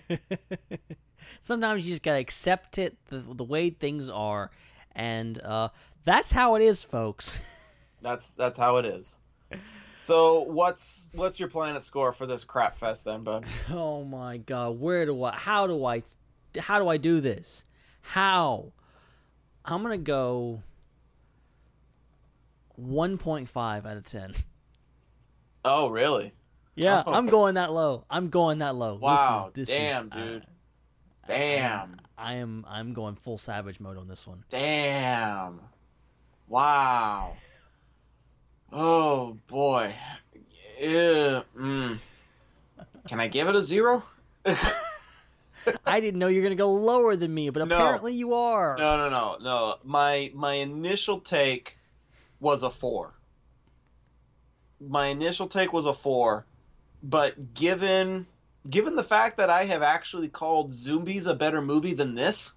Sometimes 1.40 1.84
you 1.84 1.92
just 1.92 2.02
gotta 2.02 2.18
accept 2.18 2.78
it 2.78 2.96
the, 3.06 3.18
the 3.18 3.44
way 3.44 3.70
things 3.70 4.08
are, 4.08 4.50
and 4.94 5.40
uh, 5.42 5.68
that's 6.04 6.32
how 6.32 6.56
it 6.56 6.62
is, 6.62 6.82
folks. 6.82 7.40
That's 8.02 8.34
that's 8.34 8.58
how 8.58 8.76
it 8.76 8.84
is. 8.84 9.18
So 10.00 10.42
what's 10.42 11.08
what's 11.12 11.40
your 11.40 11.48
planet 11.48 11.82
score 11.82 12.12
for 12.12 12.26
this 12.26 12.44
crap 12.44 12.78
fest 12.78 13.04
then, 13.04 13.24
bud? 13.24 13.44
Oh 13.70 14.04
my 14.04 14.36
god, 14.36 14.78
where 14.78 15.06
do 15.06 15.24
I? 15.24 15.34
How 15.34 15.66
do 15.66 15.84
I? 15.84 16.02
How 16.58 16.78
do 16.78 16.88
I 16.88 16.98
do 16.98 17.20
this? 17.20 17.64
How? 18.08 18.72
I'm 19.64 19.82
gonna 19.82 19.98
go 19.98 20.62
1.5 22.80 23.86
out 23.86 23.96
of 23.96 24.04
10. 24.04 24.34
Oh, 25.64 25.88
really? 25.88 26.32
Yeah, 26.74 27.02
Oh. 27.06 27.12
I'm 27.12 27.26
going 27.26 27.54
that 27.54 27.72
low. 27.72 28.04
I'm 28.10 28.28
going 28.28 28.58
that 28.58 28.76
low. 28.76 28.92
This 28.92 28.98
is- 28.98 29.02
Wow, 29.02 29.50
this 29.54 29.68
damn, 29.68 30.06
is, 30.06 30.12
dude. 30.12 30.42
uh, 30.42 30.46
Damn. 31.26 32.00
I 32.18 32.34
am 32.34 32.64
I'm 32.68 32.92
going 32.92 33.16
full 33.16 33.36
savage 33.38 33.80
mode 33.80 33.96
on 33.98 34.06
this 34.08 34.26
one. 34.26 34.44
Damn. 34.48 35.60
Wow. 36.48 37.36
Oh 38.72 39.36
boy. 39.48 39.92
Yeah. 40.78 41.42
Mm. 41.56 41.98
Can 43.08 43.20
I 43.20 43.26
give 43.28 43.48
it 43.48 43.56
a 43.56 43.62
zero? 43.62 44.04
I 45.86 46.00
didn't 46.00 46.18
know 46.18 46.28
you 46.28 46.40
were 46.40 46.44
gonna 46.44 46.54
go 46.54 46.72
lower 46.72 47.16
than 47.16 47.32
me, 47.32 47.50
but 47.50 47.66
No. 47.66 47.76
apparently 47.76 48.14
you 48.14 48.34
are. 48.34 48.76
No, 48.76 48.96
no, 48.96 49.10
no, 49.10 49.36
no. 49.40 49.76
My 49.84 50.30
my 50.34 50.54
initial 50.54 51.20
take 51.20 51.76
was 52.40 52.62
a 52.62 52.70
four. 52.70 53.12
My 54.80 55.06
initial 55.06 55.48
take 55.48 55.72
was 55.72 55.86
a 55.86 55.94
four, 55.94 56.46
but 57.02 57.54
given 57.54 58.26
given 58.68 58.96
the 58.96 59.04
fact 59.04 59.38
that 59.38 59.50
I 59.50 59.64
have 59.64 59.82
actually 59.82 60.28
called 60.28 60.74
Zombies 60.74 61.26
a 61.26 61.34
better 61.34 61.62
movie 61.62 61.94
than 61.94 62.14
this, 62.14 62.52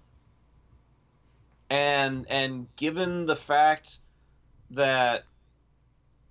and 1.68 2.26
and 2.28 2.66
given 2.76 3.26
the 3.26 3.36
fact 3.36 3.98
that 4.72 5.24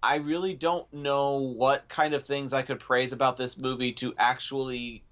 I 0.02 0.18
really 0.18 0.54
don't 0.54 0.92
know 0.94 1.38
what 1.40 1.90
kind 1.90 2.14
of 2.14 2.24
things 2.24 2.54
I 2.54 2.62
could 2.62 2.80
praise 2.80 3.12
about 3.12 3.36
this 3.38 3.58
movie 3.58 3.94
to 3.94 4.14
actually 4.18 5.04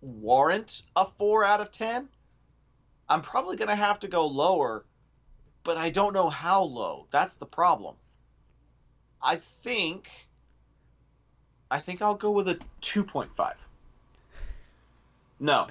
warrant 0.00 0.82
a 0.96 1.06
four 1.06 1.44
out 1.44 1.60
of 1.60 1.70
ten. 1.70 2.08
I'm 3.08 3.22
probably 3.22 3.56
going 3.56 3.68
to 3.68 3.74
have 3.74 3.98
to 4.00 4.08
go 4.08 4.26
lower, 4.26 4.84
but 5.64 5.76
I 5.76 5.90
don't 5.90 6.14
know 6.14 6.30
how 6.30 6.62
low. 6.62 7.06
That's 7.10 7.34
the 7.34 7.46
problem. 7.46 7.96
I 9.22 9.36
think 9.36 10.08
I 11.70 11.78
think 11.78 12.02
I'll 12.02 12.16
go 12.16 12.30
with 12.30 12.48
a 12.48 12.58
2.5. 12.82 13.54
No. 15.38 15.68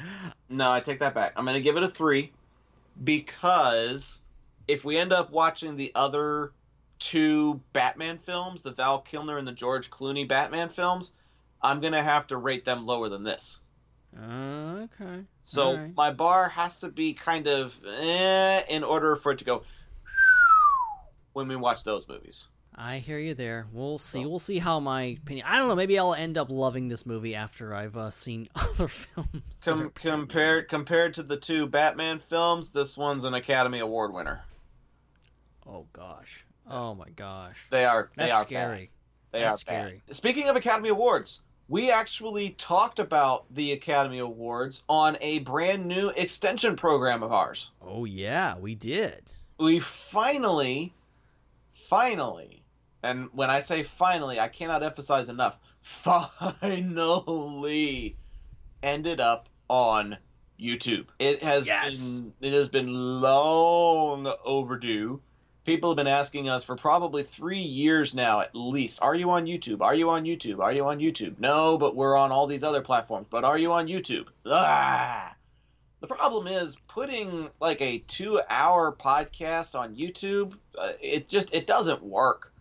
No, 0.50 0.72
I 0.72 0.80
take 0.80 1.00
that 1.00 1.14
back. 1.14 1.34
I'm 1.36 1.46
going 1.46 1.56
to 1.56 1.62
give 1.62 1.78
it 1.78 1.84
a 1.84 1.90
3 1.90 2.32
because 3.04 4.22
if 4.68 4.86
we 4.86 4.98
end 4.98 5.12
up 5.12 5.32
watching 5.32 5.76
the 5.76 5.92
other 5.96 6.52
two 7.00 7.60
Batman 7.74 8.18
films, 8.18 8.62
the 8.62 8.72
Val 8.72 9.00
Kilmer 9.00 9.38
and 9.38 9.48
the 9.48 9.52
George 9.52 9.90
Clooney 9.90 10.28
Batman 10.28 10.70
films, 10.70 11.12
I'm 11.62 11.82
going 11.82 11.94
to 11.94 12.02
have 12.02 12.28
to 12.28 12.38
rate 12.38 12.66
them 12.66 12.86
lower 12.86 13.10
than 13.10 13.24
this. 13.24 13.60
Uh, 14.18 14.86
okay. 14.86 15.24
So 15.44 15.78
right. 15.78 15.96
my 15.96 16.12
bar 16.12 16.50
has 16.50 16.80
to 16.80 16.90
be 16.90 17.14
kind 17.14 17.48
of 17.48 17.76
eh, 17.86 18.64
in 18.70 18.84
order 18.84 19.16
for 19.16 19.32
it 19.32 19.40
to 19.40 19.46
go 19.46 19.64
when 21.34 21.48
we 21.48 21.56
watch 21.56 21.84
those 21.84 22.08
movies. 22.08 22.48
I 22.76 23.00
hear 23.00 23.20
you 23.20 23.34
there. 23.34 23.68
We'll 23.74 23.98
see. 23.98 24.26
We'll 24.26 24.40
see 24.40 24.58
how 24.58 24.80
my 24.80 25.02
opinion. 25.02 25.46
I 25.50 25.58
don't 25.58 25.68
know. 25.68 25.76
Maybe 25.76 26.00
I'll 26.00 26.14
end 26.14 26.38
up 26.38 26.50
loving 26.50 26.88
this 26.88 27.06
movie 27.06 27.36
after 27.36 27.76
I've 27.76 27.98
uh, 27.98 28.10
seen 28.10 28.48
other 28.56 28.88
films. 28.88 29.44
Com- 29.66 29.90
compared 29.96 30.70
compared 30.70 31.14
to 31.16 31.24
the 31.24 31.36
two 31.36 31.68
Batman 31.68 32.20
films, 32.20 32.72
this 32.72 32.98
one's 32.98 33.26
an 33.26 33.34
Academy 33.34 33.80
Award 33.80 34.14
winner. 34.14 34.42
Oh 35.68 35.88
gosh. 35.92 36.46
Oh 36.70 36.96
my 36.96 37.10
gosh. 37.10 37.58
They 37.70 37.84
are 37.84 38.12
they 38.16 38.28
That's 38.28 38.44
are 38.44 38.46
scary. 38.46 38.78
Bad. 38.78 38.90
They 39.32 39.40
That's 39.42 39.64
are 39.64 39.66
bad. 39.66 39.86
scary. 39.86 40.02
Speaking 40.12 40.48
of 40.48 40.56
Academy 40.56 40.90
Awards, 40.90 41.42
we 41.70 41.92
actually 41.92 42.50
talked 42.52 43.00
about 43.00 43.46
the 43.54 43.72
Academy 43.72 44.20
Awards 44.20 44.84
on 44.90 45.18
a 45.22 45.40
brand 45.40 45.86
new 45.86 46.10
extension 46.10 46.76
program 46.76 47.24
of 47.24 47.32
ours. 47.32 47.70
Oh 47.82 48.06
yeah, 48.06 48.58
we 48.58 48.76
did. 48.76 49.22
we 49.60 49.80
finally, 49.80 50.94
finally, 51.88 52.64
and 53.04 53.30
when 53.34 53.50
I 53.50 53.60
say 53.62 53.84
finally, 53.84 54.40
I 54.40 54.48
cannot 54.48 54.84
emphasize 54.84 55.30
enough, 55.30 55.58
finally 55.82 56.96
ended 58.82 59.20
up 59.20 59.48
on 59.70 60.18
YouTube. 60.60 61.06
It 61.20 61.44
has 61.44 61.66
been 61.66 62.34
it 62.42 62.54
has 62.54 62.68
been 62.68 63.22
long 63.22 64.34
overdue. 64.44 65.22
People 65.66 65.92
have 65.92 65.98
been 65.98 66.08
asking 66.08 66.50
us 66.50 66.64
for 66.64 66.76
probably 66.76 67.24
three 67.24 67.62
years 67.62 68.16
now 68.16 68.40
at 68.42 68.56
least. 68.56 69.00
Are 69.02 69.16
you 69.16 69.32
on 69.32 69.46
YouTube? 69.46 69.82
Are 69.82 69.94
you 69.94 70.10
on 70.10 70.24
YouTube? 70.24 70.60
Are 70.60 70.72
you 70.72 70.86
on 70.88 71.00
YouTube? 71.00 71.40
No, 71.40 71.78
but 71.78 71.96
we're 71.96 72.16
on 72.16 72.32
all 72.32 72.48
these 72.48 72.64
other 72.64 72.82
platforms. 72.82 73.28
But 73.30 73.44
are 73.44 73.58
you 73.58 73.72
on 73.74 73.88
YouTube? 73.88 74.28
Ah. 74.46 75.36
The 76.02 76.08
problem 76.08 76.48
is 76.48 76.78
putting 76.88 77.50
like 77.60 77.82
a 77.82 78.00
two-hour 78.00 78.94
podcast 78.94 79.78
on 79.78 79.96
YouTube. 79.96 80.54
Uh, 80.78 80.94
it 81.02 81.28
just 81.28 81.54
it 81.54 81.68
doesn't 81.68 82.02
work. 82.02 82.54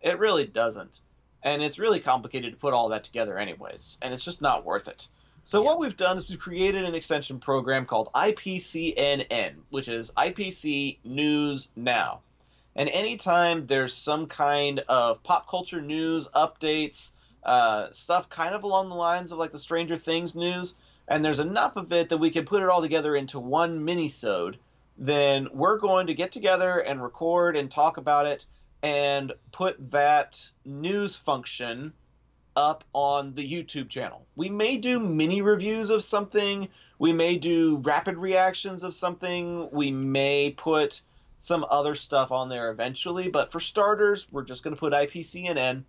It 0.00 0.18
really 0.18 0.46
doesn't, 0.46 1.00
and 1.42 1.62
it's 1.62 1.78
really 1.78 2.00
complicated 2.00 2.52
to 2.52 2.58
put 2.58 2.72
all 2.72 2.88
that 2.88 3.04
together, 3.04 3.38
anyways. 3.38 3.98
And 4.00 4.14
it's 4.14 4.24
just 4.24 4.40
not 4.40 4.64
worth 4.64 4.88
it. 4.88 5.08
So 5.44 5.62
what 5.62 5.78
we've 5.78 5.96
done 5.96 6.16
is 6.16 6.28
we've 6.28 6.40
created 6.40 6.84
an 6.84 6.94
extension 6.94 7.38
program 7.38 7.86
called 7.86 8.08
IPCNN, 8.14 9.56
which 9.70 9.88
is 9.88 10.10
IPC 10.16 10.98
News 11.04 11.68
Now. 11.76 12.22
And 12.76 12.90
anytime 12.90 13.64
there's 13.66 13.94
some 13.94 14.26
kind 14.26 14.80
of 14.80 15.22
pop 15.22 15.48
culture 15.48 15.80
news, 15.80 16.28
updates, 16.34 17.10
uh, 17.42 17.88
stuff 17.90 18.28
kind 18.28 18.54
of 18.54 18.64
along 18.64 18.90
the 18.90 18.94
lines 18.94 19.32
of 19.32 19.38
like 19.38 19.50
the 19.50 19.58
Stranger 19.58 19.96
Things 19.96 20.36
news, 20.36 20.74
and 21.08 21.24
there's 21.24 21.40
enough 21.40 21.76
of 21.76 21.90
it 21.92 22.10
that 22.10 22.18
we 22.18 22.30
can 22.30 22.44
put 22.44 22.62
it 22.62 22.68
all 22.68 22.82
together 22.82 23.16
into 23.16 23.40
one 23.40 23.84
mini-sode, 23.84 24.58
then 24.98 25.48
we're 25.54 25.78
going 25.78 26.08
to 26.08 26.14
get 26.14 26.32
together 26.32 26.78
and 26.78 27.02
record 27.02 27.56
and 27.56 27.70
talk 27.70 27.96
about 27.96 28.26
it 28.26 28.44
and 28.82 29.32
put 29.52 29.90
that 29.90 30.50
news 30.64 31.16
function 31.16 31.94
up 32.56 32.84
on 32.92 33.34
the 33.34 33.50
YouTube 33.50 33.88
channel. 33.88 34.26
We 34.36 34.50
may 34.50 34.76
do 34.76 34.98
mini 34.98 35.40
reviews 35.40 35.88
of 35.88 36.02
something, 36.02 36.68
we 36.98 37.12
may 37.12 37.36
do 37.36 37.76
rapid 37.76 38.16
reactions 38.16 38.82
of 38.82 38.94
something, 38.94 39.70
we 39.70 39.90
may 39.90 40.50
put 40.50 41.00
some 41.38 41.66
other 41.70 41.94
stuff 41.94 42.32
on 42.32 42.48
there 42.48 42.70
eventually, 42.70 43.28
but 43.28 43.52
for 43.52 43.60
starters, 43.60 44.26
we're 44.30 44.44
just 44.44 44.62
going 44.62 44.74
to 44.74 44.80
put 44.80 44.92
IPCNN 44.92 45.84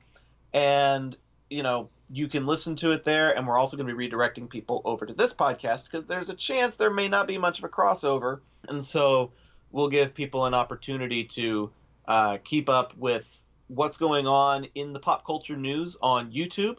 and 0.53 1.17
you 1.49 1.63
know, 1.63 1.89
you 2.09 2.27
can 2.27 2.45
listen 2.45 2.75
to 2.77 2.91
it 2.91 3.03
there 3.03 3.35
and 3.35 3.47
we're 3.47 3.57
also 3.57 3.77
going 3.77 3.87
to 3.87 3.95
be 3.95 4.09
redirecting 4.09 4.49
people 4.49 4.81
over 4.85 5.05
to 5.05 5.13
this 5.13 5.33
podcast 5.33 5.85
because 5.85 6.05
there's 6.05 6.29
a 6.29 6.33
chance 6.33 6.75
there 6.75 6.89
may 6.89 7.07
not 7.07 7.27
be 7.27 7.37
much 7.37 7.59
of 7.59 7.65
a 7.65 7.69
crossover. 7.69 8.39
And 8.67 8.83
so 8.83 9.31
we'll 9.71 9.89
give 9.89 10.13
people 10.13 10.45
an 10.45 10.53
opportunity 10.53 11.25
to 11.25 11.71
uh, 12.07 12.37
keep 12.43 12.69
up 12.69 12.95
with 12.97 13.25
what's 13.67 13.97
going 13.97 14.27
on 14.27 14.65
in 14.75 14.93
the 14.93 14.99
pop 14.99 15.25
culture 15.25 15.57
news 15.57 15.97
on 16.01 16.31
YouTube, 16.31 16.77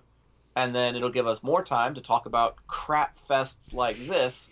and 0.57 0.75
then 0.75 0.97
it'll 0.97 1.11
give 1.11 1.27
us 1.27 1.43
more 1.43 1.63
time 1.63 1.95
to 1.95 2.01
talk 2.01 2.27
about 2.27 2.57
crap 2.67 3.19
fests 3.29 3.75
like 3.75 3.97
this 4.07 4.51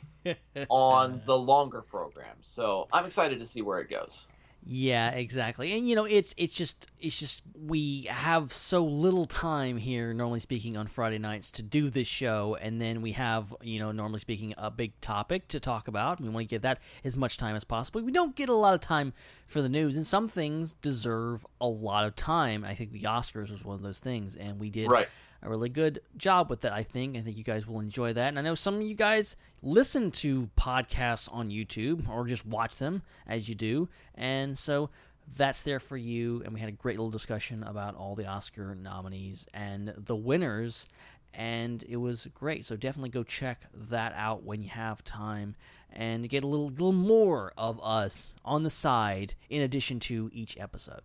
on 0.68 1.22
the 1.26 1.36
longer 1.36 1.82
program. 1.82 2.36
So 2.42 2.88
I'm 2.92 3.06
excited 3.06 3.38
to 3.38 3.44
see 3.44 3.62
where 3.62 3.80
it 3.80 3.90
goes. 3.90 4.26
Yeah, 4.68 5.10
exactly. 5.10 5.72
And 5.74 5.88
you 5.88 5.94
know, 5.94 6.06
it's 6.06 6.34
it's 6.36 6.52
just 6.52 6.88
it's 6.98 7.16
just 7.16 7.44
we 7.54 8.08
have 8.10 8.52
so 8.52 8.84
little 8.84 9.24
time 9.24 9.76
here 9.76 10.12
normally 10.12 10.40
speaking 10.40 10.76
on 10.76 10.88
Friday 10.88 11.18
nights 11.18 11.52
to 11.52 11.62
do 11.62 11.88
this 11.88 12.08
show 12.08 12.58
and 12.60 12.80
then 12.80 13.00
we 13.00 13.12
have, 13.12 13.54
you 13.62 13.78
know, 13.78 13.92
normally 13.92 14.18
speaking 14.18 14.54
a 14.58 14.68
big 14.72 15.00
topic 15.00 15.46
to 15.48 15.60
talk 15.60 15.86
about. 15.86 16.20
We 16.20 16.28
want 16.30 16.48
to 16.48 16.50
give 16.52 16.62
that 16.62 16.80
as 17.04 17.16
much 17.16 17.36
time 17.36 17.54
as 17.54 17.62
possible. 17.62 18.02
We 18.02 18.10
don't 18.10 18.34
get 18.34 18.48
a 18.48 18.54
lot 18.54 18.74
of 18.74 18.80
time 18.80 19.12
for 19.46 19.62
the 19.62 19.68
news 19.68 19.96
and 19.96 20.04
some 20.04 20.26
things 20.26 20.72
deserve 20.72 21.46
a 21.60 21.68
lot 21.68 22.04
of 22.04 22.16
time. 22.16 22.64
I 22.64 22.74
think 22.74 22.90
the 22.90 23.02
Oscars 23.02 23.52
was 23.52 23.64
one 23.64 23.76
of 23.76 23.82
those 23.82 24.00
things 24.00 24.34
and 24.34 24.58
we 24.58 24.70
did 24.70 24.90
Right. 24.90 25.08
A 25.46 25.50
really 25.50 25.68
good 25.68 26.00
job 26.16 26.50
with 26.50 26.62
that, 26.62 26.72
I 26.72 26.82
think. 26.82 27.16
I 27.16 27.20
think 27.20 27.36
you 27.36 27.44
guys 27.44 27.66
will 27.66 27.80
enjoy 27.80 28.12
that. 28.12 28.28
And 28.28 28.38
I 28.38 28.42
know 28.42 28.54
some 28.54 28.76
of 28.76 28.82
you 28.82 28.94
guys 28.94 29.36
listen 29.62 30.10
to 30.10 30.50
podcasts 30.58 31.32
on 31.32 31.50
YouTube 31.50 32.08
or 32.08 32.26
just 32.26 32.44
watch 32.44 32.78
them 32.78 33.02
as 33.26 33.48
you 33.48 33.54
do. 33.54 33.88
And 34.14 34.58
so 34.58 34.90
that's 35.36 35.62
there 35.62 35.80
for 35.80 35.96
you. 35.96 36.42
And 36.44 36.52
we 36.52 36.60
had 36.60 36.68
a 36.68 36.72
great 36.72 36.98
little 36.98 37.10
discussion 37.10 37.62
about 37.62 37.94
all 37.94 38.14
the 38.14 38.26
Oscar 38.26 38.74
nominees 38.74 39.46
and 39.54 39.94
the 39.96 40.16
winners. 40.16 40.86
And 41.32 41.84
it 41.88 41.96
was 41.96 42.28
great. 42.34 42.66
So 42.66 42.76
definitely 42.76 43.10
go 43.10 43.22
check 43.22 43.66
that 43.90 44.14
out 44.16 44.42
when 44.42 44.62
you 44.62 44.70
have 44.70 45.04
time 45.04 45.54
and 45.92 46.28
get 46.28 46.42
a 46.42 46.46
little, 46.46 46.70
little 46.70 46.92
more 46.92 47.52
of 47.56 47.80
us 47.82 48.34
on 48.44 48.64
the 48.64 48.70
side 48.70 49.34
in 49.48 49.62
addition 49.62 50.00
to 50.00 50.30
each 50.32 50.58
episode. 50.58 51.02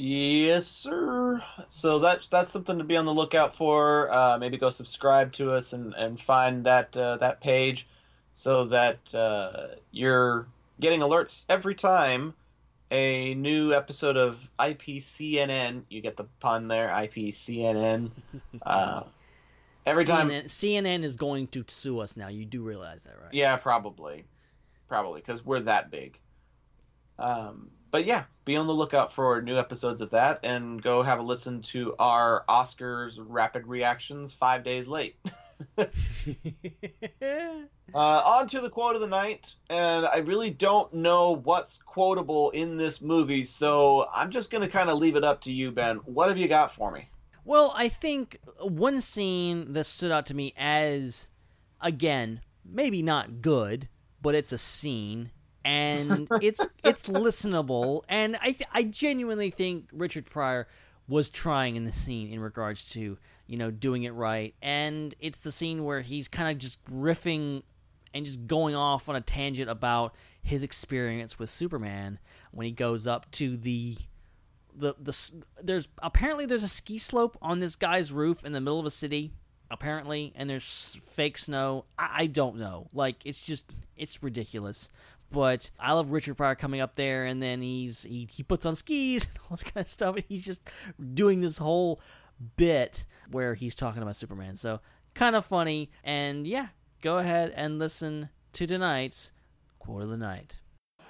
Yes, 0.00 0.68
sir. 0.68 1.42
So 1.70 1.98
that's 1.98 2.28
that's 2.28 2.52
something 2.52 2.78
to 2.78 2.84
be 2.84 2.96
on 2.96 3.04
the 3.04 3.12
lookout 3.12 3.56
for. 3.56 4.08
Uh, 4.12 4.38
maybe 4.38 4.56
go 4.56 4.70
subscribe 4.70 5.32
to 5.32 5.52
us 5.52 5.72
and, 5.72 5.92
and 5.94 6.20
find 6.20 6.62
that 6.66 6.96
uh, 6.96 7.16
that 7.16 7.40
page, 7.40 7.88
so 8.32 8.66
that 8.66 9.12
uh, 9.12 9.74
you're 9.90 10.46
getting 10.78 11.00
alerts 11.00 11.44
every 11.48 11.74
time 11.74 12.34
a 12.92 13.34
new 13.34 13.72
episode 13.72 14.16
of 14.16 14.38
IPCNN. 14.60 15.82
You 15.88 16.00
get 16.00 16.16
the 16.16 16.26
pun 16.38 16.68
there, 16.68 16.90
IPCNN. 16.90 18.12
Uh, 18.62 19.02
every 19.86 20.04
time, 20.04 20.28
CNN, 20.28 20.44
CNN 20.44 21.02
is 21.02 21.16
going 21.16 21.48
to 21.48 21.64
sue 21.66 21.98
us 21.98 22.16
now. 22.16 22.28
You 22.28 22.44
do 22.44 22.62
realize 22.62 23.02
that, 23.02 23.16
right? 23.20 23.34
yeah, 23.34 23.56
probably, 23.56 24.26
probably 24.86 25.22
because 25.22 25.44
we're 25.44 25.58
that 25.62 25.90
big. 25.90 26.20
Um, 27.18 27.72
but 27.90 28.04
yeah, 28.04 28.24
be 28.44 28.56
on 28.56 28.66
the 28.66 28.74
lookout 28.74 29.12
for 29.12 29.40
new 29.42 29.58
episodes 29.58 30.00
of 30.00 30.10
that, 30.10 30.40
and 30.42 30.82
go 30.82 31.02
have 31.02 31.18
a 31.18 31.22
listen 31.22 31.62
to 31.62 31.94
our 31.98 32.44
Oscars 32.48 33.18
rapid 33.18 33.66
reactions 33.66 34.34
five 34.34 34.64
days 34.64 34.88
late. 34.88 35.16
uh, 35.78 35.86
on 37.94 38.46
to 38.46 38.60
the 38.60 38.70
quote 38.70 38.94
of 38.94 39.00
the 39.00 39.08
night, 39.08 39.54
and 39.70 40.06
I 40.06 40.18
really 40.18 40.50
don't 40.50 40.92
know 40.92 41.36
what's 41.36 41.78
quotable 41.78 42.50
in 42.50 42.76
this 42.76 43.00
movie, 43.00 43.44
so 43.44 44.08
I'm 44.12 44.30
just 44.30 44.50
gonna 44.50 44.68
kind 44.68 44.90
of 44.90 44.98
leave 44.98 45.16
it 45.16 45.24
up 45.24 45.40
to 45.42 45.52
you, 45.52 45.70
Ben. 45.70 45.96
What 46.04 46.28
have 46.28 46.38
you 46.38 46.48
got 46.48 46.74
for 46.74 46.90
me? 46.90 47.08
Well, 47.44 47.72
I 47.76 47.88
think 47.88 48.40
one 48.60 49.00
scene 49.00 49.72
that 49.72 49.84
stood 49.84 50.12
out 50.12 50.26
to 50.26 50.34
me 50.34 50.52
as, 50.56 51.30
again, 51.80 52.42
maybe 52.64 53.02
not 53.02 53.40
good, 53.40 53.88
but 54.20 54.34
it's 54.34 54.52
a 54.52 54.58
scene, 54.58 55.30
and 55.64 56.28
it's 56.42 56.66
it's 56.84 57.08
listenable, 57.08 58.02
and 58.08 58.36
I 58.40 58.56
I 58.72 58.82
genuinely 58.84 59.50
think 59.50 59.88
Richard 59.92 60.26
Pryor 60.26 60.68
was 61.08 61.30
trying 61.30 61.76
in 61.76 61.84
the 61.84 61.92
scene 61.92 62.30
in 62.32 62.40
regards 62.40 62.90
to 62.90 63.18
you 63.46 63.56
know 63.56 63.70
doing 63.70 64.04
it 64.04 64.14
right, 64.14 64.54
and 64.62 65.14
it's 65.20 65.40
the 65.40 65.52
scene 65.52 65.84
where 65.84 66.00
he's 66.00 66.28
kind 66.28 66.50
of 66.50 66.58
just 66.58 66.84
riffing 66.86 67.62
and 68.14 68.24
just 68.24 68.46
going 68.46 68.74
off 68.74 69.08
on 69.08 69.16
a 69.16 69.20
tangent 69.20 69.68
about 69.70 70.14
his 70.42 70.62
experience 70.62 71.38
with 71.38 71.50
Superman 71.50 72.18
when 72.52 72.66
he 72.66 72.72
goes 72.72 73.06
up 73.06 73.30
to 73.32 73.56
the 73.56 73.96
the 74.74 74.94
the 75.00 75.16
there's 75.62 75.88
apparently 76.02 76.46
there's 76.46 76.62
a 76.62 76.68
ski 76.68 76.98
slope 76.98 77.36
on 77.42 77.60
this 77.60 77.76
guy's 77.76 78.12
roof 78.12 78.44
in 78.44 78.52
the 78.52 78.60
middle 78.60 78.80
of 78.80 78.86
a 78.86 78.90
city 78.90 79.32
apparently 79.70 80.32
and 80.34 80.48
there's 80.48 80.98
fake 81.06 81.36
snow. 81.36 81.84
I, 81.98 82.22
I 82.22 82.26
don't 82.26 82.56
know. 82.56 82.86
Like 82.94 83.26
it's 83.26 83.40
just 83.40 83.70
it's 83.96 84.22
ridiculous 84.22 84.88
but 85.30 85.70
I 85.78 85.92
love 85.92 86.10
Richard 86.10 86.36
Pryor 86.36 86.54
coming 86.54 86.80
up 86.80 86.96
there 86.96 87.24
and 87.26 87.42
then 87.42 87.60
he's 87.62 88.02
he, 88.04 88.28
he 88.30 88.42
puts 88.42 88.64
on 88.66 88.76
skis 88.76 89.24
and 89.28 89.38
all 89.44 89.56
this 89.56 89.64
kind 89.64 89.84
of 89.84 89.90
stuff 89.90 90.16
and 90.16 90.24
he's 90.28 90.44
just 90.44 90.62
doing 91.14 91.40
this 91.40 91.58
whole 91.58 92.00
bit 92.56 93.04
where 93.30 93.54
he's 93.54 93.74
talking 93.74 94.02
about 94.02 94.16
Superman 94.16 94.54
so 94.56 94.80
kind 95.14 95.34
of 95.36 95.44
funny 95.44 95.90
and 96.04 96.46
yeah 96.46 96.68
go 97.02 97.18
ahead 97.18 97.52
and 97.56 97.78
listen 97.78 98.28
to 98.52 98.66
tonight's 98.66 99.32
quote 99.78 100.02
of 100.02 100.08
the 100.08 100.16
night 100.16 100.58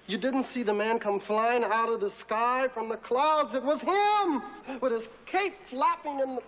You 0.07 0.17
didn't 0.17 0.45
see 0.45 0.63
the 0.63 0.73
man 0.73 0.99
come 0.99 1.21
flying 1.21 1.63
out 1.63 1.91
of 1.93 2.01
the 2.01 2.09
sky 2.11 2.67
from 2.73 2.89
the 2.89 2.97
clouds. 2.97 3.55
It 3.55 3.63
was 3.63 3.83
him 3.83 4.43
with 4.81 4.93
his 4.93 5.11
cape 5.27 5.55
flapping 5.67 6.21
in 6.21 6.37
the. 6.37 6.43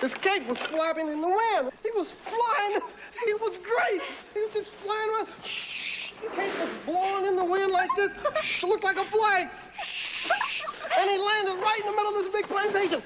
His 0.00 0.14
cape 0.14 0.46
was 0.46 0.58
flapping 0.58 1.08
in 1.08 1.20
the 1.20 1.28
wind. 1.28 1.72
He 1.82 1.90
was 1.92 2.08
flying. 2.22 2.80
He 3.24 3.34
was 3.34 3.58
great. 3.58 4.02
He 4.34 4.40
was 4.40 4.50
just 4.52 4.72
flying 4.74 5.10
around. 5.10 5.28
Shh. 5.44 6.12
The 6.22 6.28
cape 6.36 6.58
was 6.60 6.70
blowing 6.86 7.26
in 7.26 7.36
the 7.36 7.44
wind 7.44 7.72
like 7.72 7.90
this. 7.96 8.10
Shh. 8.42 8.62
Looked 8.64 8.84
like 8.84 8.96
a 8.96 9.04
flag. 9.04 9.48
Shh. 9.82 10.62
And 10.98 11.10
he 11.10 11.18
landed 11.18 11.60
right 11.60 11.80
in 11.80 11.86
the 11.86 11.92
middle 11.92 12.16
of 12.16 12.24
this 12.24 12.28
big 12.28 12.46
plantation. 12.46 13.02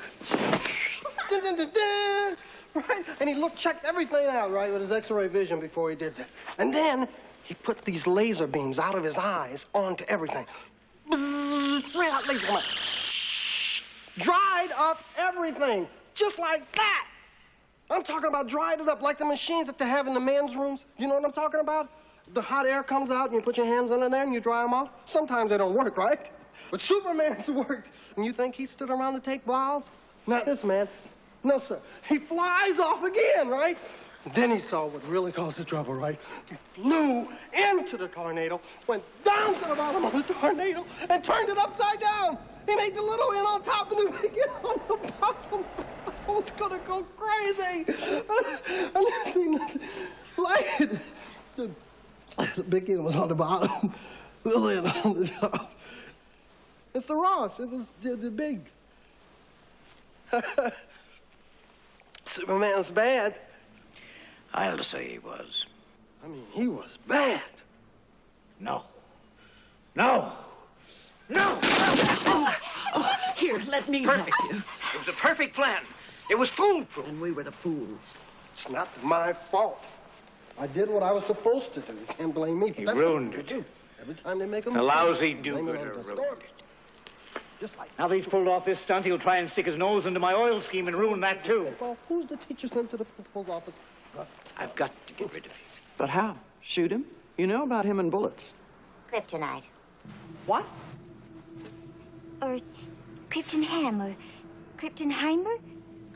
Dun, 1.30 1.42
dun, 1.42 1.56
dun, 1.56 1.70
dun. 1.72 2.36
Right? 2.74 3.04
And 3.20 3.28
he 3.28 3.34
looked, 3.34 3.56
checked 3.56 3.84
everything 3.84 4.26
out, 4.26 4.50
right, 4.50 4.72
with 4.72 4.82
his 4.82 4.92
x-ray 4.92 5.28
vision 5.28 5.60
before 5.60 5.90
he 5.90 5.96
did 5.96 6.16
that. 6.16 6.28
And 6.58 6.72
then 6.72 7.08
he 7.42 7.54
put 7.54 7.84
these 7.84 8.06
laser 8.06 8.46
beams 8.46 8.78
out 8.78 8.94
of 8.94 9.04
his 9.04 9.16
eyes 9.16 9.66
onto 9.74 10.04
everything. 10.04 10.46
Bzzz, 11.10 12.28
laser. 12.28 12.58
Dried 14.18 14.72
up 14.76 15.00
everything, 15.18 15.86
just 16.14 16.38
like 16.38 16.70
that. 16.76 17.06
I'm 17.90 18.02
talking 18.02 18.28
about 18.28 18.48
dried 18.48 18.80
it 18.80 18.88
up 18.88 19.02
like 19.02 19.18
the 19.18 19.24
machines 19.24 19.66
that 19.66 19.78
they 19.78 19.86
have 19.86 20.06
in 20.06 20.14
the 20.14 20.20
men's 20.20 20.56
rooms. 20.56 20.86
You 20.98 21.08
know 21.08 21.14
what 21.14 21.24
I'm 21.24 21.32
talking 21.32 21.60
about? 21.60 21.90
The 22.34 22.40
hot 22.40 22.66
air 22.66 22.82
comes 22.82 23.10
out 23.10 23.26
and 23.26 23.34
you 23.34 23.42
put 23.42 23.56
your 23.56 23.66
hands 23.66 23.90
under 23.90 24.08
there 24.08 24.22
and 24.22 24.32
you 24.32 24.40
dry 24.40 24.62
them 24.62 24.72
off. 24.72 24.90
Sometimes 25.04 25.50
they 25.50 25.58
don't 25.58 25.74
work, 25.74 25.96
right? 25.96 26.30
But 26.70 26.80
Superman's 26.80 27.48
worked. 27.48 27.88
And 28.16 28.24
you 28.24 28.32
think 28.32 28.54
he 28.54 28.66
stood 28.66 28.90
around 28.90 29.14
to 29.14 29.20
take 29.20 29.44
bows? 29.44 29.90
Not 30.26 30.46
this 30.46 30.64
man. 30.64 30.88
No, 31.44 31.58
sir. 31.58 31.78
He 32.08 32.18
flies 32.18 32.78
off 32.78 33.02
again, 33.02 33.48
right? 33.48 33.76
Then 34.34 34.52
he 34.52 34.58
saw 34.58 34.86
what 34.86 35.06
really 35.08 35.32
caused 35.32 35.58
the 35.58 35.64
trouble, 35.64 35.94
right? 35.94 36.18
He 36.48 36.54
flew 36.74 37.28
into 37.52 37.96
the 37.96 38.06
tornado, 38.06 38.60
went 38.86 39.02
down 39.24 39.54
to 39.54 39.60
the 39.68 39.74
bottom 39.74 40.04
of 40.04 40.12
the 40.12 40.22
tornado, 40.34 40.86
and 41.10 41.24
turned 41.24 41.48
it 41.48 41.58
upside 41.58 41.98
down. 41.98 42.38
He 42.66 42.76
made 42.76 42.94
the 42.94 43.02
little 43.02 43.32
end 43.32 43.46
on 43.46 43.62
top 43.62 43.90
and 43.92 44.08
the 44.08 44.18
big 44.18 44.32
end 44.32 44.64
on 44.64 44.80
the 44.88 45.12
bottom. 45.20 45.64
I 46.06 46.30
was 46.30 46.50
gonna 46.52 46.78
go 46.78 47.04
crazy. 47.16 47.84
I 47.88 48.92
never 48.94 49.30
seen 49.32 49.52
nothing 49.52 49.82
like 50.36 50.80
it. 50.80 50.98
The, 51.56 51.70
the 52.56 52.62
big 52.62 52.88
end 52.88 53.04
was 53.04 53.16
on 53.16 53.28
the 53.28 53.34
bottom, 53.34 53.92
the 54.42 54.48
little 54.58 54.68
end 54.68 54.86
on 55.04 55.20
the 55.20 55.28
top. 55.28 55.72
Mr. 56.94 57.20
Ross, 57.20 57.58
it 57.58 57.68
was 57.70 57.90
the, 58.02 58.16
the 58.16 58.30
big. 58.30 58.60
Superman's 62.24 62.90
bad. 62.90 63.38
I'll 64.54 64.82
say 64.82 65.12
he 65.12 65.18
was. 65.18 65.66
I 66.24 66.28
mean, 66.28 66.44
he 66.52 66.68
was 66.68 66.98
bad. 67.06 67.42
No. 68.60 68.84
No. 69.94 70.32
No! 71.28 71.58
Oh, 72.94 73.16
here, 73.36 73.60
let 73.68 73.88
me 73.88 74.04
Perfect. 74.04 74.34
help 74.40 74.52
you. 74.52 74.58
It 74.94 74.98
was 74.98 75.08
a 75.08 75.12
perfect 75.12 75.54
plan. 75.54 75.82
It 76.30 76.38
was 76.38 76.50
foolproof. 76.50 77.06
And 77.06 77.20
we 77.20 77.32
were 77.32 77.42
the 77.42 77.52
fools. 77.52 78.18
It's 78.52 78.68
not 78.68 78.88
my 79.02 79.32
fault. 79.32 79.84
I 80.58 80.66
did 80.66 80.90
what 80.90 81.02
I 81.02 81.10
was 81.10 81.24
supposed 81.24 81.72
to 81.74 81.80
do. 81.80 81.92
You 81.94 82.06
can't 82.06 82.34
blame 82.34 82.60
me. 82.60 82.70
But 82.70 82.94
He 82.94 83.00
ruined 83.00 83.34
it. 83.34 83.46
do. 83.48 83.64
Every 84.00 84.14
time 84.14 84.38
they 84.38 84.46
make 84.46 84.66
a 84.66 84.70
A 84.70 84.72
mistake, 84.74 84.88
lousy 84.94 85.34
they 85.34 85.50
blame 85.50 85.68
it 85.68 85.72
do-gooder 85.72 85.90
ruined 85.92 86.04
storm. 86.06 86.38
Just 87.60 87.78
like 87.78 87.96
Now 87.98 88.08
that 88.08 88.14
he's 88.16 88.26
pulled 88.26 88.48
off 88.48 88.64
this 88.64 88.80
stunt, 88.80 89.04
he'll 89.06 89.18
try 89.18 89.36
and 89.36 89.48
stick 89.48 89.66
his 89.66 89.76
nose 89.76 90.06
into 90.06 90.18
my 90.20 90.34
oil 90.34 90.60
scheme 90.60 90.88
and 90.88 90.96
ruin 90.96 91.20
that 91.20 91.44
too. 91.44 91.72
Well, 91.80 91.92
uh, 91.92 91.94
who's 92.08 92.26
the 92.26 92.36
teacher 92.36 92.66
sent 92.68 92.90
to 92.90 92.96
the 92.96 93.04
principal's 93.04 93.48
office? 93.48 93.74
I've 94.58 94.74
got 94.74 94.90
to 95.06 95.12
get 95.14 95.32
rid 95.32 95.46
of 95.46 95.52
him. 95.52 95.60
But 95.96 96.10
how? 96.10 96.36
Shoot 96.60 96.90
him? 96.90 97.04
You 97.38 97.46
know 97.46 97.62
about 97.62 97.84
him 97.84 98.00
and 98.00 98.10
bullets. 98.10 98.54
Kryptonite. 99.10 99.66
What? 100.46 100.66
Or 102.42 102.58
Krypton 103.30 103.62
Ham 103.62 104.02
or 104.02 104.16
Kryptonheimer? 104.76 105.58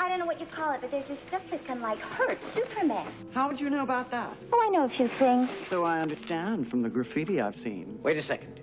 I 0.01 0.09
don't 0.09 0.19
know 0.19 0.27
what 0.27 0.41
you 0.41 0.47
call 0.47 0.73
it, 0.73 0.81
but 0.81 0.91
there's 0.91 1.07
this 1.07 1.21
stuff 1.21 1.43
that 1.51 1.65
can, 1.67 1.81
like, 1.81 2.01
hurt 2.01 2.43
Superman. 2.43 3.07
How 3.33 3.49
would 3.49 3.61
you 3.61 3.71
know 3.71 3.85
about 3.85 4.11
that? 4.11 4.37
Oh, 4.53 4.61
I 4.61 4.69
know 4.71 4.85
a 4.85 4.89
few 4.89 5.07
things. 5.07 5.51
So 5.51 5.85
I 5.85 6.01
understand 6.01 6.69
from 6.69 6.83
the 6.83 6.91
graffiti 6.91 7.41
I've 7.41 7.55
seen. 7.55 8.01
Wait 8.03 8.17
a 8.17 8.23
second. 8.23 8.61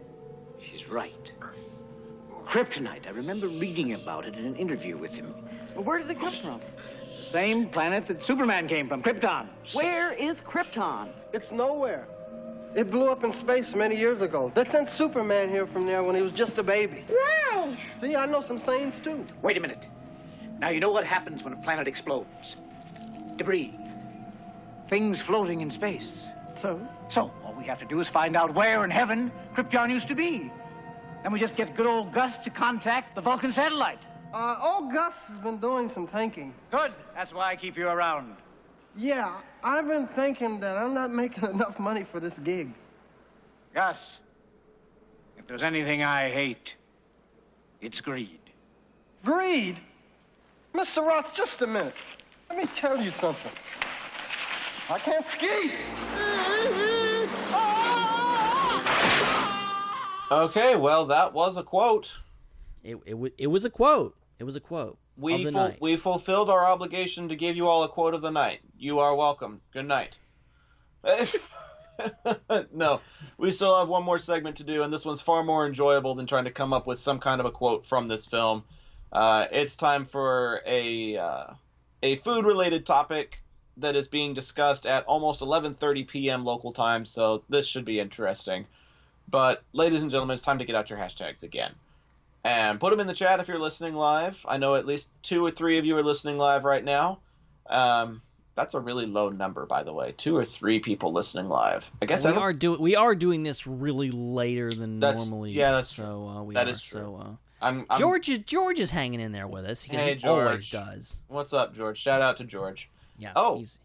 She's 0.62 0.90
right. 0.90 1.32
Kryptonite. 2.46 3.08
I 3.08 3.12
remember 3.12 3.48
reading 3.48 3.94
about 3.94 4.26
it 4.26 4.36
in 4.36 4.46
an 4.46 4.56
interview 4.58 4.98
with 4.98 5.16
him. 5.16 5.34
Well, 5.74 5.86
where 5.86 6.00
did 6.00 6.12
it 6.12 6.20
come 6.20 6.34
from? 6.34 6.60
the 7.18 7.24
same 7.24 7.70
planet 7.70 8.06
that 8.08 8.22
Superman 8.22 8.68
came 8.68 8.90
from, 8.90 9.02
Krypton. 9.02 9.48
Where 9.72 10.12
is 10.12 10.42
Krypton? 10.42 11.08
It's 11.32 11.54
nowhere. 11.54 12.06
It 12.76 12.90
blew 12.90 13.10
up 13.10 13.24
in 13.24 13.32
space 13.32 13.76
many 13.76 13.96
years 13.96 14.22
ago. 14.22 14.52
They 14.54 14.66
sent 14.66 14.90
Superman 14.90 15.50
here 15.50 15.68
from 15.68 15.86
there 15.86 16.04
when 16.04 16.16
he 16.16 16.22
was 16.22 16.32
just 16.32 16.58
a 16.58 16.64
baby. 16.64 17.06
Right. 17.08 17.43
See, 17.98 18.16
I 18.16 18.26
know 18.26 18.42
some 18.42 18.58
things 18.58 19.00
too. 19.00 19.26
Wait 19.42 19.58
a 19.58 19.60
minute. 19.60 19.88
Now, 20.60 20.70
you 20.70 20.80
know 20.80 20.92
what 20.92 21.06
happens 21.06 21.44
when 21.44 21.54
a 21.54 21.58
planet 21.58 21.88
explodes? 21.88 22.56
Debris. 23.36 23.78
Things 24.88 25.22
floating 25.22 25.62
in 25.62 25.72
space. 25.72 26.30
So? 26.56 26.80
So, 27.10 27.32
all 27.44 27.54
we 27.58 27.66
have 27.66 27.80
to 27.80 27.86
do 27.86 28.00
is 28.00 28.08
find 28.08 28.36
out 28.36 28.54
where 28.54 28.84
in 28.84 28.92
heaven 28.92 29.32
Krypton 29.56 29.90
used 29.90 30.08
to 30.10 30.16
be. 30.16 30.52
Then 31.24 31.32
we 31.32 31.40
just 31.40 31.56
get 31.56 31.76
good 31.76 31.86
old 31.86 32.12
Gus 32.14 32.38
to 32.40 32.50
contact 32.50 33.16
the 33.16 33.22
Vulcan 33.22 33.52
satellite. 33.52 34.02
Uh, 34.34 34.58
old 34.62 34.92
Gus 34.92 35.14
has 35.28 35.38
been 35.40 35.58
doing 35.58 35.90
some 35.90 36.08
thinking. 36.08 36.54
Good. 36.72 36.92
That's 37.16 37.34
why 37.34 37.52
I 37.52 37.56
keep 37.56 37.78
you 37.78 37.88
around. 37.88 38.36
Yeah, 38.96 39.40
I've 39.64 39.88
been 39.88 40.08
thinking 40.08 40.60
that 40.60 40.78
I'm 40.78 40.94
not 40.94 41.12
making 41.12 41.50
enough 41.50 41.80
money 41.80 42.04
for 42.04 42.20
this 42.20 42.38
gig. 42.40 42.74
Gus, 43.74 44.20
if 45.38 45.48
there's 45.48 45.64
anything 45.64 46.04
I 46.04 46.30
hate, 46.30 46.76
it's 47.84 48.02
greed. 48.02 48.40
Greed? 49.26 49.80
Mr. 50.74 51.06
Ross, 51.06 51.36
just 51.36 51.62
a 51.62 51.68
minute. 51.68 51.96
Let 52.50 52.58
me 52.58 52.66
tell 52.76 53.00
you 53.02 53.12
something. 53.12 53.52
I 54.90 54.98
can't 55.00 55.26
ski. 55.28 55.72
Okay, 60.32 60.76
well, 60.76 61.06
that 61.08 61.34
was 61.34 61.58
a 61.58 61.64
quote. 61.64 62.18
It, 62.84 62.98
it, 63.06 63.14
wa- 63.14 63.30
it 63.38 63.48
was 63.48 63.66
a 63.66 63.70
quote. 63.70 64.16
It 64.40 64.46
was 64.46 64.56
a 64.56 64.60
quote. 64.60 64.98
We, 65.16 65.36
of 65.36 65.44
the 65.44 65.52
ful- 65.52 65.62
night. 65.70 65.78
we 65.80 65.96
fulfilled 65.96 66.50
our 66.50 66.66
obligation 66.66 67.30
to 67.30 67.36
give 67.36 67.56
you 67.56 67.68
all 67.68 67.84
a 67.84 67.90
quote 67.90 68.14
of 68.16 68.22
the 68.22 68.32
night. 68.32 68.62
You 68.78 69.00
are 69.00 69.16
welcome. 69.16 69.62
Good 69.72 69.88
night. 69.88 70.18
no, 72.74 73.02
we 73.38 73.52
still 73.52 73.78
have 73.78 73.88
one 73.88 74.04
more 74.04 74.20
segment 74.20 74.58
to 74.58 74.64
do, 74.64 74.84
and 74.84 74.94
this 74.94 75.06
one's 75.06 75.22
far 75.22 75.44
more 75.44 75.66
enjoyable 75.66 76.16
than 76.16 76.26
trying 76.26 76.46
to 76.46 76.52
come 76.52 76.74
up 76.74 76.88
with 76.88 77.00
some 77.00 77.20
kind 77.20 77.40
of 77.40 77.46
a 77.46 77.52
quote 77.52 77.86
from 77.86 78.08
this 78.08 78.26
film. 78.26 78.64
Uh, 79.12 79.46
it's 79.52 79.76
time 79.76 80.06
for 80.06 80.62
a 80.66 81.18
uh, 81.18 81.46
a 82.02 82.16
food 82.18 82.46
related 82.46 82.86
topic 82.86 83.40
that 83.78 83.96
is 83.96 84.08
being 84.08 84.34
discussed 84.34 84.86
at 84.86 85.06
almost 85.06 85.42
11:30 85.42 86.08
p.m. 86.08 86.46
local 86.46 86.72
time, 86.72 87.06
so 87.06 87.44
this 87.50 87.68
should 87.68 87.86
be 87.86 88.00
interesting. 88.00 88.66
But 89.30 89.64
ladies 89.74 90.02
and 90.02 90.12
gentlemen, 90.12 90.34
it's 90.34 90.44
time 90.44 90.60
to 90.60 90.66
get 90.66 90.76
out 90.76 90.90
your 90.90 91.00
hashtags 91.00 91.44
again 91.44 91.74
and 92.44 92.80
put 92.80 92.92
them 92.92 93.00
in 93.00 93.08
the 93.08 93.14
chat 93.14 93.40
if 93.40 93.48
you're 93.48 93.58
listening 93.58 93.96
live. 93.96 94.40
I 94.46 94.58
know 94.58 94.76
at 94.76 94.86
least 94.86 95.10
two 95.22 95.46
or 95.46 95.52
three 95.52 95.78
of 95.78 95.86
you 95.86 95.96
are 95.98 96.04
listening 96.04 96.38
live 96.38 96.66
right 96.66 96.84
now. 96.84 97.20
Um, 97.68 98.22
that's 98.56 98.74
a 98.76 98.80
really 98.80 99.06
low 99.06 99.30
number, 99.30 99.66
by 99.66 99.84
the 99.84 99.94
way. 99.94 100.14
Two 100.18 100.36
or 100.38 100.46
three 100.46 100.80
people 100.80 101.12
listening 101.12 101.50
live. 101.50 101.90
I 102.02 102.06
guess 102.06 102.26
we 102.26 102.32
I 102.32 102.36
are 102.36 102.54
doing 102.54 102.82
we 102.82 102.96
are 102.96 103.16
doing 103.16 103.44
this 103.44 103.66
really 103.68 104.12
later 104.12 104.70
than 104.70 105.00
normally. 105.00 105.52
yeah, 105.52 105.72
that's 105.72 105.90
so 105.90 106.28
uh, 106.28 106.44
we 106.44 106.54
That 106.54 106.68
are, 106.68 106.72
is 106.72 106.82
true. 106.82 107.00
So, 107.02 107.16
uh, 107.62 107.66
I'm, 107.66 107.86
I'm 107.90 107.98
George 108.00 108.28
is 108.30 108.40
George 108.40 108.80
is 108.80 108.92
hanging 108.92 109.20
in 109.22 109.32
there 109.32 109.48
with 109.48 109.66
us. 109.66 109.84
He, 109.84 109.96
Hey, 109.96 110.16
he 110.16 110.28
always 110.28 110.66
George. 110.68 110.72
does. 110.72 111.18
What's 111.28 111.54
up, 111.54 111.74
George? 111.74 111.98
Shout 111.98 112.22
out 112.22 112.38
to 112.38 112.44
George. 112.44 112.90
Yeah. 113.18 113.32
Oh, 113.36 113.58
he's- 113.58 113.80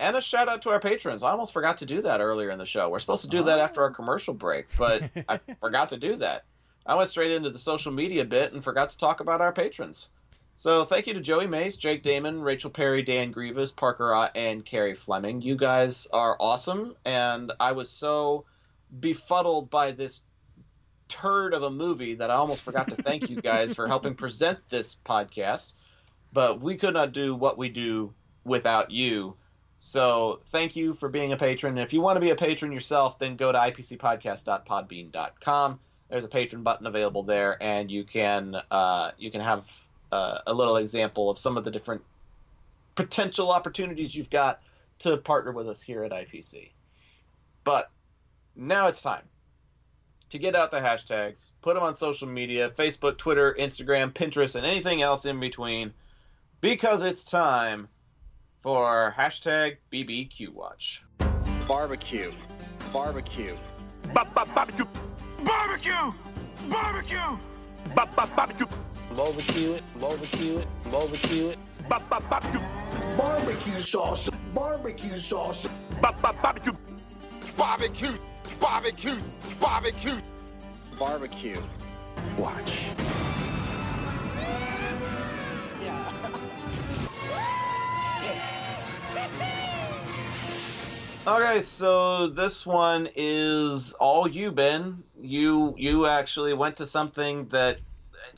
and 0.00 0.16
a 0.16 0.22
shout 0.22 0.48
out 0.48 0.62
to 0.62 0.70
our 0.70 0.80
patrons. 0.80 1.22
I 1.22 1.30
almost 1.30 1.52
forgot 1.52 1.76
to 1.78 1.86
do 1.86 2.00
that 2.02 2.20
earlier 2.22 2.48
in 2.50 2.58
the 2.58 2.64
show. 2.64 2.88
We're 2.88 3.00
supposed 3.00 3.22
to 3.24 3.28
do 3.28 3.42
that 3.42 3.58
after 3.60 3.82
Oh. 3.82 3.84
our 3.84 3.90
commercial 3.90 4.32
break, 4.32 4.66
but 4.78 5.02
I 5.28 5.38
forgot 5.60 5.90
to 5.90 5.98
do 5.98 6.16
that. 6.16 6.44
I 6.86 6.94
went 6.94 7.10
straight 7.10 7.30
into 7.32 7.50
the 7.50 7.58
social 7.58 7.92
media 7.92 8.24
bit 8.24 8.54
and 8.54 8.64
forgot 8.64 8.88
to 8.90 8.96
talk 8.98 9.20
about 9.20 9.42
our 9.42 9.52
patrons. 9.52 10.08
So 10.60 10.84
thank 10.84 11.06
you 11.06 11.14
to 11.14 11.22
Joey 11.22 11.46
Mace, 11.46 11.78
Jake 11.78 12.02
Damon, 12.02 12.42
Rachel 12.42 12.68
Perry, 12.68 13.00
Dan 13.00 13.32
Grievous, 13.32 13.72
Parker 13.72 14.12
Ott, 14.12 14.36
and 14.36 14.62
Carrie 14.62 14.94
Fleming. 14.94 15.40
You 15.40 15.56
guys 15.56 16.06
are 16.12 16.36
awesome, 16.38 16.96
and 17.02 17.50
I 17.58 17.72
was 17.72 17.88
so 17.88 18.44
befuddled 19.00 19.70
by 19.70 19.92
this 19.92 20.20
turd 21.08 21.54
of 21.54 21.62
a 21.62 21.70
movie 21.70 22.16
that 22.16 22.30
I 22.30 22.34
almost 22.34 22.60
forgot 22.60 22.90
to 22.90 23.02
thank 23.02 23.30
you 23.30 23.36
guys 23.40 23.72
for 23.72 23.88
helping 23.88 24.16
present 24.16 24.58
this 24.68 24.98
podcast. 25.02 25.72
But 26.30 26.60
we 26.60 26.76
could 26.76 26.92
not 26.92 27.12
do 27.12 27.34
what 27.34 27.56
we 27.56 27.70
do 27.70 28.12
without 28.44 28.90
you. 28.90 29.36
So 29.78 30.40
thank 30.48 30.76
you 30.76 30.92
for 30.92 31.08
being 31.08 31.32
a 31.32 31.38
patron. 31.38 31.78
And 31.78 31.86
if 31.86 31.94
you 31.94 32.02
want 32.02 32.16
to 32.16 32.20
be 32.20 32.32
a 32.32 32.36
patron 32.36 32.70
yourself, 32.70 33.18
then 33.18 33.36
go 33.36 33.50
to 33.50 33.56
ipcpodcast.podbean.com. 33.56 35.80
There's 36.10 36.24
a 36.24 36.28
patron 36.28 36.62
button 36.62 36.86
available 36.86 37.22
there, 37.22 37.56
and 37.62 37.90
you 37.90 38.04
can 38.04 38.56
uh, 38.70 39.12
you 39.16 39.30
can 39.30 39.40
have 39.40 39.64
uh, 40.12 40.38
a 40.46 40.52
little 40.54 40.76
example 40.76 41.30
of 41.30 41.38
some 41.38 41.56
of 41.56 41.64
the 41.64 41.70
different 41.70 42.02
potential 42.94 43.50
opportunities 43.50 44.14
you've 44.14 44.30
got 44.30 44.60
to 45.00 45.16
partner 45.16 45.52
with 45.52 45.68
us 45.68 45.80
here 45.80 46.04
at 46.04 46.12
IPC. 46.12 46.70
But 47.64 47.90
now 48.56 48.88
it's 48.88 49.02
time 49.02 49.22
to 50.30 50.38
get 50.38 50.54
out 50.54 50.70
the 50.70 50.78
hashtags, 50.78 51.50
put 51.60 51.74
them 51.74 51.82
on 51.82 51.94
social 51.94 52.28
media 52.28 52.70
Facebook, 52.70 53.18
Twitter, 53.18 53.54
Instagram, 53.58 54.12
Pinterest, 54.12 54.54
and 54.54 54.64
anything 54.64 55.02
else 55.02 55.26
in 55.26 55.40
between 55.40 55.92
because 56.60 57.02
it's 57.02 57.24
time 57.24 57.88
for 58.60 59.14
hashtag 59.16 59.76
BBQ 59.92 60.50
Watch. 60.50 61.02
Barbecue. 61.66 62.32
Barbecue. 62.92 63.56
Barbecue. 64.12 64.72
Barbecue. 65.44 66.12
Barbecue. 66.68 67.38
Barbecue. 67.94 68.66
Barbecue 69.16 69.72
it. 69.72 69.82
Barbecue 69.98 70.58
it. 70.58 70.66
Barbecue 70.90 71.48
it. 71.48 71.58
Barbecue. 71.88 72.60
Barbecue 73.16 73.80
sauce. 73.80 74.30
Barbecue 74.54 75.16
sauce. 75.16 75.68
Barbecue. 76.00 76.72
Barbecue. 77.56 78.12
Barbecue. 78.60 79.16
Barbecue. 79.58 80.20
Barbecue. 80.98 81.62
Watch. 82.38 82.90
Okay, 91.26 91.60
so 91.60 92.28
this 92.28 92.64
one 92.64 93.06
is 93.14 93.92
all 93.92 94.26
you, 94.26 94.50
Ben. 94.50 95.04
You 95.20 95.74
you 95.76 96.06
actually 96.06 96.54
went 96.54 96.78
to 96.78 96.86
something 96.86 97.46
that 97.48 97.78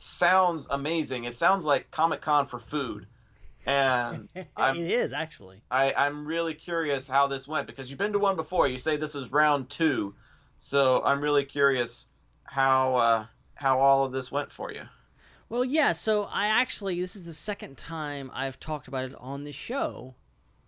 sounds 0.03 0.67
amazing. 0.71 1.25
It 1.25 1.37
sounds 1.37 1.65
like 1.65 1.91
Comic 1.91 2.21
Con 2.21 2.47
for 2.47 2.59
food, 2.59 3.07
and 3.67 4.29
I'm, 4.57 4.77
it 4.77 4.91
is 4.91 5.13
actually. 5.13 5.63
I, 5.71 5.93
I'm 5.97 6.27
really 6.27 6.55
curious 6.55 7.07
how 7.07 7.29
this 7.29 7.47
went 7.47 7.67
because 7.67 7.89
you've 7.89 7.99
been 7.99 8.13
to 8.13 8.19
one 8.19 8.37
before. 8.37 8.67
You 8.67 8.79
say 8.79 8.97
this 8.97 9.15
is 9.15 9.31
round 9.33 9.71
two, 9.71 10.15
so 10.59 11.03
I'm 11.05 11.21
really 11.21 11.45
curious 11.45 12.09
how 12.45 12.97
uh, 12.97 13.27
how 13.55 13.81
all 13.81 14.05
of 14.05 14.13
this 14.13 14.31
went 14.33 14.53
for 14.53 14.73
you. 14.73 14.83
Well, 15.49 15.65
yeah. 15.65 15.93
So 15.93 16.25
I 16.25 16.47
actually 16.47 17.01
this 17.01 17.15
is 17.15 17.25
the 17.25 17.33
second 17.33 17.79
time 17.79 18.31
I've 18.35 18.59
talked 18.59 18.89
about 18.89 19.05
it 19.05 19.15
on 19.19 19.45
the 19.45 19.53
show, 19.53 20.15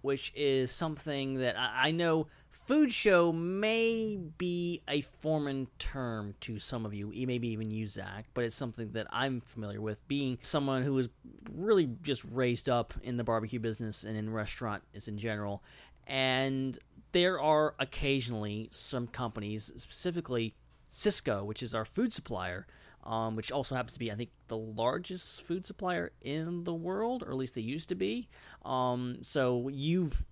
which 0.03 0.33
is 0.37 0.71
something 0.71 1.35
that 1.37 1.59
I, 1.59 1.89
I 1.89 1.91
know. 1.91 2.29
Food 2.67 2.93
show 2.93 3.31
may 3.31 4.17
be 4.39 4.81
a 4.89 5.03
foreign 5.03 5.67
term 5.79 6.35
to 6.41 6.59
some 6.59 6.87
of 6.87 6.95
you, 6.95 7.13
maybe 7.27 7.49
even 7.49 7.71
you, 7.71 7.87
Zac, 7.87 8.25
but 8.33 8.45
it's 8.45 8.57
something 8.57 8.93
that 8.93 9.07
I'm 9.11 9.43
familiar 9.43 9.83
with. 9.83 10.07
Being 10.09 10.39
someone 10.41 10.83
who 10.83 10.95
was 10.95 11.11
really 11.53 11.91
just 12.03 12.25
raised 12.25 12.71
up 12.71 12.95
in 13.03 13.17
the 13.17 13.25
barbecue 13.25 13.59
business 13.59 14.03
and 14.03 14.17
in 14.17 14.33
restaurants 14.33 15.09
in 15.09 15.19
general, 15.19 15.63
and 16.07 16.79
there 17.13 17.39
are 17.39 17.75
occasionally 17.79 18.69
some 18.71 19.09
companies, 19.09 19.71
specifically 19.77 20.55
Sysco, 20.91 21.45
which 21.45 21.63
is 21.63 21.75
our 21.75 21.85
food 21.85 22.15
supplier, 22.15 22.67
um, 23.05 23.37
which 23.37 23.53
also 23.53 23.75
happens 23.75 23.93
to 23.93 23.99
be, 23.99 24.11
I 24.11 24.15
think, 24.15 24.31
the 24.49 24.57
largest 24.57 25.43
food 25.43 25.67
supplier 25.67 26.13
in 26.23 26.65
the 26.65 26.73
world, 26.73 27.23
or 27.25 27.31
at 27.31 27.37
least 27.37 27.57
they 27.57 27.61
used 27.61 27.91
to 27.91 27.95
be. 27.95 28.29
Um, 28.65 29.19
so 29.21 29.69
you've, 29.69 30.25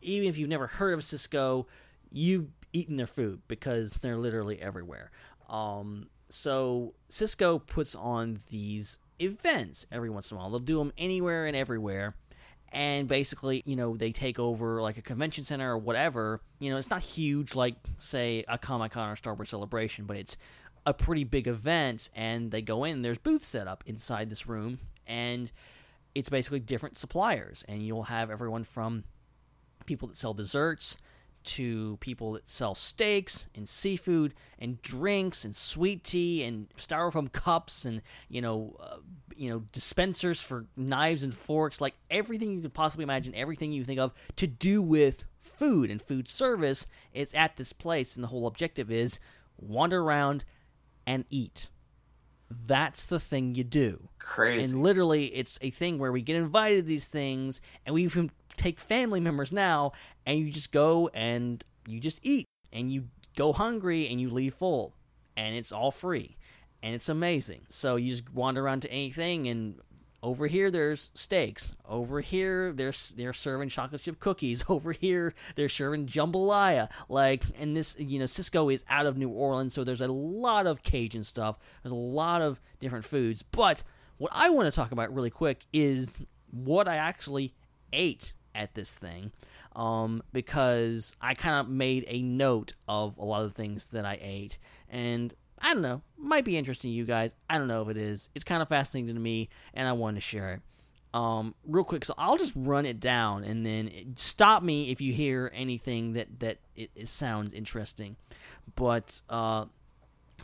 even 0.00 0.28
if 0.28 0.38
you've 0.38 0.48
never 0.48 0.66
heard 0.66 0.94
of 0.94 1.00
Sysco, 1.00 1.66
you've 2.10 2.48
eaten 2.72 2.96
their 2.96 3.06
food 3.06 3.42
because 3.48 3.94
they're 4.02 4.16
literally 4.16 4.60
everywhere. 4.60 5.10
Um, 5.48 6.08
so 6.28 6.94
Sysco 7.10 7.64
puts 7.64 7.94
on 7.94 8.40
these 8.50 8.98
events 9.20 9.86
every 9.92 10.10
once 10.10 10.30
in 10.30 10.36
a 10.36 10.40
while. 10.40 10.50
They'll 10.50 10.58
do 10.58 10.78
them 10.78 10.92
anywhere 10.98 11.46
and 11.46 11.56
everywhere. 11.56 12.14
And 12.72 13.06
basically, 13.06 13.62
you 13.64 13.76
know, 13.76 13.96
they 13.96 14.10
take 14.10 14.40
over 14.40 14.82
like 14.82 14.98
a 14.98 15.02
convention 15.02 15.44
center 15.44 15.72
or 15.72 15.78
whatever. 15.78 16.40
You 16.58 16.70
know, 16.70 16.76
it's 16.76 16.90
not 16.90 17.02
huge 17.02 17.54
like, 17.54 17.76
say, 18.00 18.44
a 18.48 18.58
Comic 18.58 18.92
Con 18.92 19.10
or 19.10 19.16
Star 19.16 19.34
Wars 19.34 19.50
Celebration, 19.50 20.06
but 20.06 20.16
it's 20.16 20.36
a 20.84 20.92
pretty 20.92 21.22
big 21.22 21.46
event. 21.46 22.10
And 22.16 22.50
they 22.50 22.62
go 22.62 22.82
in, 22.82 23.02
there's 23.02 23.18
booths 23.18 23.46
set 23.46 23.68
up 23.68 23.84
inside 23.86 24.28
this 24.28 24.48
room. 24.48 24.80
And 25.06 25.52
it's 26.16 26.28
basically 26.28 26.58
different 26.58 26.96
suppliers. 26.96 27.64
And 27.68 27.86
you'll 27.86 28.04
have 28.04 28.28
everyone 28.28 28.64
from 28.64 29.04
people 29.86 30.08
that 30.08 30.16
sell 30.16 30.34
desserts 30.34 30.96
to 31.44 31.98
people 32.00 32.32
that 32.32 32.48
sell 32.48 32.74
steaks 32.74 33.48
and 33.54 33.68
seafood 33.68 34.32
and 34.58 34.80
drinks 34.80 35.44
and 35.44 35.54
sweet 35.54 36.02
tea 36.02 36.42
and 36.42 36.68
styrofoam 36.76 37.30
cups 37.30 37.84
and 37.84 38.00
you 38.30 38.40
know 38.40 38.74
uh, 38.80 38.96
you 39.36 39.50
know 39.50 39.62
dispensers 39.70 40.40
for 40.40 40.64
knives 40.74 41.22
and 41.22 41.34
forks 41.34 41.82
like 41.82 41.94
everything 42.10 42.52
you 42.52 42.62
could 42.62 42.72
possibly 42.72 43.02
imagine 43.02 43.34
everything 43.34 43.72
you 43.72 43.84
think 43.84 44.00
of 44.00 44.14
to 44.36 44.46
do 44.46 44.80
with 44.80 45.24
food 45.56 45.90
and 45.90 46.02
food 46.02 46.28
service. 46.28 46.86
Is 47.12 47.34
at 47.34 47.56
this 47.56 47.72
place 47.72 48.16
and 48.16 48.24
the 48.24 48.28
whole 48.28 48.46
objective 48.46 48.90
is 48.90 49.18
wander 49.58 50.02
around 50.02 50.44
and 51.06 51.24
eat. 51.30 51.68
That's 52.50 53.04
the 53.04 53.18
thing 53.18 53.54
you 53.54 53.64
do. 53.64 54.08
Crazy. 54.18 54.64
and 54.64 54.82
literally 54.82 55.26
it's 55.26 55.58
a 55.60 55.70
thing 55.70 55.98
where 55.98 56.12
we 56.12 56.22
get 56.22 56.36
invited 56.36 56.82
to 56.82 56.82
these 56.82 57.06
things 57.06 57.60
and 57.84 57.94
we 57.94 58.04
even 58.04 58.30
take 58.56 58.80
family 58.80 59.20
members 59.20 59.52
now 59.52 59.92
and 60.26 60.38
you 60.38 60.50
just 60.50 60.72
go 60.72 61.08
and 61.14 61.64
you 61.86 62.00
just 62.00 62.20
eat 62.22 62.46
and 62.72 62.92
you 62.92 63.08
go 63.36 63.52
hungry 63.52 64.08
and 64.08 64.20
you 64.20 64.30
leave 64.30 64.54
full 64.54 64.94
and 65.36 65.54
it's 65.54 65.72
all 65.72 65.90
free 65.90 66.36
and 66.82 66.94
it's 66.94 67.08
amazing. 67.08 67.62
So 67.68 67.96
you 67.96 68.10
just 68.10 68.32
wander 68.32 68.64
around 68.64 68.80
to 68.82 68.90
anything 68.90 69.48
and 69.48 69.80
over 70.24 70.46
here 70.46 70.70
there's 70.70 71.10
steaks 71.12 71.76
over 71.86 72.22
here 72.22 72.72
they're 72.72 72.94
they're 73.14 73.34
serving 73.34 73.68
chocolate 73.68 74.00
chip 74.00 74.18
cookies 74.18 74.64
over 74.70 74.90
here 74.92 75.34
they're 75.54 75.68
serving 75.68 76.06
jambalaya 76.06 76.88
like 77.10 77.44
and 77.58 77.76
this 77.76 77.94
you 77.98 78.18
know 78.18 78.24
sysco 78.24 78.72
is 78.72 78.86
out 78.88 79.04
of 79.04 79.18
new 79.18 79.28
orleans 79.28 79.74
so 79.74 79.84
there's 79.84 80.00
a 80.00 80.08
lot 80.08 80.66
of 80.66 80.82
cajun 80.82 81.22
stuff 81.22 81.58
there's 81.82 81.92
a 81.92 81.94
lot 81.94 82.40
of 82.40 82.58
different 82.80 83.04
foods 83.04 83.42
but 83.42 83.84
what 84.16 84.32
i 84.34 84.48
want 84.48 84.64
to 84.64 84.74
talk 84.74 84.92
about 84.92 85.12
really 85.12 85.28
quick 85.28 85.66
is 85.74 86.14
what 86.50 86.88
i 86.88 86.96
actually 86.96 87.52
ate 87.92 88.32
at 88.54 88.74
this 88.74 88.94
thing 88.94 89.32
um, 89.76 90.22
because 90.32 91.16
I 91.20 91.34
kind 91.34 91.60
of 91.60 91.68
made 91.68 92.04
a 92.08 92.22
note 92.22 92.74
of 92.88 93.16
a 93.18 93.24
lot 93.24 93.42
of 93.42 93.54
the 93.54 93.62
things 93.62 93.86
that 93.86 94.04
I 94.04 94.18
ate, 94.20 94.58
and 94.88 95.34
I 95.58 95.72
don't 95.72 95.82
know, 95.82 96.02
might 96.16 96.44
be 96.44 96.56
interesting 96.56 96.90
to 96.90 96.94
you 96.94 97.04
guys. 97.04 97.34
I 97.48 97.58
don't 97.58 97.68
know 97.68 97.82
if 97.82 97.88
it 97.88 97.96
is. 97.96 98.28
It's 98.34 98.44
kind 98.44 98.62
of 98.62 98.68
fascinating 98.68 99.14
to 99.14 99.20
me, 99.20 99.48
and 99.72 99.88
I 99.88 99.92
wanted 99.92 100.16
to 100.16 100.20
share 100.20 100.52
it. 100.54 100.60
Um, 101.12 101.54
real 101.66 101.84
quick, 101.84 102.04
so 102.04 102.14
I'll 102.18 102.36
just 102.36 102.52
run 102.56 102.86
it 102.86 102.98
down, 102.98 103.44
and 103.44 103.64
then 103.64 104.14
stop 104.16 104.62
me 104.62 104.90
if 104.90 105.00
you 105.00 105.12
hear 105.12 105.50
anything 105.54 106.14
that 106.14 106.40
that 106.40 106.58
it, 106.76 106.90
it 106.94 107.08
sounds 107.08 107.52
interesting. 107.52 108.16
But 108.74 109.22
uh, 109.30 109.66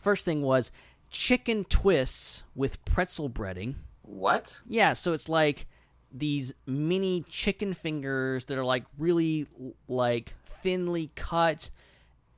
first 0.01 0.23
thing 0.25 0.41
was 0.41 0.71
chicken 1.09 1.65
twists 1.65 2.43
with 2.55 2.83
pretzel 2.85 3.29
breading. 3.29 3.75
What? 4.03 4.57
Yeah, 4.67 4.93
so 4.93 5.11
it's 5.13 5.27
like 5.27 5.67
these 6.11 6.53
mini 6.65 7.23
chicken 7.29 7.73
fingers 7.73 8.45
that 8.45 8.57
are 8.57 8.65
like 8.65 8.85
really 8.97 9.47
like 9.87 10.33
thinly 10.61 11.11
cut 11.15 11.69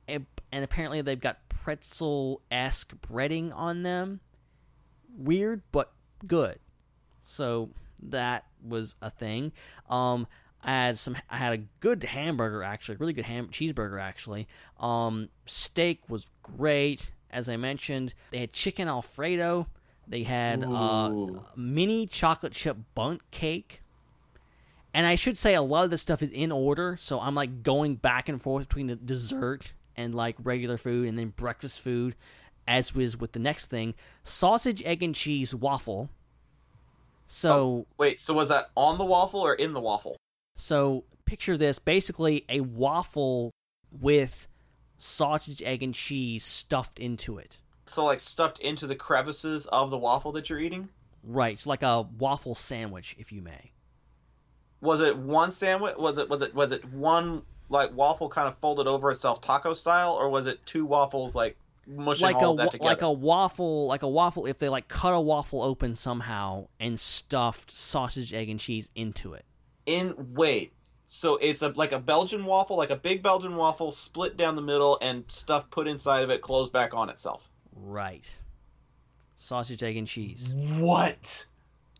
and, 0.06 0.26
and 0.52 0.64
apparently 0.64 1.00
they've 1.02 1.20
got 1.20 1.48
pretzel-esque 1.48 2.94
breading 3.00 3.54
on 3.54 3.82
them 3.82 4.20
weird 5.16 5.62
but 5.72 5.92
good 6.26 6.58
so 7.22 7.70
that 8.02 8.44
was 8.62 8.96
a 9.02 9.10
thing 9.10 9.52
um 9.88 10.26
I 10.64 10.72
had 10.72 10.98
some. 10.98 11.16
I 11.28 11.36
had 11.36 11.52
a 11.52 11.62
good 11.80 12.02
hamburger 12.02 12.62
actually, 12.62 12.96
really 12.96 13.12
good 13.12 13.26
ham 13.26 13.48
cheeseburger 13.48 14.00
actually. 14.00 14.48
Um, 14.80 15.28
steak 15.44 16.00
was 16.08 16.30
great, 16.42 17.12
as 17.30 17.48
I 17.50 17.56
mentioned. 17.56 18.14
They 18.30 18.38
had 18.38 18.52
chicken 18.52 18.88
alfredo. 18.88 19.68
They 20.06 20.22
had 20.22 20.64
uh, 20.64 21.10
mini 21.56 22.06
chocolate 22.06 22.52
chip 22.52 22.76
bundt 22.94 23.30
cake. 23.30 23.80
And 24.92 25.06
I 25.06 25.16
should 25.16 25.36
say 25.36 25.54
a 25.54 25.62
lot 25.62 25.84
of 25.84 25.90
this 25.90 26.02
stuff 26.02 26.22
is 26.22 26.30
in 26.30 26.52
order, 26.52 26.96
so 27.00 27.18
I'm 27.20 27.34
like 27.34 27.62
going 27.62 27.96
back 27.96 28.28
and 28.28 28.40
forth 28.40 28.68
between 28.68 28.86
the 28.86 28.96
dessert 28.96 29.72
and 29.96 30.14
like 30.14 30.36
regular 30.42 30.76
food 30.76 31.08
and 31.08 31.18
then 31.18 31.30
breakfast 31.30 31.80
food, 31.80 32.14
as 32.68 32.94
was 32.94 33.16
with 33.16 33.32
the 33.32 33.40
next 33.40 33.66
thing 33.66 33.94
sausage, 34.22 34.82
egg, 34.84 35.02
and 35.02 35.14
cheese 35.14 35.52
waffle. 35.54 36.10
So 37.26 37.50
Oh, 37.52 37.86
wait, 37.98 38.20
so 38.20 38.34
was 38.34 38.48
that 38.50 38.70
on 38.76 38.98
the 38.98 39.04
waffle 39.04 39.40
or 39.40 39.54
in 39.54 39.72
the 39.72 39.80
waffle? 39.80 40.16
so 40.56 41.02
picture 41.24 41.56
this 41.56 41.78
basically 41.80 42.44
a 42.48 42.60
waffle 42.60 43.50
with 43.90 44.46
sausage, 44.98 45.62
egg, 45.62 45.82
and 45.82 45.94
cheese 45.94 46.44
stuffed 46.44 47.00
into 47.00 47.38
it. 47.38 47.58
So 47.86 48.04
like 48.04 48.20
stuffed 48.20 48.60
into 48.60 48.86
the 48.86 48.96
crevices 48.96 49.66
of 49.66 49.90
the 49.90 49.98
waffle 49.98 50.32
that 50.32 50.48
you're 50.48 50.60
eating? 50.60 50.88
Right, 51.22 51.52
it's 51.52 51.66
like 51.66 51.82
a 51.82 52.02
waffle 52.18 52.54
sandwich, 52.54 53.16
if 53.18 53.32
you 53.32 53.42
may. 53.42 53.72
Was 54.80 55.00
it 55.00 55.16
one 55.16 55.50
sandwich? 55.50 55.96
Was 55.96 56.18
it 56.18 56.28
was 56.28 56.42
it 56.42 56.54
was 56.54 56.72
it 56.72 56.84
one 56.92 57.42
like 57.68 57.94
waffle 57.96 58.28
kind 58.28 58.48
of 58.48 58.56
folded 58.56 58.86
over 58.86 59.10
itself 59.10 59.40
taco 59.40 59.72
style, 59.72 60.12
or 60.12 60.28
was 60.28 60.46
it 60.46 60.64
two 60.66 60.84
waffles 60.84 61.34
like 61.34 61.56
mushing 61.86 62.24
like 62.24 62.36
all 62.36 62.54
a 62.54 62.56
that 62.56 62.70
together? 62.72 62.90
like 62.90 63.02
a 63.02 63.12
waffle, 63.12 63.86
like 63.86 64.02
a 64.02 64.08
waffle. 64.08 64.46
If 64.46 64.58
they 64.58 64.68
like 64.68 64.88
cut 64.88 65.14
a 65.14 65.20
waffle 65.20 65.62
open 65.62 65.94
somehow 65.94 66.68
and 66.78 67.00
stuffed 67.00 67.70
sausage, 67.70 68.34
egg, 68.34 68.50
and 68.50 68.60
cheese 68.60 68.90
into 68.94 69.32
it. 69.32 69.44
In 69.86 70.14
wait, 70.34 70.72
so 71.06 71.36
it's 71.36 71.62
a 71.62 71.68
like 71.68 71.92
a 71.92 71.98
Belgian 71.98 72.44
waffle, 72.44 72.76
like 72.76 72.90
a 72.90 72.96
big 72.96 73.22
Belgian 73.22 73.56
waffle, 73.56 73.92
split 73.92 74.36
down 74.36 74.56
the 74.56 74.62
middle 74.62 74.98
and 75.00 75.24
stuff 75.28 75.70
put 75.70 75.86
inside 75.88 76.22
of 76.22 76.30
it, 76.30 76.42
closed 76.42 76.72
back 76.72 76.94
on 76.94 77.08
itself. 77.08 77.48
Right. 77.74 78.38
Sausage, 79.36 79.82
egg, 79.82 79.96
and 79.96 80.06
cheese. 80.06 80.52
What? 80.54 81.46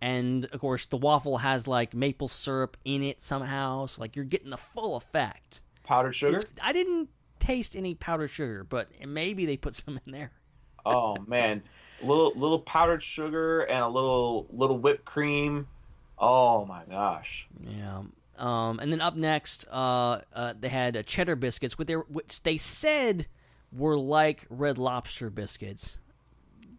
And 0.00 0.44
of 0.46 0.60
course, 0.60 0.86
the 0.86 0.96
waffle 0.96 1.38
has 1.38 1.66
like 1.66 1.94
maple 1.94 2.28
syrup 2.28 2.76
in 2.84 3.02
it 3.02 3.22
somehow, 3.22 3.86
so 3.86 4.00
like 4.02 4.16
you're 4.16 4.24
getting 4.24 4.50
the 4.50 4.56
full 4.56 4.96
effect. 4.96 5.60
Powdered 5.84 6.12
sugar? 6.14 6.36
It's- 6.38 6.52
I 6.62 6.72
didn't 6.72 7.08
taste 7.40 7.74
any 7.76 7.94
powdered 7.94 8.28
sugar, 8.28 8.64
but 8.64 8.88
maybe 9.06 9.46
they 9.46 9.56
put 9.56 9.74
some 9.74 9.98
in 10.06 10.12
there. 10.12 10.32
Oh 10.86 11.16
man, 11.26 11.62
little 12.02 12.32
little 12.36 12.58
powdered 12.60 13.02
sugar 13.02 13.62
and 13.62 13.78
a 13.82 13.88
little 13.88 14.46
little 14.50 14.78
whipped 14.78 15.04
cream. 15.06 15.66
Oh 16.18 16.64
my 16.66 16.82
gosh. 16.88 17.46
Yeah. 17.60 18.02
Um, 18.36 18.78
and 18.80 18.92
then 18.92 19.00
up 19.00 19.14
next, 19.16 19.64
uh, 19.70 20.20
uh, 20.34 20.54
they 20.58 20.68
had 20.68 20.96
uh, 20.96 21.02
cheddar 21.04 21.36
biscuits, 21.36 21.78
with 21.78 21.86
their, 21.86 22.00
which 22.00 22.42
they 22.42 22.56
said 22.56 23.26
were 23.74 23.96
like 23.96 24.46
Red 24.48 24.78
Lobster 24.78 25.30
biscuits. 25.30 25.98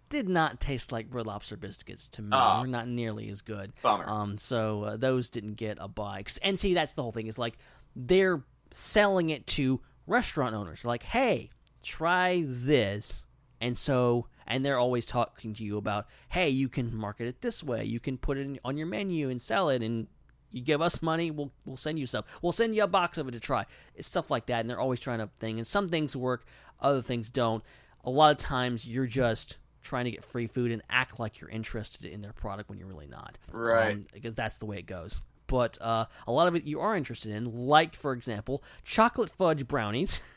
Did 0.10 0.30
not 0.30 0.60
taste 0.60 0.92
like 0.92 1.08
Red 1.10 1.26
Lobster 1.26 1.58
biscuits 1.58 2.08
to 2.10 2.22
me. 2.22 2.30
Oh. 2.32 2.62
Were 2.62 2.68
not 2.68 2.88
nearly 2.88 3.30
as 3.30 3.42
good. 3.42 3.74
Bummer. 3.82 4.08
Um, 4.08 4.38
so 4.38 4.84
uh, 4.84 4.98
those 4.98 5.30
didn't 5.30 5.56
get 5.56 5.78
a 5.82 5.88
buy. 5.88 6.24
And 6.42 6.60
see, 6.60 6.74
that's 6.74 6.94
the 6.94 7.02
whole 7.02 7.12
thing. 7.12 7.28
Is 7.28 7.40
like 7.40 7.58
they're 7.96 8.44
selling 8.72 9.30
it 9.30 9.48
to 9.48 9.82
restaurant 10.08 10.56
owners. 10.56 10.86
Like, 10.86 11.04
hey, 11.04 11.50
try 11.84 12.44
this, 12.48 13.26
and 13.60 13.78
so 13.78 14.28
and 14.48 14.64
they're 14.64 14.78
always 14.78 15.08
talking 15.08 15.54
to 15.56 15.64
you 15.64 15.78
about, 15.78 16.08
hey, 16.30 16.50
you 16.50 16.70
can 16.70 16.96
market 16.96 17.28
it 17.28 17.42
this 17.42 17.64
way. 17.64 17.84
You 17.84 18.00
can 18.00 18.18
put 18.18 18.38
it 18.38 18.42
in, 18.42 18.60
on 18.64 18.78
your 18.78 18.86
menu 18.86 19.30
and 19.30 19.42
sell 19.42 19.70
it, 19.70 19.82
and 19.82 20.08
you 20.52 20.62
give 20.62 20.82
us 20.82 21.02
money, 21.02 21.32
we'll 21.32 21.52
we'll 21.66 21.76
send 21.76 22.00
you 22.00 22.06
stuff. 22.06 22.26
We'll 22.42 22.54
send 22.54 22.76
you 22.76 22.84
a 22.84 22.88
box 22.88 23.18
of 23.18 23.28
it 23.28 23.32
to 23.32 23.40
try. 23.40 23.66
It's 23.94 24.08
stuff 24.08 24.32
like 24.32 24.46
that, 24.46 24.62
and 24.62 24.70
they're 24.70 24.80
always 24.80 25.02
trying 25.02 25.20
to 25.20 25.28
thing. 25.38 25.58
And 25.58 25.68
some 25.68 25.90
things 25.90 26.16
work, 26.16 26.46
other 26.86 27.02
things 27.02 27.30
don't. 27.30 27.64
A 28.04 28.10
lot 28.10 28.32
of 28.32 28.38
times, 28.38 28.88
you're 28.88 29.08
just 29.08 29.58
trying 29.82 30.06
to 30.06 30.12
get 30.12 30.24
free 30.24 30.48
food 30.48 30.72
and 30.72 30.82
act 30.90 31.20
like 31.20 31.40
you're 31.40 31.50
interested 31.50 32.06
in 32.06 32.22
their 32.22 32.34
product 32.34 32.70
when 32.70 32.78
you're 32.78 32.88
really 32.88 33.08
not. 33.08 33.38
Right. 33.52 33.94
Um, 33.94 34.06
because 34.14 34.34
that's 34.34 34.58
the 34.58 34.66
way 34.66 34.78
it 34.78 34.86
goes. 34.86 35.22
But 35.48 35.80
uh, 35.82 36.06
a 36.28 36.32
lot 36.32 36.48
of 36.48 36.56
it 36.56 36.64
you 36.64 36.80
are 36.80 36.96
interested 36.96 37.32
in, 37.32 37.68
like 37.68 37.96
for 37.96 38.14
example, 38.14 38.64
chocolate 38.84 39.32
fudge 39.32 39.68
brownies. 39.68 40.22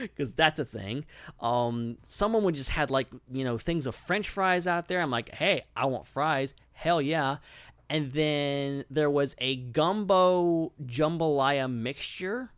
because 0.00 0.34
that's 0.34 0.58
a 0.58 0.64
thing. 0.64 1.04
Um, 1.40 1.98
someone 2.02 2.42
would 2.44 2.54
just 2.54 2.70
had 2.70 2.90
like 2.90 3.08
you 3.30 3.44
know 3.44 3.58
things 3.58 3.86
of 3.86 3.94
French 3.94 4.28
fries 4.28 4.66
out 4.66 4.88
there. 4.88 5.00
I'm 5.00 5.10
like, 5.10 5.34
hey, 5.34 5.62
I 5.76 5.86
want 5.86 6.06
fries. 6.06 6.54
Hell 6.72 7.00
yeah! 7.00 7.38
And 7.90 8.12
then 8.12 8.84
there 8.90 9.10
was 9.10 9.34
a 9.38 9.56
gumbo 9.56 10.72
jambalaya 10.84 11.72
mixture. 11.72 12.50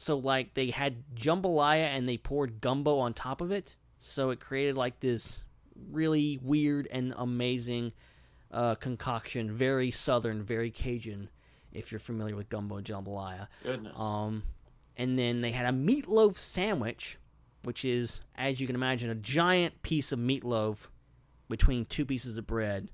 So 0.00 0.16
like 0.16 0.54
they 0.54 0.70
had 0.70 1.04
jambalaya 1.14 1.84
and 1.94 2.06
they 2.06 2.16
poured 2.16 2.62
gumbo 2.62 3.00
on 3.00 3.12
top 3.12 3.42
of 3.42 3.50
it. 3.50 3.76
So 3.98 4.30
it 4.30 4.40
created 4.40 4.74
like 4.74 4.98
this 4.98 5.44
really 5.90 6.38
weird 6.40 6.88
and 6.90 7.12
amazing 7.18 7.92
uh, 8.50 8.76
concoction, 8.76 9.52
very 9.52 9.90
southern, 9.90 10.42
very 10.42 10.70
Cajun. 10.70 11.28
If 11.70 11.92
you're 11.92 11.98
familiar 11.98 12.34
with 12.34 12.48
gumbo 12.48 12.78
and 12.78 12.86
jambalaya, 12.86 13.48
Goodness. 13.62 14.00
um, 14.00 14.44
and 14.96 15.18
then 15.18 15.42
they 15.42 15.50
had 15.50 15.66
a 15.66 15.76
meatloaf 15.76 16.38
sandwich, 16.38 17.18
which 17.64 17.84
is, 17.84 18.22
as 18.36 18.58
you 18.58 18.66
can 18.66 18.76
imagine, 18.76 19.10
a 19.10 19.14
giant 19.14 19.82
piece 19.82 20.12
of 20.12 20.18
meatloaf 20.18 20.86
between 21.50 21.84
two 21.84 22.06
pieces 22.06 22.38
of 22.38 22.46
bread. 22.46 22.88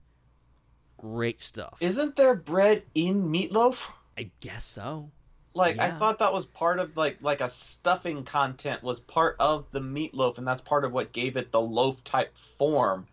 Great 0.97 1.41
stuff. 1.41 1.79
Isn't 1.81 2.17
there 2.17 2.35
bread 2.35 2.83
in 2.97 3.29
meatloaf? 3.31 3.91
I 4.19 4.33
guess 4.41 4.65
so. 4.65 5.13
Like 5.57 5.79
I 5.79 5.91
thought 5.91 6.19
that 6.19 6.33
was 6.33 6.47
part 6.47 6.79
of 6.79 6.97
like 6.97 7.19
like 7.21 7.41
a 7.41 7.49
stuffing 7.49 8.25
content 8.25 8.83
was 8.83 9.01
part 9.01 9.37
of 9.41 9.71
the 9.71 9.81
meatloaf, 9.81 10.39
and 10.39 10.47
that's 10.47 10.61
part 10.61 10.85
of 10.85 10.93
what 10.93 11.13
gave 11.13 11.37
it 11.37 11.51
the 11.51 11.61
loaf 11.61 12.05
type 12.05 12.37
form. 12.59 13.07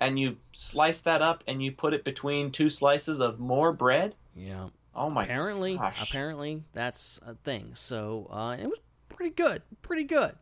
And 0.00 0.18
you 0.18 0.36
slice 0.52 1.00
that 1.02 1.22
up 1.22 1.44
and 1.46 1.62
you 1.62 1.70
put 1.72 1.94
it 1.94 2.02
between 2.04 2.50
two 2.50 2.70
slices 2.70 3.20
of 3.20 3.38
more 3.38 3.72
bread. 3.72 4.14
Yeah. 4.34 4.68
Oh 4.94 5.10
my 5.10 5.24
apparently, 5.24 5.76
gosh. 5.76 6.08
apparently 6.08 6.62
that's 6.72 7.20
a 7.26 7.34
thing. 7.34 7.72
So 7.74 8.28
uh, 8.30 8.56
it 8.60 8.66
was 8.66 8.80
pretty 9.08 9.34
good, 9.34 9.62
pretty 9.80 10.04
good. 10.04 10.34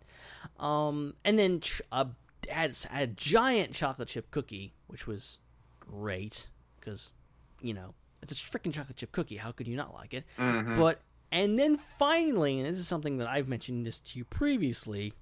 Um, 0.58 1.14
and 1.24 1.38
then 1.38 1.60
ch- 1.60 1.82
uh, 1.92 2.06
had, 2.48 2.74
had 2.90 3.02
a 3.02 3.06
giant 3.12 3.74
chocolate 3.74 4.08
chip 4.08 4.30
cookie, 4.30 4.72
which 4.86 5.06
was 5.06 5.38
great 5.78 6.48
because 6.78 7.12
you 7.60 7.74
know 7.74 7.94
it's 8.22 8.32
a 8.32 8.34
freaking 8.34 8.72
chocolate 8.72 8.96
chip 8.96 9.12
cookie. 9.12 9.36
How 9.36 9.52
could 9.52 9.68
you 9.68 9.76
not 9.76 9.94
like 9.94 10.14
it? 10.14 10.24
Mhm. 10.38 10.76
But 10.76 11.00
and 11.32 11.58
then 11.58 11.76
finally, 11.76 12.58
and 12.58 12.68
this 12.68 12.76
is 12.78 12.86
something 12.88 13.18
that 13.18 13.28
I've 13.28 13.48
mentioned 13.48 13.86
this 13.86 14.00
to 14.00 14.18
you 14.18 14.24
previously, 14.24 15.12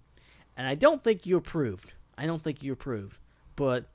and 0.57 0.67
I 0.67 0.75
don't 0.75 1.03
think 1.03 1.27
you 1.27 1.37
approved. 1.37 1.93
I 2.17 2.27
don't 2.27 2.43
think 2.43 2.63
you 2.63 2.73
approved, 2.73 3.19
but 3.57 3.87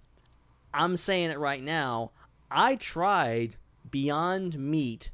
I'm 0.73 0.95
saying 0.97 1.29
it 1.31 1.39
right 1.39 1.61
now. 1.61 2.11
I 2.49 2.75
tried 2.75 3.57
Beyond 3.89 4.57
Meat, 4.57 5.11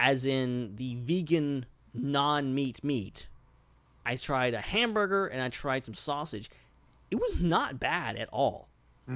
as 0.00 0.24
in 0.24 0.76
the 0.76 0.94
vegan 0.96 1.66
non-meat 1.94 2.82
meat. 2.84 3.26
I 4.06 4.16
tried 4.16 4.54
a 4.54 4.60
hamburger 4.60 5.26
and 5.26 5.42
I 5.42 5.48
tried 5.48 5.84
some 5.84 5.94
sausage. 5.94 6.50
It 7.10 7.16
was 7.16 7.40
not 7.40 7.80
bad 7.80 8.16
at 8.16 8.28
all. 8.30 8.68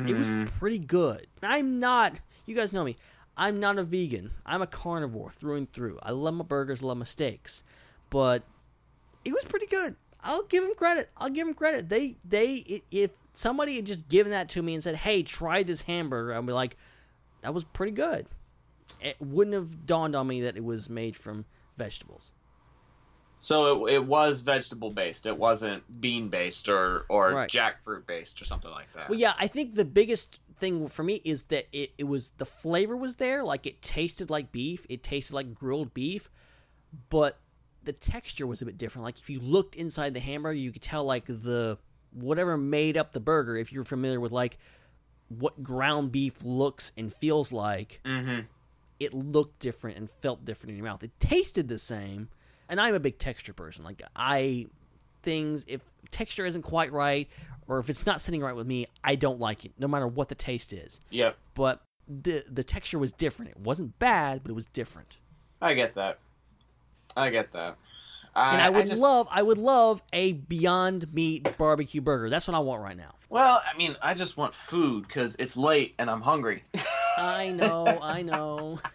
It 0.06 0.16
was 0.16 0.30
Mm. 0.30 0.46
pretty 0.46 0.78
good. 0.78 1.26
I'm 1.42 1.78
not. 1.78 2.20
You 2.46 2.54
guys 2.54 2.72
know 2.72 2.82
me. 2.82 2.96
I'm 3.36 3.60
not 3.60 3.78
a 3.78 3.82
vegan. 3.84 4.32
I'm 4.44 4.62
a 4.62 4.66
carnivore 4.66 5.30
through 5.30 5.56
and 5.56 5.72
through. 5.72 5.98
I 6.02 6.10
love 6.10 6.34
my 6.34 6.44
burgers, 6.44 6.82
love 6.82 6.98
my 6.98 7.04
steaks, 7.04 7.64
but 8.10 8.42
it 9.24 9.32
was 9.32 9.44
pretty 9.44 9.66
good. 9.66 9.96
I'll 10.20 10.44
give 10.44 10.62
them 10.62 10.74
credit. 10.74 11.10
I'll 11.16 11.30
give 11.30 11.46
them 11.46 11.54
credit. 11.54 11.88
They 11.88 12.16
they 12.24 12.82
if 12.90 13.12
somebody 13.32 13.76
had 13.76 13.86
just 13.86 14.08
given 14.08 14.30
that 14.32 14.48
to 14.50 14.62
me 14.62 14.74
and 14.74 14.82
said, 14.82 14.96
"Hey, 14.96 15.22
try 15.22 15.62
this 15.62 15.82
hamburger," 15.82 16.34
I'd 16.34 16.46
be 16.46 16.52
like, 16.52 16.76
"That 17.42 17.54
was 17.54 17.64
pretty 17.64 17.92
good." 17.92 18.26
It 19.00 19.16
wouldn't 19.20 19.54
have 19.54 19.84
dawned 19.86 20.14
on 20.14 20.28
me 20.28 20.42
that 20.42 20.56
it 20.56 20.62
was 20.62 20.88
made 20.88 21.16
from 21.16 21.44
vegetables. 21.76 22.34
So 23.40 23.86
it, 23.88 23.94
it 23.94 24.04
was 24.06 24.40
vegetable 24.42 24.92
based. 24.92 25.26
It 25.26 25.36
wasn't 25.36 26.00
bean 26.00 26.28
based 26.28 26.68
or 26.68 27.04
or 27.08 27.32
Right. 27.32 27.50
jackfruit 27.50 28.06
based 28.06 28.40
or 28.40 28.44
something 28.44 28.70
like 28.70 28.92
that. 28.92 29.08
Well, 29.08 29.18
yeah, 29.18 29.32
I 29.36 29.48
think 29.48 29.74
the 29.74 29.84
biggest 29.84 30.38
thing 30.62 30.88
for 30.88 31.02
me 31.02 31.20
is 31.24 31.42
that 31.44 31.66
it, 31.72 31.90
it 31.98 32.04
was 32.04 32.30
the 32.38 32.46
flavor 32.46 32.96
was 32.96 33.16
there, 33.16 33.42
like 33.44 33.66
it 33.66 33.82
tasted 33.82 34.30
like 34.30 34.52
beef, 34.52 34.86
it 34.88 35.02
tasted 35.02 35.34
like 35.34 35.52
grilled 35.52 35.92
beef, 35.92 36.30
but 37.10 37.38
the 37.84 37.92
texture 37.92 38.46
was 38.46 38.62
a 38.62 38.64
bit 38.64 38.78
different. 38.78 39.04
Like 39.04 39.18
if 39.18 39.28
you 39.28 39.40
looked 39.40 39.74
inside 39.74 40.14
the 40.14 40.20
hamburger, 40.20 40.54
you 40.56 40.70
could 40.72 40.82
tell 40.82 41.04
like 41.04 41.26
the 41.26 41.76
whatever 42.12 42.56
made 42.56 42.96
up 42.96 43.12
the 43.12 43.20
burger. 43.20 43.56
If 43.56 43.72
you're 43.72 43.84
familiar 43.84 44.20
with 44.20 44.30
like 44.32 44.56
what 45.28 45.62
ground 45.62 46.12
beef 46.12 46.44
looks 46.44 46.92
and 46.96 47.12
feels 47.12 47.50
like, 47.52 48.00
Mhm. 48.04 48.46
it 49.00 49.12
looked 49.12 49.58
different 49.58 49.96
and 49.98 50.08
felt 50.08 50.44
different 50.44 50.70
in 50.70 50.76
your 50.76 50.84
mouth. 50.86 51.02
It 51.02 51.18
tasted 51.18 51.66
the 51.68 51.78
same, 51.78 52.28
and 52.68 52.80
I'm 52.80 52.94
a 52.94 53.00
big 53.00 53.18
texture 53.18 53.52
person. 53.52 53.84
Like 53.84 54.00
I 54.14 54.66
things 55.22 55.64
if 55.68 55.80
texture 56.10 56.44
isn't 56.46 56.62
quite 56.62 56.92
right 56.92 57.28
or 57.68 57.78
if 57.78 57.88
it's 57.90 58.04
not 58.06 58.20
sitting 58.20 58.40
right 58.40 58.54
with 58.54 58.66
me, 58.66 58.86
I 59.04 59.14
don't 59.14 59.40
like 59.40 59.64
it, 59.64 59.72
no 59.78 59.88
matter 59.88 60.06
what 60.06 60.28
the 60.28 60.34
taste 60.34 60.72
is. 60.72 61.00
Yep. 61.10 61.36
But 61.54 61.82
the 62.08 62.44
the 62.50 62.64
texture 62.64 62.98
was 62.98 63.12
different. 63.12 63.52
It 63.52 63.60
wasn't 63.60 63.98
bad, 63.98 64.42
but 64.42 64.50
it 64.50 64.54
was 64.54 64.66
different. 64.66 65.18
I 65.60 65.74
get 65.74 65.94
that. 65.94 66.18
I 67.16 67.30
get 67.30 67.52
that. 67.52 67.76
and 68.34 68.60
I 68.60 68.70
would 68.70 68.86
just- 68.88 69.00
love, 69.00 69.28
I 69.30 69.42
would 69.42 69.58
love 69.58 70.02
a 70.12 70.32
Beyond 70.32 71.12
Meat 71.12 71.56
barbecue 71.58 72.00
burger. 72.00 72.30
That's 72.30 72.48
what 72.48 72.54
I 72.54 72.60
want 72.60 72.82
right 72.82 72.96
now. 72.96 73.14
Well, 73.28 73.62
I 73.64 73.76
mean, 73.76 73.96
I 74.02 74.14
just 74.14 74.36
want 74.36 74.54
food 74.54 75.06
because 75.06 75.36
it's 75.38 75.56
late 75.56 75.94
and 75.98 76.10
I'm 76.10 76.20
hungry. 76.20 76.64
I 77.16 77.50
know, 77.50 77.84
I 78.02 78.22
know. 78.22 78.80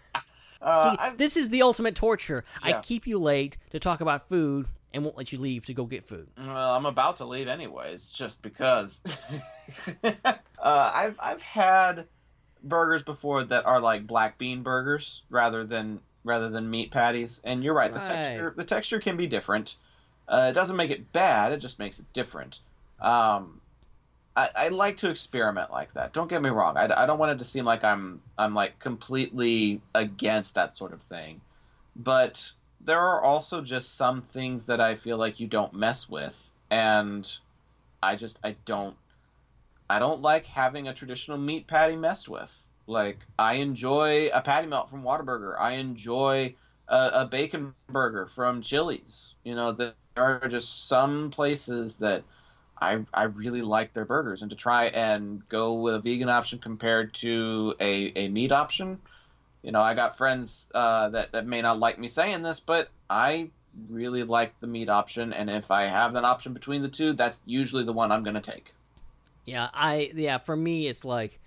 Uh, 0.60 0.98
See, 1.11 1.15
this 1.18 1.38
is 1.38 1.49
the 1.49 1.61
ultimate 1.61 1.94
torture. 1.94 2.44
I 2.64 2.81
keep 2.81 3.06
you 3.06 3.19
late 3.19 3.57
to 3.69 3.80
talk 3.80 4.02
about 4.02 4.27
food 4.27 4.65
and 4.93 5.03
won't 5.03 5.18
let 5.18 5.31
you 5.31 5.38
leave 5.39 5.65
to 5.65 5.73
go 5.73 5.85
get 5.85 6.07
food. 6.07 6.27
Well, 6.38 6.73
I'm 6.73 6.85
about 6.85 7.18
to 7.18 7.26
leave 7.26 7.47
anyways, 7.47 8.09
just 8.09 8.41
because. 8.41 9.01
uh, 10.03 10.11
I've 10.59 11.18
I've 11.19 11.41
had 11.41 12.05
burgers 12.64 13.03
before 13.03 13.43
that 13.43 13.65
are 13.65 13.80
like 13.80 14.07
black 14.07 14.38
bean 14.38 14.64
burgers 14.64 15.23
rather 15.30 15.64
than 15.64 15.99
rather 16.23 16.49
than 16.49 16.69
meat 16.69 16.91
patties, 16.91 17.41
and 17.43 17.64
you're 17.64 17.73
right. 17.73 17.93
The 17.93 17.99
Right. 17.99 18.07
texture 18.07 18.53
the 18.55 18.64
texture 18.65 18.99
can 18.99 19.18
be 19.18 19.27
different. 19.27 19.77
Uh, 20.27 20.47
it 20.49 20.53
doesn't 20.53 20.76
make 20.76 20.91
it 20.91 21.11
bad. 21.14 21.53
It 21.53 21.57
just 21.57 21.80
makes 21.80 21.99
it 21.99 22.05
different. 22.14 22.59
Um, 22.99 23.61
I, 24.35 24.49
I 24.55 24.68
like 24.69 24.97
to 24.97 25.09
experiment 25.09 25.72
like 25.72 25.93
that. 25.93 26.14
Don't 26.14 26.27
get 26.27 26.41
me 26.41 26.49
wrong. 26.49 26.77
I, 26.77 27.03
I 27.03 27.05
don't 27.05 27.18
want 27.18 27.31
it 27.31 27.39
to 27.39 27.45
seem 27.45 27.65
like 27.65 27.84
I'm 27.84 28.22
I'm 28.38 28.53
like 28.53 28.80
completely 28.80 29.81
against 29.95 30.55
that 30.55 30.76
sort 30.76 30.93
of 30.93 31.01
thing, 31.01 31.41
but 31.95 32.51
there 32.88 33.01
are 33.01 33.22
also 33.22 33.61
just 33.61 33.95
some 33.95 34.23
things 34.23 34.65
that 34.65 34.81
I 34.81 34.95
feel 34.95 35.18
like 35.18 35.39
you 35.39 35.47
don't 35.47 35.73
mess 35.73 36.09
with, 36.09 36.35
and 36.72 37.30
I 38.01 38.15
just 38.15 38.39
I 38.43 38.55
don't 38.65 38.95
I 39.89 39.99
don't 39.99 40.22
like 40.22 40.45
having 40.45 40.88
a 40.88 40.93
traditional 40.93 41.38
meat 41.38 41.68
patty 41.68 41.95
messed 41.97 42.30
with. 42.30 42.68
Like 42.88 43.19
I 43.38 43.55
enjoy 43.55 44.30
a 44.34 44.41
patty 44.41 44.68
melt 44.68 44.89
from 44.89 45.03
Whataburger. 45.03 45.55
I 45.59 45.73
enjoy 45.73 46.55
a, 46.88 47.11
a 47.14 47.26
bacon 47.26 47.76
burger 47.89 48.27
from 48.27 48.61
Chili's. 48.61 49.35
You 49.43 49.55
know, 49.55 49.73
there 49.73 49.93
are 50.15 50.47
just 50.47 50.88
some 50.88 51.30
places 51.30 51.97
that 51.97 52.23
I 52.81 53.05
I 53.14 53.23
really 53.23 53.61
like 53.61 53.93
their 53.93 54.05
burgers, 54.05 54.41
and 54.43 54.49
to 54.51 54.55
try 54.55 54.85
and 54.85 55.47
go 55.49 55.73
with 55.73 55.95
a 55.95 55.99
vegan 55.99 56.30
option 56.30 56.59
compared 56.59 57.14
to 57.15 57.76
a, 57.81 58.14
a 58.15 58.30
meat 58.30 58.53
option, 58.53 58.99
you 59.68 59.73
know, 59.73 59.81
I 59.81 59.95
got 59.95 60.18
friends 60.18 60.69
uh, 60.73 61.10
that 61.10 61.34
that 61.34 61.45
may 61.45 61.61
not 61.61 61.77
like 61.77 61.99
me 61.99 62.07
saying 62.07 62.41
this, 62.41 62.61
but 62.61 62.88
I 63.10 63.49
really 63.89 64.23
like 64.23 64.57
the 64.61 64.65
meat 64.65 64.88
option, 64.88 65.34
and 65.34 65.49
if 65.49 65.72
I 65.72 65.88
have 65.88 66.15
an 66.15 66.23
option 66.23 66.53
between 66.53 66.84
the 66.84 66.88
two, 66.88 67.11
that's 67.11 67.41
usually 67.45 67.84
the 67.84 67.91
one 67.91 68.10
I'm 68.14 68.23
going 68.23 68.41
to 68.41 68.52
take. 68.52 68.73
Yeah, 69.44 69.68
I 69.73 70.14
yeah, 70.15 70.38
for 70.38 70.56
me 70.56 70.88
it's 70.88 71.03
like 71.03 71.41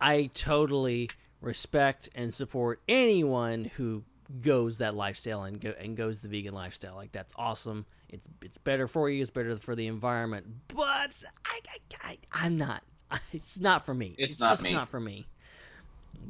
I 0.00 0.30
totally 0.32 1.10
respect 1.42 2.08
and 2.14 2.32
support 2.32 2.80
anyone 2.88 3.66
who 3.76 4.04
goes 4.40 4.78
that 4.78 4.94
lifestyle 4.94 5.42
and 5.44 5.60
go 5.60 5.74
and 5.78 5.98
goes 5.98 6.20
the 6.20 6.28
vegan 6.28 6.54
lifestyle. 6.54 6.94
Like 6.94 7.12
that's 7.12 7.34
awesome. 7.36 7.84
It's 8.08 8.26
it's 8.40 8.56
better 8.56 8.86
for 8.86 9.10
you. 9.10 9.20
It's 9.20 9.30
better 9.30 9.54
for 9.56 9.76
the 9.76 9.86
environment. 9.86 10.46
But 10.68 11.22
I, 11.44 11.60
I, 11.68 11.78
I 12.00 12.18
I'm 12.32 12.56
not. 12.56 12.82
It's 13.34 13.60
not 13.60 13.84
for 13.84 13.92
me. 13.92 14.14
It's 14.16 14.40
not 14.40 14.52
just 14.52 14.62
me. 14.62 14.72
not 14.72 14.88
for 14.88 14.98
me. 14.98 15.26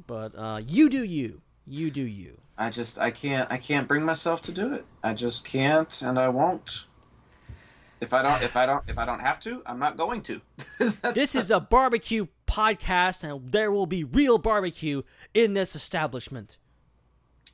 But 0.07 0.37
uh, 0.37 0.63
you 0.67 0.89
do 0.89 1.03
you. 1.05 1.41
You 1.67 1.91
do 1.91 2.03
you. 2.03 2.39
I 2.59 2.71
just 2.71 2.99
I 2.99 3.11
can't 3.11 3.51
I 3.51 3.59
can't 3.59 3.87
bring 3.87 4.05
myself 4.05 4.43
to 4.43 4.53
do 4.53 4.75
it. 4.75 4.85
I 5.03 5.13
just 5.13 5.45
can't, 5.45 6.03
and 6.03 6.19
I 6.19 6.29
won't. 6.29 6.87
If 8.01 8.13
I 8.13 8.23
don't 8.23 8.43
if 8.43 8.57
I 8.57 8.67
don't 8.67 8.85
if 8.89 8.99
I 8.99 9.05
don't 9.05 9.21
have 9.21 9.41
to, 9.41 9.63
I'm 9.67 9.79
not 9.79 9.97
going 9.97 10.23
to. 10.23 10.41
this 11.15 11.35
is 11.35 11.51
a 11.51 11.61
barbecue 11.61 12.27
podcast, 12.47 13.25
and 13.25 13.53
there 13.53 13.73
will 13.73 13.87
be 13.87 14.05
real 14.05 14.39
barbecue 14.39 15.03
in 15.35 15.55
this 15.55 15.75
establishment. 15.75 16.59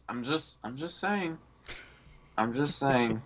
I'm 0.09 0.25
just 0.25 0.59
I'm 0.63 0.77
just 0.77 0.99
saying. 0.99 1.39
I'm 2.37 2.55
just 2.55 2.79
saying. 2.79 3.23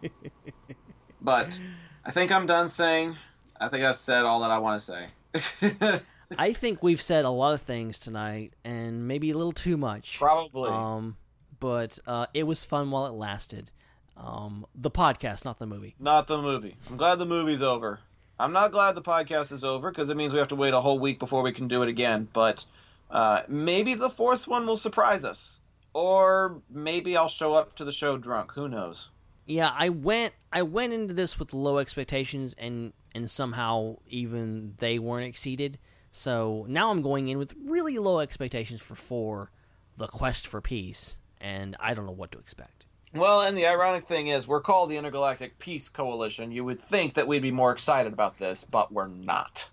but 1.20 1.58
I 2.04 2.10
think 2.10 2.32
I'm 2.32 2.46
done 2.46 2.68
saying. 2.68 3.16
I 3.60 3.68
think 3.68 3.84
I've 3.84 3.96
said 3.96 4.24
all 4.24 4.40
that 4.40 4.50
I 4.50 4.58
want 4.58 4.80
to 4.82 4.86
say. 4.86 6.00
I 6.38 6.52
think 6.52 6.82
we've 6.82 7.00
said 7.00 7.24
a 7.24 7.30
lot 7.30 7.54
of 7.54 7.62
things 7.62 7.98
tonight, 7.98 8.54
and 8.64 9.06
maybe 9.06 9.30
a 9.30 9.36
little 9.36 9.52
too 9.52 9.76
much. 9.76 10.18
Probably. 10.18 10.70
Um, 10.70 11.16
but 11.60 11.98
uh, 12.06 12.26
it 12.34 12.44
was 12.44 12.64
fun 12.64 12.90
while 12.90 13.06
it 13.06 13.12
lasted. 13.12 13.70
Um, 14.16 14.66
the 14.74 14.90
podcast, 14.90 15.44
not 15.44 15.58
the 15.58 15.66
movie. 15.66 15.94
Not 15.98 16.26
the 16.26 16.40
movie. 16.40 16.76
I'm 16.88 16.96
glad 16.96 17.18
the 17.18 17.26
movie's 17.26 17.62
over. 17.62 18.00
I'm 18.38 18.52
not 18.52 18.72
glad 18.72 18.94
the 18.94 19.02
podcast 19.02 19.52
is 19.52 19.64
over 19.64 19.90
because 19.90 20.10
it 20.10 20.16
means 20.16 20.32
we 20.32 20.38
have 20.38 20.48
to 20.48 20.56
wait 20.56 20.74
a 20.74 20.80
whole 20.80 20.98
week 20.98 21.18
before 21.18 21.42
we 21.42 21.52
can 21.52 21.68
do 21.68 21.82
it 21.82 21.88
again. 21.88 22.28
But 22.32 22.64
uh, 23.10 23.42
maybe 23.48 23.94
the 23.94 24.10
fourth 24.10 24.46
one 24.46 24.66
will 24.66 24.76
surprise 24.76 25.24
us, 25.24 25.60
or 25.94 26.60
maybe 26.70 27.16
I'll 27.16 27.28
show 27.28 27.54
up 27.54 27.76
to 27.76 27.84
the 27.84 27.92
show 27.92 28.16
drunk. 28.18 28.52
Who 28.52 28.68
knows? 28.68 29.08
Yeah, 29.46 29.72
I 29.74 29.90
went. 29.90 30.34
I 30.52 30.62
went 30.62 30.92
into 30.92 31.14
this 31.14 31.38
with 31.38 31.54
low 31.54 31.78
expectations, 31.78 32.54
and 32.58 32.92
and 33.14 33.30
somehow 33.30 33.96
even 34.08 34.74
they 34.78 34.98
weren't 34.98 35.26
exceeded. 35.26 35.78
So 36.16 36.64
now 36.66 36.90
I'm 36.90 37.02
going 37.02 37.28
in 37.28 37.36
with 37.36 37.54
really 37.66 37.98
low 37.98 38.20
expectations 38.20 38.80
for 38.80 38.94
four, 38.94 39.50
the 39.98 40.06
quest 40.06 40.46
for 40.46 40.62
peace, 40.62 41.18
and 41.42 41.76
I 41.78 41.92
don't 41.92 42.06
know 42.06 42.12
what 42.12 42.32
to 42.32 42.38
expect. 42.38 42.86
Well, 43.14 43.42
and 43.42 43.56
the 43.56 43.66
ironic 43.66 44.04
thing 44.04 44.28
is, 44.28 44.48
we're 44.48 44.62
called 44.62 44.88
the 44.88 44.96
Intergalactic 44.96 45.58
Peace 45.58 45.90
Coalition. 45.90 46.52
You 46.52 46.64
would 46.64 46.80
think 46.80 47.14
that 47.14 47.28
we'd 47.28 47.42
be 47.42 47.50
more 47.50 47.70
excited 47.70 48.14
about 48.14 48.38
this, 48.38 48.64
but 48.64 48.90
we're 48.90 49.08
not. 49.08 49.68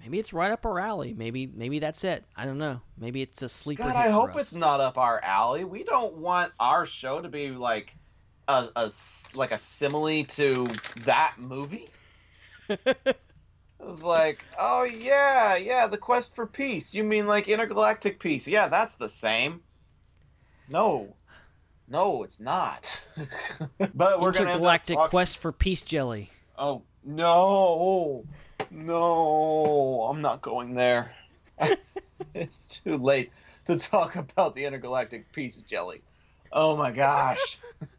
Maybe 0.00 0.18
it's 0.18 0.32
right 0.32 0.50
up 0.50 0.64
our 0.64 0.80
alley. 0.80 1.12
Maybe 1.12 1.46
maybe 1.46 1.78
that's 1.78 2.04
it. 2.04 2.24
I 2.34 2.46
don't 2.46 2.58
know. 2.58 2.80
Maybe 2.96 3.20
it's 3.20 3.42
a 3.42 3.48
sleeper. 3.50 3.82
God, 3.82 3.94
I 3.94 4.08
hope 4.08 4.30
us. 4.30 4.44
it's 4.44 4.54
not 4.54 4.80
up 4.80 4.96
our 4.96 5.20
alley. 5.22 5.64
We 5.64 5.84
don't 5.84 6.14
want 6.14 6.52
our 6.58 6.86
show 6.86 7.20
to 7.20 7.28
be 7.28 7.50
like 7.50 7.94
a, 8.48 8.66
a 8.74 8.90
like 9.34 9.52
a 9.52 9.58
simile 9.58 10.24
to 10.24 10.66
that 11.04 11.34
movie. 11.36 11.90
it 13.82 13.88
was 13.88 14.02
like, 14.02 14.44
oh 14.58 14.84
yeah, 14.84 15.56
yeah, 15.56 15.86
the 15.88 15.98
quest 15.98 16.34
for 16.34 16.46
peace. 16.46 16.94
You 16.94 17.02
mean 17.04 17.26
like 17.26 17.48
intergalactic 17.48 18.20
peace? 18.20 18.46
Yeah, 18.46 18.68
that's 18.68 18.94
the 18.94 19.08
same. 19.08 19.60
No, 20.68 21.14
no, 21.88 22.22
it's 22.22 22.38
not. 22.38 23.04
but 23.94 24.20
we're 24.20 24.32
gonna 24.32 24.50
end 24.50 24.50
Intergalactic 24.50 24.96
talking- 24.96 25.10
Quest 25.10 25.38
for 25.38 25.52
Peace 25.52 25.82
Jelly. 25.82 26.30
Oh 26.56 26.82
no, 27.04 28.24
no! 28.70 30.08
I'm 30.08 30.22
not 30.22 30.42
going 30.42 30.74
there. 30.74 31.14
it's 32.34 32.80
too 32.80 32.96
late 32.96 33.32
to 33.66 33.78
talk 33.78 34.16
about 34.16 34.54
the 34.54 34.64
intergalactic 34.64 35.32
peace 35.32 35.56
jelly. 35.56 36.02
Oh 36.52 36.76
my 36.76 36.90
gosh. 36.90 37.58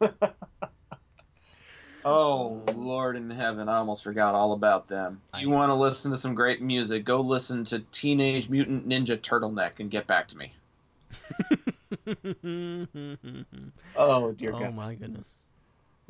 oh 2.04 2.62
Lord 2.74 3.16
in 3.16 3.30
heaven, 3.30 3.68
I 3.68 3.76
almost 3.76 4.04
forgot 4.04 4.34
all 4.34 4.52
about 4.52 4.88
them. 4.88 5.20
You 5.38 5.50
want 5.50 5.70
to 5.70 5.74
listen 5.74 6.12
to 6.12 6.18
some 6.18 6.34
great 6.34 6.62
music? 6.62 7.04
Go 7.04 7.20
listen 7.20 7.64
to 7.66 7.80
Teenage 7.92 8.48
Mutant 8.48 8.88
Ninja 8.88 9.18
Turtleneck 9.18 9.80
and 9.80 9.90
get 9.90 10.06
back 10.06 10.28
to 10.28 10.36
me. 10.36 10.52
Oh 13.96 14.32
dear 14.32 14.54
oh, 14.54 14.58
God. 14.58 14.68
Oh 14.68 14.72
my 14.72 14.94
goodness. 14.94 15.28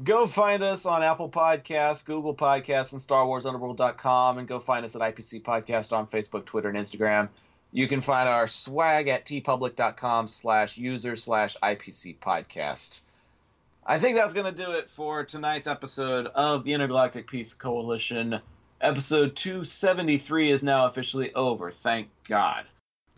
Go 0.03 0.27
find 0.27 0.63
us 0.63 0.87
on 0.87 1.05
Apple 1.05 1.31
Podcasts, 1.31 2.05
Google 2.05 2.35
Podcasts, 2.35 2.93
and 2.93 3.01
StarWarsUnderworld.com, 3.01 4.39
and 4.39 4.49
go 4.49 4.59
find 4.59 4.85
us 4.85 4.97
at 4.97 5.03
IPC 5.03 5.43
Podcast 5.43 5.97
on 5.97 6.09
Facebook, 6.09 6.47
Twitter, 6.47 6.69
and 6.69 6.77
Instagram. 6.77 7.29
You 7.71 7.87
can 7.87 8.01
find 8.01 8.29
our 8.29 8.49
swag 8.49 9.07
at 9.07 9.25
teepublic.com 9.25 10.27
slash 10.27 10.79
user 10.79 11.15
slash 11.15 11.57
IPC 11.63 12.19
Podcast. 12.19 13.03
I 13.87 13.99
think 13.99 14.17
that's 14.17 14.33
going 14.33 14.53
to 14.53 14.65
do 14.65 14.73
it 14.73 14.89
for 14.89 15.25
tonight's 15.25 15.69
episode 15.69 16.27
of 16.29 16.65
the 16.65 16.73
Intergalactic 16.73 17.27
Peace 17.27 17.53
Coalition. 17.53 18.41
Episode 18.81 19.37
273 19.37 20.53
is 20.53 20.63
now 20.63 20.87
officially 20.87 21.35
over. 21.35 21.71
Thank 21.71 22.09
God. 22.27 22.65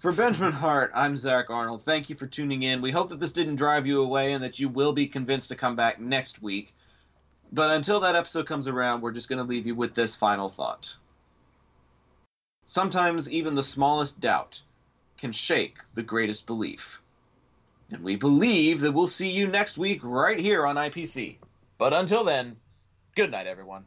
For 0.00 0.10
Benjamin 0.10 0.50
Hart, 0.64 0.90
I'm 0.92 1.16
Zac 1.16 1.50
Arnold. 1.50 1.84
Thank 1.84 2.10
you 2.10 2.16
for 2.16 2.26
tuning 2.26 2.64
in. 2.64 2.82
We 2.82 2.90
hope 2.90 3.10
that 3.10 3.20
this 3.20 3.30
didn't 3.30 3.56
drive 3.56 3.86
you 3.86 4.02
away 4.02 4.32
and 4.32 4.42
that 4.42 4.58
you 4.58 4.68
will 4.68 4.92
be 4.92 5.06
convinced 5.06 5.50
to 5.50 5.54
come 5.54 5.76
back 5.76 6.00
next 6.00 6.42
week. 6.42 6.74
But 7.52 7.70
until 7.70 8.00
that 8.00 8.16
episode 8.16 8.46
comes 8.46 8.66
around, 8.66 9.02
we're 9.02 9.12
just 9.12 9.28
going 9.28 9.38
to 9.38 9.48
leave 9.48 9.68
you 9.68 9.76
with 9.76 9.94
this 9.94 10.16
final 10.16 10.48
thought. 10.48 10.96
Sometimes 12.64 13.30
even 13.30 13.54
the 13.54 13.62
smallest 13.62 14.18
doubt 14.18 14.62
can 15.16 15.30
shake 15.30 15.76
the 15.94 16.02
greatest 16.02 16.44
belief. 16.44 17.00
And 17.90 18.02
we 18.02 18.16
believe 18.16 18.80
that 18.80 18.92
we'll 18.92 19.06
see 19.06 19.30
you 19.30 19.46
next 19.46 19.78
week 19.78 20.00
right 20.02 20.38
here 20.38 20.66
on 20.66 20.76
IPC. 20.76 21.36
But 21.78 21.92
until 21.92 22.24
then, 22.24 22.56
good 23.14 23.30
night, 23.30 23.46
everyone. 23.46 23.84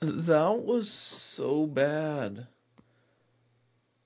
That 0.00 0.62
was 0.62 0.90
so 0.90 1.66
bad. 1.66 2.46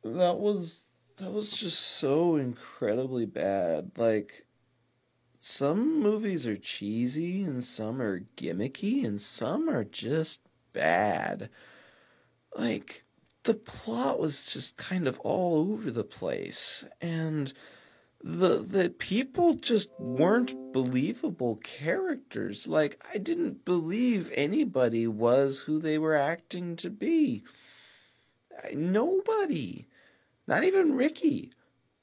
That 0.02 0.38
was 0.38 0.84
that 1.18 1.30
was 1.30 1.52
just 1.52 1.78
so 1.78 2.34
incredibly 2.34 3.26
bad. 3.26 3.92
Like 3.96 4.44
some 5.38 6.00
movies 6.00 6.48
are 6.48 6.56
cheesy 6.56 7.44
and 7.44 7.62
some 7.62 8.02
are 8.02 8.26
gimmicky 8.36 9.04
and 9.04 9.20
some 9.20 9.70
are 9.70 9.84
just 9.84 10.40
bad. 10.72 11.50
Like 12.56 13.04
the 13.44 13.54
plot 13.54 14.18
was 14.18 14.46
just 14.46 14.76
kind 14.76 15.06
of 15.06 15.20
all 15.20 15.70
over 15.70 15.92
the 15.92 16.02
place 16.02 16.84
and 17.00 17.52
the 18.26 18.60
the 18.60 18.88
people 18.88 19.52
just 19.52 19.90
weren't 19.98 20.72
believable 20.72 21.56
characters. 21.56 22.66
Like 22.66 23.04
I 23.12 23.18
didn't 23.18 23.66
believe 23.66 24.32
anybody 24.34 25.06
was 25.06 25.58
who 25.58 25.78
they 25.78 25.98
were 25.98 26.14
acting 26.14 26.76
to 26.76 26.88
be. 26.88 27.44
Nobody. 28.72 29.86
Not 30.46 30.64
even 30.64 30.96
Ricky. 30.96 31.52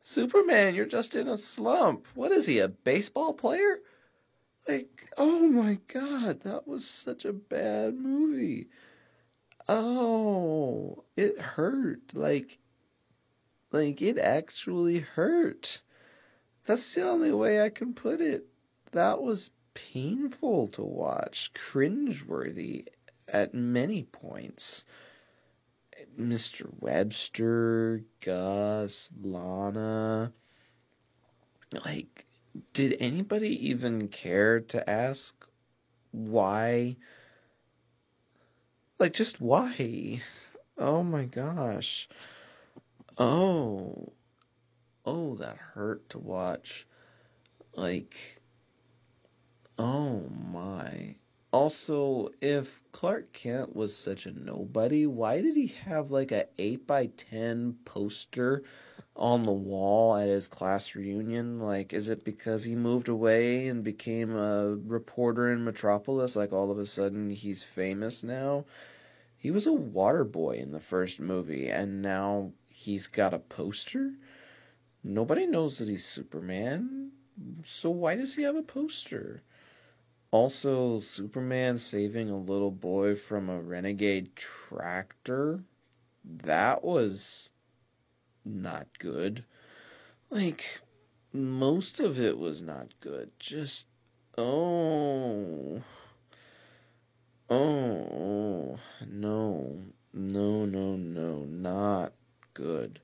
Superman, 0.01 0.75
you're 0.75 0.85
just 0.85 1.15
in 1.15 1.27
a 1.27 1.37
slump. 1.37 2.07
What 2.13 2.31
is 2.31 2.45
he, 2.45 2.59
a 2.59 2.67
baseball 2.67 3.33
player? 3.33 3.79
Like, 4.67 5.09
oh 5.17 5.47
my 5.47 5.79
god, 5.87 6.41
that 6.41 6.67
was 6.67 6.87
such 6.87 7.25
a 7.25 7.33
bad 7.33 7.95
movie. 7.95 8.67
Oh, 9.67 11.03
it 11.15 11.39
hurt. 11.39 12.13
Like, 12.13 12.59
like 13.71 14.03
it 14.03 14.19
actually 14.19 14.99
hurt. 14.99 15.81
That's 16.65 16.93
the 16.93 17.09
only 17.09 17.31
way 17.31 17.61
I 17.61 17.69
can 17.69 17.93
put 17.93 18.21
it. 18.21 18.45
That 18.91 19.21
was 19.21 19.51
painful 19.73 20.67
to 20.67 20.83
watch, 20.83 21.51
cringeworthy 21.53 22.87
at 23.27 23.53
many 23.53 24.03
points. 24.03 24.85
Mr. 26.19 26.69
Webster, 26.79 28.03
Gus, 28.19 29.11
Lana. 29.21 30.33
Like, 31.85 32.25
did 32.73 32.97
anybody 32.99 33.69
even 33.69 34.07
care 34.09 34.59
to 34.59 34.89
ask 34.89 35.35
why? 36.11 36.97
Like, 38.99 39.13
just 39.13 39.39
why? 39.39 40.21
Oh 40.77 41.03
my 41.03 41.25
gosh. 41.25 42.09
Oh. 43.17 44.11
Oh, 45.03 45.35
that 45.35 45.57
hurt 45.57 46.09
to 46.09 46.19
watch. 46.19 46.85
Like, 47.73 48.39
oh 49.79 50.29
my. 50.29 51.15
Also, 51.51 52.29
if 52.39 52.83
Clark 52.91 53.33
Kent 53.33 53.75
was 53.75 53.95
such 53.95 54.27
a 54.27 54.31
nobody, 54.31 55.07
why 55.07 55.41
did 55.41 55.55
he 55.55 55.67
have 55.85 56.11
like 56.11 56.31
a 56.31 56.47
8 56.59 56.85
by 56.85 57.07
10 57.07 57.79
poster 57.83 58.63
on 59.15 59.43
the 59.43 59.51
wall 59.51 60.15
at 60.15 60.29
his 60.29 60.47
class 60.47 60.93
reunion? 60.93 61.59
Like, 61.59 61.93
is 61.93 62.09
it 62.09 62.23
because 62.23 62.63
he 62.63 62.75
moved 62.75 63.09
away 63.09 63.67
and 63.67 63.83
became 63.83 64.35
a 64.35 64.77
reporter 64.85 65.51
in 65.51 65.63
Metropolis? 65.63 66.35
Like, 66.35 66.53
all 66.53 66.69
of 66.69 66.77
a 66.77 66.85
sudden 66.85 67.31
he's 67.31 67.63
famous 67.63 68.23
now? 68.23 68.65
He 69.39 69.49
was 69.49 69.65
a 69.65 69.73
water 69.73 70.23
boy 70.23 70.57
in 70.57 70.71
the 70.71 70.79
first 70.79 71.19
movie, 71.19 71.69
and 71.69 72.03
now 72.03 72.51
he's 72.69 73.07
got 73.07 73.33
a 73.33 73.39
poster? 73.39 74.13
Nobody 75.03 75.47
knows 75.47 75.79
that 75.79 75.89
he's 75.89 76.05
Superman, 76.05 77.11
so 77.63 77.89
why 77.89 78.15
does 78.15 78.35
he 78.35 78.43
have 78.43 78.55
a 78.55 78.61
poster? 78.61 79.41
Also, 80.29 80.99
Superman 80.99 81.77
saving 81.77 82.29
a 82.29 82.37
little 82.37 82.71
boy 82.71 83.15
from 83.15 83.49
a 83.49 83.59
renegade 83.59 84.35
tractor? 84.35 85.63
That 86.43 86.83
was 86.83 87.49
not 88.45 88.87
good. 88.99 89.43
Like, 90.29 90.81
most 91.33 91.99
of 91.99 92.19
it 92.19 92.37
was 92.37 92.61
not 92.61 92.87
good. 92.99 93.31
Just, 93.39 93.87
oh. 94.37 95.81
Oh, 97.49 98.79
no, 99.05 99.79
no, 100.13 100.65
no, 100.65 100.95
no, 100.95 101.45
not 101.45 102.13
good. 102.53 103.01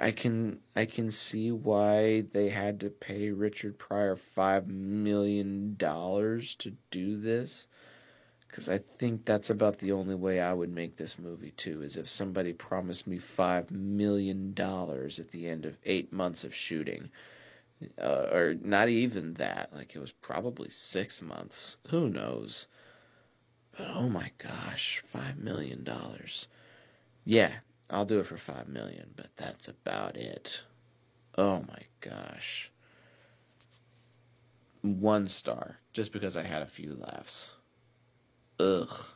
I- 0.00 0.12
can 0.12 0.60
I 0.76 0.84
can 0.84 1.10
see 1.10 1.50
why 1.50 2.22
they 2.32 2.48
had 2.48 2.80
to 2.80 2.90
pay 2.90 3.30
Richard 3.30 3.78
Pryor 3.78 4.16
five 4.16 4.68
million 4.68 5.74
dollars 5.76 6.54
to 6.56 6.76
do 6.90 7.16
this, 7.20 7.66
because 8.46 8.68
I 8.68 8.78
think 8.78 9.24
that's 9.24 9.50
about 9.50 9.78
the 9.78 9.92
only 9.92 10.14
way 10.14 10.40
I 10.40 10.52
would 10.52 10.70
make 10.70 10.96
this 10.96 11.18
movie 11.18 11.50
too. 11.50 11.82
Is 11.82 11.96
if 11.96 12.08
somebody 12.08 12.52
promised 12.52 13.06
me 13.06 13.18
five 13.18 13.70
million 13.70 14.54
dollars 14.54 15.18
at 15.18 15.30
the 15.30 15.48
end 15.48 15.66
of 15.66 15.76
eight 15.84 16.12
months 16.12 16.44
of 16.44 16.54
shooting, 16.54 17.10
uh, 18.00 18.28
or 18.32 18.54
not 18.62 18.88
even 18.88 19.34
that. 19.34 19.72
Like 19.74 19.94
it 19.94 20.00
was 20.00 20.12
probably 20.12 20.70
six 20.70 21.22
months. 21.22 21.76
Who 21.88 22.08
knows? 22.08 22.66
But 23.76 23.88
oh 23.94 24.08
my 24.08 24.30
gosh, 24.38 25.02
five 25.06 25.38
million 25.38 25.84
dollars. 25.84 26.48
Yeah, 27.24 27.52
I'll 27.90 28.04
do 28.04 28.20
it 28.20 28.26
for 28.26 28.36
five 28.36 28.68
million, 28.68 29.10
but 29.16 29.26
that's 29.36 29.68
about 29.68 30.16
it. 30.16 30.62
Oh 31.36 31.64
my 31.68 31.82
gosh. 32.00 32.70
One 34.82 35.26
star, 35.26 35.78
just 35.92 36.12
because 36.12 36.36
I 36.36 36.42
had 36.42 36.62
a 36.62 36.66
few 36.66 36.94
laughs. 36.94 37.52
Ugh. 38.58 39.04